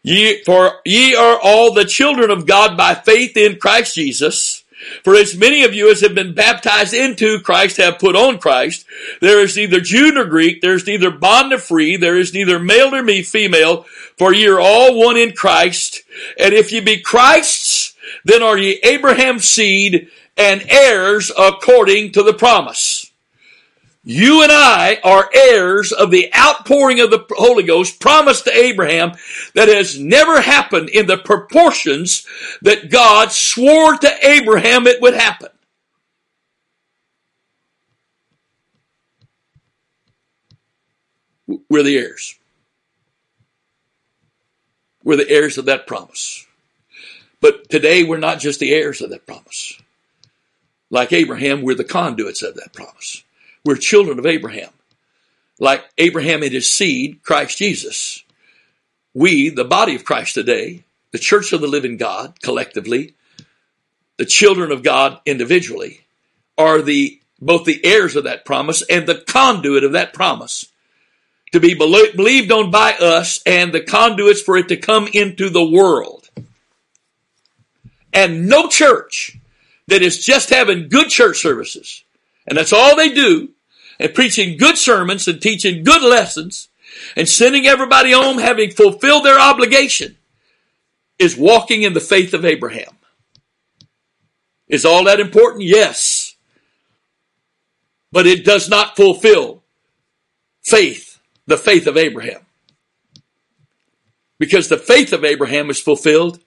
Ye, 0.06 0.40
for 0.44 0.82
ye 0.84 1.16
are 1.16 1.36
all 1.42 1.74
the 1.74 1.84
children 1.84 2.30
of 2.30 2.46
God 2.46 2.76
by 2.76 2.94
faith 2.94 3.36
in 3.36 3.58
Christ 3.58 3.96
Jesus. 3.96 4.62
For 5.02 5.16
as 5.16 5.36
many 5.36 5.64
of 5.64 5.74
you 5.74 5.90
as 5.90 6.00
have 6.02 6.14
been 6.14 6.32
baptized 6.32 6.94
into 6.94 7.40
Christ 7.40 7.78
have 7.78 7.98
put 7.98 8.14
on 8.14 8.38
Christ. 8.38 8.86
There 9.20 9.40
is 9.40 9.56
neither 9.56 9.80
Jew 9.80 10.12
nor 10.12 10.24
Greek. 10.26 10.60
There 10.60 10.74
is 10.74 10.86
neither 10.86 11.10
bond 11.10 11.50
nor 11.50 11.58
free. 11.58 11.96
There 11.96 12.16
is 12.16 12.32
neither 12.32 12.60
male 12.60 12.92
nor 12.92 13.04
female. 13.24 13.82
For 14.16 14.32
ye 14.32 14.46
are 14.46 14.60
all 14.60 14.96
one 14.96 15.16
in 15.16 15.32
Christ. 15.32 16.02
And 16.38 16.54
if 16.54 16.70
ye 16.70 16.78
be 16.78 17.00
Christ's, 17.00 17.96
then 18.24 18.44
are 18.44 18.56
ye 18.56 18.78
Abraham's 18.84 19.48
seed 19.48 20.08
and 20.36 20.64
heirs 20.68 21.32
according 21.36 22.12
to 22.12 22.22
the 22.22 22.34
promise. 22.34 23.05
You 24.08 24.44
and 24.44 24.52
I 24.52 25.00
are 25.02 25.28
heirs 25.34 25.90
of 25.90 26.12
the 26.12 26.32
outpouring 26.32 27.00
of 27.00 27.10
the 27.10 27.26
Holy 27.28 27.64
Ghost 27.64 27.98
promised 27.98 28.44
to 28.44 28.56
Abraham 28.56 29.14
that 29.54 29.66
has 29.66 29.98
never 29.98 30.40
happened 30.40 30.90
in 30.90 31.08
the 31.08 31.16
proportions 31.16 32.24
that 32.62 32.88
God 32.88 33.32
swore 33.32 33.98
to 33.98 34.26
Abraham 34.28 34.86
it 34.86 35.02
would 35.02 35.14
happen. 35.14 35.48
We're 41.68 41.82
the 41.82 41.98
heirs. 41.98 42.36
We're 45.02 45.16
the 45.16 45.28
heirs 45.28 45.58
of 45.58 45.64
that 45.64 45.88
promise. 45.88 46.46
But 47.40 47.68
today 47.70 48.04
we're 48.04 48.18
not 48.18 48.38
just 48.38 48.60
the 48.60 48.72
heirs 48.72 49.02
of 49.02 49.10
that 49.10 49.26
promise. 49.26 49.82
Like 50.90 51.12
Abraham, 51.12 51.62
we're 51.62 51.74
the 51.74 51.82
conduits 51.82 52.42
of 52.42 52.54
that 52.54 52.72
promise. 52.72 53.24
We're 53.66 53.76
children 53.76 54.20
of 54.20 54.26
Abraham. 54.26 54.70
Like 55.58 55.84
Abraham 55.98 56.44
and 56.44 56.52
his 56.52 56.72
seed, 56.72 57.20
Christ 57.24 57.58
Jesus. 57.58 58.22
We, 59.12 59.48
the 59.48 59.64
body 59.64 59.96
of 59.96 60.04
Christ 60.04 60.34
today, 60.34 60.84
the 61.10 61.18
church 61.18 61.52
of 61.52 61.60
the 61.60 61.66
living 61.66 61.96
God 61.96 62.40
collectively, 62.40 63.14
the 64.18 64.24
children 64.24 64.70
of 64.70 64.84
God 64.84 65.18
individually, 65.26 66.02
are 66.56 66.80
the 66.80 67.20
both 67.40 67.64
the 67.64 67.84
heirs 67.84 68.14
of 68.14 68.24
that 68.24 68.44
promise 68.44 68.82
and 68.82 69.06
the 69.06 69.16
conduit 69.16 69.82
of 69.82 69.92
that 69.92 70.14
promise 70.14 70.66
to 71.52 71.58
be 71.58 71.74
believed 71.74 72.52
on 72.52 72.70
by 72.70 72.92
us 72.92 73.40
and 73.44 73.72
the 73.72 73.82
conduits 73.82 74.40
for 74.40 74.56
it 74.56 74.68
to 74.68 74.76
come 74.76 75.08
into 75.12 75.50
the 75.50 75.64
world. 75.64 76.30
And 78.12 78.48
no 78.48 78.68
church 78.68 79.36
that 79.88 80.02
is 80.02 80.24
just 80.24 80.50
having 80.50 80.88
good 80.88 81.08
church 81.08 81.38
services, 81.38 82.04
and 82.46 82.56
that's 82.56 82.72
all 82.72 82.96
they 82.96 83.12
do, 83.12 83.50
and 83.98 84.14
preaching 84.14 84.56
good 84.56 84.76
sermons 84.76 85.28
and 85.28 85.40
teaching 85.40 85.84
good 85.84 86.02
lessons 86.02 86.68
and 87.16 87.28
sending 87.28 87.66
everybody 87.66 88.12
home 88.12 88.38
having 88.38 88.70
fulfilled 88.70 89.24
their 89.24 89.38
obligation 89.38 90.16
is 91.18 91.36
walking 91.36 91.82
in 91.82 91.94
the 91.94 92.00
faith 92.00 92.34
of 92.34 92.44
Abraham. 92.44 92.96
Is 94.68 94.84
all 94.84 95.04
that 95.04 95.20
important? 95.20 95.62
Yes. 95.62 96.34
But 98.12 98.26
it 98.26 98.44
does 98.44 98.68
not 98.68 98.96
fulfill 98.96 99.62
faith, 100.62 101.20
the 101.46 101.56
faith 101.56 101.86
of 101.86 101.96
Abraham. 101.96 102.40
Because 104.38 104.68
the 104.68 104.76
faith 104.76 105.12
of 105.12 105.24
Abraham 105.24 105.70
is 105.70 105.80
fulfilled 105.80 106.40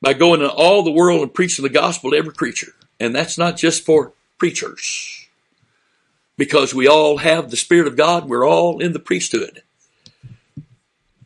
by 0.00 0.12
going 0.12 0.40
to 0.40 0.50
all 0.50 0.82
the 0.82 0.90
world 0.90 1.22
and 1.22 1.32
preaching 1.32 1.62
the 1.62 1.68
gospel 1.68 2.10
to 2.10 2.16
every 2.16 2.32
creature. 2.32 2.72
And 2.98 3.14
that's 3.14 3.38
not 3.38 3.56
just 3.56 3.84
for 3.84 4.12
preachers. 4.38 5.23
Because 6.36 6.74
we 6.74 6.88
all 6.88 7.18
have 7.18 7.50
the 7.50 7.56
Spirit 7.56 7.86
of 7.86 7.96
God, 7.96 8.28
we're 8.28 8.46
all 8.46 8.80
in 8.80 8.92
the 8.92 8.98
priesthood. 8.98 9.62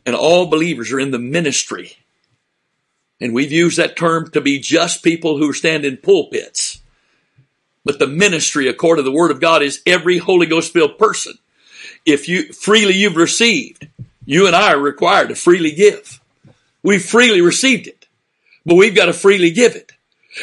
And 0.05 0.15
all 0.15 0.47
believers 0.47 0.91
are 0.91 0.99
in 0.99 1.11
the 1.11 1.19
ministry. 1.19 1.97
And 3.19 3.33
we've 3.33 3.51
used 3.51 3.77
that 3.77 3.97
term 3.97 4.29
to 4.31 4.41
be 4.41 4.59
just 4.59 5.03
people 5.03 5.37
who 5.37 5.51
stand 5.51 5.83
in 5.83 5.97
pulpits. 5.97 6.79
But 7.83 7.99
the 7.99 8.07
ministry, 8.07 8.67
according 8.67 9.03
to 9.03 9.09
the 9.09 9.15
Word 9.15 9.31
of 9.31 9.41
God, 9.41 9.61
is 9.61 9.81
every 9.85 10.19
Holy 10.19 10.45
Ghost 10.45 10.73
filled 10.73 10.97
person. 10.97 11.33
If 12.05 12.29
you 12.29 12.53
freely 12.53 12.93
you've 12.93 13.15
received, 13.15 13.87
you 14.25 14.47
and 14.47 14.55
I 14.55 14.73
are 14.73 14.79
required 14.79 15.29
to 15.29 15.35
freely 15.35 15.71
give. 15.71 16.21
We've 16.83 17.03
freely 17.03 17.41
received 17.41 17.87
it, 17.87 18.07
but 18.65 18.75
we've 18.75 18.95
got 18.95 19.05
to 19.05 19.13
freely 19.13 19.51
give 19.51 19.75
it. 19.75 19.91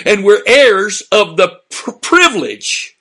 And 0.04 0.24
we're 0.24 0.42
heirs 0.46 1.02
of 1.12 1.36
the 1.36 1.60
pr- 1.70 1.92
privilege 1.92 2.95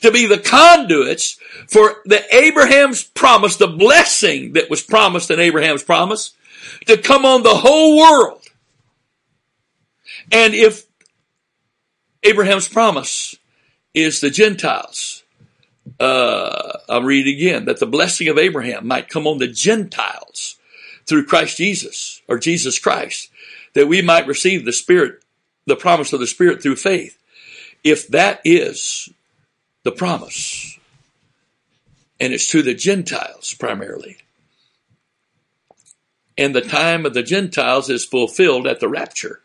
to 0.00 0.10
be 0.10 0.26
the 0.26 0.38
conduits 0.38 1.38
for 1.68 1.96
the 2.04 2.22
Abraham's 2.34 3.02
promise, 3.02 3.56
the 3.56 3.66
blessing 3.66 4.52
that 4.52 4.70
was 4.70 4.82
promised 4.82 5.30
in 5.30 5.40
Abraham's 5.40 5.82
promise, 5.82 6.34
to 6.86 6.96
come 6.96 7.24
on 7.24 7.42
the 7.42 7.56
whole 7.56 7.98
world. 7.98 8.42
And 10.30 10.54
if 10.54 10.84
Abraham's 12.22 12.68
promise 12.68 13.36
is 13.94 14.20
the 14.20 14.30
Gentiles, 14.30 15.22
uh, 15.98 16.78
I'll 16.88 17.02
read 17.02 17.26
again, 17.26 17.64
that 17.64 17.80
the 17.80 17.86
blessing 17.86 18.28
of 18.28 18.38
Abraham 18.38 18.86
might 18.86 19.08
come 19.08 19.26
on 19.26 19.38
the 19.38 19.48
Gentiles 19.48 20.56
through 21.06 21.24
Christ 21.24 21.56
Jesus, 21.56 22.20
or 22.28 22.38
Jesus 22.38 22.78
Christ, 22.78 23.30
that 23.74 23.88
we 23.88 24.02
might 24.02 24.26
receive 24.26 24.64
the 24.64 24.72
Spirit, 24.72 25.22
the 25.66 25.76
promise 25.76 26.12
of 26.12 26.20
the 26.20 26.26
Spirit 26.26 26.62
through 26.62 26.76
faith. 26.76 27.18
If 27.82 28.08
that 28.08 28.40
is 28.44 29.08
the 29.88 29.96
promise, 29.96 30.78
and 32.20 32.34
it's 32.34 32.48
to 32.48 32.62
the 32.62 32.74
Gentiles 32.74 33.54
primarily, 33.54 34.18
and 36.36 36.54
the 36.54 36.60
time 36.60 37.06
of 37.06 37.14
the 37.14 37.22
Gentiles 37.22 37.88
is 37.88 38.04
fulfilled 38.04 38.66
at 38.66 38.80
the 38.80 38.88
rapture, 38.88 39.40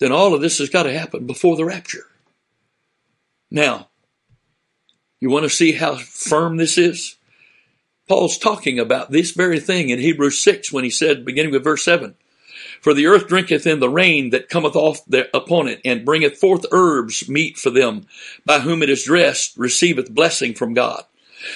then 0.00 0.12
all 0.12 0.34
of 0.34 0.42
this 0.42 0.58
has 0.58 0.68
got 0.68 0.82
to 0.82 0.98
happen 0.98 1.26
before 1.26 1.56
the 1.56 1.64
rapture. 1.64 2.04
Now, 3.50 3.88
you 5.18 5.30
want 5.30 5.44
to 5.44 5.50
see 5.50 5.72
how 5.72 5.96
firm 5.96 6.58
this 6.58 6.76
is? 6.76 7.16
Paul's 8.08 8.36
talking 8.36 8.78
about 8.78 9.10
this 9.10 9.30
very 9.30 9.60
thing 9.60 9.88
in 9.88 9.98
Hebrews 9.98 10.38
6 10.40 10.72
when 10.72 10.84
he 10.84 10.90
said, 10.90 11.24
beginning 11.24 11.52
with 11.52 11.64
verse 11.64 11.84
7, 11.84 12.16
For 12.82 12.92
the 12.92 13.06
earth 13.06 13.28
drinketh 13.28 13.64
in 13.64 13.78
the 13.78 13.88
rain 13.88 14.30
that 14.30 14.48
cometh 14.48 14.74
off 14.74 15.04
their, 15.06 15.28
upon 15.32 15.68
it, 15.68 15.80
and 15.84 16.04
bringeth 16.04 16.36
forth 16.36 16.66
herbs 16.72 17.28
meet 17.28 17.56
for 17.56 17.70
them, 17.70 18.06
by 18.44 18.58
whom 18.58 18.82
it 18.82 18.90
is 18.90 19.04
dressed, 19.04 19.56
receiveth 19.56 20.12
blessing 20.12 20.52
from 20.52 20.74
God. 20.74 21.04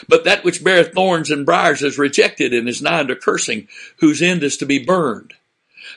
But 0.08 0.22
that 0.24 0.44
which 0.44 0.62
beareth 0.62 0.94
thorns 0.94 1.32
and 1.32 1.44
briars 1.44 1.82
is 1.82 1.98
rejected 1.98 2.54
and 2.54 2.68
is 2.68 2.80
nigh 2.80 3.00
unto 3.00 3.16
cursing, 3.16 3.66
whose 3.98 4.22
end 4.22 4.44
is 4.44 4.56
to 4.58 4.66
be 4.66 4.78
burned. 4.78 5.34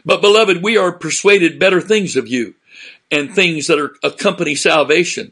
But 0.03 0.21
beloved, 0.21 0.63
we 0.63 0.77
are 0.77 0.91
persuaded 0.91 1.59
better 1.59 1.79
things 1.79 2.15
of 2.15 2.27
you, 2.27 2.55
and 3.11 3.33
things 3.33 3.67
that 3.67 3.79
are 3.79 3.95
accompany 4.01 4.55
salvation, 4.55 5.31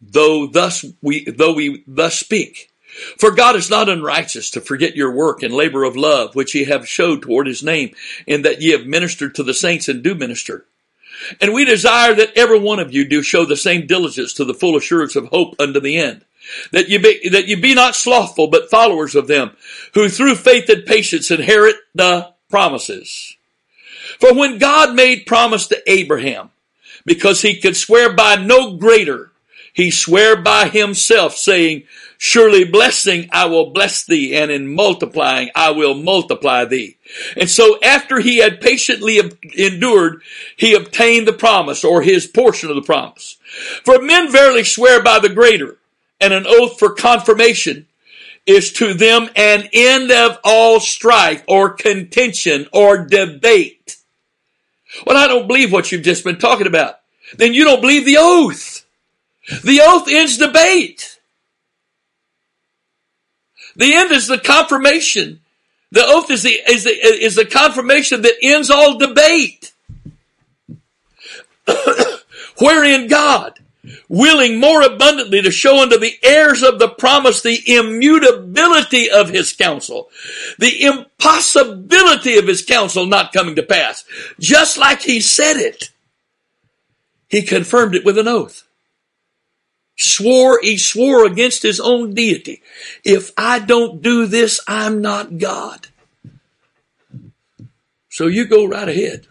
though 0.00 0.48
thus 0.48 0.84
we, 1.00 1.24
though 1.24 1.52
we 1.52 1.84
thus 1.86 2.18
speak. 2.18 2.72
For 3.16 3.30
God 3.30 3.56
is 3.56 3.70
not 3.70 3.88
unrighteous 3.88 4.50
to 4.50 4.60
forget 4.60 4.96
your 4.96 5.12
work 5.12 5.42
and 5.42 5.54
labor 5.54 5.84
of 5.84 5.96
love, 5.96 6.34
which 6.34 6.54
ye 6.54 6.64
have 6.64 6.88
showed 6.88 7.22
toward 7.22 7.46
his 7.46 7.62
name, 7.62 7.94
in 8.26 8.42
that 8.42 8.60
ye 8.60 8.70
have 8.70 8.86
ministered 8.86 9.34
to 9.36 9.42
the 9.42 9.54
saints 9.54 9.88
and 9.88 10.02
do 10.02 10.14
minister. 10.14 10.64
And 11.40 11.52
we 11.52 11.64
desire 11.64 12.14
that 12.14 12.36
every 12.36 12.58
one 12.58 12.78
of 12.78 12.92
you 12.92 13.04
do 13.04 13.22
show 13.22 13.44
the 13.44 13.56
same 13.56 13.86
diligence 13.86 14.32
to 14.34 14.44
the 14.44 14.54
full 14.54 14.76
assurance 14.76 15.16
of 15.16 15.26
hope 15.26 15.54
unto 15.58 15.80
the 15.80 15.96
end. 15.96 16.24
That 16.72 16.88
you 16.88 16.98
be, 17.00 17.28
that 17.30 17.46
you 17.46 17.60
be 17.60 17.74
not 17.74 17.94
slothful, 17.94 18.46
but 18.46 18.70
followers 18.70 19.14
of 19.14 19.26
them, 19.26 19.56
who 19.94 20.08
through 20.08 20.36
faith 20.36 20.68
and 20.68 20.86
patience 20.86 21.30
inherit 21.30 21.76
the 21.94 22.32
promises. 22.48 23.36
For 24.18 24.32
when 24.34 24.58
God 24.58 24.94
made 24.94 25.26
promise 25.26 25.66
to 25.68 25.82
Abraham, 25.90 26.50
because 27.04 27.42
he 27.42 27.60
could 27.60 27.76
swear 27.76 28.12
by 28.14 28.36
no 28.36 28.76
greater, 28.76 29.32
he 29.72 29.90
sware 29.90 30.36
by 30.36 30.68
himself, 30.68 31.36
saying, 31.36 31.84
Surely 32.20 32.64
blessing 32.64 33.28
I 33.30 33.46
will 33.46 33.70
bless 33.70 34.04
thee, 34.04 34.34
and 34.34 34.50
in 34.50 34.74
multiplying 34.74 35.50
I 35.54 35.70
will 35.70 35.94
multiply 35.94 36.64
thee. 36.64 36.96
And 37.36 37.48
so 37.48 37.78
after 37.80 38.18
he 38.18 38.38
had 38.38 38.60
patiently 38.60 39.20
endured, 39.56 40.22
he 40.56 40.74
obtained 40.74 41.28
the 41.28 41.32
promise, 41.32 41.84
or 41.84 42.02
his 42.02 42.26
portion 42.26 42.70
of 42.70 42.74
the 42.74 42.82
promise. 42.82 43.38
For 43.84 44.02
men 44.02 44.32
verily 44.32 44.64
swear 44.64 45.00
by 45.00 45.20
the 45.20 45.28
greater, 45.28 45.78
and 46.20 46.32
an 46.32 46.44
oath 46.46 46.80
for 46.80 46.92
confirmation 46.92 47.86
is 48.46 48.72
to 48.72 48.94
them 48.94 49.28
an 49.36 49.68
end 49.72 50.10
of 50.10 50.38
all 50.42 50.80
strife, 50.80 51.44
or 51.46 51.70
contention, 51.70 52.66
or 52.72 53.06
debate. 53.06 53.96
Well, 55.06 55.16
I 55.16 55.28
don't 55.28 55.46
believe 55.46 55.70
what 55.70 55.92
you've 55.92 56.02
just 56.02 56.24
been 56.24 56.38
talking 56.38 56.66
about. 56.66 56.98
Then 57.36 57.54
you 57.54 57.62
don't 57.62 57.80
believe 57.80 58.04
the 58.04 58.16
oath. 58.18 58.84
The 59.62 59.82
oath 59.84 60.08
ends 60.08 60.36
debate. 60.36 61.17
The 63.78 63.94
end 63.94 64.10
is 64.10 64.26
the 64.26 64.38
confirmation. 64.38 65.40
The 65.92 66.04
oath 66.04 66.30
is 66.30 66.42
the, 66.42 66.50
is 66.50 66.84
the, 66.84 66.90
is 66.90 67.34
the 67.36 67.46
confirmation 67.46 68.22
that 68.22 68.34
ends 68.42 68.70
all 68.70 68.98
debate. 68.98 69.72
Wherein 72.58 73.06
God, 73.06 73.60
willing 74.08 74.58
more 74.58 74.82
abundantly 74.82 75.40
to 75.42 75.50
show 75.52 75.80
unto 75.80 75.96
the 75.96 76.18
heirs 76.22 76.62
of 76.62 76.78
the 76.78 76.88
promise 76.88 77.40
the 77.40 77.62
immutability 77.66 79.08
of 79.10 79.30
his 79.30 79.52
counsel, 79.52 80.10
the 80.58 80.82
impossibility 80.82 82.36
of 82.36 82.48
his 82.48 82.64
counsel 82.64 83.06
not 83.06 83.32
coming 83.32 83.54
to 83.54 83.62
pass, 83.62 84.04
just 84.40 84.76
like 84.76 85.02
he 85.02 85.20
said 85.20 85.56
it. 85.56 85.90
He 87.28 87.42
confirmed 87.42 87.94
it 87.94 88.04
with 88.04 88.18
an 88.18 88.26
oath 88.26 88.67
swore, 89.98 90.60
he 90.62 90.78
swore 90.78 91.26
against 91.26 91.62
his 91.62 91.80
own 91.80 92.14
deity. 92.14 92.62
If 93.04 93.32
I 93.36 93.58
don't 93.58 94.00
do 94.00 94.26
this, 94.26 94.60
I'm 94.66 95.02
not 95.02 95.38
God. 95.38 95.88
So 98.08 98.26
you 98.26 98.46
go 98.46 98.66
right 98.66 98.88
ahead 98.88 99.26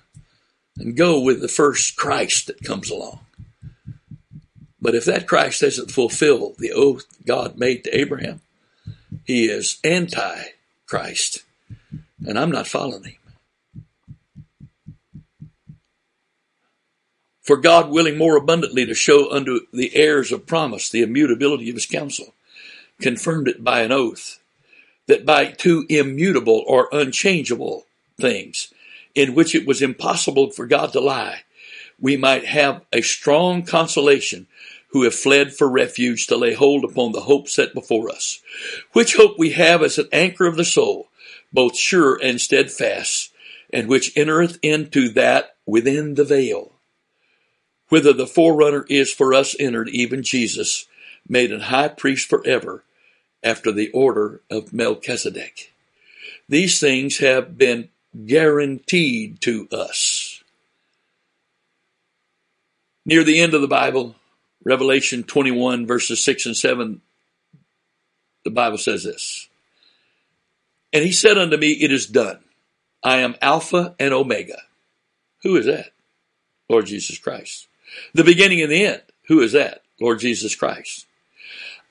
and 0.78 0.96
go 0.96 1.20
with 1.20 1.42
the 1.42 1.48
first 1.48 1.96
Christ 1.98 2.48
that 2.48 2.64
comes 2.64 2.90
along. 2.90 3.20
But 4.80 4.94
if 4.94 5.06
that 5.06 5.28
Christ 5.28 5.62
doesn't 5.62 5.92
fulfill 5.92 6.54
the 6.60 6.72
oath 6.72 7.06
God 7.26 7.58
made 7.58 7.84
to 7.84 7.98
Abraham, 7.98 8.42
he 9.26 9.46
is 9.46 9.80
anti 9.84 10.44
Christ. 10.86 11.44
And 12.26 12.38
I'm 12.38 12.52
not 12.52 12.68
following 12.68 13.04
him. 13.04 13.27
For 17.48 17.56
God 17.56 17.90
willing 17.90 18.18
more 18.18 18.36
abundantly 18.36 18.86
to 18.86 18.94
show 18.94 19.32
unto 19.32 19.62
the 19.72 19.96
heirs 19.96 20.34
of 20.34 20.46
promise 20.46 20.90
the 20.90 21.02
immutability 21.02 21.70
of 21.70 21.76
his 21.76 21.86
counsel, 21.86 22.34
confirmed 23.00 23.48
it 23.48 23.64
by 23.64 23.84
an 23.84 23.92
oath, 23.94 24.40
that 25.06 25.26
by 25.26 25.46
two 25.52 25.86
immutable 25.88 26.66
or 26.68 26.90
unchangeable 26.92 27.86
things, 28.20 28.74
in 29.16 29.34
which 29.34 29.56
it 29.56 29.66
was 29.66 29.82
impossible 29.82 30.52
for 30.52 30.68
God 30.68 30.92
to 30.92 31.00
lie, 31.00 31.44
we 31.98 32.18
might 32.18 32.44
have 32.44 32.82
a 32.92 33.00
strong 33.00 33.64
consolation 33.64 34.48
who 34.90 35.04
have 35.04 35.16
fled 35.16 35.54
for 35.54 35.70
refuge 35.70 36.28
to 36.28 36.36
lay 36.36 36.54
hold 36.54 36.84
upon 36.84 37.14
the 37.14 37.22
hope 37.22 37.48
set 37.48 37.74
before 37.74 38.10
us, 38.10 38.42
which 38.92 39.16
hope 39.16 39.40
we 39.40 39.52
have 39.52 39.82
as 39.82 39.98
an 39.98 40.10
anchor 40.12 40.48
of 40.48 40.58
the 40.58 40.66
soul, 40.66 41.08
both 41.54 41.78
sure 41.78 42.20
and 42.22 42.42
steadfast, 42.42 43.32
and 43.72 43.88
which 43.88 44.12
entereth 44.18 44.60
into 44.62 45.08
that 45.08 45.56
within 45.66 46.16
the 46.16 46.26
veil 46.26 46.74
whither 47.90 48.14
the 48.14 48.28
forerunner 48.28 48.86
is 48.90 49.12
for 49.12 49.34
us 49.34 49.56
entered, 49.60 49.90
even 49.90 50.24
Jesus, 50.24 50.88
made 51.28 51.52
an 51.52 51.62
high 51.62 51.90
priest 51.90 52.30
forever 52.30 52.84
after 53.44 53.72
the 53.72 53.90
order 53.92 54.42
of 54.50 54.74
Melchizedek. 54.74 55.74
These 56.50 56.80
things 56.80 57.18
have 57.20 57.58
been 57.58 57.90
guaranteed 58.26 59.42
to 59.42 59.68
us. 59.72 60.44
Near 63.06 63.24
the 63.24 63.40
end 63.40 63.54
of 63.54 63.62
the 63.62 63.68
Bible, 63.68 64.16
Revelation 64.64 65.24
21 65.24 65.86
verses 65.86 66.24
6 66.24 66.48
and 66.48 66.58
7, 66.58 67.02
the 68.44 68.52
Bible 68.52 68.78
says 68.78 69.04
this. 69.04 69.48
And 70.92 71.04
he 71.04 71.12
said 71.12 71.38
unto 71.38 71.58
me, 71.58 71.72
It 71.72 71.92
is 71.92 72.06
done. 72.06 72.40
I 73.04 73.18
am 73.18 73.36
Alpha 73.42 73.96
and 74.00 74.14
Omega. 74.14 74.58
Who 75.44 75.56
is 75.56 75.66
that? 75.66 75.92
Lord 76.70 76.88
Jesus 76.88 77.18
Christ. 77.18 77.67
The 78.14 78.24
beginning 78.24 78.62
and 78.62 78.72
the 78.72 78.86
end. 78.86 79.02
Who 79.28 79.42
is 79.42 79.52
that? 79.54 79.82
Lord 80.00 80.20
Jesus 80.20 80.56
Christ. 80.56 81.06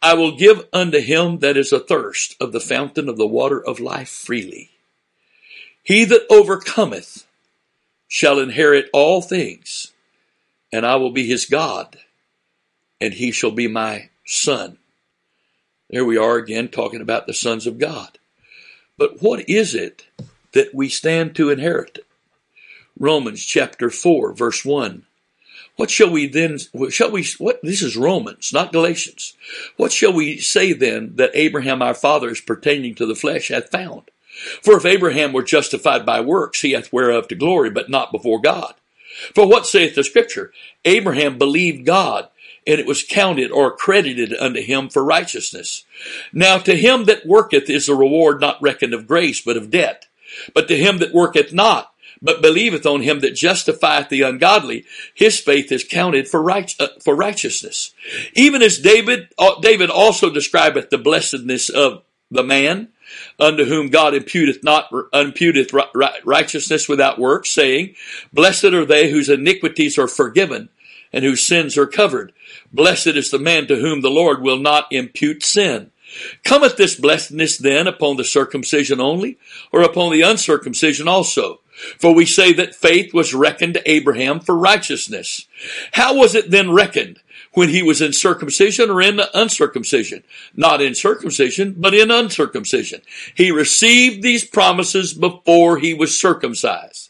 I 0.02 0.14
will 0.14 0.36
give 0.36 0.66
unto 0.72 1.00
him 1.00 1.38
that 1.38 1.56
is 1.56 1.72
athirst 1.72 2.36
of 2.40 2.52
the 2.52 2.60
fountain 2.60 3.08
of 3.08 3.16
the 3.16 3.26
water 3.26 3.64
of 3.64 3.80
life 3.80 4.08
freely. 4.08 4.70
He 5.82 6.04
that 6.04 6.26
overcometh 6.30 7.26
shall 8.08 8.38
inherit 8.38 8.90
all 8.92 9.22
things, 9.22 9.92
and 10.72 10.84
I 10.84 10.96
will 10.96 11.10
be 11.10 11.26
his 11.26 11.46
God, 11.46 11.98
and 13.00 13.14
he 13.14 13.30
shall 13.30 13.50
be 13.50 13.68
my 13.68 14.10
son. 14.24 14.78
There 15.90 16.04
we 16.04 16.16
are 16.16 16.36
again 16.36 16.68
talking 16.68 17.00
about 17.00 17.26
the 17.26 17.34
sons 17.34 17.66
of 17.66 17.78
God. 17.78 18.18
But 18.98 19.22
what 19.22 19.48
is 19.48 19.74
it 19.74 20.06
that 20.52 20.74
we 20.74 20.88
stand 20.88 21.36
to 21.36 21.50
inherit? 21.50 22.04
Romans 22.98 23.44
chapter 23.44 23.90
4 23.90 24.32
verse 24.34 24.64
1. 24.64 25.05
What 25.76 25.90
shall 25.90 26.10
we 26.10 26.26
then, 26.26 26.58
shall 26.90 27.10
we, 27.10 27.26
what, 27.38 27.60
this 27.62 27.82
is 27.82 27.96
Romans, 27.96 28.50
not 28.52 28.72
Galatians. 28.72 29.34
What 29.76 29.92
shall 29.92 30.12
we 30.12 30.38
say 30.38 30.72
then 30.72 31.12
that 31.16 31.30
Abraham 31.34 31.82
our 31.82 31.94
father 31.94 32.30
is 32.30 32.40
pertaining 32.40 32.94
to 32.96 33.06
the 33.06 33.14
flesh 33.14 33.48
hath 33.48 33.70
found? 33.70 34.10
For 34.62 34.76
if 34.76 34.86
Abraham 34.86 35.32
were 35.32 35.42
justified 35.42 36.04
by 36.06 36.20
works, 36.20 36.62
he 36.62 36.72
hath 36.72 36.92
whereof 36.92 37.28
to 37.28 37.34
glory, 37.34 37.70
but 37.70 37.90
not 37.90 38.12
before 38.12 38.40
God. 38.40 38.74
For 39.34 39.46
what 39.46 39.66
saith 39.66 39.94
the 39.94 40.04
scripture? 40.04 40.52
Abraham 40.84 41.38
believed 41.38 41.86
God, 41.86 42.28
and 42.66 42.78
it 42.80 42.86
was 42.86 43.04
counted 43.04 43.50
or 43.50 43.76
credited 43.76 44.34
unto 44.38 44.60
him 44.60 44.88
for 44.88 45.04
righteousness. 45.04 45.84
Now 46.32 46.58
to 46.58 46.74
him 46.74 47.04
that 47.04 47.26
worketh 47.26 47.70
is 47.70 47.86
the 47.86 47.94
reward 47.94 48.40
not 48.40 48.60
reckoned 48.60 48.92
of 48.92 49.06
grace, 49.06 49.40
but 49.40 49.56
of 49.56 49.70
debt. 49.70 50.06
But 50.52 50.68
to 50.68 50.76
him 50.76 50.98
that 50.98 51.14
worketh 51.14 51.52
not, 51.52 51.92
but 52.26 52.42
believeth 52.42 52.84
on 52.84 53.02
him 53.02 53.20
that 53.20 53.36
justifieth 53.36 54.08
the 54.08 54.22
ungodly, 54.22 54.84
his 55.14 55.38
faith 55.38 55.70
is 55.70 55.84
counted 55.84 56.26
for, 56.26 56.42
right, 56.42 56.74
uh, 56.80 56.88
for 57.02 57.14
righteousness. 57.14 57.94
Even 58.34 58.62
as 58.62 58.80
David, 58.80 59.28
uh, 59.38 59.60
David 59.60 59.90
also 59.90 60.28
describeth 60.28 60.90
the 60.90 60.98
blessedness 60.98 61.68
of 61.68 62.02
the 62.28 62.42
man, 62.42 62.88
unto 63.38 63.64
whom 63.64 63.90
God 63.90 64.12
imputeth 64.12 64.64
not 64.64 64.90
imputeth 64.90 65.72
righteousness 66.24 66.88
without 66.88 67.20
works, 67.20 67.52
saying, 67.52 67.94
Blessed 68.32 68.64
are 68.64 68.84
they 68.84 69.08
whose 69.08 69.28
iniquities 69.28 69.96
are 69.96 70.08
forgiven 70.08 70.68
and 71.12 71.24
whose 71.24 71.46
sins 71.46 71.78
are 71.78 71.86
covered. 71.86 72.32
Blessed 72.72 73.06
is 73.14 73.30
the 73.30 73.38
man 73.38 73.68
to 73.68 73.76
whom 73.76 74.00
the 74.00 74.10
Lord 74.10 74.42
will 74.42 74.58
not 74.58 74.88
impute 74.90 75.44
sin. 75.44 75.92
Cometh 76.44 76.76
this 76.76 76.96
blessedness 76.96 77.56
then 77.56 77.86
upon 77.86 78.16
the 78.16 78.24
circumcision 78.24 79.00
only, 79.00 79.38
or 79.70 79.82
upon 79.82 80.10
the 80.10 80.22
uncircumcision 80.22 81.06
also? 81.06 81.60
For 81.98 82.14
we 82.14 82.24
say 82.24 82.52
that 82.54 82.74
faith 82.74 83.12
was 83.12 83.34
reckoned 83.34 83.74
to 83.74 83.90
Abraham 83.90 84.40
for 84.40 84.56
righteousness. 84.56 85.46
How 85.92 86.16
was 86.16 86.34
it 86.34 86.50
then 86.50 86.72
reckoned? 86.72 87.20
When 87.52 87.68
he 87.70 87.82
was 87.82 88.02
in 88.02 88.12
circumcision 88.12 88.90
or 88.90 89.00
in 89.00 89.20
uncircumcision? 89.32 90.24
Not 90.54 90.82
in 90.82 90.94
circumcision, 90.94 91.74
but 91.78 91.94
in 91.94 92.10
uncircumcision. 92.10 93.00
He 93.34 93.50
received 93.50 94.22
these 94.22 94.44
promises 94.44 95.14
before 95.14 95.78
he 95.78 95.94
was 95.94 96.18
circumcised. 96.18 97.05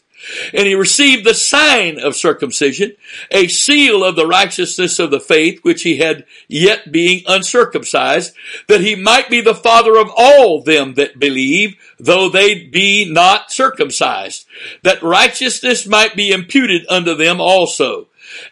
And 0.53 0.67
he 0.67 0.75
received 0.75 1.25
the 1.25 1.33
sign 1.33 1.99
of 1.99 2.15
circumcision, 2.15 2.95
a 3.31 3.47
seal 3.47 4.03
of 4.03 4.15
the 4.15 4.27
righteousness 4.27 4.99
of 4.99 5.11
the 5.11 5.19
faith 5.19 5.59
which 5.63 5.83
he 5.83 5.97
had 5.97 6.25
yet 6.47 6.91
being 6.91 7.23
uncircumcised, 7.27 8.33
that 8.67 8.81
he 8.81 8.95
might 8.95 9.29
be 9.29 9.41
the 9.41 9.55
father 9.55 9.97
of 9.97 10.11
all 10.15 10.61
them 10.61 10.95
that 10.95 11.19
believe, 11.19 11.75
though 11.99 12.29
they 12.29 12.65
be 12.65 13.11
not 13.11 13.51
circumcised, 13.51 14.45
that 14.83 15.01
righteousness 15.03 15.87
might 15.87 16.15
be 16.15 16.31
imputed 16.31 16.85
unto 16.89 17.15
them 17.15 17.39
also 17.39 18.07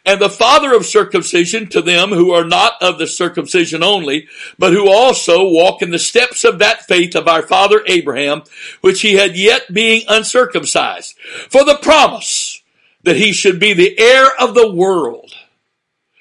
and 0.05 0.19
the 0.19 0.29
father 0.29 0.73
of 0.73 0.85
circumcision 0.85 1.67
to 1.69 1.81
them 1.81 2.09
who 2.09 2.31
are 2.31 2.45
not 2.45 2.73
of 2.81 2.97
the 2.97 3.07
circumcision 3.07 3.83
only, 3.83 4.27
but 4.57 4.73
who 4.73 4.89
also 4.89 5.47
walk 5.47 5.81
in 5.81 5.91
the 5.91 5.99
steps 5.99 6.43
of 6.43 6.59
that 6.59 6.85
faith 6.85 7.15
of 7.15 7.27
our 7.27 7.41
father 7.41 7.81
Abraham, 7.87 8.43
which 8.81 9.01
he 9.01 9.13
had 9.13 9.37
yet 9.37 9.73
being 9.73 10.03
uncircumcised. 10.07 11.17
For 11.49 11.63
the 11.63 11.77
promise 11.81 12.61
that 13.03 13.17
he 13.17 13.31
should 13.31 13.59
be 13.59 13.73
the 13.73 13.97
heir 13.99 14.27
of 14.39 14.53
the 14.55 14.71
world 14.71 15.33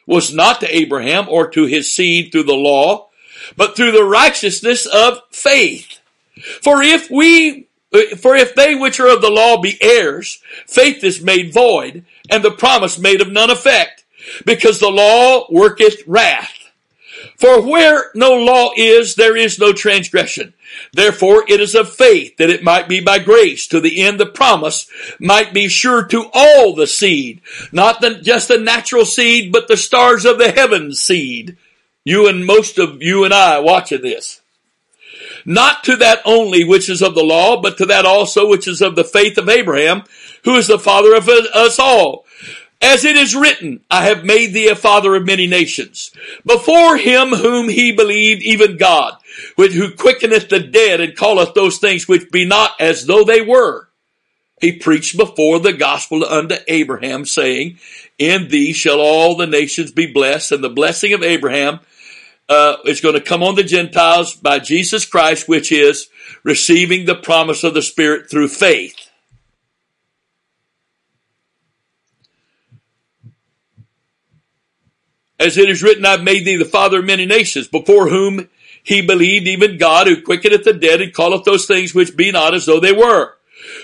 was 0.07 0.35
not 0.35 0.61
to 0.61 0.77
Abraham 0.77 1.29
or 1.29 1.49
to 1.51 1.65
his 1.65 1.93
seed 1.93 2.31
through 2.31 2.45
the 2.45 2.55
law, 2.55 3.09
but 3.57 3.77
through 3.77 3.93
the 3.93 4.05
righteousness 4.05 4.87
of 4.87 5.21
faith. 5.31 6.01
For 6.63 6.83
if 6.83 7.11
we 7.11 7.69
for 8.19 8.35
if 8.35 8.55
they 8.55 8.75
which 8.75 8.99
are 8.99 9.09
of 9.09 9.23
the 9.23 9.31
law 9.31 9.61
be 9.61 9.79
heirs, 9.81 10.43
faith 10.67 11.05
is 11.05 11.23
made 11.23 11.55
void, 11.55 12.05
and 12.31 12.43
the 12.43 12.51
promise 12.51 12.99
made 12.99 13.21
of 13.21 13.31
none 13.31 13.51
effect, 13.51 14.05
because 14.45 14.79
the 14.79 14.91
law 14.91 15.47
worketh 15.51 16.03
wrath. 16.07 16.55
For 17.39 17.61
where 17.61 18.11
no 18.15 18.33
law 18.35 18.71
is, 18.77 19.15
there 19.15 19.37
is 19.37 19.59
no 19.59 19.73
transgression. 19.73 20.55
Therefore 20.93 21.45
it 21.49 21.61
is 21.61 21.75
of 21.75 21.95
faith 21.95 22.37
that 22.37 22.51
it 22.51 22.65
might 22.65 22.89
be 22.89 23.01
by 23.01 23.19
grace 23.19 23.67
to 23.69 23.81
the 23.81 24.03
end 24.03 24.19
the 24.19 24.27
promise 24.27 24.89
might 25.19 25.53
be 25.53 25.69
sure 25.69 26.05
to 26.07 26.31
all 26.33 26.75
the 26.75 26.87
seed, 26.87 27.41
not 27.73 28.01
the, 28.01 28.17
just 28.17 28.49
the 28.49 28.59
natural 28.59 29.05
seed, 29.05 29.53
but 29.53 29.69
the 29.69 29.77
stars 29.77 30.25
of 30.25 30.39
the 30.39 30.51
heavens 30.51 31.01
seed. 31.01 31.57
You 32.05 32.29
and 32.29 32.45
most 32.45 32.79
of 32.79 33.03
you 33.03 33.25
and 33.25 33.33
I 33.33 33.61
watching 33.61 34.03
this. 34.03 34.41
Not 35.45 35.85
to 35.85 35.97
that 35.97 36.21
only 36.25 36.65
which 36.65 36.89
is 36.89 37.03
of 37.03 37.15
the 37.15 37.23
law, 37.23 37.61
but 37.61 37.77
to 37.79 37.87
that 37.87 38.07
also 38.07 38.49
which 38.49 38.67
is 38.67 38.81
of 38.81 38.97
the 38.97 39.05
faith 39.05 39.37
of 39.39 39.49
Abraham, 39.49 40.05
who 40.45 40.55
is 40.57 40.67
the 40.67 40.79
father 40.79 41.15
of 41.15 41.29
us 41.29 41.79
all. 41.79 42.25
As 42.81 43.05
it 43.05 43.17
is 43.17 43.35
written, 43.35 43.81
I 43.91 44.05
have 44.05 44.25
made 44.25 44.53
thee 44.53 44.69
a 44.69 44.75
father 44.75 45.15
of 45.15 45.25
many 45.25 45.47
nations. 45.47 46.11
Before 46.45 46.99
him 46.99 47.31
whom 47.31 47.69
he 47.69 47.93
believed, 47.93 48.43
even 48.43 48.77
God, 48.77 49.15
who 49.57 49.91
quickeneth 49.93 50.51
the 50.51 50.61
dead 50.61 51.01
and 51.01 51.17
calleth 51.17 51.55
those 51.55 51.79
things 51.79 52.07
which 52.07 52.31
be 52.31 52.45
not 52.45 52.73
as 52.79 53.07
though 53.07 53.25
they 53.25 53.41
were. 53.41 53.89
He 54.61 54.73
preached 54.73 55.17
before 55.17 55.61
the 55.61 55.73
gospel 55.73 56.25
unto 56.25 56.57
Abraham, 56.69 57.25
saying, 57.25 57.79
In 58.19 58.49
thee 58.49 58.73
shall 58.73 59.01
all 59.01 59.37
the 59.37 59.47
nations 59.47 59.91
be 59.91 60.07
blessed, 60.07 60.53
and 60.53 60.63
the 60.63 60.69
blessing 60.69 61.13
of 61.13 61.23
Abraham 61.23 61.81
uh, 62.49 62.77
is 62.85 63.01
going 63.01 63.15
to 63.15 63.21
come 63.21 63.43
on 63.43 63.55
the 63.55 63.65
Gentiles 63.65 64.35
by 64.35 64.59
Jesus 64.59 65.07
Christ, 65.07 65.49
which 65.49 65.73
is 65.73 66.09
receiving 66.43 67.07
the 67.07 67.15
promise 67.15 67.65
of 67.65 67.75
the 67.75 67.83
Spirit 67.83 68.31
through 68.31 68.49
faith. 68.49 69.11
As 75.39 75.59
it 75.59 75.69
is 75.69 75.83
written, 75.83 76.07
I've 76.07 76.23
made 76.23 76.45
thee 76.45 76.57
the 76.57 76.65
father 76.65 77.01
of 77.01 77.05
many 77.05 77.27
nations, 77.27 77.67
before 77.67 78.09
whom 78.09 78.49
he 78.83 79.03
believed 79.05 79.49
even 79.49 79.79
God, 79.79 80.07
who 80.07 80.23
quickeneth 80.23 80.65
the 80.65 80.73
dead 80.73 81.01
and 81.01 81.15
calleth 81.15 81.45
those 81.45 81.67
things 81.67 81.95
which 81.95 82.17
be 82.17 82.31
not 82.31 82.55
as 82.55 82.67
though 82.67 82.81
they 82.81 82.93
were. 82.93 83.33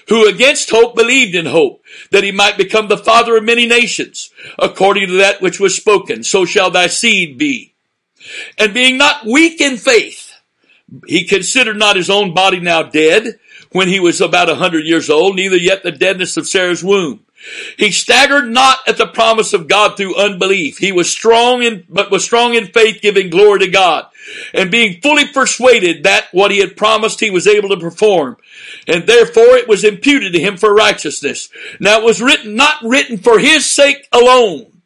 Who 0.08 0.28
against 0.28 0.70
hope 0.70 0.94
believed 0.94 1.34
in 1.34 1.46
hope, 1.46 1.82
that 2.10 2.22
he 2.22 2.32
might 2.32 2.58
become 2.58 2.88
the 2.88 2.98
father 2.98 3.36
of 3.36 3.44
many 3.44 3.66
nations, 3.66 4.30
according 4.58 5.08
to 5.08 5.14
that 5.14 5.40
which 5.40 5.58
was 5.58 5.74
spoken, 5.74 6.22
so 6.22 6.44
shall 6.44 6.70
thy 6.70 6.86
seed 6.86 7.38
be. 7.38 7.74
And 8.58 8.74
being 8.74 8.98
not 8.98 9.26
weak 9.26 9.60
in 9.60 9.76
faith, 9.76 10.32
he 11.06 11.24
considered 11.24 11.76
not 11.76 11.96
his 11.96 12.10
own 12.10 12.34
body 12.34 12.60
now 12.60 12.82
dead, 12.82 13.38
when 13.72 13.88
he 13.88 14.00
was 14.00 14.20
about 14.20 14.50
a 14.50 14.56
hundred 14.56 14.84
years 14.84 15.08
old, 15.08 15.36
neither 15.36 15.56
yet 15.56 15.82
the 15.82 15.92
deadness 15.92 16.36
of 16.36 16.48
Sarah's 16.48 16.82
womb. 16.82 17.24
He 17.78 17.90
staggered 17.90 18.50
not 18.50 18.78
at 18.86 18.98
the 18.98 19.06
promise 19.06 19.52
of 19.52 19.68
God 19.68 19.96
through 19.96 20.16
unbelief. 20.16 20.78
He 20.78 20.92
was 20.92 21.08
strong 21.08 21.62
in, 21.62 21.84
but 21.88 22.10
was 22.10 22.24
strong 22.24 22.54
in 22.54 22.66
faith, 22.66 23.00
giving 23.00 23.30
glory 23.30 23.60
to 23.60 23.68
God 23.68 24.06
and 24.52 24.70
being 24.70 25.00
fully 25.00 25.26
persuaded 25.26 26.04
that 26.04 26.26
what 26.32 26.50
he 26.50 26.58
had 26.58 26.76
promised 26.76 27.20
he 27.20 27.30
was 27.30 27.46
able 27.46 27.70
to 27.70 27.76
perform. 27.76 28.36
And 28.86 29.06
therefore 29.06 29.56
it 29.56 29.68
was 29.68 29.84
imputed 29.84 30.32
to 30.32 30.40
him 30.40 30.56
for 30.56 30.74
righteousness. 30.74 31.48
Now 31.78 32.00
it 32.00 32.04
was 32.04 32.22
written, 32.22 32.56
not 32.56 32.82
written 32.82 33.18
for 33.18 33.38
his 33.38 33.70
sake 33.70 34.06
alone, 34.12 34.79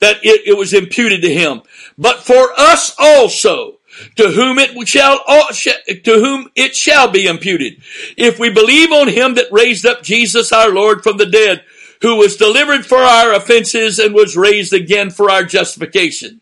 that 0.00 0.18
it, 0.22 0.48
it 0.48 0.56
was 0.56 0.72
imputed 0.72 1.22
to 1.22 1.32
him, 1.32 1.62
but 1.98 2.20
for 2.20 2.52
us 2.58 2.94
also, 2.98 3.78
to 4.16 4.30
whom 4.30 4.58
it 4.58 4.88
shall, 4.88 5.18
to 5.24 6.12
whom 6.14 6.50
it 6.56 6.74
shall 6.74 7.10
be 7.10 7.26
imputed. 7.26 7.82
If 8.16 8.38
we 8.38 8.50
believe 8.50 8.90
on 8.90 9.08
him 9.08 9.34
that 9.34 9.52
raised 9.52 9.84
up 9.84 10.02
Jesus 10.02 10.52
our 10.52 10.70
Lord 10.70 11.02
from 11.02 11.18
the 11.18 11.26
dead, 11.26 11.64
who 12.02 12.16
was 12.16 12.36
delivered 12.36 12.84
for 12.84 12.98
our 12.98 13.32
offenses 13.32 13.98
and 13.98 14.12
was 14.12 14.36
raised 14.36 14.72
again 14.72 15.08
for 15.10 15.30
our 15.30 15.44
justification. 15.44 16.40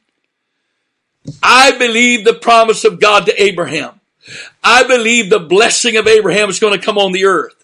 I 1.43 1.77
believe 1.77 2.25
the 2.25 2.35
promise 2.35 2.85
of 2.85 2.99
God 2.99 3.27
to 3.27 3.43
Abraham. 3.43 4.01
I 4.65 4.85
believe 4.85 5.29
the 5.29 5.39
blessing 5.39 5.97
of 5.97 6.07
Abraham 6.07 6.49
is 6.49 6.59
going 6.59 6.79
to 6.79 6.85
come 6.85 6.97
on 6.97 7.13
the 7.13 7.27
earth. 7.27 7.63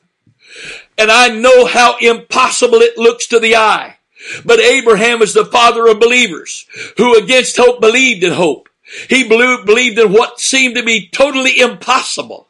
And 0.98 1.10
I 1.10 1.28
know 1.28 1.66
how 1.66 1.96
impossible 1.98 2.80
it 2.80 2.98
looks 2.98 3.28
to 3.28 3.40
the 3.40 3.56
eye. 3.56 3.95
But 4.44 4.60
Abraham 4.60 5.22
is 5.22 5.34
the 5.34 5.44
father 5.44 5.86
of 5.86 6.00
believers 6.00 6.66
who 6.96 7.18
against 7.18 7.56
hope 7.56 7.80
believed 7.80 8.24
in 8.24 8.32
hope. 8.32 8.68
He 9.08 9.26
believed 9.28 9.98
in 9.98 10.12
what 10.12 10.40
seemed 10.40 10.76
to 10.76 10.82
be 10.82 11.08
totally 11.08 11.58
impossible. 11.58 12.48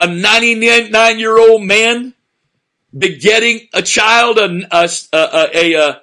A 0.00 0.06
99 0.06 1.18
year 1.18 1.38
old 1.38 1.62
man 1.62 2.14
begetting 2.96 3.68
a 3.72 3.82
child, 3.82 4.38
a, 4.38 4.66
a, 4.72 4.88
a, 5.12 6.00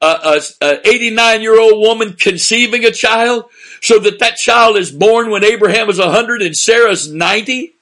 a, 0.00 0.40
a 0.60 0.88
89 0.88 1.42
year 1.42 1.58
old 1.60 1.80
woman 1.80 2.14
conceiving 2.14 2.84
a 2.84 2.90
child 2.90 3.44
so 3.80 3.98
that 3.98 4.18
that 4.20 4.36
child 4.36 4.76
is 4.76 4.90
born 4.90 5.30
when 5.30 5.44
Abraham 5.44 5.88
is 5.90 5.98
100 5.98 6.42
and 6.42 6.56
Sarah's 6.56 7.10
90. 7.12 7.72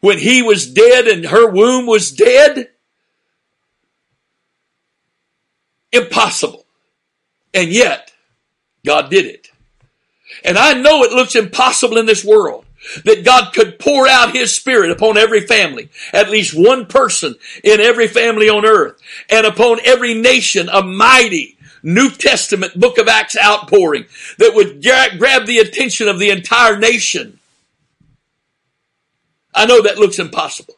when 0.00 0.18
he 0.18 0.42
was 0.42 0.66
dead 0.66 1.06
and 1.06 1.26
her 1.26 1.48
womb 1.48 1.86
was 1.86 2.10
dead? 2.10 2.68
Impossible. 5.92 6.64
And 7.54 7.68
yet, 7.68 8.12
God 8.84 9.10
did 9.10 9.26
it. 9.26 9.50
And 10.44 10.56
I 10.56 10.72
know 10.72 11.02
it 11.02 11.12
looks 11.12 11.36
impossible 11.36 11.98
in 11.98 12.06
this 12.06 12.24
world 12.24 12.64
that 13.04 13.24
God 13.24 13.52
could 13.52 13.78
pour 13.78 14.08
out 14.08 14.34
His 14.34 14.54
Spirit 14.54 14.90
upon 14.90 15.16
every 15.16 15.40
family, 15.40 15.88
at 16.12 16.30
least 16.30 16.54
one 16.54 16.86
person 16.86 17.36
in 17.62 17.80
every 17.80 18.08
family 18.08 18.48
on 18.48 18.64
earth, 18.64 19.00
and 19.30 19.46
upon 19.46 19.78
every 19.84 20.14
nation, 20.14 20.68
a 20.68 20.82
mighty 20.82 21.56
New 21.82 22.10
Testament 22.10 22.78
book 22.78 22.98
of 22.98 23.08
Acts 23.08 23.36
outpouring 23.40 24.06
that 24.38 24.54
would 24.54 24.82
grab 24.82 25.46
the 25.46 25.58
attention 25.58 26.08
of 26.08 26.18
the 26.18 26.30
entire 26.30 26.78
nation. 26.78 27.38
I 29.54 29.66
know 29.66 29.82
that 29.82 29.98
looks 29.98 30.18
impossible, 30.18 30.74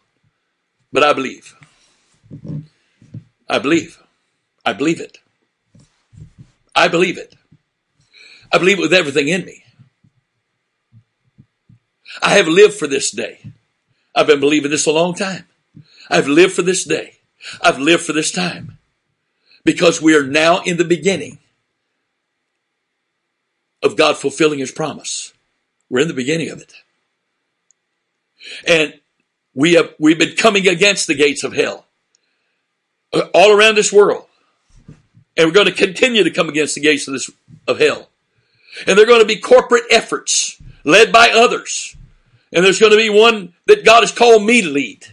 but 0.93 1.05
I 1.05 1.13
believe. 1.13 1.55
I 3.49 3.59
believe. 3.59 4.03
I 4.65 4.73
believe 4.73 5.01
it. 5.01 5.19
I 6.75 6.89
believe 6.89 7.19
it. 7.19 7.35
I 8.53 8.59
believe 8.59 8.79
it 8.79 8.83
with 8.83 8.93
everything 8.93 9.29
in 9.29 9.45
me. 9.45 9.65
I 12.23 12.37
have 12.37 12.49
lived 12.49 12.75
for 12.75 12.87
this 12.87 13.11
day. 13.11 13.41
I've 14.15 14.27
been 14.27 14.41
believing 14.41 14.71
this 14.71 14.87
a 14.87 14.93
long 14.93 15.15
time. 15.15 15.47
I've 16.09 16.29
lived 16.29 16.55
for 16.55 16.63
this 16.63 16.85
day. 16.85 17.17
I've 17.61 17.79
lived 17.79 18.05
for 18.05 18.13
this 18.13 18.31
time 18.31 18.79
because 19.65 20.01
we 20.01 20.17
are 20.17 20.23
now 20.23 20.61
in 20.61 20.77
the 20.77 20.85
beginning 20.85 21.39
of 23.83 23.97
God 23.97 24.17
fulfilling 24.17 24.61
his 24.61 24.73
promise. 24.73 25.33
We're 25.91 26.01
in 26.01 26.09
the 26.09 26.15
beginning 26.15 26.51
of 26.51 26.61
it. 26.61 26.75
And 28.67 29.01
we 29.55 29.75
have, 29.75 29.95
we've 29.99 30.19
been 30.19 30.37
coming 30.37 30.69
against 30.69 31.07
the 31.07 31.15
gates 31.15 31.45
of 31.45 31.53
hell 31.53 31.87
uh, 33.13 33.29
all 33.35 33.51
around 33.51 33.77
this 33.77 33.93
world. 33.93 34.27
And 35.37 35.47
we're 35.47 35.55
going 35.55 35.67
to 35.67 35.73
continue 35.73 36.23
to 36.23 36.31
come 36.31 36.49
against 36.49 36.75
the 36.75 36.81
gates 36.81 37.09
of 37.09 37.13
this, 37.13 37.31
of 37.67 37.79
hell. 37.79 38.09
And 38.87 38.97
there 38.97 39.05
are 39.05 39.09
going 39.09 39.21
to 39.21 39.27
be 39.27 39.37
corporate 39.37 39.85
efforts 39.91 40.61
led 40.85 41.13
by 41.13 41.31
others. 41.31 41.97
And 42.53 42.65
there's 42.65 42.79
going 42.79 42.93
to 42.93 42.99
be 42.99 43.11
one 43.11 43.53
that 43.67 43.85
God 43.85 44.03
has 44.03 44.13
called 44.13 44.45
me 44.45 44.63
to 44.63 44.69
lead. 44.69 45.07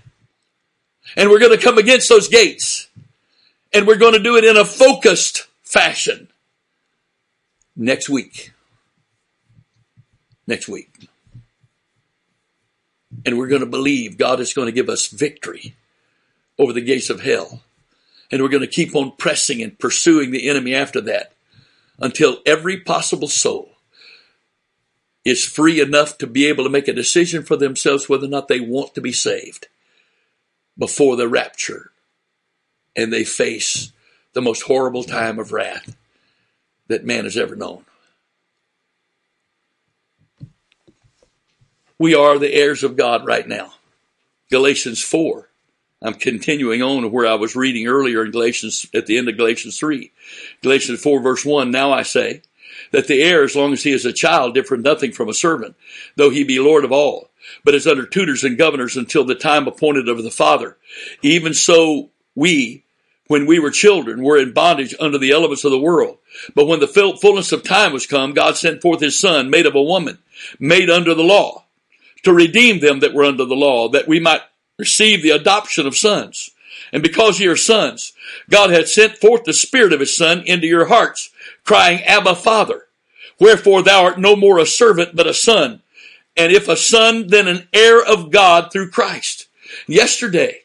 And 1.15 1.29
we're 1.29 1.39
going 1.39 1.57
to 1.57 1.63
come 1.63 1.77
against 1.77 2.07
those 2.09 2.27
gates. 2.27 2.87
And 3.73 3.87
we're 3.87 3.97
going 3.97 4.13
to 4.13 4.19
do 4.19 4.37
it 4.37 4.43
in 4.43 4.57
a 4.57 4.65
focused 4.65 5.47
fashion 5.63 6.27
next 7.75 8.09
week. 8.09 8.51
Next 10.45 10.67
week. 10.67 11.09
And 13.25 13.37
we're 13.37 13.47
going 13.47 13.61
to 13.61 13.67
believe 13.67 14.17
God 14.17 14.39
is 14.39 14.53
going 14.53 14.67
to 14.67 14.71
give 14.71 14.89
us 14.89 15.07
victory 15.07 15.75
over 16.57 16.73
the 16.73 16.81
gates 16.81 17.09
of 17.09 17.21
hell. 17.21 17.61
And 18.31 18.41
we're 18.41 18.49
going 18.49 18.61
to 18.61 18.67
keep 18.67 18.95
on 18.95 19.13
pressing 19.17 19.61
and 19.61 19.77
pursuing 19.77 20.31
the 20.31 20.49
enemy 20.49 20.73
after 20.73 21.01
that 21.01 21.33
until 21.99 22.39
every 22.45 22.79
possible 22.79 23.27
soul 23.27 23.71
is 25.23 25.45
free 25.45 25.79
enough 25.79 26.17
to 26.17 26.27
be 26.27 26.47
able 26.47 26.63
to 26.63 26.69
make 26.69 26.87
a 26.87 26.93
decision 26.93 27.43
for 27.43 27.55
themselves 27.55 28.09
whether 28.09 28.25
or 28.25 28.29
not 28.29 28.47
they 28.47 28.59
want 28.59 28.95
to 28.95 29.01
be 29.01 29.11
saved 29.11 29.67
before 30.77 31.15
the 31.15 31.27
rapture 31.27 31.91
and 32.95 33.11
they 33.11 33.23
face 33.23 33.91
the 34.33 34.41
most 34.41 34.63
horrible 34.63 35.03
time 35.03 35.37
of 35.37 35.51
wrath 35.51 35.95
that 36.87 37.05
man 37.05 37.25
has 37.25 37.37
ever 37.37 37.55
known. 37.55 37.85
We 41.99 42.15
are 42.15 42.39
the 42.39 42.53
heirs 42.53 42.83
of 42.83 42.97
God 42.97 43.27
right 43.27 43.47
now. 43.47 43.73
Galatians 44.49 45.03
4. 45.03 45.50
I'm 46.01 46.15
continuing 46.15 46.81
on 46.81 47.11
where 47.11 47.27
I 47.27 47.35
was 47.35 47.55
reading 47.55 47.87
earlier 47.87 48.25
in 48.25 48.31
Galatians, 48.31 48.87
at 48.93 49.05
the 49.05 49.17
end 49.17 49.29
of 49.29 49.37
Galatians 49.37 49.77
3. 49.77 50.11
Galatians 50.61 51.01
4 51.01 51.21
verse 51.21 51.45
1, 51.45 51.69
now 51.69 51.91
I 51.91 52.01
say 52.01 52.41
that 52.91 53.07
the 53.07 53.21
heir, 53.21 53.43
as 53.43 53.55
long 53.55 53.73
as 53.73 53.83
he 53.83 53.91
is 53.91 54.05
a 54.05 54.13
child, 54.13 54.55
differ 54.55 54.77
nothing 54.77 55.11
from 55.11 55.29
a 55.29 55.33
servant, 55.33 55.75
though 56.15 56.31
he 56.31 56.43
be 56.43 56.59
Lord 56.59 56.83
of 56.83 56.91
all, 56.91 57.29
but 57.63 57.75
is 57.75 57.85
under 57.85 58.05
tutors 58.05 58.43
and 58.43 58.57
governors 58.57 58.97
until 58.97 59.23
the 59.23 59.35
time 59.35 59.67
appointed 59.67 60.09
of 60.09 60.23
the 60.23 60.31
Father. 60.31 60.77
Even 61.21 61.53
so 61.53 62.09
we, 62.33 62.83
when 63.27 63.45
we 63.45 63.59
were 63.59 63.71
children, 63.71 64.23
were 64.23 64.37
in 64.37 64.53
bondage 64.53 64.95
under 64.99 65.19
the 65.19 65.31
elements 65.31 65.63
of 65.63 65.71
the 65.71 65.79
world. 65.79 66.17
But 66.55 66.65
when 66.65 66.79
the 66.79 66.87
fullness 67.21 67.51
of 67.51 67.63
time 67.63 67.93
was 67.93 68.07
come, 68.07 68.33
God 68.33 68.57
sent 68.57 68.81
forth 68.81 69.01
his 69.01 69.19
son, 69.19 69.49
made 69.49 69.67
of 69.67 69.75
a 69.75 69.83
woman, 69.83 70.17
made 70.59 70.89
under 70.89 71.13
the 71.13 71.23
law 71.23 71.65
to 72.23 72.33
redeem 72.33 72.79
them 72.79 72.99
that 73.01 73.13
were 73.13 73.23
under 73.23 73.45
the 73.45 73.55
law, 73.55 73.89
that 73.89 74.07
we 74.07 74.19
might 74.19 74.41
receive 74.81 75.21
the 75.21 75.29
adoption 75.29 75.87
of 75.87 75.95
sons. 75.95 76.49
And 76.91 77.01
because 77.01 77.39
ye 77.39 77.47
are 77.47 77.55
sons, 77.55 78.13
God 78.49 78.71
hath 78.71 78.89
sent 78.89 79.17
forth 79.17 79.43
the 79.45 79.53
Spirit 79.53 79.93
of 79.93 79.99
His 79.99 80.15
Son 80.15 80.43
into 80.45 80.67
your 80.67 80.85
hearts, 80.85 81.29
crying, 81.63 82.01
Abba, 82.03 82.35
Father. 82.35 82.87
Wherefore 83.39 83.83
thou 83.83 84.03
art 84.03 84.19
no 84.19 84.35
more 84.35 84.59
a 84.59 84.65
servant, 84.65 85.15
but 85.15 85.27
a 85.27 85.33
son. 85.33 85.81
And 86.35 86.51
if 86.51 86.67
a 86.67 86.75
son, 86.75 87.27
then 87.27 87.47
an 87.47 87.67
heir 87.73 88.03
of 88.03 88.31
God 88.31 88.71
through 88.71 88.89
Christ. 88.89 89.47
Yesterday, 89.87 90.61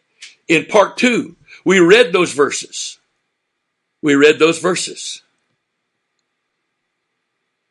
in 0.49 0.65
part 0.65 0.97
two, 0.97 1.37
we 1.65 1.79
read 1.79 2.13
those 2.13 2.33
verses. 2.33 2.99
We 4.03 4.15
read 4.15 4.39
those 4.39 4.59
verses. 4.59 5.23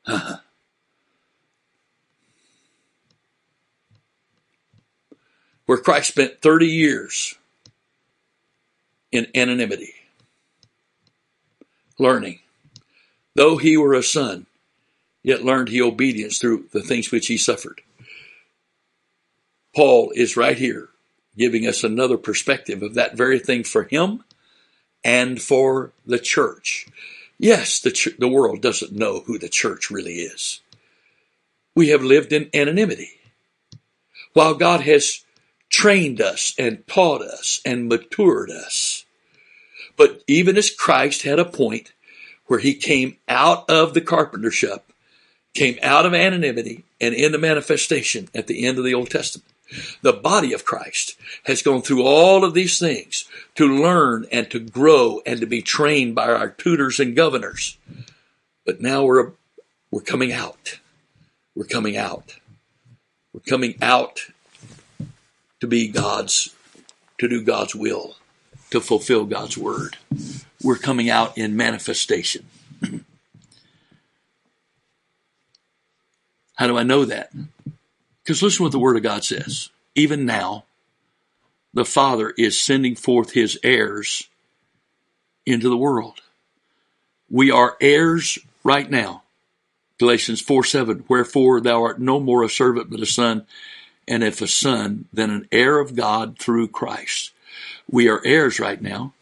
Uh-huh. 0.05 0.37
Where 5.65 5.77
Christ 5.77 6.09
spent 6.09 6.41
30 6.41 6.67
years 6.67 7.35
in 9.11 9.27
anonymity, 9.35 9.93
learning. 11.97 12.39
Though 13.35 13.57
he 13.57 13.75
were 13.77 13.93
a 13.93 14.03
son, 14.03 14.45
yet 15.23 15.43
learned 15.43 15.69
he 15.69 15.81
obedience 15.81 16.37
through 16.37 16.65
the 16.71 16.81
things 16.81 17.11
which 17.11 17.27
he 17.27 17.37
suffered. 17.37 17.81
Paul 19.75 20.11
is 20.15 20.37
right 20.37 20.57
here 20.57 20.89
giving 21.37 21.67
us 21.67 21.83
another 21.83 22.17
perspective 22.17 22.81
of 22.81 22.93
that 22.93 23.17
very 23.17 23.39
thing 23.39 23.63
for 23.63 23.83
him 23.83 24.23
and 25.03 25.41
for 25.41 25.91
the 26.05 26.19
church. 26.19 26.87
Yes, 27.37 27.81
the, 27.81 27.91
ch- 27.91 28.17
the 28.17 28.29
world 28.29 28.61
doesn't 28.61 28.93
know 28.93 29.21
who 29.21 29.37
the 29.37 29.49
church 29.49 29.91
really 29.91 30.13
is. 30.13 30.61
We 31.75 31.89
have 31.89 32.03
lived 32.03 32.31
in 32.31 32.49
anonymity. 32.53 33.11
While 34.31 34.53
God 34.53 34.81
has 34.81 35.24
trained 35.75 36.21
us 36.21 36.55
and 36.57 36.87
taught 36.87 37.21
us 37.21 37.59
and 37.65 37.89
matured 37.89 38.49
us. 38.49 39.03
But 39.97 40.23
even 40.25 40.55
as 40.55 40.71
Christ 40.71 41.23
had 41.23 41.37
a 41.37 41.43
point 41.43 41.91
where 42.47 42.59
he 42.59 42.75
came 42.75 43.17
out 43.27 43.69
of 43.69 43.93
the 43.93 43.99
carpenter 43.99 44.51
shop, 44.51 44.89
came 45.53 45.77
out 45.81 46.05
of 46.05 46.13
anonymity 46.13 46.85
and 47.01 47.13
into 47.13 47.37
manifestation 47.37 48.29
at 48.33 48.47
the 48.47 48.65
end 48.65 48.77
of 48.77 48.85
the 48.85 48.93
Old 48.93 49.09
Testament. 49.09 49.51
The 50.01 50.13
body 50.13 50.53
of 50.53 50.63
Christ 50.63 51.17
has 51.43 51.61
gone 51.61 51.81
through 51.81 52.03
all 52.03 52.45
of 52.45 52.53
these 52.53 52.79
things 52.79 53.25
to 53.55 53.67
learn 53.67 54.27
and 54.31 54.49
to 54.51 54.59
grow 54.61 55.19
and 55.25 55.41
to 55.41 55.45
be 55.45 55.61
trained 55.61 56.15
by 56.15 56.27
our 56.27 56.51
tutors 56.51 57.01
and 57.01 57.17
governors. 57.17 57.77
But 58.65 58.79
now 58.79 59.03
we're, 59.03 59.31
we're 59.91 59.99
coming 59.99 60.31
out. 60.31 60.79
We're 61.53 61.65
coming 61.65 61.97
out. 61.97 62.37
We're 63.33 63.41
coming 63.41 63.75
out 63.81 64.21
to 65.65 65.69
be 65.69 65.87
God's, 65.87 66.53
to 67.17 67.27
do 67.27 67.43
God's 67.43 67.73
will, 67.73 68.15
to 68.69 68.79
fulfill 68.79 69.25
God's 69.25 69.57
word. 69.57 69.97
We're 70.61 70.77
coming 70.77 71.09
out 71.09 71.35
in 71.39 71.57
manifestation. 71.57 72.45
How 76.55 76.67
do 76.67 76.77
I 76.77 76.83
know 76.83 77.03
that? 77.05 77.31
Because 78.23 78.43
listen 78.43 78.63
what 78.63 78.71
the 78.71 78.79
word 78.79 78.95
of 78.95 79.01
God 79.03 79.23
says. 79.23 79.69
Even 79.95 80.25
now, 80.25 80.65
the 81.73 81.83
Father 81.83 82.31
is 82.37 82.61
sending 82.61 82.95
forth 82.95 83.31
his 83.31 83.57
heirs 83.63 84.27
into 85.47 85.67
the 85.67 85.77
world. 85.77 86.21
We 87.27 87.49
are 87.49 87.75
heirs 87.81 88.37
right 88.63 88.89
now. 88.89 89.23
Galatians 89.97 90.41
4 90.41 90.63
7, 90.63 91.05
wherefore 91.07 91.59
thou 91.59 91.81
art 91.81 91.99
no 91.99 92.19
more 92.19 92.43
a 92.43 92.49
servant 92.49 92.91
but 92.91 92.99
a 92.99 93.05
son, 93.05 93.47
and 94.07 94.23
if 94.23 94.41
a 94.41 94.47
son, 94.47 95.05
then 95.13 95.29
an 95.29 95.47
heir 95.51 95.79
of 95.79 95.95
God 95.95 96.37
through 96.37 96.67
Christ. 96.69 97.31
We 97.89 98.07
are 98.09 98.21
heirs 98.25 98.59
right 98.59 98.81
now. 98.81 99.13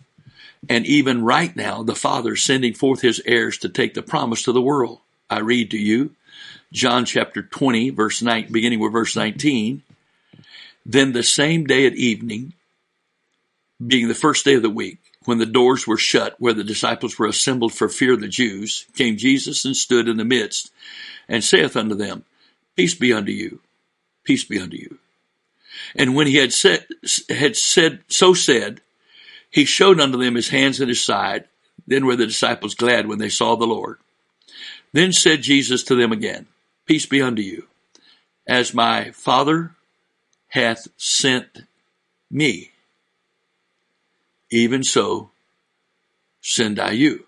And 0.70 0.86
even 0.86 1.24
right 1.24 1.54
now, 1.56 1.84
the 1.84 1.96
Father 1.96 2.34
is 2.34 2.42
sending 2.42 2.74
forth 2.74 3.02
his 3.02 3.22
heirs 3.26 3.58
to 3.60 3.70
take 3.70 3.94
the 3.94 4.02
promise 4.02 4.44
to 4.44 4.52
the 4.52 4.62
world. 4.62 5.00
I 5.30 5.40
read 5.40 5.72
to 5.72 5.78
you 5.78 6.16
John 6.72 7.06
chapter 7.06 7.42
20, 7.44 7.92
verse 7.92 8.22
9, 8.22 8.52
beginning 8.52 8.80
with 8.80 8.94
verse 8.94 9.16
19. 9.16 9.84
Then 10.86 11.12
the 11.12 11.24
same 11.24 11.66
day 11.66 11.86
at 11.86 11.94
evening, 11.94 12.54
being 13.86 14.08
the 14.08 14.16
first 14.16 14.46
day 14.46 14.56
of 14.56 14.62
the 14.62 14.70
week, 14.70 15.00
when 15.26 15.38
the 15.38 15.46
doors 15.46 15.88
were 15.88 15.98
shut 15.98 16.36
where 16.40 16.54
the 16.54 16.64
disciples 16.64 17.18
were 17.18 17.28
assembled 17.28 17.74
for 17.74 17.88
fear 17.88 18.14
of 18.14 18.22
the 18.22 18.28
Jews, 18.28 18.86
came 18.96 19.18
Jesus 19.18 19.66
and 19.66 19.76
stood 19.76 20.08
in 20.08 20.18
the 20.18 20.26
midst 20.26 20.72
and 21.30 21.44
saith 21.44 21.78
unto 21.78 21.96
them, 21.96 22.26
Peace 22.76 22.96
be 22.96 23.14
unto 23.14 23.32
you. 23.32 23.60
Peace 24.24 24.44
be 24.44 24.60
unto 24.60 24.78
you. 24.78 24.98
And 25.96 26.16
when 26.16 26.28
he 26.28 26.36
had 26.36 26.54
said, 26.54 26.86
had 27.30 27.56
said, 27.56 28.02
so 28.08 28.34
said, 28.34 28.82
he 29.50 29.66
showed 29.66 30.00
unto 30.00 30.18
them 30.18 30.36
his 30.36 30.50
hands 30.50 30.80
and 30.80 30.90
his 30.90 31.04
side. 31.04 31.46
Then 31.86 32.06
were 32.06 32.16
the 32.16 32.26
disciples 32.26 32.76
glad 32.76 33.08
when 33.08 33.20
they 33.20 33.30
saw 33.30 33.56
the 33.56 33.68
Lord. 33.68 34.00
Then 34.94 35.12
said 35.12 35.42
Jesus 35.42 35.84
to 35.84 35.96
them 35.96 36.12
again, 36.12 36.48
Peace 36.86 37.06
be 37.06 37.22
unto 37.22 37.42
you. 37.42 37.68
As 38.48 38.74
my 38.74 39.12
Father 39.12 39.72
hath 40.50 40.88
sent 40.98 41.64
me, 42.32 42.72
even 44.50 44.84
so 44.84 45.30
send 46.42 46.80
I 46.80 46.92
you. 46.92 47.26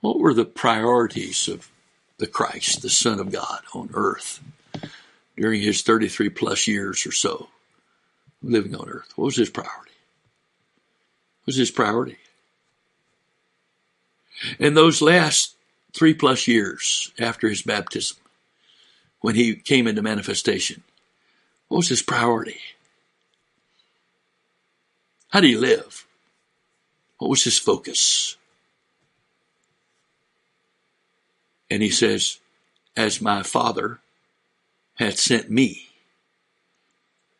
What 0.00 0.18
were 0.18 0.34
the 0.34 0.44
priorities 0.44 1.48
of 1.48 1.70
the 2.18 2.26
Christ, 2.26 2.82
the 2.82 2.90
Son 2.90 3.20
of 3.20 3.30
God 3.30 3.62
on 3.74 3.90
earth 3.94 4.40
during 5.36 5.60
his 5.60 5.82
33 5.82 6.30
plus 6.30 6.66
years 6.66 7.06
or 7.06 7.12
so 7.12 7.48
living 8.42 8.74
on 8.74 8.88
earth? 8.88 9.12
What 9.16 9.26
was 9.26 9.36
his 9.36 9.50
priority? 9.50 9.92
What 11.40 11.46
was 11.46 11.56
his 11.56 11.70
priority? 11.70 12.18
In 14.58 14.74
those 14.74 15.02
last 15.02 15.54
three 15.92 16.14
plus 16.14 16.48
years 16.48 17.12
after 17.18 17.48
his 17.48 17.62
baptism, 17.62 18.16
when 19.20 19.34
he 19.34 19.54
came 19.54 19.86
into 19.86 20.02
manifestation, 20.02 20.82
what 21.68 21.78
was 21.78 21.88
his 21.88 22.02
priority? 22.02 22.60
How 25.28 25.40
did 25.40 25.48
he 25.48 25.56
live? 25.56 26.06
What 27.18 27.30
was 27.30 27.44
his 27.44 27.58
focus? 27.58 28.36
And 31.70 31.82
he 31.82 31.88
says, 31.88 32.38
As 32.96 33.22
my 33.22 33.42
Father 33.42 34.00
hath 34.94 35.18
sent 35.18 35.50
me, 35.50 35.88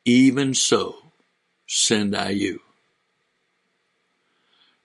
even 0.05 0.55
so 0.55 0.97
send 1.67 2.17
I 2.17 2.31
you. 2.31 2.61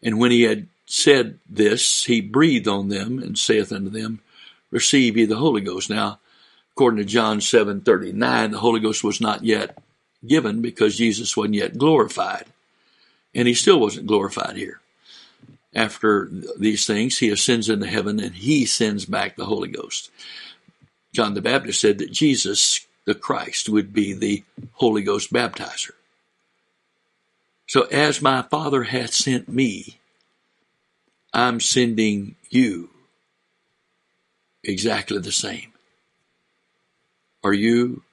And 0.02 0.20
when 0.20 0.32
he 0.32 0.44
had 0.44 0.68
said 0.86 1.40
this, 1.50 2.06
he 2.06 2.22
breathed 2.22 2.68
on 2.68 2.90
them 2.90 3.20
and 3.20 3.38
saith 3.38 3.72
unto 3.72 3.90
them, 3.90 4.22
Receive 4.70 5.18
ye 5.18 5.26
the 5.26 5.38
Holy 5.38 5.62
Ghost. 5.62 5.90
Now, 5.90 6.20
according 6.74 6.98
to 6.98 7.06
John 7.06 7.40
7:39, 7.40 8.52
the 8.52 8.60
Holy 8.60 8.80
Ghost 8.80 9.04
was 9.04 9.22
not 9.22 9.44
yet 9.44 9.78
given 10.26 10.62
because 10.62 10.98
Jesus 10.98 11.36
wasn't 11.36 11.56
yet 11.56 11.78
glorified. 11.78 12.46
And 13.34 13.48
he 13.48 13.54
still 13.54 13.80
wasn't 13.80 14.08
glorified 14.08 14.58
here 14.58 14.82
after 15.78 16.28
these 16.58 16.88
things, 16.88 17.20
he 17.20 17.30
ascends 17.30 17.70
into 17.70 17.86
heaven 17.86 18.20
and 18.20 18.34
he 18.34 18.66
sends 18.66 19.06
back 19.06 19.36
the 19.36 19.46
Holy 19.46 19.70
Ghost. 19.70 20.10
John 21.18 21.34
the 21.34 21.42
Baptist 21.42 21.82
said 21.82 21.98
that 21.98 22.12
Jesus, 22.12 22.86
the 23.06 23.16
Christ, 23.16 23.70
would 23.70 23.92
be 23.92 24.14
the 24.14 24.44
Holy 24.74 25.02
Ghost 25.02 25.34
baptizer. 25.34 25.94
So 27.66 27.86
as 27.86 28.22
my 28.22 28.44
Father 28.44 28.84
hath 28.84 29.14
sent 29.14 29.50
me, 29.50 29.98
I'm 31.34 31.60
sending 31.60 32.36
you 32.52 32.92
exactly 34.64 35.18
the 35.18 35.32
same. 35.32 35.74
Are 37.44 37.52
you 37.52 38.04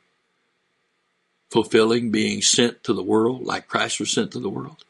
fulfilling 1.50 2.10
being 2.10 2.40
sent 2.40 2.84
to 2.84 2.94
the 2.94 3.02
world 3.02 3.42
like 3.42 3.68
Christ 3.68 4.00
was 4.00 4.10
sent 4.10 4.32
to 4.32 4.40
the 4.40 4.48
world? 4.48 4.82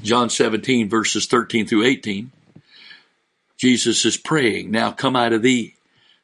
John 0.00 0.30
17 0.30 0.88
verses 0.88 1.26
13 1.26 1.66
through 1.66 1.84
18, 1.84 2.32
Jesus 3.58 4.04
is 4.04 4.16
praying, 4.16 4.70
now 4.70 4.92
come 4.92 5.16
out 5.16 5.32
of 5.32 5.42
thee, 5.42 5.74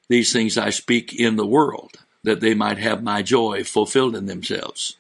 these 0.08 0.32
things 0.32 0.56
I 0.56 0.70
speak 0.70 1.12
in 1.12 1.36
the 1.36 1.46
world, 1.46 1.98
that 2.22 2.40
they 2.40 2.54
might 2.54 2.78
have 2.78 3.02
my 3.02 3.22
joy 3.22 3.64
fulfilled 3.64 4.14
in 4.14 4.26
themselves. 4.26 4.96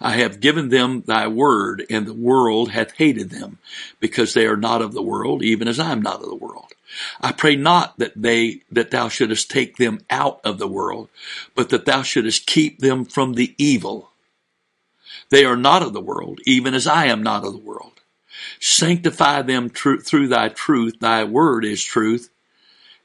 I 0.00 0.12
have 0.12 0.40
given 0.40 0.68
them 0.68 1.02
thy 1.06 1.28
word, 1.28 1.86
and 1.88 2.06
the 2.06 2.14
world 2.14 2.72
hath 2.72 2.92
hated 2.94 3.30
them, 3.30 3.58
because 4.00 4.34
they 4.34 4.46
are 4.46 4.56
not 4.56 4.82
of 4.82 4.92
the 4.92 5.02
world, 5.02 5.42
even 5.42 5.68
as 5.68 5.78
I 5.78 5.92
am 5.92 6.02
not 6.02 6.22
of 6.22 6.28
the 6.28 6.34
world. 6.34 6.72
I 7.20 7.32
pray 7.32 7.56
not 7.56 7.98
that 7.98 8.12
they, 8.16 8.62
that 8.70 8.90
thou 8.90 9.08
shouldest 9.08 9.50
take 9.50 9.76
them 9.76 10.00
out 10.10 10.40
of 10.44 10.58
the 10.58 10.68
world, 10.68 11.08
but 11.54 11.68
that 11.70 11.84
thou 11.84 12.02
shouldest 12.02 12.46
keep 12.46 12.80
them 12.80 13.04
from 13.04 13.34
the 13.34 13.54
evil. 13.58 14.10
They 15.30 15.44
are 15.44 15.56
not 15.56 15.82
of 15.82 15.92
the 15.92 16.00
world, 16.00 16.40
even 16.46 16.74
as 16.74 16.86
I 16.86 17.06
am 17.06 17.22
not 17.22 17.44
of 17.44 17.52
the 17.52 17.58
world. 17.58 17.95
Sanctify 18.60 19.42
them 19.42 19.70
tr- 19.70 19.96
through 19.96 20.28
thy 20.28 20.48
truth. 20.48 21.00
Thy 21.00 21.24
word 21.24 21.64
is 21.64 21.82
truth. 21.82 22.30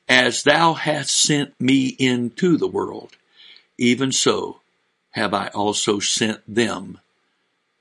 As 0.07 0.43
thou 0.43 0.73
hast 0.73 1.11
sent 1.11 1.59
me 1.59 1.87
into 1.87 2.57
the 2.57 2.67
world, 2.67 3.15
even 3.77 4.11
so 4.11 4.61
have 5.11 5.33
I 5.33 5.47
also 5.47 5.99
sent 5.99 6.41
them 6.47 6.99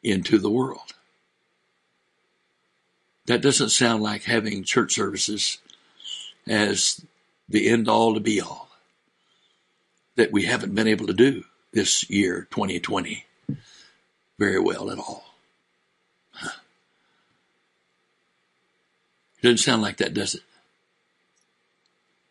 into 0.03 0.39
the 0.39 0.51
world. 0.51 0.95
That 3.27 3.43
doesn't 3.43 3.71
sound 3.71 4.03
like 4.03 4.25
having 4.25 4.65
church 4.65 4.95
services 4.95 5.59
as 6.49 7.05
the 7.49 7.69
end 7.69 7.89
all 7.89 8.15
to 8.15 8.21
be 8.21 8.41
all 8.41 8.69
that 10.17 10.33
we 10.33 10.45
haven't 10.45 10.75
been 10.75 10.89
able 10.89 11.07
to 11.07 11.13
do 11.13 11.45
this 11.73 12.09
year, 12.11 12.49
2020 12.51 13.27
very 14.41 14.59
well 14.59 14.91
at 14.91 14.99
all. 14.99 15.30
It 19.41 19.47
doesn't 19.47 19.59
sound 19.59 19.81
like 19.81 19.97
that, 19.97 20.13
does 20.13 20.35
it? 20.35 20.43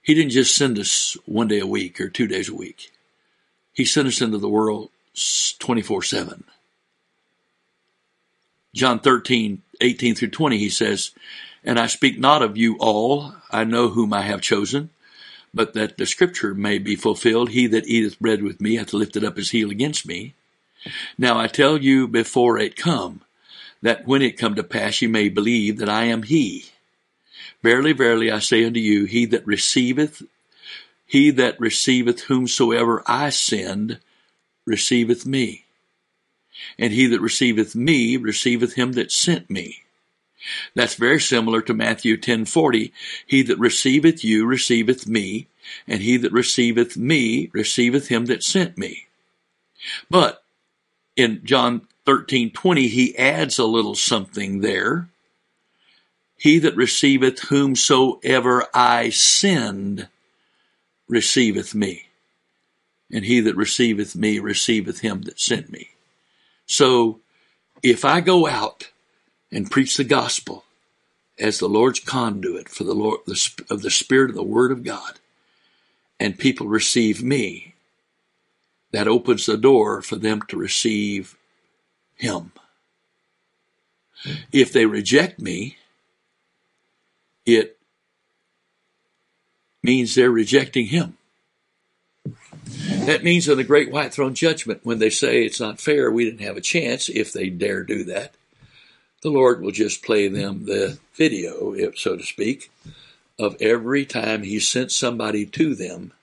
He 0.04 0.14
didn't 0.14 0.32
just 0.32 0.56
send 0.56 0.78
us 0.78 1.18
one 1.26 1.48
day 1.48 1.60
a 1.60 1.66
week 1.66 2.00
or 2.00 2.08
two 2.08 2.28
days 2.28 2.50
a 2.50 2.56
week. 2.56 2.92
He 3.74 3.84
sent 3.84 4.08
us 4.08 4.22
into 4.22 4.38
the 4.38 4.50
world 4.50 4.92
24 5.60 6.04
7. 6.04 6.44
John 8.76 9.00
13, 9.00 9.64
18 9.82 10.16
through 10.16 10.30
20, 10.30 10.58
he 10.58 10.70
says, 10.70 11.12
And 11.64 11.80
I 11.80 11.88
speak 11.88 12.20
not 12.20 12.44
of 12.44 12.58
you 12.58 12.78
all, 12.80 13.34
I 13.50 13.64
know 13.64 13.90
whom 13.90 14.14
I 14.14 14.22
have 14.22 14.42
chosen, 14.42 14.92
but 15.52 15.74
that 15.74 15.98
the 15.98 16.06
scripture 16.06 16.54
may 16.54 16.78
be 16.78 16.96
fulfilled, 16.96 17.50
he 17.50 17.66
that 17.68 17.88
eateth 17.88 18.20
bread 18.20 18.44
with 18.44 18.62
me 18.62 18.76
hath 18.76 18.94
lifted 18.94 19.24
up 19.24 19.38
his 19.38 19.50
heel 19.50 19.72
against 19.72 20.08
me. 20.08 20.36
Now 21.18 21.40
I 21.40 21.48
tell 21.48 21.78
you 21.78 22.08
before 22.08 22.60
it 22.60 22.76
come, 22.76 23.22
that 23.82 24.06
when 24.06 24.22
it 24.22 24.38
come 24.38 24.54
to 24.56 24.64
pass 24.64 25.02
you 25.02 25.10
may 25.10 25.30
believe 25.30 25.78
that 25.78 25.90
I 25.90 26.06
am 26.06 26.24
he. 26.24 26.66
Verily, 27.62 27.94
verily, 27.94 28.32
I 28.32 28.40
say 28.40 28.64
unto 28.64 28.80
you, 28.80 29.06
he 29.06 29.26
that 29.26 29.46
receiveth, 29.46 30.22
he 31.06 31.32
that 31.32 31.60
receiveth 31.60 32.22
whomsoever 32.22 33.04
I 33.06 33.30
send, 33.30 34.00
receiveth 34.66 35.26
me. 35.26 35.66
And 36.78 36.94
he 36.94 37.08
that 37.08 37.22
receiveth 37.22 37.76
me, 37.76 38.18
receiveth 38.18 38.74
him 38.74 38.94
that 38.94 39.12
sent 39.12 39.50
me. 39.50 39.84
That's 40.74 40.96
very 40.96 41.20
similar 41.20 41.62
to 41.64 41.74
Matthew 41.74 42.16
10:40. 42.18 42.92
He 43.26 43.42
that 43.44 43.60
receiveth 43.60 44.24
you 44.24 44.46
receiveth 44.46 45.08
me, 45.08 45.48
and 45.88 46.02
he 46.02 46.18
that 46.18 46.32
receiveth 46.32 46.96
me 46.96 47.50
receiveth 47.52 48.08
him 48.08 48.26
that 48.28 48.44
sent 48.44 48.78
me. 48.78 49.08
But 50.10 50.44
in 51.16 51.42
John 51.44 51.88
13:20 52.06 52.88
he 52.88 53.18
adds 53.18 53.60
a 53.60 53.66
little 53.66 53.96
something 53.96 54.62
there. 54.62 55.10
He 56.40 56.58
that 56.60 56.76
receiveth 56.78 57.40
whomsoever 57.50 58.66
I 58.74 59.10
send 59.10 60.08
receiveth 61.10 61.76
me. 61.76 62.06
And 63.12 63.26
he 63.26 63.42
that 63.42 63.58
receiveth 63.58 64.16
me 64.16 64.40
receiveth 64.40 65.02
him 65.02 65.24
that 65.24 65.40
sent 65.40 65.70
me. 65.70 65.90
So 66.66 67.20
if 67.84 68.06
I 68.06 68.22
go 68.22 68.48
out 68.48 68.90
and 69.52 69.70
preach 69.70 69.98
the 69.98 70.06
gospel 70.06 70.64
as 71.38 71.60
the 71.60 71.68
Lord's 71.68 72.00
conduit 72.00 72.70
for 72.70 72.86
the 72.86 72.94
Lord 72.94 73.20
of 73.70 73.82
the 73.82 73.92
Spirit 73.92 74.30
of 74.30 74.36
the 74.36 74.44
Word 74.44 74.72
of 74.72 74.84
God, 74.84 75.20
and 76.22 76.40
people 76.40 76.68
receive 76.68 77.22
me, 77.22 77.74
that 78.92 79.08
opens 79.10 79.46
the 79.46 79.58
door 79.58 80.02
for 80.02 80.16
them 80.16 80.42
to 80.44 80.58
receive 80.58 81.36
Him. 82.16 82.54
If 84.54 84.72
they 84.72 84.86
reject 84.86 85.40
me, 85.40 85.79
it 87.56 87.78
means 89.84 90.16
they're 90.16 90.32
rejecting 90.32 90.88
Him. 90.88 91.18
That 93.06 93.24
means 93.24 93.48
in 93.48 93.58
the 93.58 93.64
great 93.64 93.92
white 93.92 94.14
throne 94.14 94.36
judgment, 94.36 94.82
when 94.84 95.00
they 95.00 95.10
say 95.10 95.44
it's 95.44 95.60
not 95.60 95.80
fair, 95.80 96.12
we 96.12 96.26
didn't 96.26 96.46
have 96.46 96.58
a 96.58 96.62
chance, 96.62 97.10
if 97.10 97.34
they 97.34 97.50
dare 97.50 97.84
do 97.84 98.04
that, 98.06 98.36
the 99.22 99.30
Lord 99.30 99.62
will 99.62 99.72
just 99.72 100.04
play 100.04 100.28
them 100.28 100.66
the 100.66 101.00
video, 101.16 101.74
so 101.96 102.16
to 102.18 102.24
speak, 102.24 102.72
of 103.38 103.56
every 103.60 104.06
time 104.06 104.44
He 104.44 104.60
sent 104.60 104.92
somebody 104.92 105.46
to 105.46 105.76
them 105.76 106.14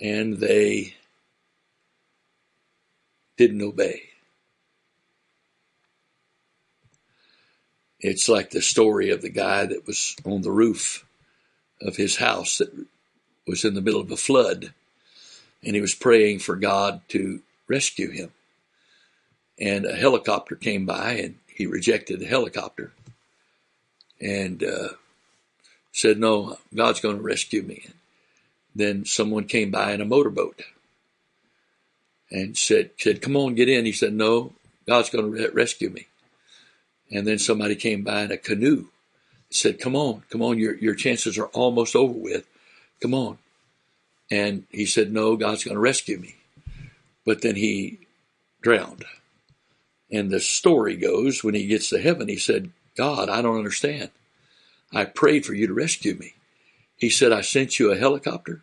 and 0.00 0.38
they 0.38 0.94
didn't 3.36 3.62
obey. 3.62 4.09
It's 8.00 8.28
like 8.28 8.50
the 8.50 8.62
story 8.62 9.10
of 9.10 9.22
the 9.22 9.30
guy 9.30 9.66
that 9.66 9.86
was 9.86 10.16
on 10.24 10.42
the 10.42 10.50
roof 10.52 11.04
of 11.82 11.96
his 11.96 12.16
house 12.16 12.58
that 12.58 12.72
was 13.46 13.64
in 13.64 13.74
the 13.74 13.80
middle 13.82 14.00
of 14.00 14.10
a 14.10 14.16
flood. 14.16 14.72
and 15.64 15.74
he 15.74 15.80
was 15.80 15.94
praying 15.94 16.38
for 16.38 16.56
God 16.56 17.02
to 17.08 17.40
rescue 17.68 18.10
him. 18.10 18.30
And 19.58 19.84
a 19.84 19.94
helicopter 19.94 20.56
came 20.56 20.86
by, 20.86 21.12
and 21.12 21.36
he 21.46 21.66
rejected 21.66 22.20
the 22.20 22.26
helicopter 22.26 22.92
and 24.20 24.62
uh, 24.64 24.88
said, 25.92 26.18
No, 26.18 26.58
God's 26.74 27.00
going 27.00 27.16
to 27.16 27.22
rescue 27.22 27.62
me. 27.62 27.86
Then 28.74 29.04
someone 29.04 29.44
came 29.44 29.70
by 29.70 29.92
in 29.92 30.00
a 30.00 30.06
motorboat 30.06 30.62
and 32.30 32.56
said, 32.56 32.90
said, 32.98 33.20
Come 33.20 33.36
on, 33.36 33.54
get 33.54 33.68
in. 33.68 33.84
He 33.84 33.92
said, 33.92 34.14
No, 34.14 34.52
God's 34.86 35.10
going 35.10 35.24
to 35.24 35.30
re- 35.30 35.50
rescue 35.52 35.90
me. 35.90 36.06
And 37.10 37.26
then 37.26 37.38
somebody 37.38 37.74
came 37.74 38.02
by 38.02 38.22
in 38.22 38.30
a 38.30 38.36
canoe, 38.36 38.86
said, 39.50 39.80
Come 39.80 39.96
on, 39.96 40.22
come 40.30 40.42
on, 40.42 40.58
your, 40.58 40.76
your 40.76 40.94
chances 40.94 41.38
are 41.38 41.46
almost 41.46 41.96
over 41.96 42.12
with. 42.12 42.46
Come 43.00 43.14
on. 43.14 43.38
And 44.30 44.64
he 44.70 44.86
said, 44.86 45.12
No, 45.12 45.36
God's 45.36 45.64
going 45.64 45.74
to 45.74 45.80
rescue 45.80 46.18
me. 46.18 46.36
But 47.26 47.42
then 47.42 47.56
he 47.56 47.98
drowned. 48.62 49.04
And 50.10 50.30
the 50.30 50.40
story 50.40 50.96
goes 50.96 51.44
when 51.44 51.54
he 51.54 51.66
gets 51.66 51.88
to 51.90 52.00
heaven, 52.00 52.28
he 52.28 52.36
said, 52.36 52.70
God, 52.96 53.28
I 53.28 53.42
don't 53.42 53.58
understand. 53.58 54.10
I 54.92 55.04
prayed 55.04 55.46
for 55.46 55.54
you 55.54 55.66
to 55.68 55.74
rescue 55.74 56.14
me. 56.14 56.34
He 56.96 57.10
said, 57.10 57.32
I 57.32 57.40
sent 57.40 57.78
you 57.78 57.90
a 57.90 57.96
helicopter, 57.96 58.62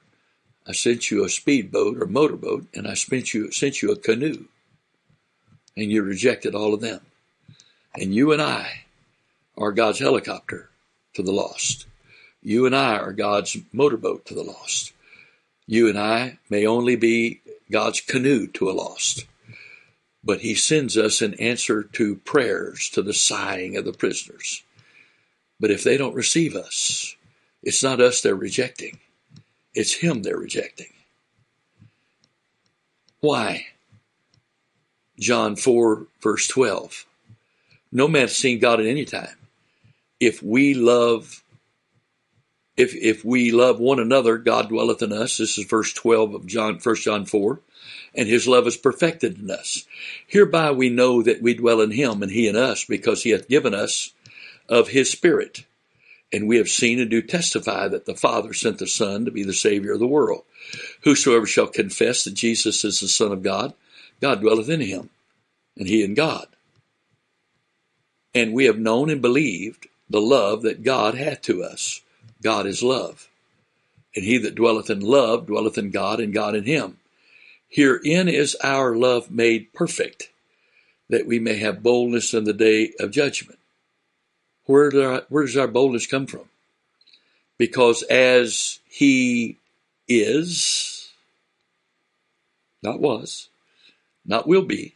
I 0.67 0.73
sent 0.73 1.09
you 1.09 1.23
a 1.23 1.29
speedboat 1.29 1.97
or 2.01 2.05
motorboat, 2.05 2.67
and 2.73 2.87
I 2.87 2.93
sent 2.93 3.33
you, 3.33 3.51
sent 3.51 3.81
you 3.81 3.91
a 3.91 3.97
canoe. 3.97 4.45
And 5.75 5.91
you 5.91 6.03
rejected 6.03 6.53
all 6.53 6.73
of 6.73 6.81
them. 6.81 7.01
And 7.95 8.13
you 8.13 8.31
and 8.31 8.41
I 8.41 8.85
are 9.57 9.71
God's 9.71 9.99
helicopter 9.99 10.69
to 11.13 11.23
the 11.23 11.31
lost. 11.31 11.85
You 12.41 12.65
and 12.65 12.75
I 12.75 12.97
are 12.97 13.13
God's 13.13 13.57
motorboat 13.73 14.25
to 14.27 14.33
the 14.33 14.43
lost. 14.43 14.93
You 15.65 15.89
and 15.89 15.97
I 15.97 16.39
may 16.49 16.65
only 16.65 16.95
be 16.95 17.41
God's 17.71 18.01
canoe 18.01 18.47
to 18.47 18.69
a 18.69 18.71
lost. 18.71 19.25
But 20.23 20.41
he 20.41 20.55
sends 20.55 20.97
us 20.97 21.21
in 21.21 21.33
answer 21.35 21.83
to 21.83 22.15
prayers, 22.17 22.89
to 22.93 23.01
the 23.01 23.13
sighing 23.13 23.77
of 23.77 23.85
the 23.85 23.93
prisoners. 23.93 24.63
But 25.59 25.71
if 25.71 25.83
they 25.83 25.97
don't 25.97 26.15
receive 26.15 26.55
us, 26.55 27.15
it's 27.63 27.83
not 27.83 27.99
us 27.99 28.21
they're 28.21 28.35
rejecting. 28.35 28.99
It's 29.73 29.93
him 29.93 30.23
they're 30.23 30.37
rejecting. 30.37 30.93
Why? 33.19 33.67
John 35.19 35.55
4 35.55 36.07
verse 36.21 36.47
12. 36.47 37.05
No 37.91 38.07
man 38.07 38.23
has 38.23 38.37
seen 38.37 38.59
God 38.59 38.79
at 38.79 38.85
any 38.85 39.05
time. 39.05 39.35
If 40.19 40.41
we 40.41 40.73
love 40.73 41.43
if 42.77 42.93
if 42.95 43.25
we 43.25 43.51
love 43.51 43.79
one 43.79 43.99
another, 43.99 44.37
God 44.37 44.69
dwelleth 44.69 45.01
in 45.01 45.11
us. 45.11 45.37
This 45.37 45.57
is 45.57 45.65
verse 45.65 45.93
12 45.93 46.35
of 46.35 46.45
John 46.45 46.79
1 46.81 46.95
John 46.95 47.25
4. 47.25 47.59
And 48.13 48.27
his 48.27 48.47
love 48.47 48.67
is 48.67 48.77
perfected 48.77 49.39
in 49.39 49.49
us. 49.49 49.85
Hereby 50.27 50.71
we 50.71 50.89
know 50.89 51.21
that 51.23 51.41
we 51.41 51.53
dwell 51.53 51.81
in 51.81 51.91
him 51.91 52.21
and 52.21 52.31
he 52.31 52.47
in 52.47 52.55
us, 52.55 52.85
because 52.85 53.23
he 53.23 53.31
hath 53.31 53.47
given 53.47 53.73
us 53.73 54.13
of 54.69 54.89
his 54.89 55.09
spirit. 55.09 55.65
And 56.31 56.47
we 56.47 56.57
have 56.57 56.67
seen 56.67 56.99
and 56.99 57.09
do 57.09 57.21
testify 57.21 57.87
that 57.87 58.05
the 58.05 58.15
Father 58.15 58.53
sent 58.53 58.79
the 58.79 58.87
Son 58.87 59.25
to 59.25 59.31
be 59.31 59.43
the 59.43 59.53
Savior 59.53 59.93
of 59.93 59.99
the 59.99 60.07
world. 60.07 60.43
Whosoever 61.03 61.45
shall 61.45 61.67
confess 61.67 62.23
that 62.23 62.33
Jesus 62.33 62.83
is 62.83 62.99
the 62.99 63.07
Son 63.07 63.31
of 63.31 63.43
God, 63.43 63.73
God 64.19 64.41
dwelleth 64.41 64.69
in 64.69 64.81
him, 64.81 65.09
and 65.77 65.87
he 65.87 66.03
in 66.03 66.15
God. 66.15 66.47
And 68.37 68.53
we 68.53 68.65
have 68.65 68.77
known 68.77 69.09
and 69.09 69.19
believed 69.19 69.87
the 70.07 70.21
love 70.21 70.61
that 70.61 70.83
God 70.83 71.15
hath 71.15 71.41
to 71.41 71.63
us. 71.63 72.01
God 72.43 72.67
is 72.67 72.83
love. 72.83 73.27
And 74.15 74.23
he 74.23 74.37
that 74.37 74.53
dwelleth 74.53 74.91
in 74.91 74.99
love 74.99 75.47
dwelleth 75.47 75.75
in 75.75 75.89
God, 75.89 76.19
and 76.19 76.31
God 76.31 76.53
in 76.53 76.63
him. 76.63 76.97
Herein 77.67 78.29
is 78.29 78.55
our 78.63 78.95
love 78.95 79.31
made 79.31 79.73
perfect, 79.73 80.29
that 81.09 81.25
we 81.25 81.39
may 81.39 81.55
have 81.55 81.81
boldness 81.81 82.35
in 82.35 82.43
the 82.43 82.53
day 82.53 82.93
of 82.99 83.09
judgment. 83.09 83.57
Where, 84.65 84.91
do 84.91 85.01
our, 85.01 85.23
where 85.29 85.43
does 85.47 85.57
our 85.57 85.67
boldness 85.67 86.05
come 86.05 86.27
from? 86.27 86.47
Because 87.57 88.03
as 88.03 88.77
he 88.87 89.57
is, 90.07 91.09
not 92.83 92.99
was, 92.99 93.49
not 94.23 94.47
will 94.47 94.61
be, 94.61 94.93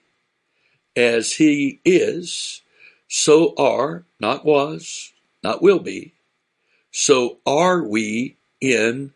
as 0.95 1.34
he 1.34 1.80
is, 1.84 2.61
so 3.14 3.54
are, 3.58 4.06
not 4.22 4.46
was, 4.46 5.12
not 5.44 5.62
will 5.62 5.80
be, 5.80 6.14
so 6.92 7.40
are 7.46 7.84
we 7.84 8.38
in 8.62 9.12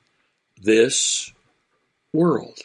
this 0.62 1.32
world. 2.12 2.60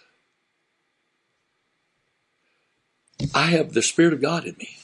I 3.32 3.47
have 3.47 3.74
the 3.74 3.82
Spirit 3.82 4.12
of 4.12 4.20
God 4.20 4.44
in 4.44 4.57
me. 4.59 4.78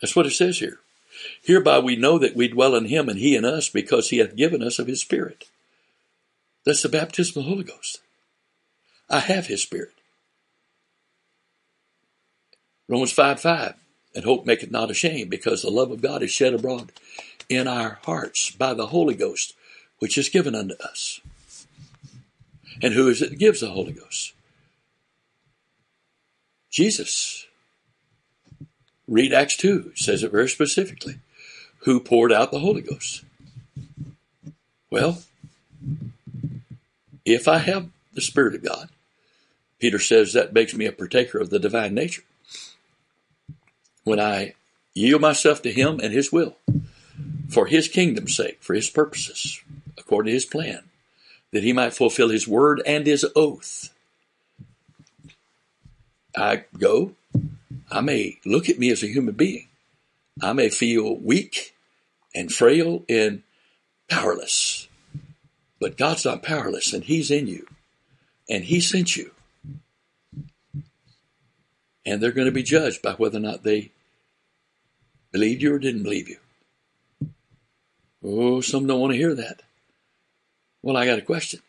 That's 0.00 0.14
what 0.14 0.26
it 0.26 0.30
says 0.30 0.60
here. 0.60 0.78
Hereby 1.42 1.80
we 1.80 1.96
know 1.96 2.16
that 2.20 2.36
we 2.36 2.46
dwell 2.46 2.76
in 2.76 2.84
him 2.84 3.08
and 3.08 3.18
he 3.18 3.34
in 3.34 3.44
us 3.44 3.68
because 3.68 4.10
he 4.10 4.18
hath 4.18 4.36
given 4.36 4.62
us 4.62 4.78
of 4.78 4.86
his 4.86 5.00
Spirit. 5.00 5.46
That's 6.64 6.82
the 6.82 6.88
baptism 6.88 7.40
of 7.40 7.46
the 7.46 7.50
Holy 7.50 7.64
Ghost. 7.64 8.00
I 9.10 9.18
have 9.18 9.48
his 9.48 9.60
Spirit. 9.60 9.94
Romans 12.88 13.10
5 13.10 13.40
5. 13.40 13.81
And 14.14 14.24
hope 14.24 14.44
maketh 14.44 14.70
not 14.70 14.90
ashamed, 14.90 15.30
because 15.30 15.62
the 15.62 15.70
love 15.70 15.90
of 15.90 16.02
God 16.02 16.22
is 16.22 16.30
shed 16.30 16.52
abroad 16.54 16.92
in 17.48 17.66
our 17.66 17.98
hearts 18.04 18.50
by 18.50 18.74
the 18.74 18.88
Holy 18.88 19.14
Ghost, 19.14 19.54
which 19.98 20.18
is 20.18 20.28
given 20.28 20.54
unto 20.54 20.74
us. 20.82 21.20
And 22.82 22.94
who 22.94 23.08
is 23.08 23.22
it 23.22 23.30
that 23.30 23.38
gives 23.38 23.60
the 23.60 23.70
Holy 23.70 23.92
Ghost? 23.92 24.34
Jesus. 26.70 27.46
Read 29.08 29.32
Acts 29.32 29.56
2, 29.56 29.92
says 29.94 30.22
it 30.22 30.32
very 30.32 30.48
specifically. 30.48 31.18
Who 31.80 32.00
poured 32.00 32.32
out 32.32 32.50
the 32.50 32.60
Holy 32.60 32.82
Ghost? 32.82 33.24
Well, 34.90 35.22
if 37.24 37.48
I 37.48 37.58
have 37.58 37.88
the 38.12 38.20
Spirit 38.20 38.54
of 38.54 38.62
God, 38.62 38.88
Peter 39.78 39.98
says 39.98 40.32
that 40.32 40.52
makes 40.52 40.74
me 40.74 40.86
a 40.86 40.92
partaker 40.92 41.38
of 41.38 41.50
the 41.50 41.58
divine 41.58 41.94
nature. 41.94 42.22
When 44.04 44.20
I 44.20 44.54
yield 44.94 45.20
myself 45.20 45.62
to 45.62 45.72
Him 45.72 46.00
and 46.00 46.12
His 46.12 46.32
will, 46.32 46.56
for 47.48 47.66
His 47.66 47.88
kingdom's 47.88 48.36
sake, 48.36 48.58
for 48.60 48.74
His 48.74 48.90
purposes, 48.90 49.60
according 49.98 50.30
to 50.30 50.34
His 50.34 50.44
plan, 50.44 50.84
that 51.52 51.62
He 51.62 51.72
might 51.72 51.94
fulfill 51.94 52.28
His 52.28 52.48
word 52.48 52.82
and 52.86 53.06
His 53.06 53.26
oath. 53.36 53.94
I 56.36 56.64
go, 56.78 57.12
I 57.90 58.00
may 58.00 58.38
look 58.44 58.68
at 58.68 58.78
me 58.78 58.90
as 58.90 59.02
a 59.02 59.08
human 59.08 59.34
being. 59.34 59.68
I 60.40 60.52
may 60.54 60.70
feel 60.70 61.16
weak 61.16 61.74
and 62.34 62.50
frail 62.50 63.04
and 63.08 63.42
powerless. 64.08 64.88
But 65.78 65.98
God's 65.98 66.24
not 66.24 66.42
powerless 66.42 66.92
and 66.92 67.04
He's 67.04 67.30
in 67.30 67.46
you. 67.46 67.66
And 68.48 68.64
He 68.64 68.80
sent 68.80 69.16
you. 69.16 69.32
And 72.04 72.20
they're 72.20 72.32
going 72.32 72.46
to 72.46 72.52
be 72.52 72.62
judged 72.62 73.02
by 73.02 73.12
whether 73.12 73.38
or 73.38 73.42
not 73.42 73.62
they 73.62 73.92
believed 75.30 75.62
you 75.62 75.74
or 75.74 75.78
didn't 75.78 76.02
believe 76.02 76.28
you. 76.28 76.38
Oh, 78.24 78.60
some 78.60 78.86
don't 78.86 79.00
want 79.00 79.12
to 79.12 79.18
hear 79.18 79.34
that. 79.34 79.62
Well, 80.82 80.96
I 80.96 81.06
got 81.06 81.18
a 81.18 81.22
question. 81.22 81.60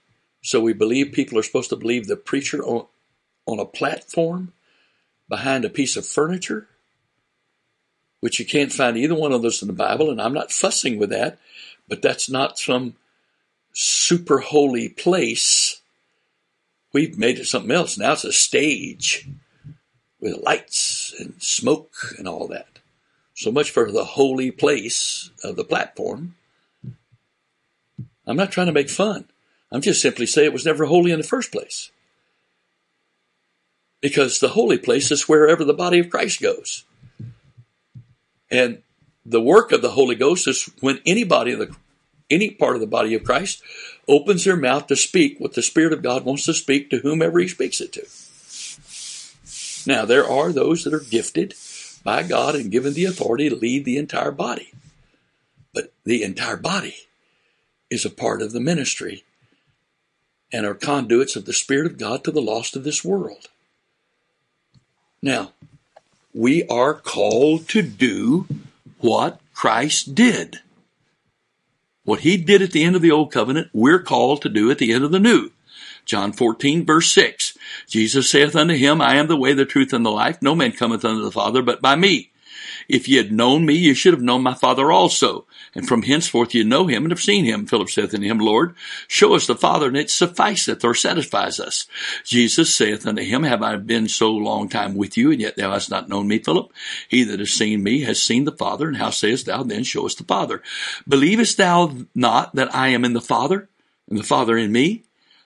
So 0.42 0.60
we 0.60 0.74
believe 0.74 1.14
people 1.14 1.38
are 1.38 1.44
supposed 1.44 1.70
to 1.70 1.76
believe 1.76 2.08
the 2.08 2.16
preacher 2.16 2.64
on, 2.64 2.86
on 3.46 3.60
a 3.60 3.66
platform 3.66 4.54
behind 5.30 5.66
a 5.66 5.70
piece 5.70 5.96
of 5.96 6.06
furniture, 6.06 6.68
which 8.20 8.40
you 8.40 8.46
can't 8.46 8.72
find 8.72 8.98
either 8.98 9.16
one 9.16 9.32
of 9.32 9.42
those 9.42 9.62
in 9.62 9.68
the 9.68 9.74
Bible, 9.74 10.12
and 10.12 10.22
I'm 10.22 10.34
not 10.34 10.52
fussing 10.52 10.98
with 10.98 11.10
that, 11.12 11.40
but 11.88 12.02
that's 12.02 12.30
not 12.30 12.60
some 12.60 12.96
super 13.72 14.40
holy 14.40 14.90
place. 14.90 15.82
We've 16.92 17.18
made 17.18 17.40
it 17.40 17.46
something 17.46 17.72
else. 17.72 17.98
Now 17.98 18.14
it's 18.14 18.26
a 18.26 18.34
stage 18.34 19.28
with 20.24 20.42
lights 20.42 21.14
and 21.20 21.36
smoke 21.38 22.16
and 22.18 22.28
all 22.28 22.48
that. 22.48 22.80
So 23.36 23.52
much 23.52 23.70
for 23.70 23.92
the 23.92 24.06
holy 24.06 24.52
place 24.52 25.30
of 25.44 25.58
the 25.58 25.66
platform. 25.66 26.36
I'm 28.26 28.38
not 28.38 28.52
trying 28.52 28.68
to 28.68 28.74
make 28.74 28.90
fun. 28.90 29.26
I'm 29.70 29.82
just 29.82 30.02
simply 30.02 30.26
saying 30.26 30.48
it 30.48 30.54
was 30.54 30.66
never 30.66 30.86
holy 30.86 31.12
in 31.12 31.20
the 31.20 31.28
first 31.28 31.52
place. 31.52 31.92
Because 34.00 34.40
the 34.40 34.50
holy 34.50 34.78
place 34.78 35.12
is 35.12 35.28
wherever 35.28 35.66
the 35.66 35.74
body 35.74 36.00
of 36.00 36.10
Christ 36.10 36.42
goes. 36.42 36.86
And 38.50 38.82
the 39.26 39.42
work 39.42 39.74
of 39.74 39.82
the 39.82 39.92
Holy 39.92 40.16
Ghost 40.16 40.48
is 40.48 40.70
when 40.80 41.02
anybody 41.06 41.52
in 41.52 41.60
the 41.60 41.76
any 42.30 42.50
part 42.50 42.76
of 42.76 42.82
the 42.82 42.88
body 42.88 43.14
of 43.14 43.24
Christ 43.24 43.62
opens 44.08 44.46
their 44.46 44.56
mouth 44.56 44.88
to 44.88 44.96
speak 44.96 45.40
what 45.40 45.54
the 45.54 45.62
Spirit 45.62 45.94
of 45.94 46.02
God 46.02 46.24
wants 46.24 46.46
to 46.46 46.54
speak 46.54 46.90
to 46.90 47.00
whomever 47.00 47.40
He 47.40 47.48
speaks 47.48 47.82
it 47.82 47.92
to. 47.94 48.08
Now, 49.86 50.06
there 50.06 50.28
are 50.30 50.52
those 50.52 50.84
that 50.84 50.94
are 50.94 51.00
gifted 51.00 51.54
by 52.04 52.24
God 52.24 52.56
and 52.56 52.72
given 52.72 52.94
the 52.94 53.06
authority 53.06 53.50
to 53.50 53.56
lead 53.56 53.86
the 53.86 53.98
entire 53.98 54.32
body. 54.32 54.72
But 55.74 55.94
the 56.04 56.24
entire 56.24 56.58
body 56.58 56.96
is 57.90 58.06
a 58.06 58.10
part 58.10 58.42
of 58.42 58.52
the 58.52 58.60
ministry 58.60 59.24
and 60.52 60.66
are 60.66 60.76
conduits 60.76 61.36
of 61.36 61.46
the 61.46 61.54
Spirit 61.54 61.92
of 61.92 61.98
God 61.98 62.24
to 62.24 62.32
the 62.32 62.42
lost 62.42 62.76
of 62.76 62.84
this 62.84 63.04
world. 63.04 63.50
Now, 65.22 65.54
we 66.34 66.66
are 66.68 66.94
called 66.94 67.68
to 67.70 67.82
do 67.82 68.48
what 69.00 69.40
Christ 69.54 70.16
did. 70.16 70.60
What 72.04 72.22
he 72.22 72.38
did 72.38 72.62
at 72.62 72.72
the 72.72 72.84
end 72.84 72.96
of 72.96 73.02
the 73.02 73.12
old 73.12 73.32
covenant, 73.32 73.70
we're 73.74 74.02
called 74.02 74.42
to 74.42 74.50
do 74.50 74.70
at 74.70 74.78
the 74.78 74.92
end 74.92 75.04
of 75.04 75.12
the 75.12 75.20
new. 75.20 75.52
John 76.06 76.32
14 76.32 76.86
verse 76.86 77.12
6. 77.12 77.58
Jesus 77.88 78.30
saith 78.30 78.56
unto 78.56 78.76
him, 78.76 79.02
I 79.02 79.16
am 79.16 79.28
the 79.28 79.38
way, 79.38 79.54
the 79.54 79.66
truth, 79.66 79.94
and 79.94 80.06
the 80.06 80.12
life. 80.12 80.42
No 80.42 80.56
man 80.56 80.72
cometh 80.72 81.06
unto 81.06 81.22
the 81.22 81.32
Father 81.32 81.62
but 81.62 81.82
by 81.82 81.96
me. 81.96 82.32
If 82.88 83.08
ye 83.08 83.18
had 83.18 83.32
known 83.32 83.66
me, 83.66 83.76
ye 83.76 83.94
should 83.94 84.14
have 84.14 84.22
known 84.22 84.44
my 84.44 84.54
Father 84.54 84.92
also. 84.92 85.46
And 85.76 85.88
from 85.88 86.04
henceforth 86.04 86.54
ye 86.54 86.64
know 86.64 86.88
him 86.88 87.04
and 87.04 87.12
have 87.12 87.22
seen 87.22 87.46
him. 87.46 87.66
Philip 87.66 87.90
saith 87.90 88.14
unto 88.14 88.28
him, 88.28 88.40
Lord, 88.40 88.76
show 89.08 89.36
us 89.36 89.48
the 89.48 89.56
Father, 89.56 89.88
and 89.88 89.98
it 89.98 90.10
sufficeth 90.10 90.84
or 90.84 90.94
satisfies 90.94 91.60
us. 91.60 91.88
Jesus 92.24 92.76
saith 92.76 93.08
unto 93.08 93.24
him, 93.24 93.44
Have 93.44 93.64
I 93.64 93.76
been 93.78 94.08
so 94.08 94.32
long 94.32 94.70
time 94.70 94.96
with 94.96 95.18
you, 95.18 95.32
and 95.32 95.42
yet 95.42 95.56
thou 95.56 95.72
hast 95.72 95.90
not 95.90 96.10
known 96.10 96.28
me, 96.28 96.40
Philip? 96.40 96.72
He 97.08 97.24
that 97.24 97.40
has 97.40 97.52
seen 97.52 97.84
me 97.84 98.02
has 98.02 98.22
seen 98.22 98.46
the 98.46 98.52
Father, 98.52 98.88
and 98.88 98.98
how 98.98 99.10
sayest 99.10 99.46
thou 99.46 99.64
then, 99.64 99.84
Show 99.84 100.06
us 100.06 100.16
the 100.16 100.24
Father? 100.24 100.62
Believest 101.08 101.58
thou 101.58 101.96
not 102.14 102.54
that 102.56 102.74
I 102.76 102.90
am 102.90 103.06
in 103.06 103.14
the 103.14 103.22
Father, 103.22 103.70
and 104.10 104.20
the 104.20 104.24
Father 104.24 104.58
in 104.58 104.72
me? 104.72 105.04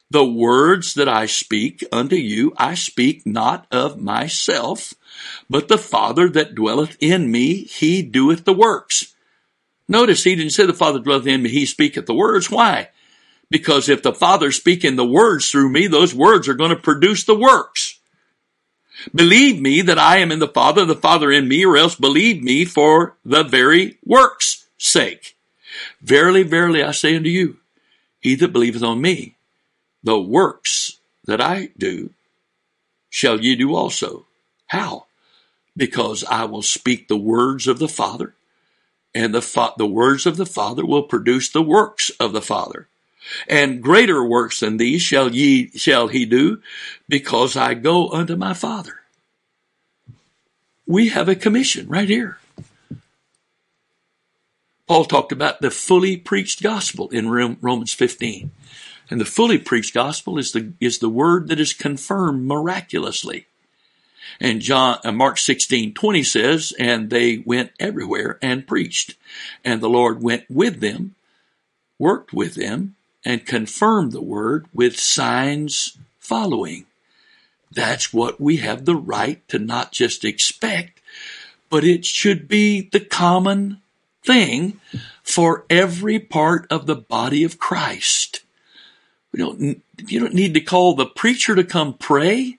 The 0.09 0.25
words 0.25 0.93
that 0.93 1.09
I 1.09 1.25
speak 1.25 1.83
unto 1.91 2.15
you, 2.15 2.53
I 2.57 2.75
speak 2.75 3.25
not 3.25 3.67
of 3.71 4.01
myself, 4.01 4.93
but 5.49 5.67
the 5.67 5.77
Father 5.77 6.29
that 6.29 6.55
dwelleth 6.55 6.95
in 7.01 7.29
me, 7.29 7.63
he 7.63 8.01
doeth 8.01 8.45
the 8.45 8.53
works. 8.53 9.13
Notice 9.89 10.23
he 10.23 10.35
didn't 10.35 10.53
say 10.53 10.65
the 10.65 10.73
Father 10.73 10.99
dwelleth 10.99 11.27
in 11.27 11.43
me, 11.43 11.49
he 11.49 11.65
speaketh 11.65 12.05
the 12.05 12.13
words. 12.13 12.49
Why? 12.49 12.89
Because 13.49 13.89
if 13.89 14.01
the 14.01 14.13
Father's 14.13 14.55
speaking 14.55 14.95
the 14.95 15.05
words 15.05 15.49
through 15.49 15.69
me, 15.69 15.87
those 15.87 16.13
words 16.13 16.47
are 16.47 16.53
going 16.53 16.71
to 16.71 16.75
produce 16.75 17.23
the 17.23 17.37
works. 17.37 17.99
Believe 19.13 19.61
me 19.61 19.81
that 19.81 19.99
I 19.99 20.17
am 20.17 20.31
in 20.31 20.39
the 20.39 20.47
Father, 20.47 20.83
the 20.83 20.95
Father 20.95 21.31
in 21.31 21.47
me, 21.47 21.65
or 21.65 21.77
else 21.77 21.95
believe 21.95 22.41
me 22.41 22.65
for 22.65 23.15
the 23.23 23.43
very 23.43 23.97
works' 24.03 24.65
sake. 24.77 25.37
Verily, 26.01 26.43
verily, 26.43 26.83
I 26.83 26.91
say 26.91 27.15
unto 27.15 27.29
you, 27.29 27.57
he 28.19 28.35
that 28.35 28.53
believeth 28.53 28.83
on 28.83 28.99
me, 28.99 29.36
the 30.07 30.17
works 30.17 30.99
that 31.25 31.41
I 31.41 31.67
do 31.77 32.11
shall 33.09 33.41
ye 33.41 33.57
do 33.57 33.75
also. 33.75 34.25
How? 34.67 35.07
Because 35.75 36.23
I 36.23 36.45
will 36.45 36.61
speak 36.61 37.09
the 37.09 37.17
words 37.17 37.67
of 37.67 37.77
the 37.77 37.89
Father, 37.89 38.33
and 39.13 39.35
the, 39.35 39.41
fa- 39.41 39.73
the 39.77 39.85
words 39.85 40.25
of 40.25 40.37
the 40.37 40.45
Father 40.45 40.85
will 40.85 41.03
produce 41.03 41.49
the 41.49 41.61
works 41.61 42.09
of 42.21 42.31
the 42.31 42.41
Father. 42.41 42.87
And 43.49 43.83
greater 43.83 44.23
works 44.23 44.61
than 44.61 44.77
these 44.77 45.01
shall 45.01 45.35
ye 45.35 45.71
shall 45.75 46.07
he 46.07 46.25
do, 46.25 46.61
because 47.09 47.57
I 47.57 47.73
go 47.73 48.07
unto 48.07 48.37
my 48.37 48.53
Father. 48.53 49.01
We 50.85 51.09
have 51.09 51.27
a 51.27 51.35
commission 51.35 51.89
right 51.89 52.07
here. 52.07 52.37
Paul 54.87 55.03
talked 55.03 55.33
about 55.33 55.59
the 55.59 55.69
fully 55.69 56.15
preached 56.15 56.63
gospel 56.63 57.09
in 57.09 57.29
Romans 57.29 57.91
15. 57.91 58.51
And 59.09 59.21
the 59.21 59.25
fully 59.25 59.57
preached 59.57 59.93
gospel 59.93 60.37
is 60.37 60.51
the, 60.51 60.73
is 60.79 60.99
the 60.99 61.09
word 61.09 61.47
that 61.47 61.59
is 61.59 61.73
confirmed 61.73 62.45
miraculously. 62.45 63.45
And 64.39 64.61
John, 64.61 64.99
uh, 65.03 65.11
Mark 65.11 65.37
16, 65.37 65.93
20 65.93 66.23
says, 66.23 66.73
and 66.77 67.09
they 67.09 67.37
went 67.37 67.71
everywhere 67.79 68.37
and 68.41 68.67
preached. 68.67 69.15
And 69.63 69.81
the 69.81 69.89
Lord 69.89 70.21
went 70.21 70.45
with 70.49 70.79
them, 70.79 71.15
worked 71.97 72.33
with 72.33 72.55
them, 72.55 72.95
and 73.25 73.45
confirmed 73.45 74.11
the 74.11 74.21
word 74.21 74.67
with 74.73 74.99
signs 74.99 75.97
following. 76.19 76.85
That's 77.71 78.13
what 78.13 78.39
we 78.39 78.57
have 78.57 78.85
the 78.85 78.95
right 78.95 79.45
to 79.49 79.59
not 79.59 79.91
just 79.91 80.23
expect, 80.23 81.01
but 81.69 81.83
it 81.83 82.05
should 82.05 82.47
be 82.47 82.81
the 82.81 82.99
common 82.99 83.81
thing 84.23 84.79
for 85.23 85.65
every 85.69 86.19
part 86.19 86.67
of 86.69 86.85
the 86.85 86.95
body 86.95 87.43
of 87.43 87.59
Christ. 87.59 88.41
We 89.37 89.43
don't, 89.43 89.83
you 90.07 90.19
don't 90.19 90.33
need 90.33 90.55
to 90.55 90.61
call 90.61 90.95
the 90.95 91.05
preacher 91.05 91.53
to 91.53 91.63
come 91.63 91.93
pray. 91.93 92.57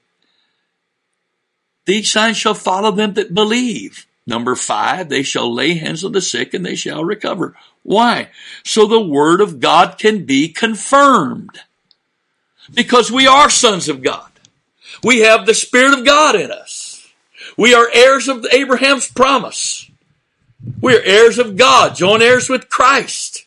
These 1.86 2.12
signs 2.12 2.36
shall 2.36 2.54
follow 2.54 2.92
them 2.92 3.14
that 3.14 3.34
believe. 3.34 4.06
Number 4.28 4.54
five, 4.54 5.08
they 5.08 5.24
shall 5.24 5.52
lay 5.52 5.74
hands 5.74 6.04
on 6.04 6.12
the 6.12 6.20
sick 6.20 6.54
and 6.54 6.64
they 6.64 6.76
shall 6.76 7.04
recover. 7.04 7.56
Why? 7.82 8.28
So 8.64 8.86
the 8.86 9.00
word 9.00 9.40
of 9.40 9.58
God 9.58 9.98
can 9.98 10.24
be 10.24 10.48
confirmed. 10.48 11.62
Because 12.72 13.10
we 13.10 13.26
are 13.26 13.50
sons 13.50 13.88
of 13.88 14.02
God. 14.02 14.30
We 15.02 15.20
have 15.20 15.46
the 15.46 15.54
Spirit 15.54 15.98
of 15.98 16.04
God 16.04 16.36
in 16.36 16.52
us. 16.52 17.08
We 17.56 17.74
are 17.74 17.90
heirs 17.92 18.28
of 18.28 18.46
Abraham's 18.52 19.10
promise. 19.10 19.90
We 20.80 20.94
are 20.96 21.02
heirs 21.02 21.38
of 21.38 21.56
God, 21.56 21.96
joint 21.96 22.22
heirs 22.22 22.48
with 22.48 22.68
Christ. 22.68 23.37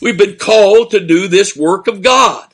We've 0.00 0.18
been 0.18 0.36
called 0.36 0.90
to 0.90 1.00
do 1.04 1.28
this 1.28 1.56
work 1.56 1.86
of 1.86 2.02
God. 2.02 2.48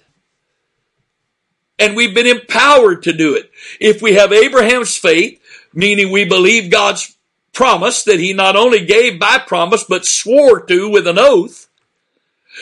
And 1.79 1.97
we've 1.97 2.15
been 2.15 2.27
empowered 2.27 3.03
to 3.05 3.13
do 3.13 3.35
it. 3.35 3.51
If 3.81 4.01
we 4.01 4.15
have 4.15 4.33
Abraham's 4.33 4.97
faith, 4.97 5.41
meaning 5.75 6.11
we 6.13 6.25
believe 6.25 6.71
God's 6.71 7.17
promise 7.53 8.05
that 8.05 8.21
he 8.21 8.33
not 8.33 8.57
only 8.57 8.85
gave 8.85 9.19
by 9.19 9.39
promise, 9.39 9.85
but 9.85 10.07
swore 10.07 10.65
to 10.67 10.89
with 10.89 11.07
an 11.07 11.19
oath, 11.19 11.69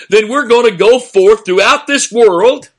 then 0.08 0.28
we're 0.28 0.48
going 0.48 0.70
to 0.70 0.76
go 0.76 0.98
forth 0.98 1.44
throughout 1.44 1.86
this 1.86 2.10
world. 2.10 2.70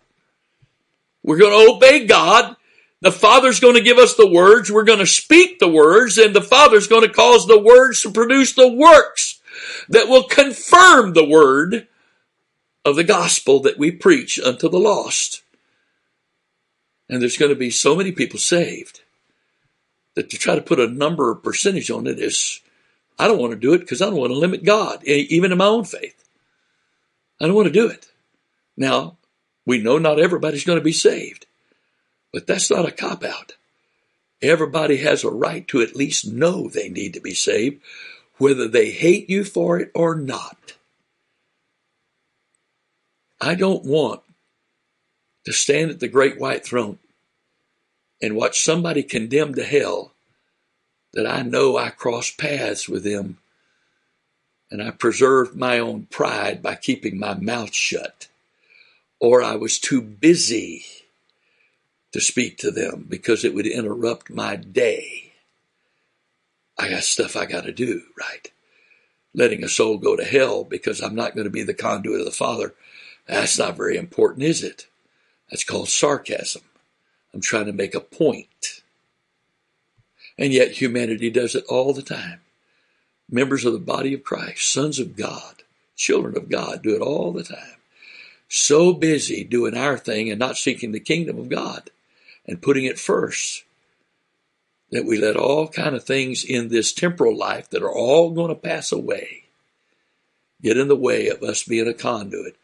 We're 1.24 1.38
going 1.38 1.68
to 1.68 1.76
obey 1.76 2.08
God. 2.08 2.56
The 3.02 3.12
Father's 3.12 3.60
going 3.60 3.76
to 3.76 3.82
give 3.82 3.98
us 3.98 4.16
the 4.16 4.30
words. 4.30 4.72
We're 4.72 4.84
going 4.84 5.00
to 5.00 5.08
speak 5.08 5.60
the 5.60 5.68
words 5.68 6.18
and 6.18 6.36
the 6.36 6.42
Father's 6.42 6.88
going 6.88 7.08
to 7.08 7.14
cause 7.14 7.48
the 7.48 7.60
words 7.60 8.02
to 8.02 8.12
produce 8.12 8.54
the 8.54 8.72
works 8.72 9.40
that 9.90 10.08
will 10.08 10.24
confirm 10.24 11.14
the 11.14 11.26
word 11.26 11.88
of 12.84 12.96
the 12.96 13.04
gospel 13.04 13.60
that 13.62 13.78
we 13.78 13.92
preach 13.92 14.40
unto 14.40 14.70
the 14.70 14.80
lost. 14.80 15.44
And 17.10 17.22
there's 17.22 17.38
going 17.38 17.52
to 17.52 17.60
be 17.60 17.70
so 17.70 17.96
many 17.96 18.12
people 18.12 18.40
saved 18.40 19.02
that 20.16 20.30
to 20.30 20.38
try 20.38 20.56
to 20.56 20.62
put 20.62 20.80
a 20.80 20.88
number 20.88 21.30
or 21.30 21.36
percentage 21.36 21.92
on 21.92 22.08
it 22.08 22.20
is, 22.20 22.62
I 23.20 23.28
don't 23.28 23.40
want 23.40 23.52
to 23.52 23.60
do 23.60 23.74
it 23.74 23.80
because 23.80 24.02
I 24.02 24.06
don't 24.06 24.20
want 24.20 24.32
to 24.32 24.40
limit 24.40 24.64
God, 24.64 25.04
even 25.04 25.52
in 25.52 25.58
my 25.58 25.66
own 25.66 25.84
faith. 25.84 26.24
I 27.40 27.46
don't 27.46 27.56
want 27.56 27.68
to 27.68 27.74
do 27.74 27.88
it. 27.88 28.08
Now, 28.78 29.18
we 29.66 29.82
know 29.82 29.98
not 29.98 30.20
everybody's 30.20 30.64
going 30.64 30.80
to 30.80 30.84
be 30.84 30.92
saved, 30.92 31.46
but 32.34 32.48
that's 32.48 32.72
not 32.72 32.88
a 32.88 32.92
cop 32.92 33.24
out. 33.24 33.56
Everybody 34.42 34.98
has 34.98 35.24
a 35.24 35.30
right 35.30 35.68
to 35.68 35.82
at 35.82 35.96
least 35.96 36.28
know 36.28 36.68
they 36.68 36.90
need 36.90 37.14
to 37.14 37.22
be 37.22 37.34
saved, 37.34 37.82
whether 38.38 38.68
they 38.68 38.90
hate 38.90 39.30
you 39.30 39.44
for 39.44 39.80
it 39.80 39.92
or 39.94 40.16
not. 40.16 40.58
I 43.44 43.56
don't 43.56 43.84
want 43.84 44.22
to 45.46 45.52
stand 45.52 45.90
at 45.90 46.00
the 46.00 46.08
great 46.08 46.40
white 46.40 46.64
throne 46.64 47.00
and 48.22 48.36
watch 48.36 48.62
somebody 48.62 49.02
condemned 49.02 49.56
to 49.56 49.64
hell 49.64 50.14
that 51.14 51.26
I 51.26 51.42
know 51.42 51.76
I 51.76 51.90
crossed 51.90 52.38
paths 52.38 52.88
with 52.88 53.04
them 53.04 53.40
and 54.70 54.82
I 54.82 54.92
preserved 54.92 55.56
my 55.56 55.80
own 55.80 56.06
pride 56.06 56.62
by 56.62 56.76
keeping 56.76 57.20
my 57.20 57.34
mouth 57.34 57.74
shut, 57.74 58.28
or 59.20 59.44
I 59.44 59.56
was 59.56 59.80
too 59.80 60.02
busy 60.02 60.86
to 62.14 62.22
speak 62.22 62.58
to 62.60 62.72
them 62.72 63.06
because 63.10 63.44
it 63.44 63.56
would 63.56 63.66
interrupt 63.66 64.30
my 64.30 64.56
day. 64.56 65.34
I 66.78 66.90
got 66.90 67.04
stuff 67.04 67.36
I 67.36 67.46
got 67.46 67.66
to 67.66 67.74
do, 67.74 68.04
right? 68.18 68.50
Letting 69.34 69.64
a 69.64 69.70
soul 69.70 69.98
go 69.98 70.16
to 70.16 70.24
hell 70.24 70.64
because 70.64 71.02
I'm 71.02 71.16
not 71.16 71.36
going 71.36 71.46
to 71.46 71.52
be 71.52 71.64
the 71.64 71.74
conduit 71.74 72.20
of 72.20 72.26
the 72.26 72.32
Father 72.32 72.74
that's 73.28 73.58
not 73.58 73.78
very 73.78 73.98
important, 73.98 74.44
is 74.44 74.64
it? 74.64 74.88
That's 75.50 75.64
called 75.64 75.90
sarcasm. 75.90 76.64
I'm 77.34 77.42
trying 77.42 77.66
to 77.66 77.74
make 77.74 77.96
a 77.96 78.00
point. 78.00 78.82
And 80.38 80.52
yet 80.52 80.72
humanity 80.72 81.30
does 81.30 81.56
it 81.56 81.66
all 81.70 81.94
the 81.94 82.02
time. 82.02 82.42
Members 83.30 83.64
of 83.64 83.74
the 83.74 83.80
body 83.80 84.14
of 84.14 84.24
Christ, 84.24 84.72
sons 84.72 85.00
of 85.00 85.16
God, 85.16 85.64
children 85.96 86.36
of 86.36 86.50
God 86.50 86.82
do 86.84 86.96
it 86.96 87.02
all 87.02 87.32
the 87.32 87.44
time. 87.44 87.78
So 88.50 88.94
busy 88.94 89.44
doing 89.44 89.78
our 89.78 89.98
thing 89.98 90.30
and 90.30 90.40
not 90.40 90.58
seeking 90.58 90.92
the 90.92 91.00
kingdom 91.00 91.38
of 91.38 91.48
God 91.48 91.90
and 92.46 92.62
putting 92.62 92.86
it 92.86 93.00
first 93.00 93.64
that 94.92 95.06
we 95.06 95.18
let 95.18 95.38
all 95.38 95.70
kind 95.70 95.96
of 95.96 96.04
things 96.04 96.44
in 96.44 96.68
this 96.68 96.92
temporal 96.92 97.38
life 97.38 97.70
that 97.70 97.82
are 97.82 97.94
all 97.94 98.32
going 98.32 98.50
to 98.50 98.56
pass 98.56 98.92
away 98.92 99.46
get 100.62 100.78
in 100.78 100.88
the 100.88 100.96
way 100.96 101.28
of 101.28 101.42
us 101.42 101.64
being 101.64 101.88
a 101.88 101.94
conduit 101.94 102.56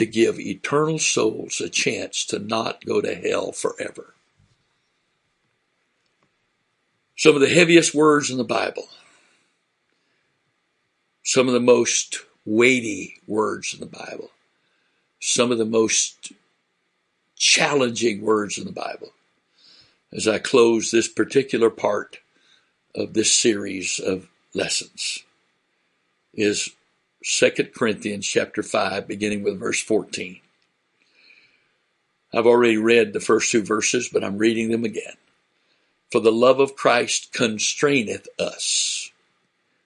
to 0.00 0.06
give 0.06 0.40
eternal 0.40 0.98
souls 0.98 1.60
a 1.60 1.68
chance 1.68 2.24
to 2.24 2.38
not 2.38 2.86
go 2.86 3.02
to 3.02 3.14
hell 3.14 3.52
forever. 3.52 4.14
Some 7.18 7.34
of 7.34 7.42
the 7.42 7.50
heaviest 7.50 7.94
words 7.94 8.30
in 8.30 8.38
the 8.38 8.44
Bible, 8.44 8.88
some 11.22 11.48
of 11.48 11.52
the 11.52 11.60
most 11.60 12.20
weighty 12.46 13.20
words 13.26 13.74
in 13.74 13.80
the 13.80 13.84
Bible. 13.84 14.30
Some 15.20 15.52
of 15.52 15.58
the 15.58 15.66
most 15.66 16.32
challenging 17.36 18.22
words 18.22 18.56
in 18.56 18.64
the 18.64 18.72
Bible. 18.72 19.12
As 20.14 20.26
I 20.26 20.38
close 20.38 20.90
this 20.90 21.08
particular 21.08 21.68
part 21.68 22.20
of 22.94 23.12
this 23.12 23.34
series 23.34 24.00
of 24.00 24.28
lessons 24.54 25.24
is 26.32 26.70
2 27.22 27.50
Corinthians 27.76 28.26
chapter 28.26 28.62
5 28.62 29.06
beginning 29.06 29.42
with 29.42 29.58
verse 29.58 29.82
14. 29.82 30.40
I've 32.32 32.46
already 32.46 32.78
read 32.78 33.12
the 33.12 33.20
first 33.20 33.50
two 33.50 33.62
verses, 33.62 34.08
but 34.10 34.24
I'm 34.24 34.38
reading 34.38 34.70
them 34.70 34.84
again. 34.84 35.16
For 36.10 36.20
the 36.20 36.32
love 36.32 36.60
of 36.60 36.76
Christ 36.76 37.32
constraineth 37.32 38.26
us. 38.38 39.10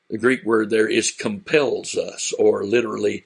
The 0.08 0.18
Greek 0.18 0.44
word 0.44 0.70
there 0.70 0.88
is 0.88 1.10
compels 1.10 1.96
us, 1.96 2.32
or 2.38 2.64
literally 2.64 3.24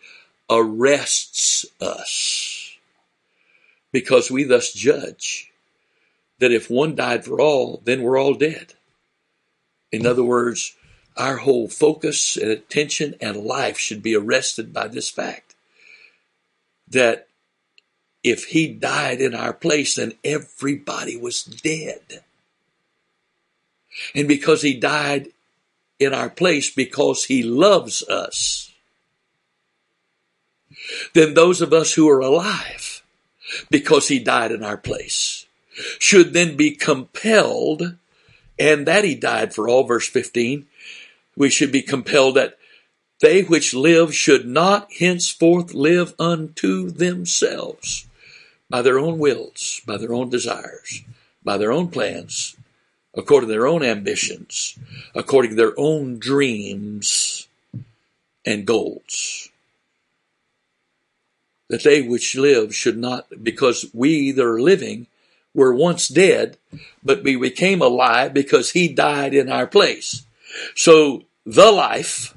arrests 0.49 1.67
us. 1.81 2.79
Because 3.93 4.31
we 4.31 4.45
thus 4.45 4.73
judge 4.73 5.53
that 6.39 6.53
if 6.53 6.71
one 6.71 6.95
died 6.95 7.25
for 7.25 7.41
all, 7.41 7.83
then 7.85 8.03
we're 8.03 8.19
all 8.19 8.35
dead. 8.35 8.75
In 9.93 10.07
other 10.07 10.25
words, 10.25 10.75
our 11.19 11.39
whole 11.39 11.69
focus 11.69 12.37
and 12.37 12.51
attention 12.51 13.15
and 13.21 13.37
life 13.37 13.77
should 13.77 14.03
be 14.03 14.15
arrested 14.15 14.73
by 14.73 14.89
this 14.89 15.11
fact 15.11 15.57
that 16.89 17.27
if 18.23 18.47
he 18.47 18.69
died 18.69 19.21
in 19.21 19.35
our 19.35 19.53
place, 19.53 19.97
then 19.97 20.13
everybody 20.25 21.17
was 21.17 21.43
dead. 21.43 22.23
And 24.15 24.29
because 24.29 24.63
he 24.63 24.75
died 24.75 25.29
in 25.99 26.15
our 26.15 26.31
place 26.31 26.71
because 26.71 27.25
he 27.25 27.43
loves 27.43 28.03
us, 28.05 28.73
then 31.15 31.35
those 31.35 31.61
of 31.61 31.73
us 31.73 31.95
who 31.95 32.09
are 32.09 32.21
alive, 32.21 33.03
because 33.71 34.09
he 34.09 34.19
died 34.19 34.53
in 34.53 34.63
our 34.63 34.77
place, 34.77 35.47
should 35.99 36.33
then 36.33 36.57
be 36.57 36.71
compelled, 36.71 37.97
and 38.59 38.87
that 38.87 39.05
he 39.05 39.15
died 39.15 39.55
for 39.55 39.69
all, 39.69 39.85
verse 39.85 40.09
15, 40.09 40.67
we 41.39 41.49
should 41.49 41.71
be 41.71 41.83
compelled 41.83 42.35
that 42.35 42.59
they 43.21 43.43
which 43.43 43.73
live 43.73 44.13
should 44.13 44.47
not 44.47 44.93
henceforth 44.99 45.73
live 45.73 46.13
unto 46.19 46.91
themselves 46.91 48.07
by 48.69 48.83
their 48.83 48.99
own 48.99 49.19
wills, 49.19 49.81
by 49.87 49.97
their 49.97 50.13
own 50.13 50.29
desires, 50.29 51.03
by 51.45 51.57
their 51.57 51.73
own 51.73 51.89
plans, 51.89 52.57
according 53.15 53.49
to 53.49 53.53
their 53.53 53.69
own 53.69 53.85
ambitions, 53.85 54.77
according 55.15 55.53
to 55.53 55.57
their 55.57 55.75
own 55.79 56.19
dreams 56.19 57.47
and 58.45 58.67
goals. 58.67 59.49
That 61.71 61.85
they 61.85 62.03
which 62.03 62.35
live 62.35 62.75
should 62.75 62.99
not, 62.99 63.27
because 63.43 63.87
we 63.95 64.33
that 64.33 64.45
are 64.45 64.61
living 64.61 65.07
were 65.55 65.75
once 65.75 66.09
dead, 66.09 66.57
but 67.05 67.23
we 67.23 67.37
became 67.37 67.81
alive 67.81 68.35
because 68.35 68.73
he 68.73 68.89
died 68.89 69.35
in 69.35 69.51
our 69.51 69.67
place. 69.67 70.25
So 70.75 71.25
the 71.49 71.73
life 71.73 72.37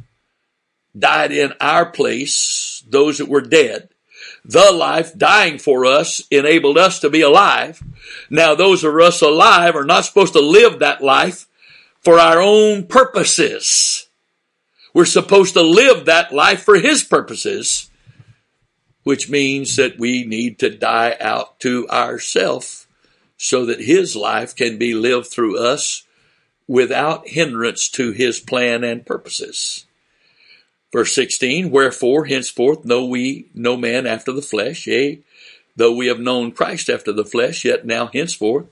died 0.98 1.34
in 1.34 1.54
our 1.60 1.86
place, 1.86 2.82
those 2.88 3.18
that 3.18 3.28
were 3.28 3.42
dead, 3.42 3.90
the 4.46 4.72
life 4.72 5.18
dying 5.18 5.58
for 5.58 5.86
us 5.86 6.22
enabled 6.32 6.78
us 6.78 7.00
to 7.02 7.10
be 7.10 7.20
alive. 7.20 7.84
Now 8.30 8.56
those 8.56 8.86
of 8.86 8.96
us 8.96 9.22
alive 9.22 9.76
are 9.76 9.84
not 9.84 10.06
supposed 10.06 10.32
to 10.34 10.40
live 10.40 10.80
that 10.80 11.04
life 11.04 11.46
for 12.00 12.20
our 12.20 12.40
own 12.40 12.88
purposes. 12.88 14.08
We're 14.94 15.04
supposed 15.04 15.56
to 15.56 15.62
live 15.62 16.06
that 16.06 16.32
life 16.32 16.64
for 16.64 16.80
His 16.80 17.04
purposes, 17.04 17.92
which 19.04 19.30
means 19.30 19.76
that 19.76 20.00
we 20.00 20.24
need 20.24 20.58
to 20.60 20.70
die 20.70 21.18
out 21.20 21.60
to 21.60 21.86
ourself 21.90 22.88
so 23.36 23.66
that 23.66 23.82
His 23.82 24.16
life 24.16 24.56
can 24.56 24.78
be 24.78 24.94
lived 24.94 25.28
through 25.28 25.60
us 25.60 26.06
without 26.68 27.28
hindrance 27.28 27.90
to 27.90 28.12
His 28.12 28.40
plan 28.40 28.84
and 28.84 29.06
purposes. 29.06 29.86
Verse 30.92 31.14
16, 31.16 31.72
wherefore 31.72 32.26
henceforth 32.26 32.84
know 32.84 33.06
we 33.06 33.48
no 33.54 33.78
man 33.78 34.06
after 34.06 34.32
the 34.32 34.42
flesh, 34.42 34.88
yea, 34.88 35.20
though 35.76 35.96
we 35.96 36.08
have 36.08 36.20
known 36.20 36.52
Christ 36.52 36.90
after 36.90 37.14
the 37.14 37.26
flesh, 37.26 37.64
yet 37.64 37.86
now 37.86 38.08
henceforth 38.08 38.68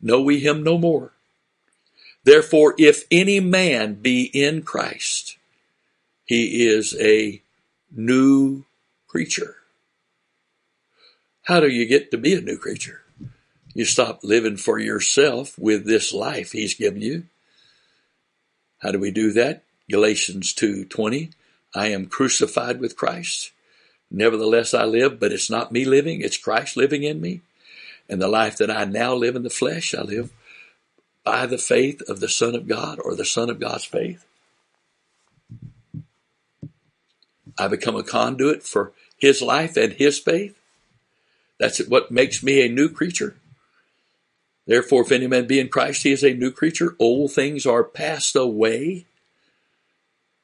know 0.00 0.20
we 0.20 0.40
him 0.40 0.62
no 0.64 0.76
more. 0.76 1.12
Therefore, 2.24 2.74
if 2.78 3.04
any 3.10 3.40
man 3.40 3.94
be 3.94 4.24
in 4.24 4.62
Christ, 4.62 5.36
he 6.24 6.66
is 6.66 6.96
a 7.00 7.42
new 7.90 8.64
creature. 9.06 9.56
How 11.42 11.60
do 11.60 11.68
you 11.68 11.86
get 11.86 12.10
to 12.10 12.18
be 12.18 12.34
a 12.34 12.40
new 12.40 12.56
creature? 12.56 13.01
You 13.74 13.84
stop 13.84 14.20
living 14.22 14.56
for 14.56 14.78
yourself 14.78 15.58
with 15.58 15.86
this 15.86 16.12
life 16.12 16.52
he's 16.52 16.74
given 16.74 17.00
you. 17.00 17.24
How 18.78 18.92
do 18.92 18.98
we 18.98 19.10
do 19.10 19.32
that? 19.32 19.64
Galatians 19.90 20.52
2:20 20.54 21.30
I 21.74 21.88
am 21.88 22.06
crucified 22.06 22.80
with 22.80 22.96
Christ. 22.96 23.52
Nevertheless, 24.10 24.74
I 24.74 24.84
live, 24.84 25.18
but 25.18 25.32
it's 25.32 25.48
not 25.48 25.72
me 25.72 25.86
living, 25.86 26.20
it's 26.20 26.36
Christ 26.36 26.76
living 26.76 27.02
in 27.02 27.20
me. 27.20 27.40
And 28.08 28.20
the 28.20 28.28
life 28.28 28.58
that 28.58 28.70
I 28.70 28.84
now 28.84 29.14
live 29.14 29.36
in 29.36 29.42
the 29.42 29.48
flesh, 29.48 29.94
I 29.94 30.02
live 30.02 30.32
by 31.24 31.46
the 31.46 31.56
faith 31.56 32.02
of 32.08 32.20
the 32.20 32.28
Son 32.28 32.54
of 32.54 32.68
God 32.68 32.98
or 33.02 33.14
the 33.14 33.24
Son 33.24 33.48
of 33.48 33.58
God's 33.58 33.84
faith. 33.84 34.26
I 37.58 37.68
become 37.68 37.96
a 37.96 38.02
conduit 38.02 38.62
for 38.64 38.92
His 39.16 39.40
life 39.40 39.76
and 39.78 39.94
His 39.94 40.18
faith. 40.18 40.58
That's 41.58 41.78
what 41.86 42.10
makes 42.10 42.42
me 42.42 42.60
a 42.60 42.68
new 42.68 42.90
creature. 42.90 43.36
Therefore, 44.66 45.02
if 45.02 45.12
any 45.12 45.26
man 45.26 45.46
be 45.46 45.58
in 45.58 45.68
Christ, 45.68 46.04
he 46.04 46.12
is 46.12 46.22
a 46.22 46.34
new 46.34 46.50
creature. 46.50 46.94
Old 46.98 47.32
things 47.32 47.66
are 47.66 47.82
passed 47.82 48.36
away. 48.36 49.06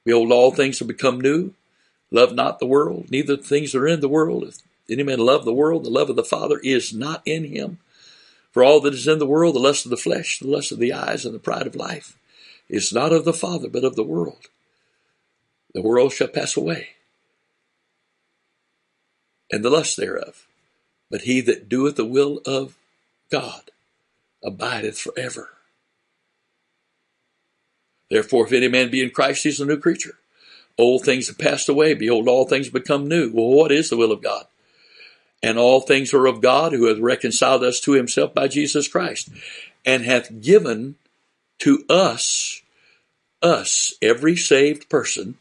Behold, 0.05 0.33
all 0.33 0.51
things 0.51 0.79
have 0.81 0.89
become 0.89 1.21
new. 1.21 1.55
Love 2.11 2.35
not 2.35 2.59
the 2.59 2.67
world, 2.67 3.11
neither 3.11 3.37
the 3.37 3.43
things 3.43 3.73
that 3.73 3.79
are 3.79 3.87
in 3.87 4.01
the 4.01 4.09
world. 4.09 4.43
If 4.45 4.57
any 4.91 5.03
man 5.03 5.19
love 5.19 5.45
the 5.45 5.53
world, 5.53 5.85
the 5.85 5.91
love 5.91 6.11
of 6.11 6.17
the 6.17 6.25
Father 6.25 6.59
is 6.59 6.93
not 6.93 7.23
in 7.27 7.45
him. 7.45 7.79
For 8.51 8.65
all 8.65 8.81
that 8.81 8.95
is 8.95 9.07
in 9.07 9.19
the 9.19 9.27
world, 9.27 9.55
the 9.55 9.61
lust 9.61 9.85
of 9.85 9.91
the 9.91 9.97
flesh, 9.97 10.39
the 10.39 10.49
lust 10.49 10.73
of 10.73 10.79
the 10.79 10.93
eyes, 10.93 11.25
and 11.25 11.35
the 11.35 11.39
pride 11.39 11.67
of 11.67 11.77
life, 11.77 12.17
is 12.69 12.93
not 12.93 13.13
of 13.13 13.25
the 13.25 13.33
Father, 13.33 13.69
but 13.69 13.85
of 13.85 13.95
the 13.95 14.03
world. 14.03 14.47
The 15.75 15.83
world 15.83 16.13
shall 16.13 16.29
pass 16.29 16.57
away, 16.57 16.89
and 19.53 19.63
the 19.63 19.71
lust 19.71 19.97
thereof. 19.97 20.47
But 21.11 21.23
he 21.23 21.41
that 21.43 21.69
doeth 21.69 21.97
the 21.97 22.05
will 22.05 22.41
of 22.47 22.77
God 23.31 23.71
abideth 24.43 24.99
forever. 24.99 25.51
Therefore, 28.11 28.47
if 28.47 28.53
any 28.53 28.69
man 28.69 28.91
be 28.91 29.03
in 29.03 29.11
Christ, 29.11 29.43
he 29.43 29.51
is 29.51 29.61
a 29.61 29.67
new 29.67 29.79
creature. 29.79 30.19
Old 30.79 31.05
things 31.05 31.27
have 31.27 31.39
passed 31.39 31.69
away. 31.69 31.95
Behold, 31.95 32.29
all 32.29 32.47
things 32.47 32.69
become 32.69 33.09
new. 33.09 33.31
Well, 33.33 33.49
what 33.49 33.73
is 33.73 33.91
the 33.91 33.97
will 33.97 34.13
of 34.13 34.23
God? 34.23 34.47
And 35.43 35.59
all 35.59 35.81
things 35.81 36.15
are 36.15 36.27
of 36.27 36.41
God 36.41 36.73
who 36.73 36.87
hath 36.87 36.99
reconciled 36.99 37.63
us 37.63 37.81
to 37.81 37.93
himself 37.93 38.35
by 38.35 38.49
Jesus 38.49 38.89
Christ 38.89 39.29
and 39.85 40.05
hath 40.05 40.41
given 40.41 40.97
to 41.61 41.85
us, 41.89 42.63
us, 43.43 43.95
every 44.01 44.37
saved 44.37 44.89
person, 44.89 45.37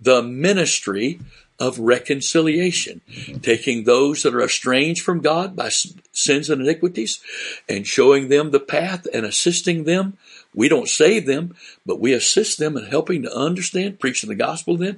the 0.00 0.22
ministry 0.22 1.20
of 1.58 1.78
reconciliation, 1.78 3.00
mm-hmm. 3.08 3.38
taking 3.38 3.84
those 3.84 4.22
that 4.22 4.34
are 4.34 4.42
estranged 4.42 5.02
from 5.02 5.20
God 5.20 5.54
by 5.54 5.68
sins 5.68 6.50
and 6.50 6.60
iniquities 6.60 7.20
and 7.68 7.86
showing 7.86 8.28
them 8.28 8.50
the 8.50 8.60
path 8.60 9.06
and 9.12 9.24
assisting 9.24 9.84
them. 9.84 10.16
We 10.54 10.68
don't 10.68 10.88
save 10.88 11.26
them, 11.26 11.54
but 11.86 12.00
we 12.00 12.12
assist 12.12 12.58
them 12.58 12.76
in 12.76 12.86
helping 12.86 13.22
to 13.22 13.34
understand, 13.34 14.00
preaching 14.00 14.28
the 14.28 14.34
gospel 14.34 14.76
to 14.76 14.84
them, 14.84 14.96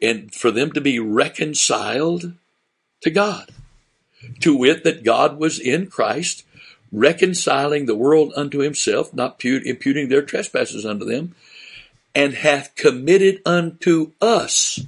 and 0.00 0.32
for 0.34 0.50
them 0.50 0.72
to 0.72 0.80
be 0.80 0.98
reconciled 0.98 2.32
to 3.02 3.10
God. 3.10 3.50
To 4.40 4.56
wit, 4.56 4.84
that 4.84 5.04
God 5.04 5.38
was 5.38 5.58
in 5.58 5.88
Christ, 5.88 6.44
reconciling 6.90 7.86
the 7.86 7.94
world 7.94 8.32
unto 8.36 8.58
himself, 8.58 9.12
not 9.12 9.44
imputing 9.44 10.08
their 10.08 10.22
trespasses 10.22 10.86
unto 10.86 11.04
them, 11.04 11.34
and 12.14 12.34
hath 12.34 12.74
committed 12.76 13.42
unto 13.44 14.12
us 14.20 14.80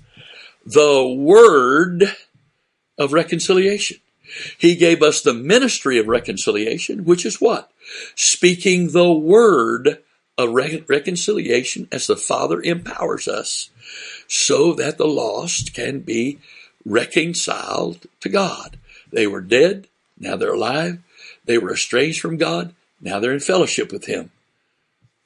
the 0.68 1.06
word 1.06 2.14
of 2.98 3.14
reconciliation. 3.14 3.98
He 4.58 4.76
gave 4.76 5.02
us 5.02 5.22
the 5.22 5.32
ministry 5.32 5.98
of 5.98 6.08
reconciliation, 6.08 7.06
which 7.06 7.24
is 7.24 7.40
what? 7.40 7.70
Speaking 8.14 8.90
the 8.90 9.10
word 9.10 10.02
of 10.36 10.54
reconciliation 10.54 11.88
as 11.90 12.06
the 12.06 12.16
Father 12.16 12.60
empowers 12.60 13.26
us 13.26 13.70
so 14.26 14.74
that 14.74 14.98
the 14.98 15.06
lost 15.06 15.72
can 15.72 16.00
be 16.00 16.38
reconciled 16.84 18.06
to 18.20 18.28
God. 18.28 18.78
They 19.10 19.26
were 19.26 19.40
dead, 19.40 19.88
now 20.18 20.36
they're 20.36 20.52
alive. 20.52 20.98
They 21.46 21.56
were 21.56 21.72
estranged 21.72 22.20
from 22.20 22.36
God, 22.36 22.74
now 23.00 23.20
they're 23.20 23.32
in 23.32 23.40
fellowship 23.40 23.90
with 23.90 24.04
Him. 24.04 24.30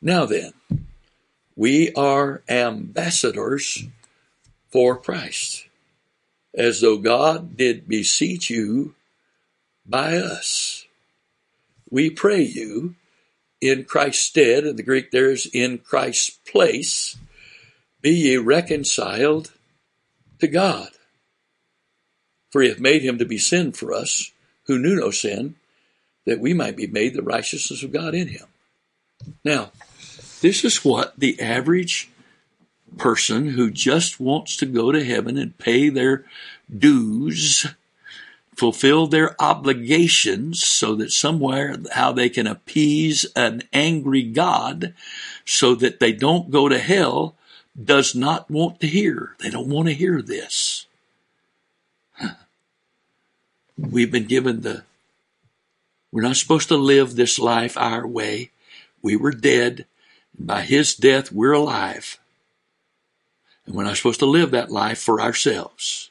Now 0.00 0.24
then, 0.24 0.52
we 1.56 1.92
are 1.94 2.42
ambassadors 2.48 3.84
for 4.72 4.96
Christ. 4.96 5.66
as 6.54 6.80
though 6.80 6.98
God 6.98 7.56
did 7.56 7.88
beseech 7.88 8.50
you 8.50 8.94
by 9.86 10.16
us. 10.16 10.86
We 11.90 12.10
pray 12.10 12.42
you 12.42 12.94
in 13.60 13.84
Christ's 13.84 14.24
stead, 14.24 14.64
in 14.64 14.76
the 14.76 14.82
Greek 14.82 15.10
there 15.10 15.30
is 15.30 15.46
in 15.52 15.78
Christ's 15.78 16.30
place, 16.30 17.16
be 18.00 18.10
ye 18.10 18.36
reconciled 18.36 19.52
to 20.40 20.48
God. 20.48 20.88
For 22.50 22.62
he 22.62 22.68
hath 22.68 22.80
made 22.80 23.02
him 23.02 23.18
to 23.18 23.24
be 23.24 23.38
sin 23.38 23.72
for 23.72 23.94
us, 23.94 24.32
who 24.66 24.78
knew 24.78 24.96
no 24.96 25.10
sin, 25.10 25.54
that 26.26 26.40
we 26.40 26.52
might 26.52 26.76
be 26.76 26.86
made 26.86 27.14
the 27.14 27.22
righteousness 27.22 27.82
of 27.82 27.92
God 27.92 28.14
in 28.14 28.28
him. 28.28 28.46
Now, 29.44 29.72
this 30.40 30.64
is 30.64 30.84
what 30.84 31.18
the 31.18 31.40
average 31.40 32.10
person 32.98 33.50
who 33.50 33.70
just 33.70 34.20
wants 34.20 34.56
to 34.56 34.66
go 34.66 34.92
to 34.92 35.04
heaven 35.04 35.36
and 35.36 35.58
pay 35.58 35.88
their 35.88 36.24
dues, 36.76 37.66
fulfill 38.54 39.06
their 39.06 39.40
obligations 39.40 40.64
so 40.64 40.94
that 40.94 41.10
somewhere 41.12 41.76
how 41.92 42.12
they 42.12 42.28
can 42.28 42.46
appease 42.46 43.24
an 43.34 43.62
angry 43.72 44.22
God 44.22 44.94
so 45.44 45.74
that 45.74 46.00
they 46.00 46.12
don't 46.12 46.50
go 46.50 46.68
to 46.68 46.78
hell 46.78 47.34
does 47.82 48.14
not 48.14 48.50
want 48.50 48.80
to 48.80 48.86
hear. 48.86 49.34
They 49.38 49.50
don't 49.50 49.68
want 49.68 49.88
to 49.88 49.94
hear 49.94 50.20
this. 50.20 50.86
We've 53.78 54.12
been 54.12 54.26
given 54.26 54.60
the, 54.60 54.84
we're 56.10 56.22
not 56.22 56.36
supposed 56.36 56.68
to 56.68 56.76
live 56.76 57.16
this 57.16 57.38
life 57.38 57.76
our 57.76 58.06
way. 58.06 58.50
We 59.00 59.16
were 59.16 59.32
dead. 59.32 59.86
By 60.38 60.62
his 60.62 60.94
death, 60.94 61.30
we're 61.30 61.52
alive. 61.52 62.18
And 63.66 63.74
we're 63.74 63.84
not 63.84 63.96
supposed 63.96 64.20
to 64.20 64.26
live 64.26 64.50
that 64.50 64.70
life 64.70 64.98
for 64.98 65.20
ourselves. 65.20 66.10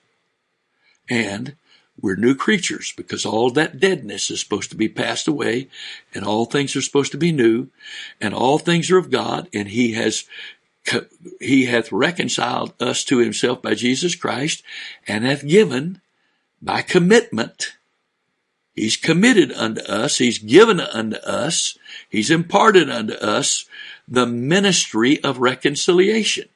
And 1.09 1.55
we're 2.01 2.15
new 2.15 2.33
creatures 2.35 2.93
because 2.95 3.25
all 3.25 3.51
that 3.51 3.79
deadness 3.79 4.31
is 4.31 4.39
supposed 4.39 4.71
to 4.71 4.77
be 4.77 4.87
passed 4.87 5.27
away 5.27 5.67
and 6.13 6.25
all 6.25 6.45
things 6.45 6.75
are 6.75 6.81
supposed 6.81 7.11
to 7.11 7.17
be 7.17 7.31
new 7.31 7.67
and 8.19 8.33
all 8.33 8.57
things 8.57 8.89
are 8.89 8.97
of 8.97 9.11
God 9.11 9.47
and 9.53 9.67
he 9.67 9.93
has 9.93 10.23
he 11.39 11.65
hath 11.65 11.91
reconciled 11.91 12.73
us 12.81 13.03
to 13.03 13.19
himself 13.19 13.61
by 13.61 13.75
Jesus 13.75 14.15
Christ 14.15 14.63
and 15.07 15.25
hath 15.25 15.45
given 15.45 16.01
by 16.59 16.81
commitment 16.81 17.73
He's 18.73 18.97
committed 18.97 19.51
unto 19.51 19.81
us. 19.81 20.17
He's 20.17 20.37
given 20.37 20.79
unto 20.79 21.17
us. 21.17 21.77
He's 22.09 22.31
imparted 22.31 22.89
unto 22.89 23.13
us 23.13 23.65
the 24.07 24.25
ministry 24.25 25.21
of 25.23 25.39
reconciliation. 25.39 26.47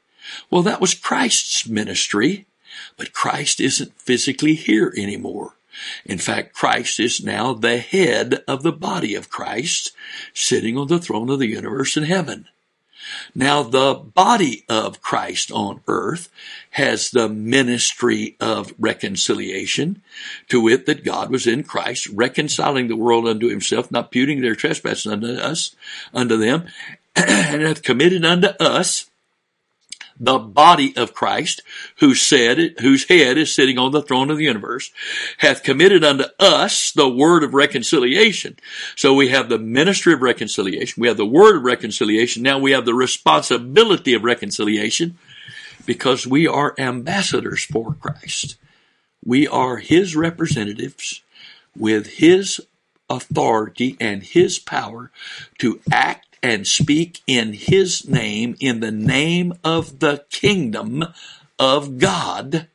Well, 0.49 0.61
that 0.63 0.81
was 0.81 0.93
Christ's 0.93 1.67
ministry, 1.67 2.45
but 2.97 3.13
Christ 3.13 3.59
isn't 3.59 3.99
physically 3.99 4.55
here 4.55 4.93
anymore. 4.97 5.55
In 6.05 6.17
fact, 6.17 6.53
Christ 6.53 6.99
is 6.99 7.23
now 7.23 7.53
the 7.53 7.77
head 7.77 8.43
of 8.47 8.63
the 8.63 8.71
body 8.71 9.15
of 9.15 9.29
Christ, 9.29 9.91
sitting 10.33 10.77
on 10.77 10.87
the 10.87 10.99
throne 10.99 11.29
of 11.29 11.39
the 11.39 11.47
universe 11.47 11.97
in 11.97 12.03
heaven. 12.03 12.47
Now 13.35 13.61
the 13.61 13.93
body 13.93 14.63
of 14.67 15.01
Christ 15.01 15.51
on 15.51 15.81
earth 15.87 16.29
has 16.71 17.11
the 17.11 17.29
ministry 17.29 18.35
of 18.39 18.73
reconciliation, 18.79 20.01
to 20.49 20.61
wit 20.61 20.85
that 20.85 21.05
God 21.05 21.29
was 21.29 21.45
in 21.45 21.63
Christ, 21.63 22.07
reconciling 22.07 22.87
the 22.87 22.95
world 22.95 23.27
unto 23.27 23.47
himself, 23.47 23.91
not 23.91 24.11
puting 24.11 24.41
their 24.41 24.55
trespasses 24.55 25.11
unto 25.11 25.27
us, 25.27 25.75
unto 26.13 26.37
them, 26.37 26.67
and 27.15 27.61
hath 27.61 27.83
committed 27.83 28.25
unto 28.25 28.47
us 28.59 29.09
the 30.19 30.39
body 30.39 30.93
of 30.95 31.13
Christ, 31.13 31.61
whose 31.99 32.21
said, 32.21 32.75
whose 32.79 33.07
head 33.07 33.37
is 33.37 33.53
sitting 33.53 33.77
on 33.77 33.91
the 33.91 34.01
throne 34.01 34.29
of 34.29 34.37
the 34.37 34.45
universe, 34.45 34.91
hath 35.39 35.63
committed 35.63 36.03
unto 36.03 36.25
us 36.39 36.91
the 36.91 37.09
word 37.09 37.43
of 37.43 37.53
reconciliation. 37.53 38.57
So 38.95 39.13
we 39.13 39.29
have 39.29 39.49
the 39.49 39.59
ministry 39.59 40.13
of 40.13 40.21
reconciliation. 40.21 41.01
We 41.01 41.07
have 41.07 41.17
the 41.17 41.25
word 41.25 41.57
of 41.57 41.63
reconciliation. 41.63 42.43
Now 42.43 42.59
we 42.59 42.71
have 42.71 42.85
the 42.85 42.93
responsibility 42.93 44.13
of 44.13 44.23
reconciliation 44.23 45.17
because 45.85 46.25
we 46.25 46.47
are 46.47 46.75
ambassadors 46.77 47.63
for 47.63 47.93
Christ. 47.93 48.57
We 49.23 49.47
are 49.47 49.77
his 49.77 50.15
representatives 50.15 51.21
with 51.75 52.07
his 52.07 52.61
authority 53.09 53.97
and 53.99 54.23
his 54.23 54.59
power 54.59 55.11
to 55.59 55.79
act 55.91 56.24
and 56.45 56.67
speak 56.67 57.21
in 57.25 57.53
his 57.53 58.07
name, 58.07 58.55
in 58.59 58.79
the 58.79 58.91
name 58.91 59.51
of 59.63 59.97
the 59.97 60.23
kingdom 60.29 61.03
of 61.57 61.97
God, 61.97 62.67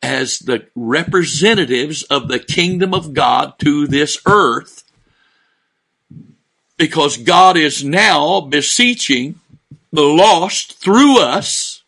as 0.00 0.38
the 0.38 0.68
representatives 0.76 2.04
of 2.04 2.28
the 2.28 2.38
kingdom 2.38 2.94
of 2.94 3.12
God 3.12 3.54
to 3.58 3.88
this 3.88 4.20
earth, 4.24 4.84
because 6.76 7.16
God 7.16 7.56
is 7.56 7.82
now 7.82 8.40
beseeching 8.40 9.40
the 9.92 10.02
lost 10.02 10.74
through 10.74 11.18
us. 11.18 11.82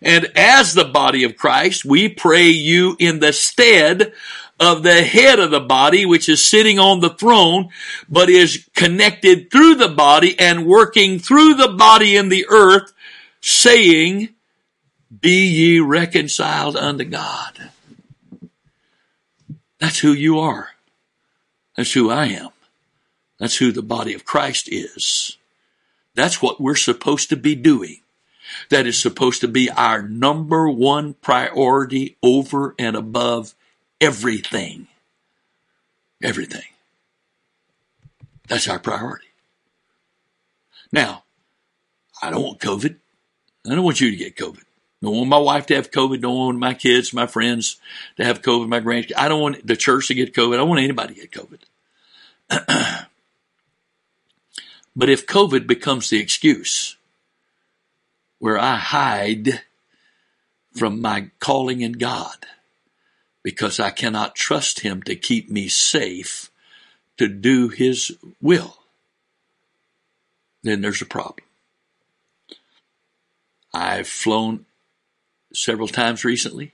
And 0.00 0.30
as 0.36 0.74
the 0.74 0.84
body 0.84 1.24
of 1.24 1.36
Christ, 1.36 1.84
we 1.84 2.08
pray 2.08 2.46
you 2.46 2.94
in 3.00 3.18
the 3.18 3.32
stead 3.32 4.12
of 4.60 4.82
the 4.82 5.02
head 5.02 5.38
of 5.38 5.50
the 5.50 5.60
body, 5.60 6.04
which 6.04 6.28
is 6.28 6.44
sitting 6.44 6.78
on 6.78 7.00
the 7.00 7.10
throne, 7.10 7.68
but 8.08 8.28
is 8.28 8.68
connected 8.74 9.50
through 9.50 9.76
the 9.76 9.88
body 9.88 10.38
and 10.38 10.66
working 10.66 11.18
through 11.18 11.54
the 11.54 11.68
body 11.68 12.16
in 12.16 12.28
the 12.28 12.46
earth, 12.48 12.92
saying, 13.40 14.30
be 15.20 15.46
ye 15.46 15.80
reconciled 15.80 16.76
unto 16.76 17.04
God. 17.04 17.70
That's 19.78 20.00
who 20.00 20.12
you 20.12 20.38
are. 20.40 20.70
That's 21.76 21.92
who 21.92 22.10
I 22.10 22.26
am. 22.26 22.50
That's 23.38 23.56
who 23.56 23.70
the 23.70 23.82
body 23.82 24.14
of 24.14 24.24
Christ 24.24 24.68
is. 24.70 25.36
That's 26.14 26.42
what 26.42 26.60
we're 26.60 26.74
supposed 26.74 27.28
to 27.28 27.36
be 27.36 27.54
doing. 27.54 28.00
That 28.70 28.86
is 28.86 29.00
supposed 29.00 29.40
to 29.42 29.48
be 29.48 29.70
our 29.70 30.02
number 30.02 30.68
one 30.68 31.14
priority 31.14 32.16
over 32.22 32.74
and 32.78 32.96
above 32.96 33.54
everything. 34.00 34.88
Everything. 36.22 36.62
That's 38.48 38.68
our 38.68 38.78
priority. 38.78 39.26
Now, 40.90 41.24
I 42.22 42.30
don't 42.30 42.42
want 42.42 42.60
COVID. 42.60 42.96
I 43.66 43.74
don't 43.74 43.84
want 43.84 44.00
you 44.00 44.10
to 44.10 44.16
get 44.16 44.36
COVID. 44.36 44.60
I 44.60 45.06
don't 45.06 45.16
want 45.16 45.28
my 45.28 45.38
wife 45.38 45.66
to 45.66 45.76
have 45.76 45.90
COVID. 45.90 46.18
I 46.18 46.20
don't 46.22 46.36
want 46.36 46.58
my 46.58 46.74
kids, 46.74 47.12
my 47.12 47.26
friends 47.26 47.76
to 48.16 48.24
have 48.24 48.42
COVID, 48.42 48.68
my 48.68 48.80
grandkids. 48.80 49.12
I 49.16 49.28
don't 49.28 49.40
want 49.40 49.66
the 49.66 49.76
church 49.76 50.08
to 50.08 50.14
get 50.14 50.34
COVID. 50.34 50.54
I 50.54 50.56
don't 50.56 50.68
want 50.68 50.80
anybody 50.80 51.14
to 51.14 51.20
get 51.20 51.30
COVID. 51.30 51.60
but 54.96 55.08
if 55.08 55.26
COVID 55.26 55.66
becomes 55.66 56.10
the 56.10 56.18
excuse 56.18 56.96
where 58.38 58.58
I 58.58 58.76
hide 58.76 59.62
from 60.74 61.00
my 61.00 61.30
calling 61.38 61.80
in 61.80 61.92
God, 61.92 62.46
because 63.48 63.80
I 63.80 63.88
cannot 63.88 64.34
trust 64.34 64.80
him 64.80 65.02
to 65.04 65.16
keep 65.16 65.48
me 65.48 65.68
safe 65.68 66.50
to 67.16 67.26
do 67.28 67.70
his 67.70 68.14
will, 68.42 68.76
then 70.62 70.82
there's 70.82 71.00
a 71.00 71.06
problem. 71.06 71.46
I've 73.72 74.06
flown 74.06 74.66
several 75.54 75.88
times 75.88 76.26
recently 76.26 76.72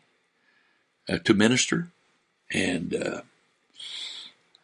uh, 1.09 1.19
to 1.19 1.33
minister, 1.33 1.91
and 2.53 2.93
uh, 2.93 3.21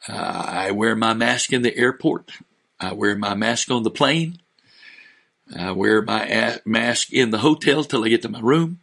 I 0.08 0.72
wear 0.72 0.96
my 0.96 1.14
mask 1.14 1.52
in 1.52 1.62
the 1.62 1.76
airport. 1.76 2.32
I 2.80 2.92
wear 2.92 3.14
my 3.14 3.34
mask 3.34 3.70
on 3.70 3.84
the 3.84 3.88
plane. 3.88 4.40
I 5.56 5.70
wear 5.70 6.02
my 6.02 6.58
mask 6.64 7.12
in 7.12 7.30
the 7.30 7.38
hotel 7.38 7.84
till 7.84 8.04
I 8.04 8.08
get 8.08 8.22
to 8.22 8.28
my 8.28 8.40
room. 8.40 8.80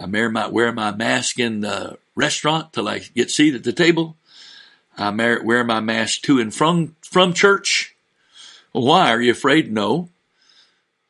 I 0.00 0.06
wear 0.06 0.30
my, 0.30 0.46
wear 0.46 0.72
my 0.72 0.90
mask 0.92 1.38
in 1.38 1.60
the 1.60 1.98
restaurant 2.16 2.72
till 2.72 2.88
I 2.88 2.98
get 2.98 3.30
seated 3.30 3.58
at 3.58 3.64
the 3.64 3.72
table. 3.72 4.16
I 4.98 5.10
wear 5.10 5.62
my 5.62 5.80
mask 5.80 6.22
to 6.22 6.40
and 6.40 6.52
from, 6.52 6.96
from 7.02 7.34
church. 7.34 7.94
why? 8.72 9.10
Are 9.10 9.20
you 9.20 9.30
afraid? 9.30 9.70
No. 9.70 10.08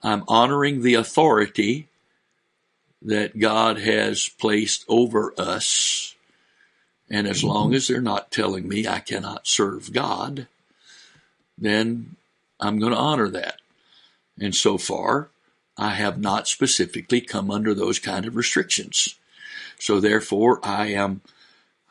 I'm 0.02 0.24
honoring 0.28 0.82
the 0.82 0.94
authority 0.94 1.88
that 3.00 3.38
God 3.38 3.78
has 3.78 4.28
placed 4.28 4.84
over 4.88 5.32
us. 5.38 6.14
And 7.08 7.28
as 7.28 7.44
long 7.44 7.72
as 7.72 7.86
they're 7.86 8.00
not 8.00 8.32
telling 8.32 8.68
me 8.68 8.86
I 8.86 8.98
cannot 8.98 9.46
serve 9.46 9.92
God, 9.92 10.48
then 11.56 12.16
I'm 12.58 12.78
going 12.80 12.92
to 12.92 12.98
honor 12.98 13.28
that. 13.28 13.60
And 14.40 14.54
so 14.54 14.76
far, 14.76 15.28
I 15.78 15.90
have 15.90 16.18
not 16.18 16.48
specifically 16.48 17.20
come 17.20 17.50
under 17.50 17.74
those 17.74 17.98
kind 17.98 18.26
of 18.26 18.34
restrictions. 18.34 19.14
So 19.78 20.00
therefore, 20.00 20.60
I 20.62 20.88
am, 20.88 21.20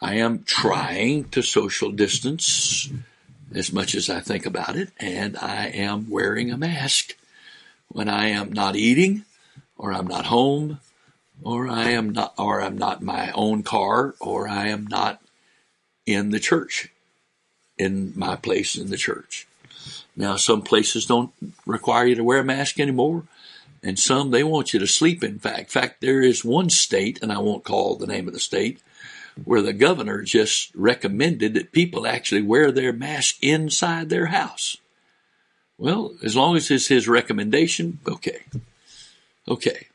I 0.02 0.16
am 0.16 0.44
trying 0.44 1.26
to 1.30 1.42
social 1.42 1.92
distance 1.92 2.90
as 3.54 3.72
much 3.72 3.96
as 3.96 4.10
I 4.10 4.20
think 4.20 4.46
about 4.46 4.76
it, 4.76 4.90
and 5.00 5.38
I 5.38 5.68
am 5.68 6.10
wearing 6.10 6.52
a 6.52 6.58
mask 6.58 7.16
when 7.88 8.10
I 8.10 8.28
am 8.28 8.52
not 8.52 8.76
eating, 8.76 9.24
or 9.78 9.94
I'm 9.94 10.08
not 10.08 10.26
home, 10.26 10.80
or 11.44 11.68
I 11.68 11.92
am 11.92 12.10
not, 12.10 12.34
or 12.38 12.62
I'm 12.62 12.78
not 12.78 13.02
my 13.02 13.32
own 13.32 13.64
car, 13.64 14.16
or 14.20 14.48
I 14.48 14.68
am 14.68 14.88
not 14.88 15.22
in 16.06 16.32
the 16.32 16.40
church, 16.40 16.90
in 17.78 18.14
my 18.16 18.36
place 18.36 18.76
in 18.76 18.90
the 18.90 18.98
church. 18.98 19.48
Now, 20.16 20.38
some 20.38 20.62
places 20.62 21.06
don't 21.06 21.32
require 21.66 22.08
you 22.08 22.16
to 22.16 22.24
wear 22.24 22.40
a 22.40 22.44
mask 22.44 22.80
anymore, 22.80 23.24
and 23.86 24.00
some 24.00 24.32
they 24.32 24.44
want 24.44 24.74
you 24.74 24.80
to 24.80 24.88
sleep. 24.88 25.24
In 25.24 25.38
fact, 25.38 25.60
in 25.60 25.66
fact, 25.66 26.02
there 26.02 26.22
is 26.22 26.44
one 26.44 26.72
state, 26.72 27.22
and 27.22 27.32
I 27.32 27.38
won't 27.38 27.64
call 27.64 27.96
the 27.96 28.08
name 28.08 28.28
of 28.28 28.34
the 28.34 28.40
state, 28.40 28.82
where 29.44 29.62
the 29.62 29.74
governor 29.74 30.24
just 30.24 30.74
recommended 30.76 31.54
that 31.54 31.72
people 31.72 32.08
actually 32.08 32.42
wear 32.42 32.72
their 32.72 32.92
mask 32.92 33.38
inside 33.42 34.10
their 34.10 34.28
house. 34.28 34.78
Well, 35.78 36.16
as 36.24 36.36
long 36.36 36.58
as 36.58 36.72
it's 36.72 36.88
his 36.88 37.08
recommendation, 37.08 38.00
okay. 38.08 38.40
Okay. 39.48 39.88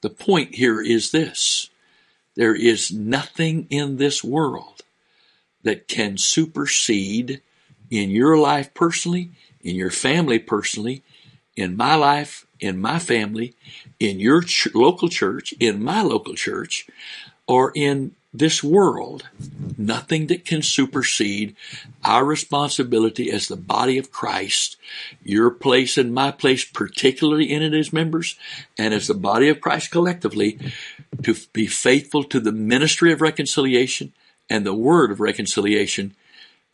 The 0.00 0.10
point 0.10 0.54
here 0.54 0.80
is 0.80 1.10
this. 1.10 1.68
There 2.36 2.54
is 2.54 2.90
nothing 2.92 3.66
in 3.68 3.96
this 3.96 4.24
world 4.24 4.82
that 5.62 5.88
can 5.88 6.16
supersede 6.16 7.42
in 7.90 8.10
your 8.10 8.38
life 8.38 8.72
personally, 8.72 9.32
in 9.62 9.74
your 9.74 9.90
family 9.90 10.38
personally, 10.38 11.02
in 11.56 11.76
my 11.76 11.94
life, 11.96 12.45
in 12.60 12.80
my 12.80 12.98
family, 12.98 13.54
in 13.98 14.20
your 14.20 14.42
ch- 14.42 14.74
local 14.74 15.08
church, 15.08 15.52
in 15.60 15.82
my 15.82 16.02
local 16.02 16.34
church, 16.34 16.86
or 17.46 17.72
in 17.74 18.14
this 18.32 18.62
world, 18.62 19.28
nothing 19.78 20.26
that 20.26 20.44
can 20.44 20.60
supersede 20.60 21.56
our 22.04 22.24
responsibility 22.24 23.30
as 23.30 23.48
the 23.48 23.56
body 23.56 23.96
of 23.98 24.10
Christ, 24.10 24.76
your 25.24 25.50
place 25.50 25.96
and 25.96 26.12
my 26.12 26.30
place, 26.30 26.64
particularly 26.64 27.50
in 27.50 27.62
it 27.62 27.72
as 27.72 27.92
members, 27.92 28.36
and 28.78 28.92
as 28.92 29.06
the 29.06 29.14
body 29.14 29.48
of 29.48 29.60
Christ 29.60 29.90
collectively, 29.90 30.58
to 31.22 31.34
be 31.52 31.66
faithful 31.66 32.24
to 32.24 32.40
the 32.40 32.52
ministry 32.52 33.12
of 33.12 33.22
reconciliation 33.22 34.12
and 34.50 34.66
the 34.66 34.74
word 34.74 35.10
of 35.10 35.20
reconciliation, 35.20 36.14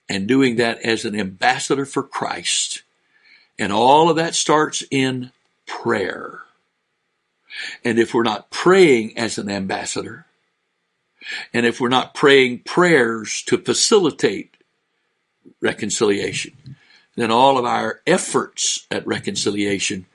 and 0.09 0.27
doing 0.27 0.57
that 0.57 0.81
as 0.83 1.05
an 1.05 1.19
ambassador 1.19 1.87
for 1.87 2.03
Christ. 2.03 2.83
And 3.59 3.73
all 3.73 4.11
of 4.11 4.17
that 4.17 4.35
starts 4.35 4.83
in 4.91 5.31
prayer. 5.81 6.41
And 7.85 7.99
if 7.99 8.15
we're 8.15 8.23
not 8.23 8.51
praying 8.51 9.17
as 9.17 9.39
an 9.39 9.51
ambassador, 9.51 10.27
and 11.53 11.65
if 11.67 11.81
we're 11.81 11.89
not 11.89 12.15
praying 12.15 12.61
prayers 12.61 13.43
to 13.47 13.59
facilitate 13.59 14.57
reconciliation, 15.61 16.77
then 17.17 17.31
all 17.31 17.59
of 17.59 17.65
our 17.65 18.01
efforts 18.07 18.87
at 18.91 19.07
reconciliation 19.07 20.07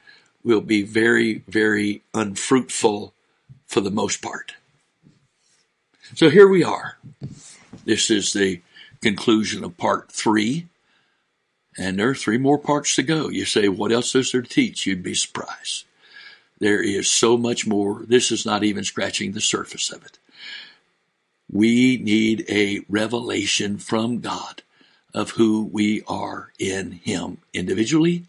will 0.43 0.61
be 0.61 0.83
very, 0.83 1.43
very 1.47 2.01
unfruitful 2.13 3.13
for 3.65 3.81
the 3.81 3.91
most 3.91 4.21
part. 4.21 4.55
So 6.15 6.29
here 6.29 6.47
we 6.47 6.63
are. 6.63 6.97
This 7.85 8.09
is 8.09 8.33
the 8.33 8.61
conclusion 9.01 9.63
of 9.63 9.77
part 9.77 10.11
three. 10.11 10.67
And 11.77 11.99
there 11.99 12.09
are 12.09 12.15
three 12.15 12.37
more 12.37 12.57
parts 12.57 12.95
to 12.95 13.03
go. 13.03 13.29
You 13.29 13.45
say, 13.45 13.67
what 13.67 13.91
else 13.91 14.15
is 14.15 14.31
there 14.31 14.41
to 14.41 14.49
teach? 14.49 14.85
You'd 14.85 15.03
be 15.03 15.13
surprised. 15.13 15.85
There 16.59 16.81
is 16.81 17.07
so 17.07 17.37
much 17.37 17.67
more. 17.67 18.03
This 18.03 18.31
is 18.31 18.45
not 18.45 18.63
even 18.63 18.83
scratching 18.83 19.31
the 19.31 19.41
surface 19.41 19.91
of 19.91 20.03
it. 20.03 20.17
We 21.51 21.97
need 21.97 22.45
a 22.49 22.81
revelation 22.89 23.77
from 23.77 24.19
God 24.19 24.63
of 25.13 25.31
who 25.31 25.69
we 25.71 26.01
are 26.07 26.51
in 26.59 26.93
Him 26.93 27.37
individually 27.53 28.25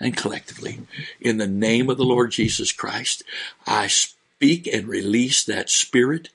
and 0.00 0.16
collectively. 0.16 0.80
In 1.20 1.38
the 1.38 1.46
name 1.46 1.88
of 1.88 1.96
the 1.96 2.04
Lord 2.04 2.32
Jesus 2.32 2.72
Christ, 2.72 3.22
I 3.66 3.86
speak 3.86 4.66
and 4.66 4.88
release 4.88 5.44
that 5.44 5.70
spirit 5.70 6.30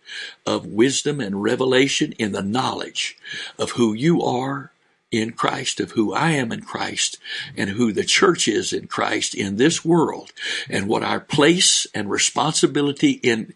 of 0.45 0.65
wisdom 0.65 1.19
and 1.19 1.43
revelation 1.43 2.13
in 2.13 2.31
the 2.31 2.41
knowledge 2.41 3.17
of 3.59 3.71
who 3.71 3.93
you 3.93 4.21
are 4.21 4.70
in 5.11 5.31
Christ, 5.31 5.79
of 5.79 5.91
who 5.91 6.13
I 6.13 6.31
am 6.31 6.51
in 6.51 6.61
Christ, 6.61 7.17
and 7.57 7.71
who 7.71 7.91
the 7.91 8.05
church 8.05 8.47
is 8.47 8.71
in 8.71 8.87
Christ 8.87 9.35
in 9.35 9.57
this 9.57 9.83
world, 9.83 10.31
and 10.69 10.87
what 10.87 11.03
our 11.03 11.19
place 11.19 11.85
and 11.93 12.09
responsibility 12.09 13.19
in 13.21 13.53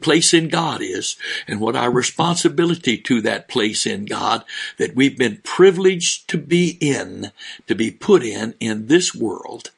place 0.00 0.32
in 0.32 0.48
God 0.48 0.80
is, 0.80 1.16
and 1.48 1.60
what 1.60 1.76
our 1.76 1.90
responsibility 1.90 2.96
to 2.98 3.20
that 3.22 3.48
place 3.48 3.84
in 3.84 4.04
God 4.04 4.44
that 4.78 4.94
we've 4.94 5.18
been 5.18 5.40
privileged 5.42 6.28
to 6.28 6.38
be 6.38 6.78
in, 6.80 7.32
to 7.66 7.74
be 7.74 7.90
put 7.90 8.22
in 8.22 8.54
in 8.60 8.86
this 8.86 9.14
world, 9.14 9.70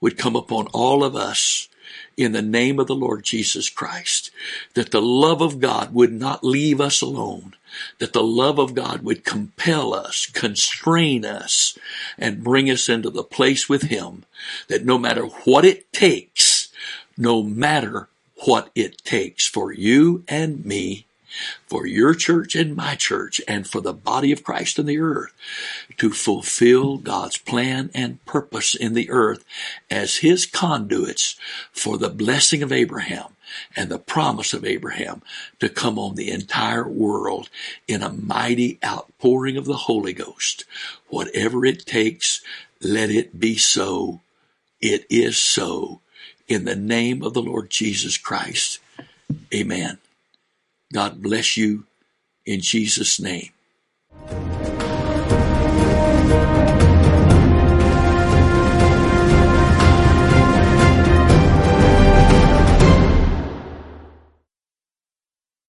would 0.00 0.16
come 0.16 0.36
upon 0.36 0.66
all 0.68 1.04
of 1.04 1.14
us 1.14 1.68
in 2.22 2.32
the 2.32 2.42
name 2.42 2.78
of 2.78 2.86
the 2.86 2.94
Lord 2.94 3.24
Jesus 3.24 3.68
Christ, 3.68 4.30
that 4.74 4.90
the 4.90 5.02
love 5.02 5.40
of 5.40 5.60
God 5.60 5.94
would 5.94 6.12
not 6.12 6.44
leave 6.44 6.80
us 6.80 7.00
alone, 7.00 7.54
that 7.98 8.12
the 8.12 8.22
love 8.22 8.58
of 8.58 8.74
God 8.74 9.02
would 9.02 9.24
compel 9.24 9.94
us, 9.94 10.26
constrain 10.26 11.24
us, 11.24 11.78
and 12.18 12.44
bring 12.44 12.70
us 12.70 12.88
into 12.88 13.10
the 13.10 13.24
place 13.24 13.68
with 13.68 13.82
Him, 13.82 14.24
that 14.68 14.84
no 14.84 14.98
matter 14.98 15.24
what 15.24 15.64
it 15.64 15.92
takes, 15.92 16.68
no 17.16 17.42
matter 17.42 18.08
what 18.44 18.70
it 18.74 19.04
takes 19.04 19.46
for 19.46 19.72
you 19.72 20.24
and 20.28 20.64
me, 20.64 21.06
for 21.66 21.86
your 21.86 22.14
church 22.14 22.54
and 22.54 22.74
my 22.76 22.94
church 22.94 23.40
and 23.46 23.66
for 23.66 23.80
the 23.80 23.92
body 23.92 24.32
of 24.32 24.44
Christ 24.44 24.78
in 24.78 24.86
the 24.86 24.98
earth 24.98 25.32
to 25.98 26.10
fulfill 26.10 26.98
God's 26.98 27.38
plan 27.38 27.90
and 27.94 28.24
purpose 28.24 28.74
in 28.74 28.94
the 28.94 29.10
earth 29.10 29.44
as 29.90 30.18
his 30.18 30.46
conduits 30.46 31.36
for 31.72 31.98
the 31.98 32.10
blessing 32.10 32.62
of 32.62 32.72
Abraham 32.72 33.36
and 33.76 33.90
the 33.90 33.98
promise 33.98 34.52
of 34.52 34.64
Abraham 34.64 35.22
to 35.58 35.68
come 35.68 35.98
on 35.98 36.14
the 36.14 36.30
entire 36.30 36.88
world 36.88 37.48
in 37.88 38.02
a 38.02 38.12
mighty 38.12 38.78
outpouring 38.84 39.56
of 39.56 39.64
the 39.64 39.76
Holy 39.76 40.12
Ghost. 40.12 40.64
Whatever 41.08 41.64
it 41.64 41.86
takes, 41.86 42.42
let 42.80 43.10
it 43.10 43.38
be 43.38 43.56
so. 43.56 44.20
It 44.80 45.04
is 45.10 45.36
so. 45.36 46.00
In 46.48 46.64
the 46.64 46.76
name 46.76 47.22
of 47.22 47.34
the 47.34 47.42
Lord 47.42 47.70
Jesus 47.70 48.16
Christ. 48.16 48.78
Amen. 49.54 49.98
God 50.92 51.22
bless 51.22 51.56
you 51.56 51.84
in 52.44 52.60
Jesus' 52.60 53.20
name. 53.20 53.50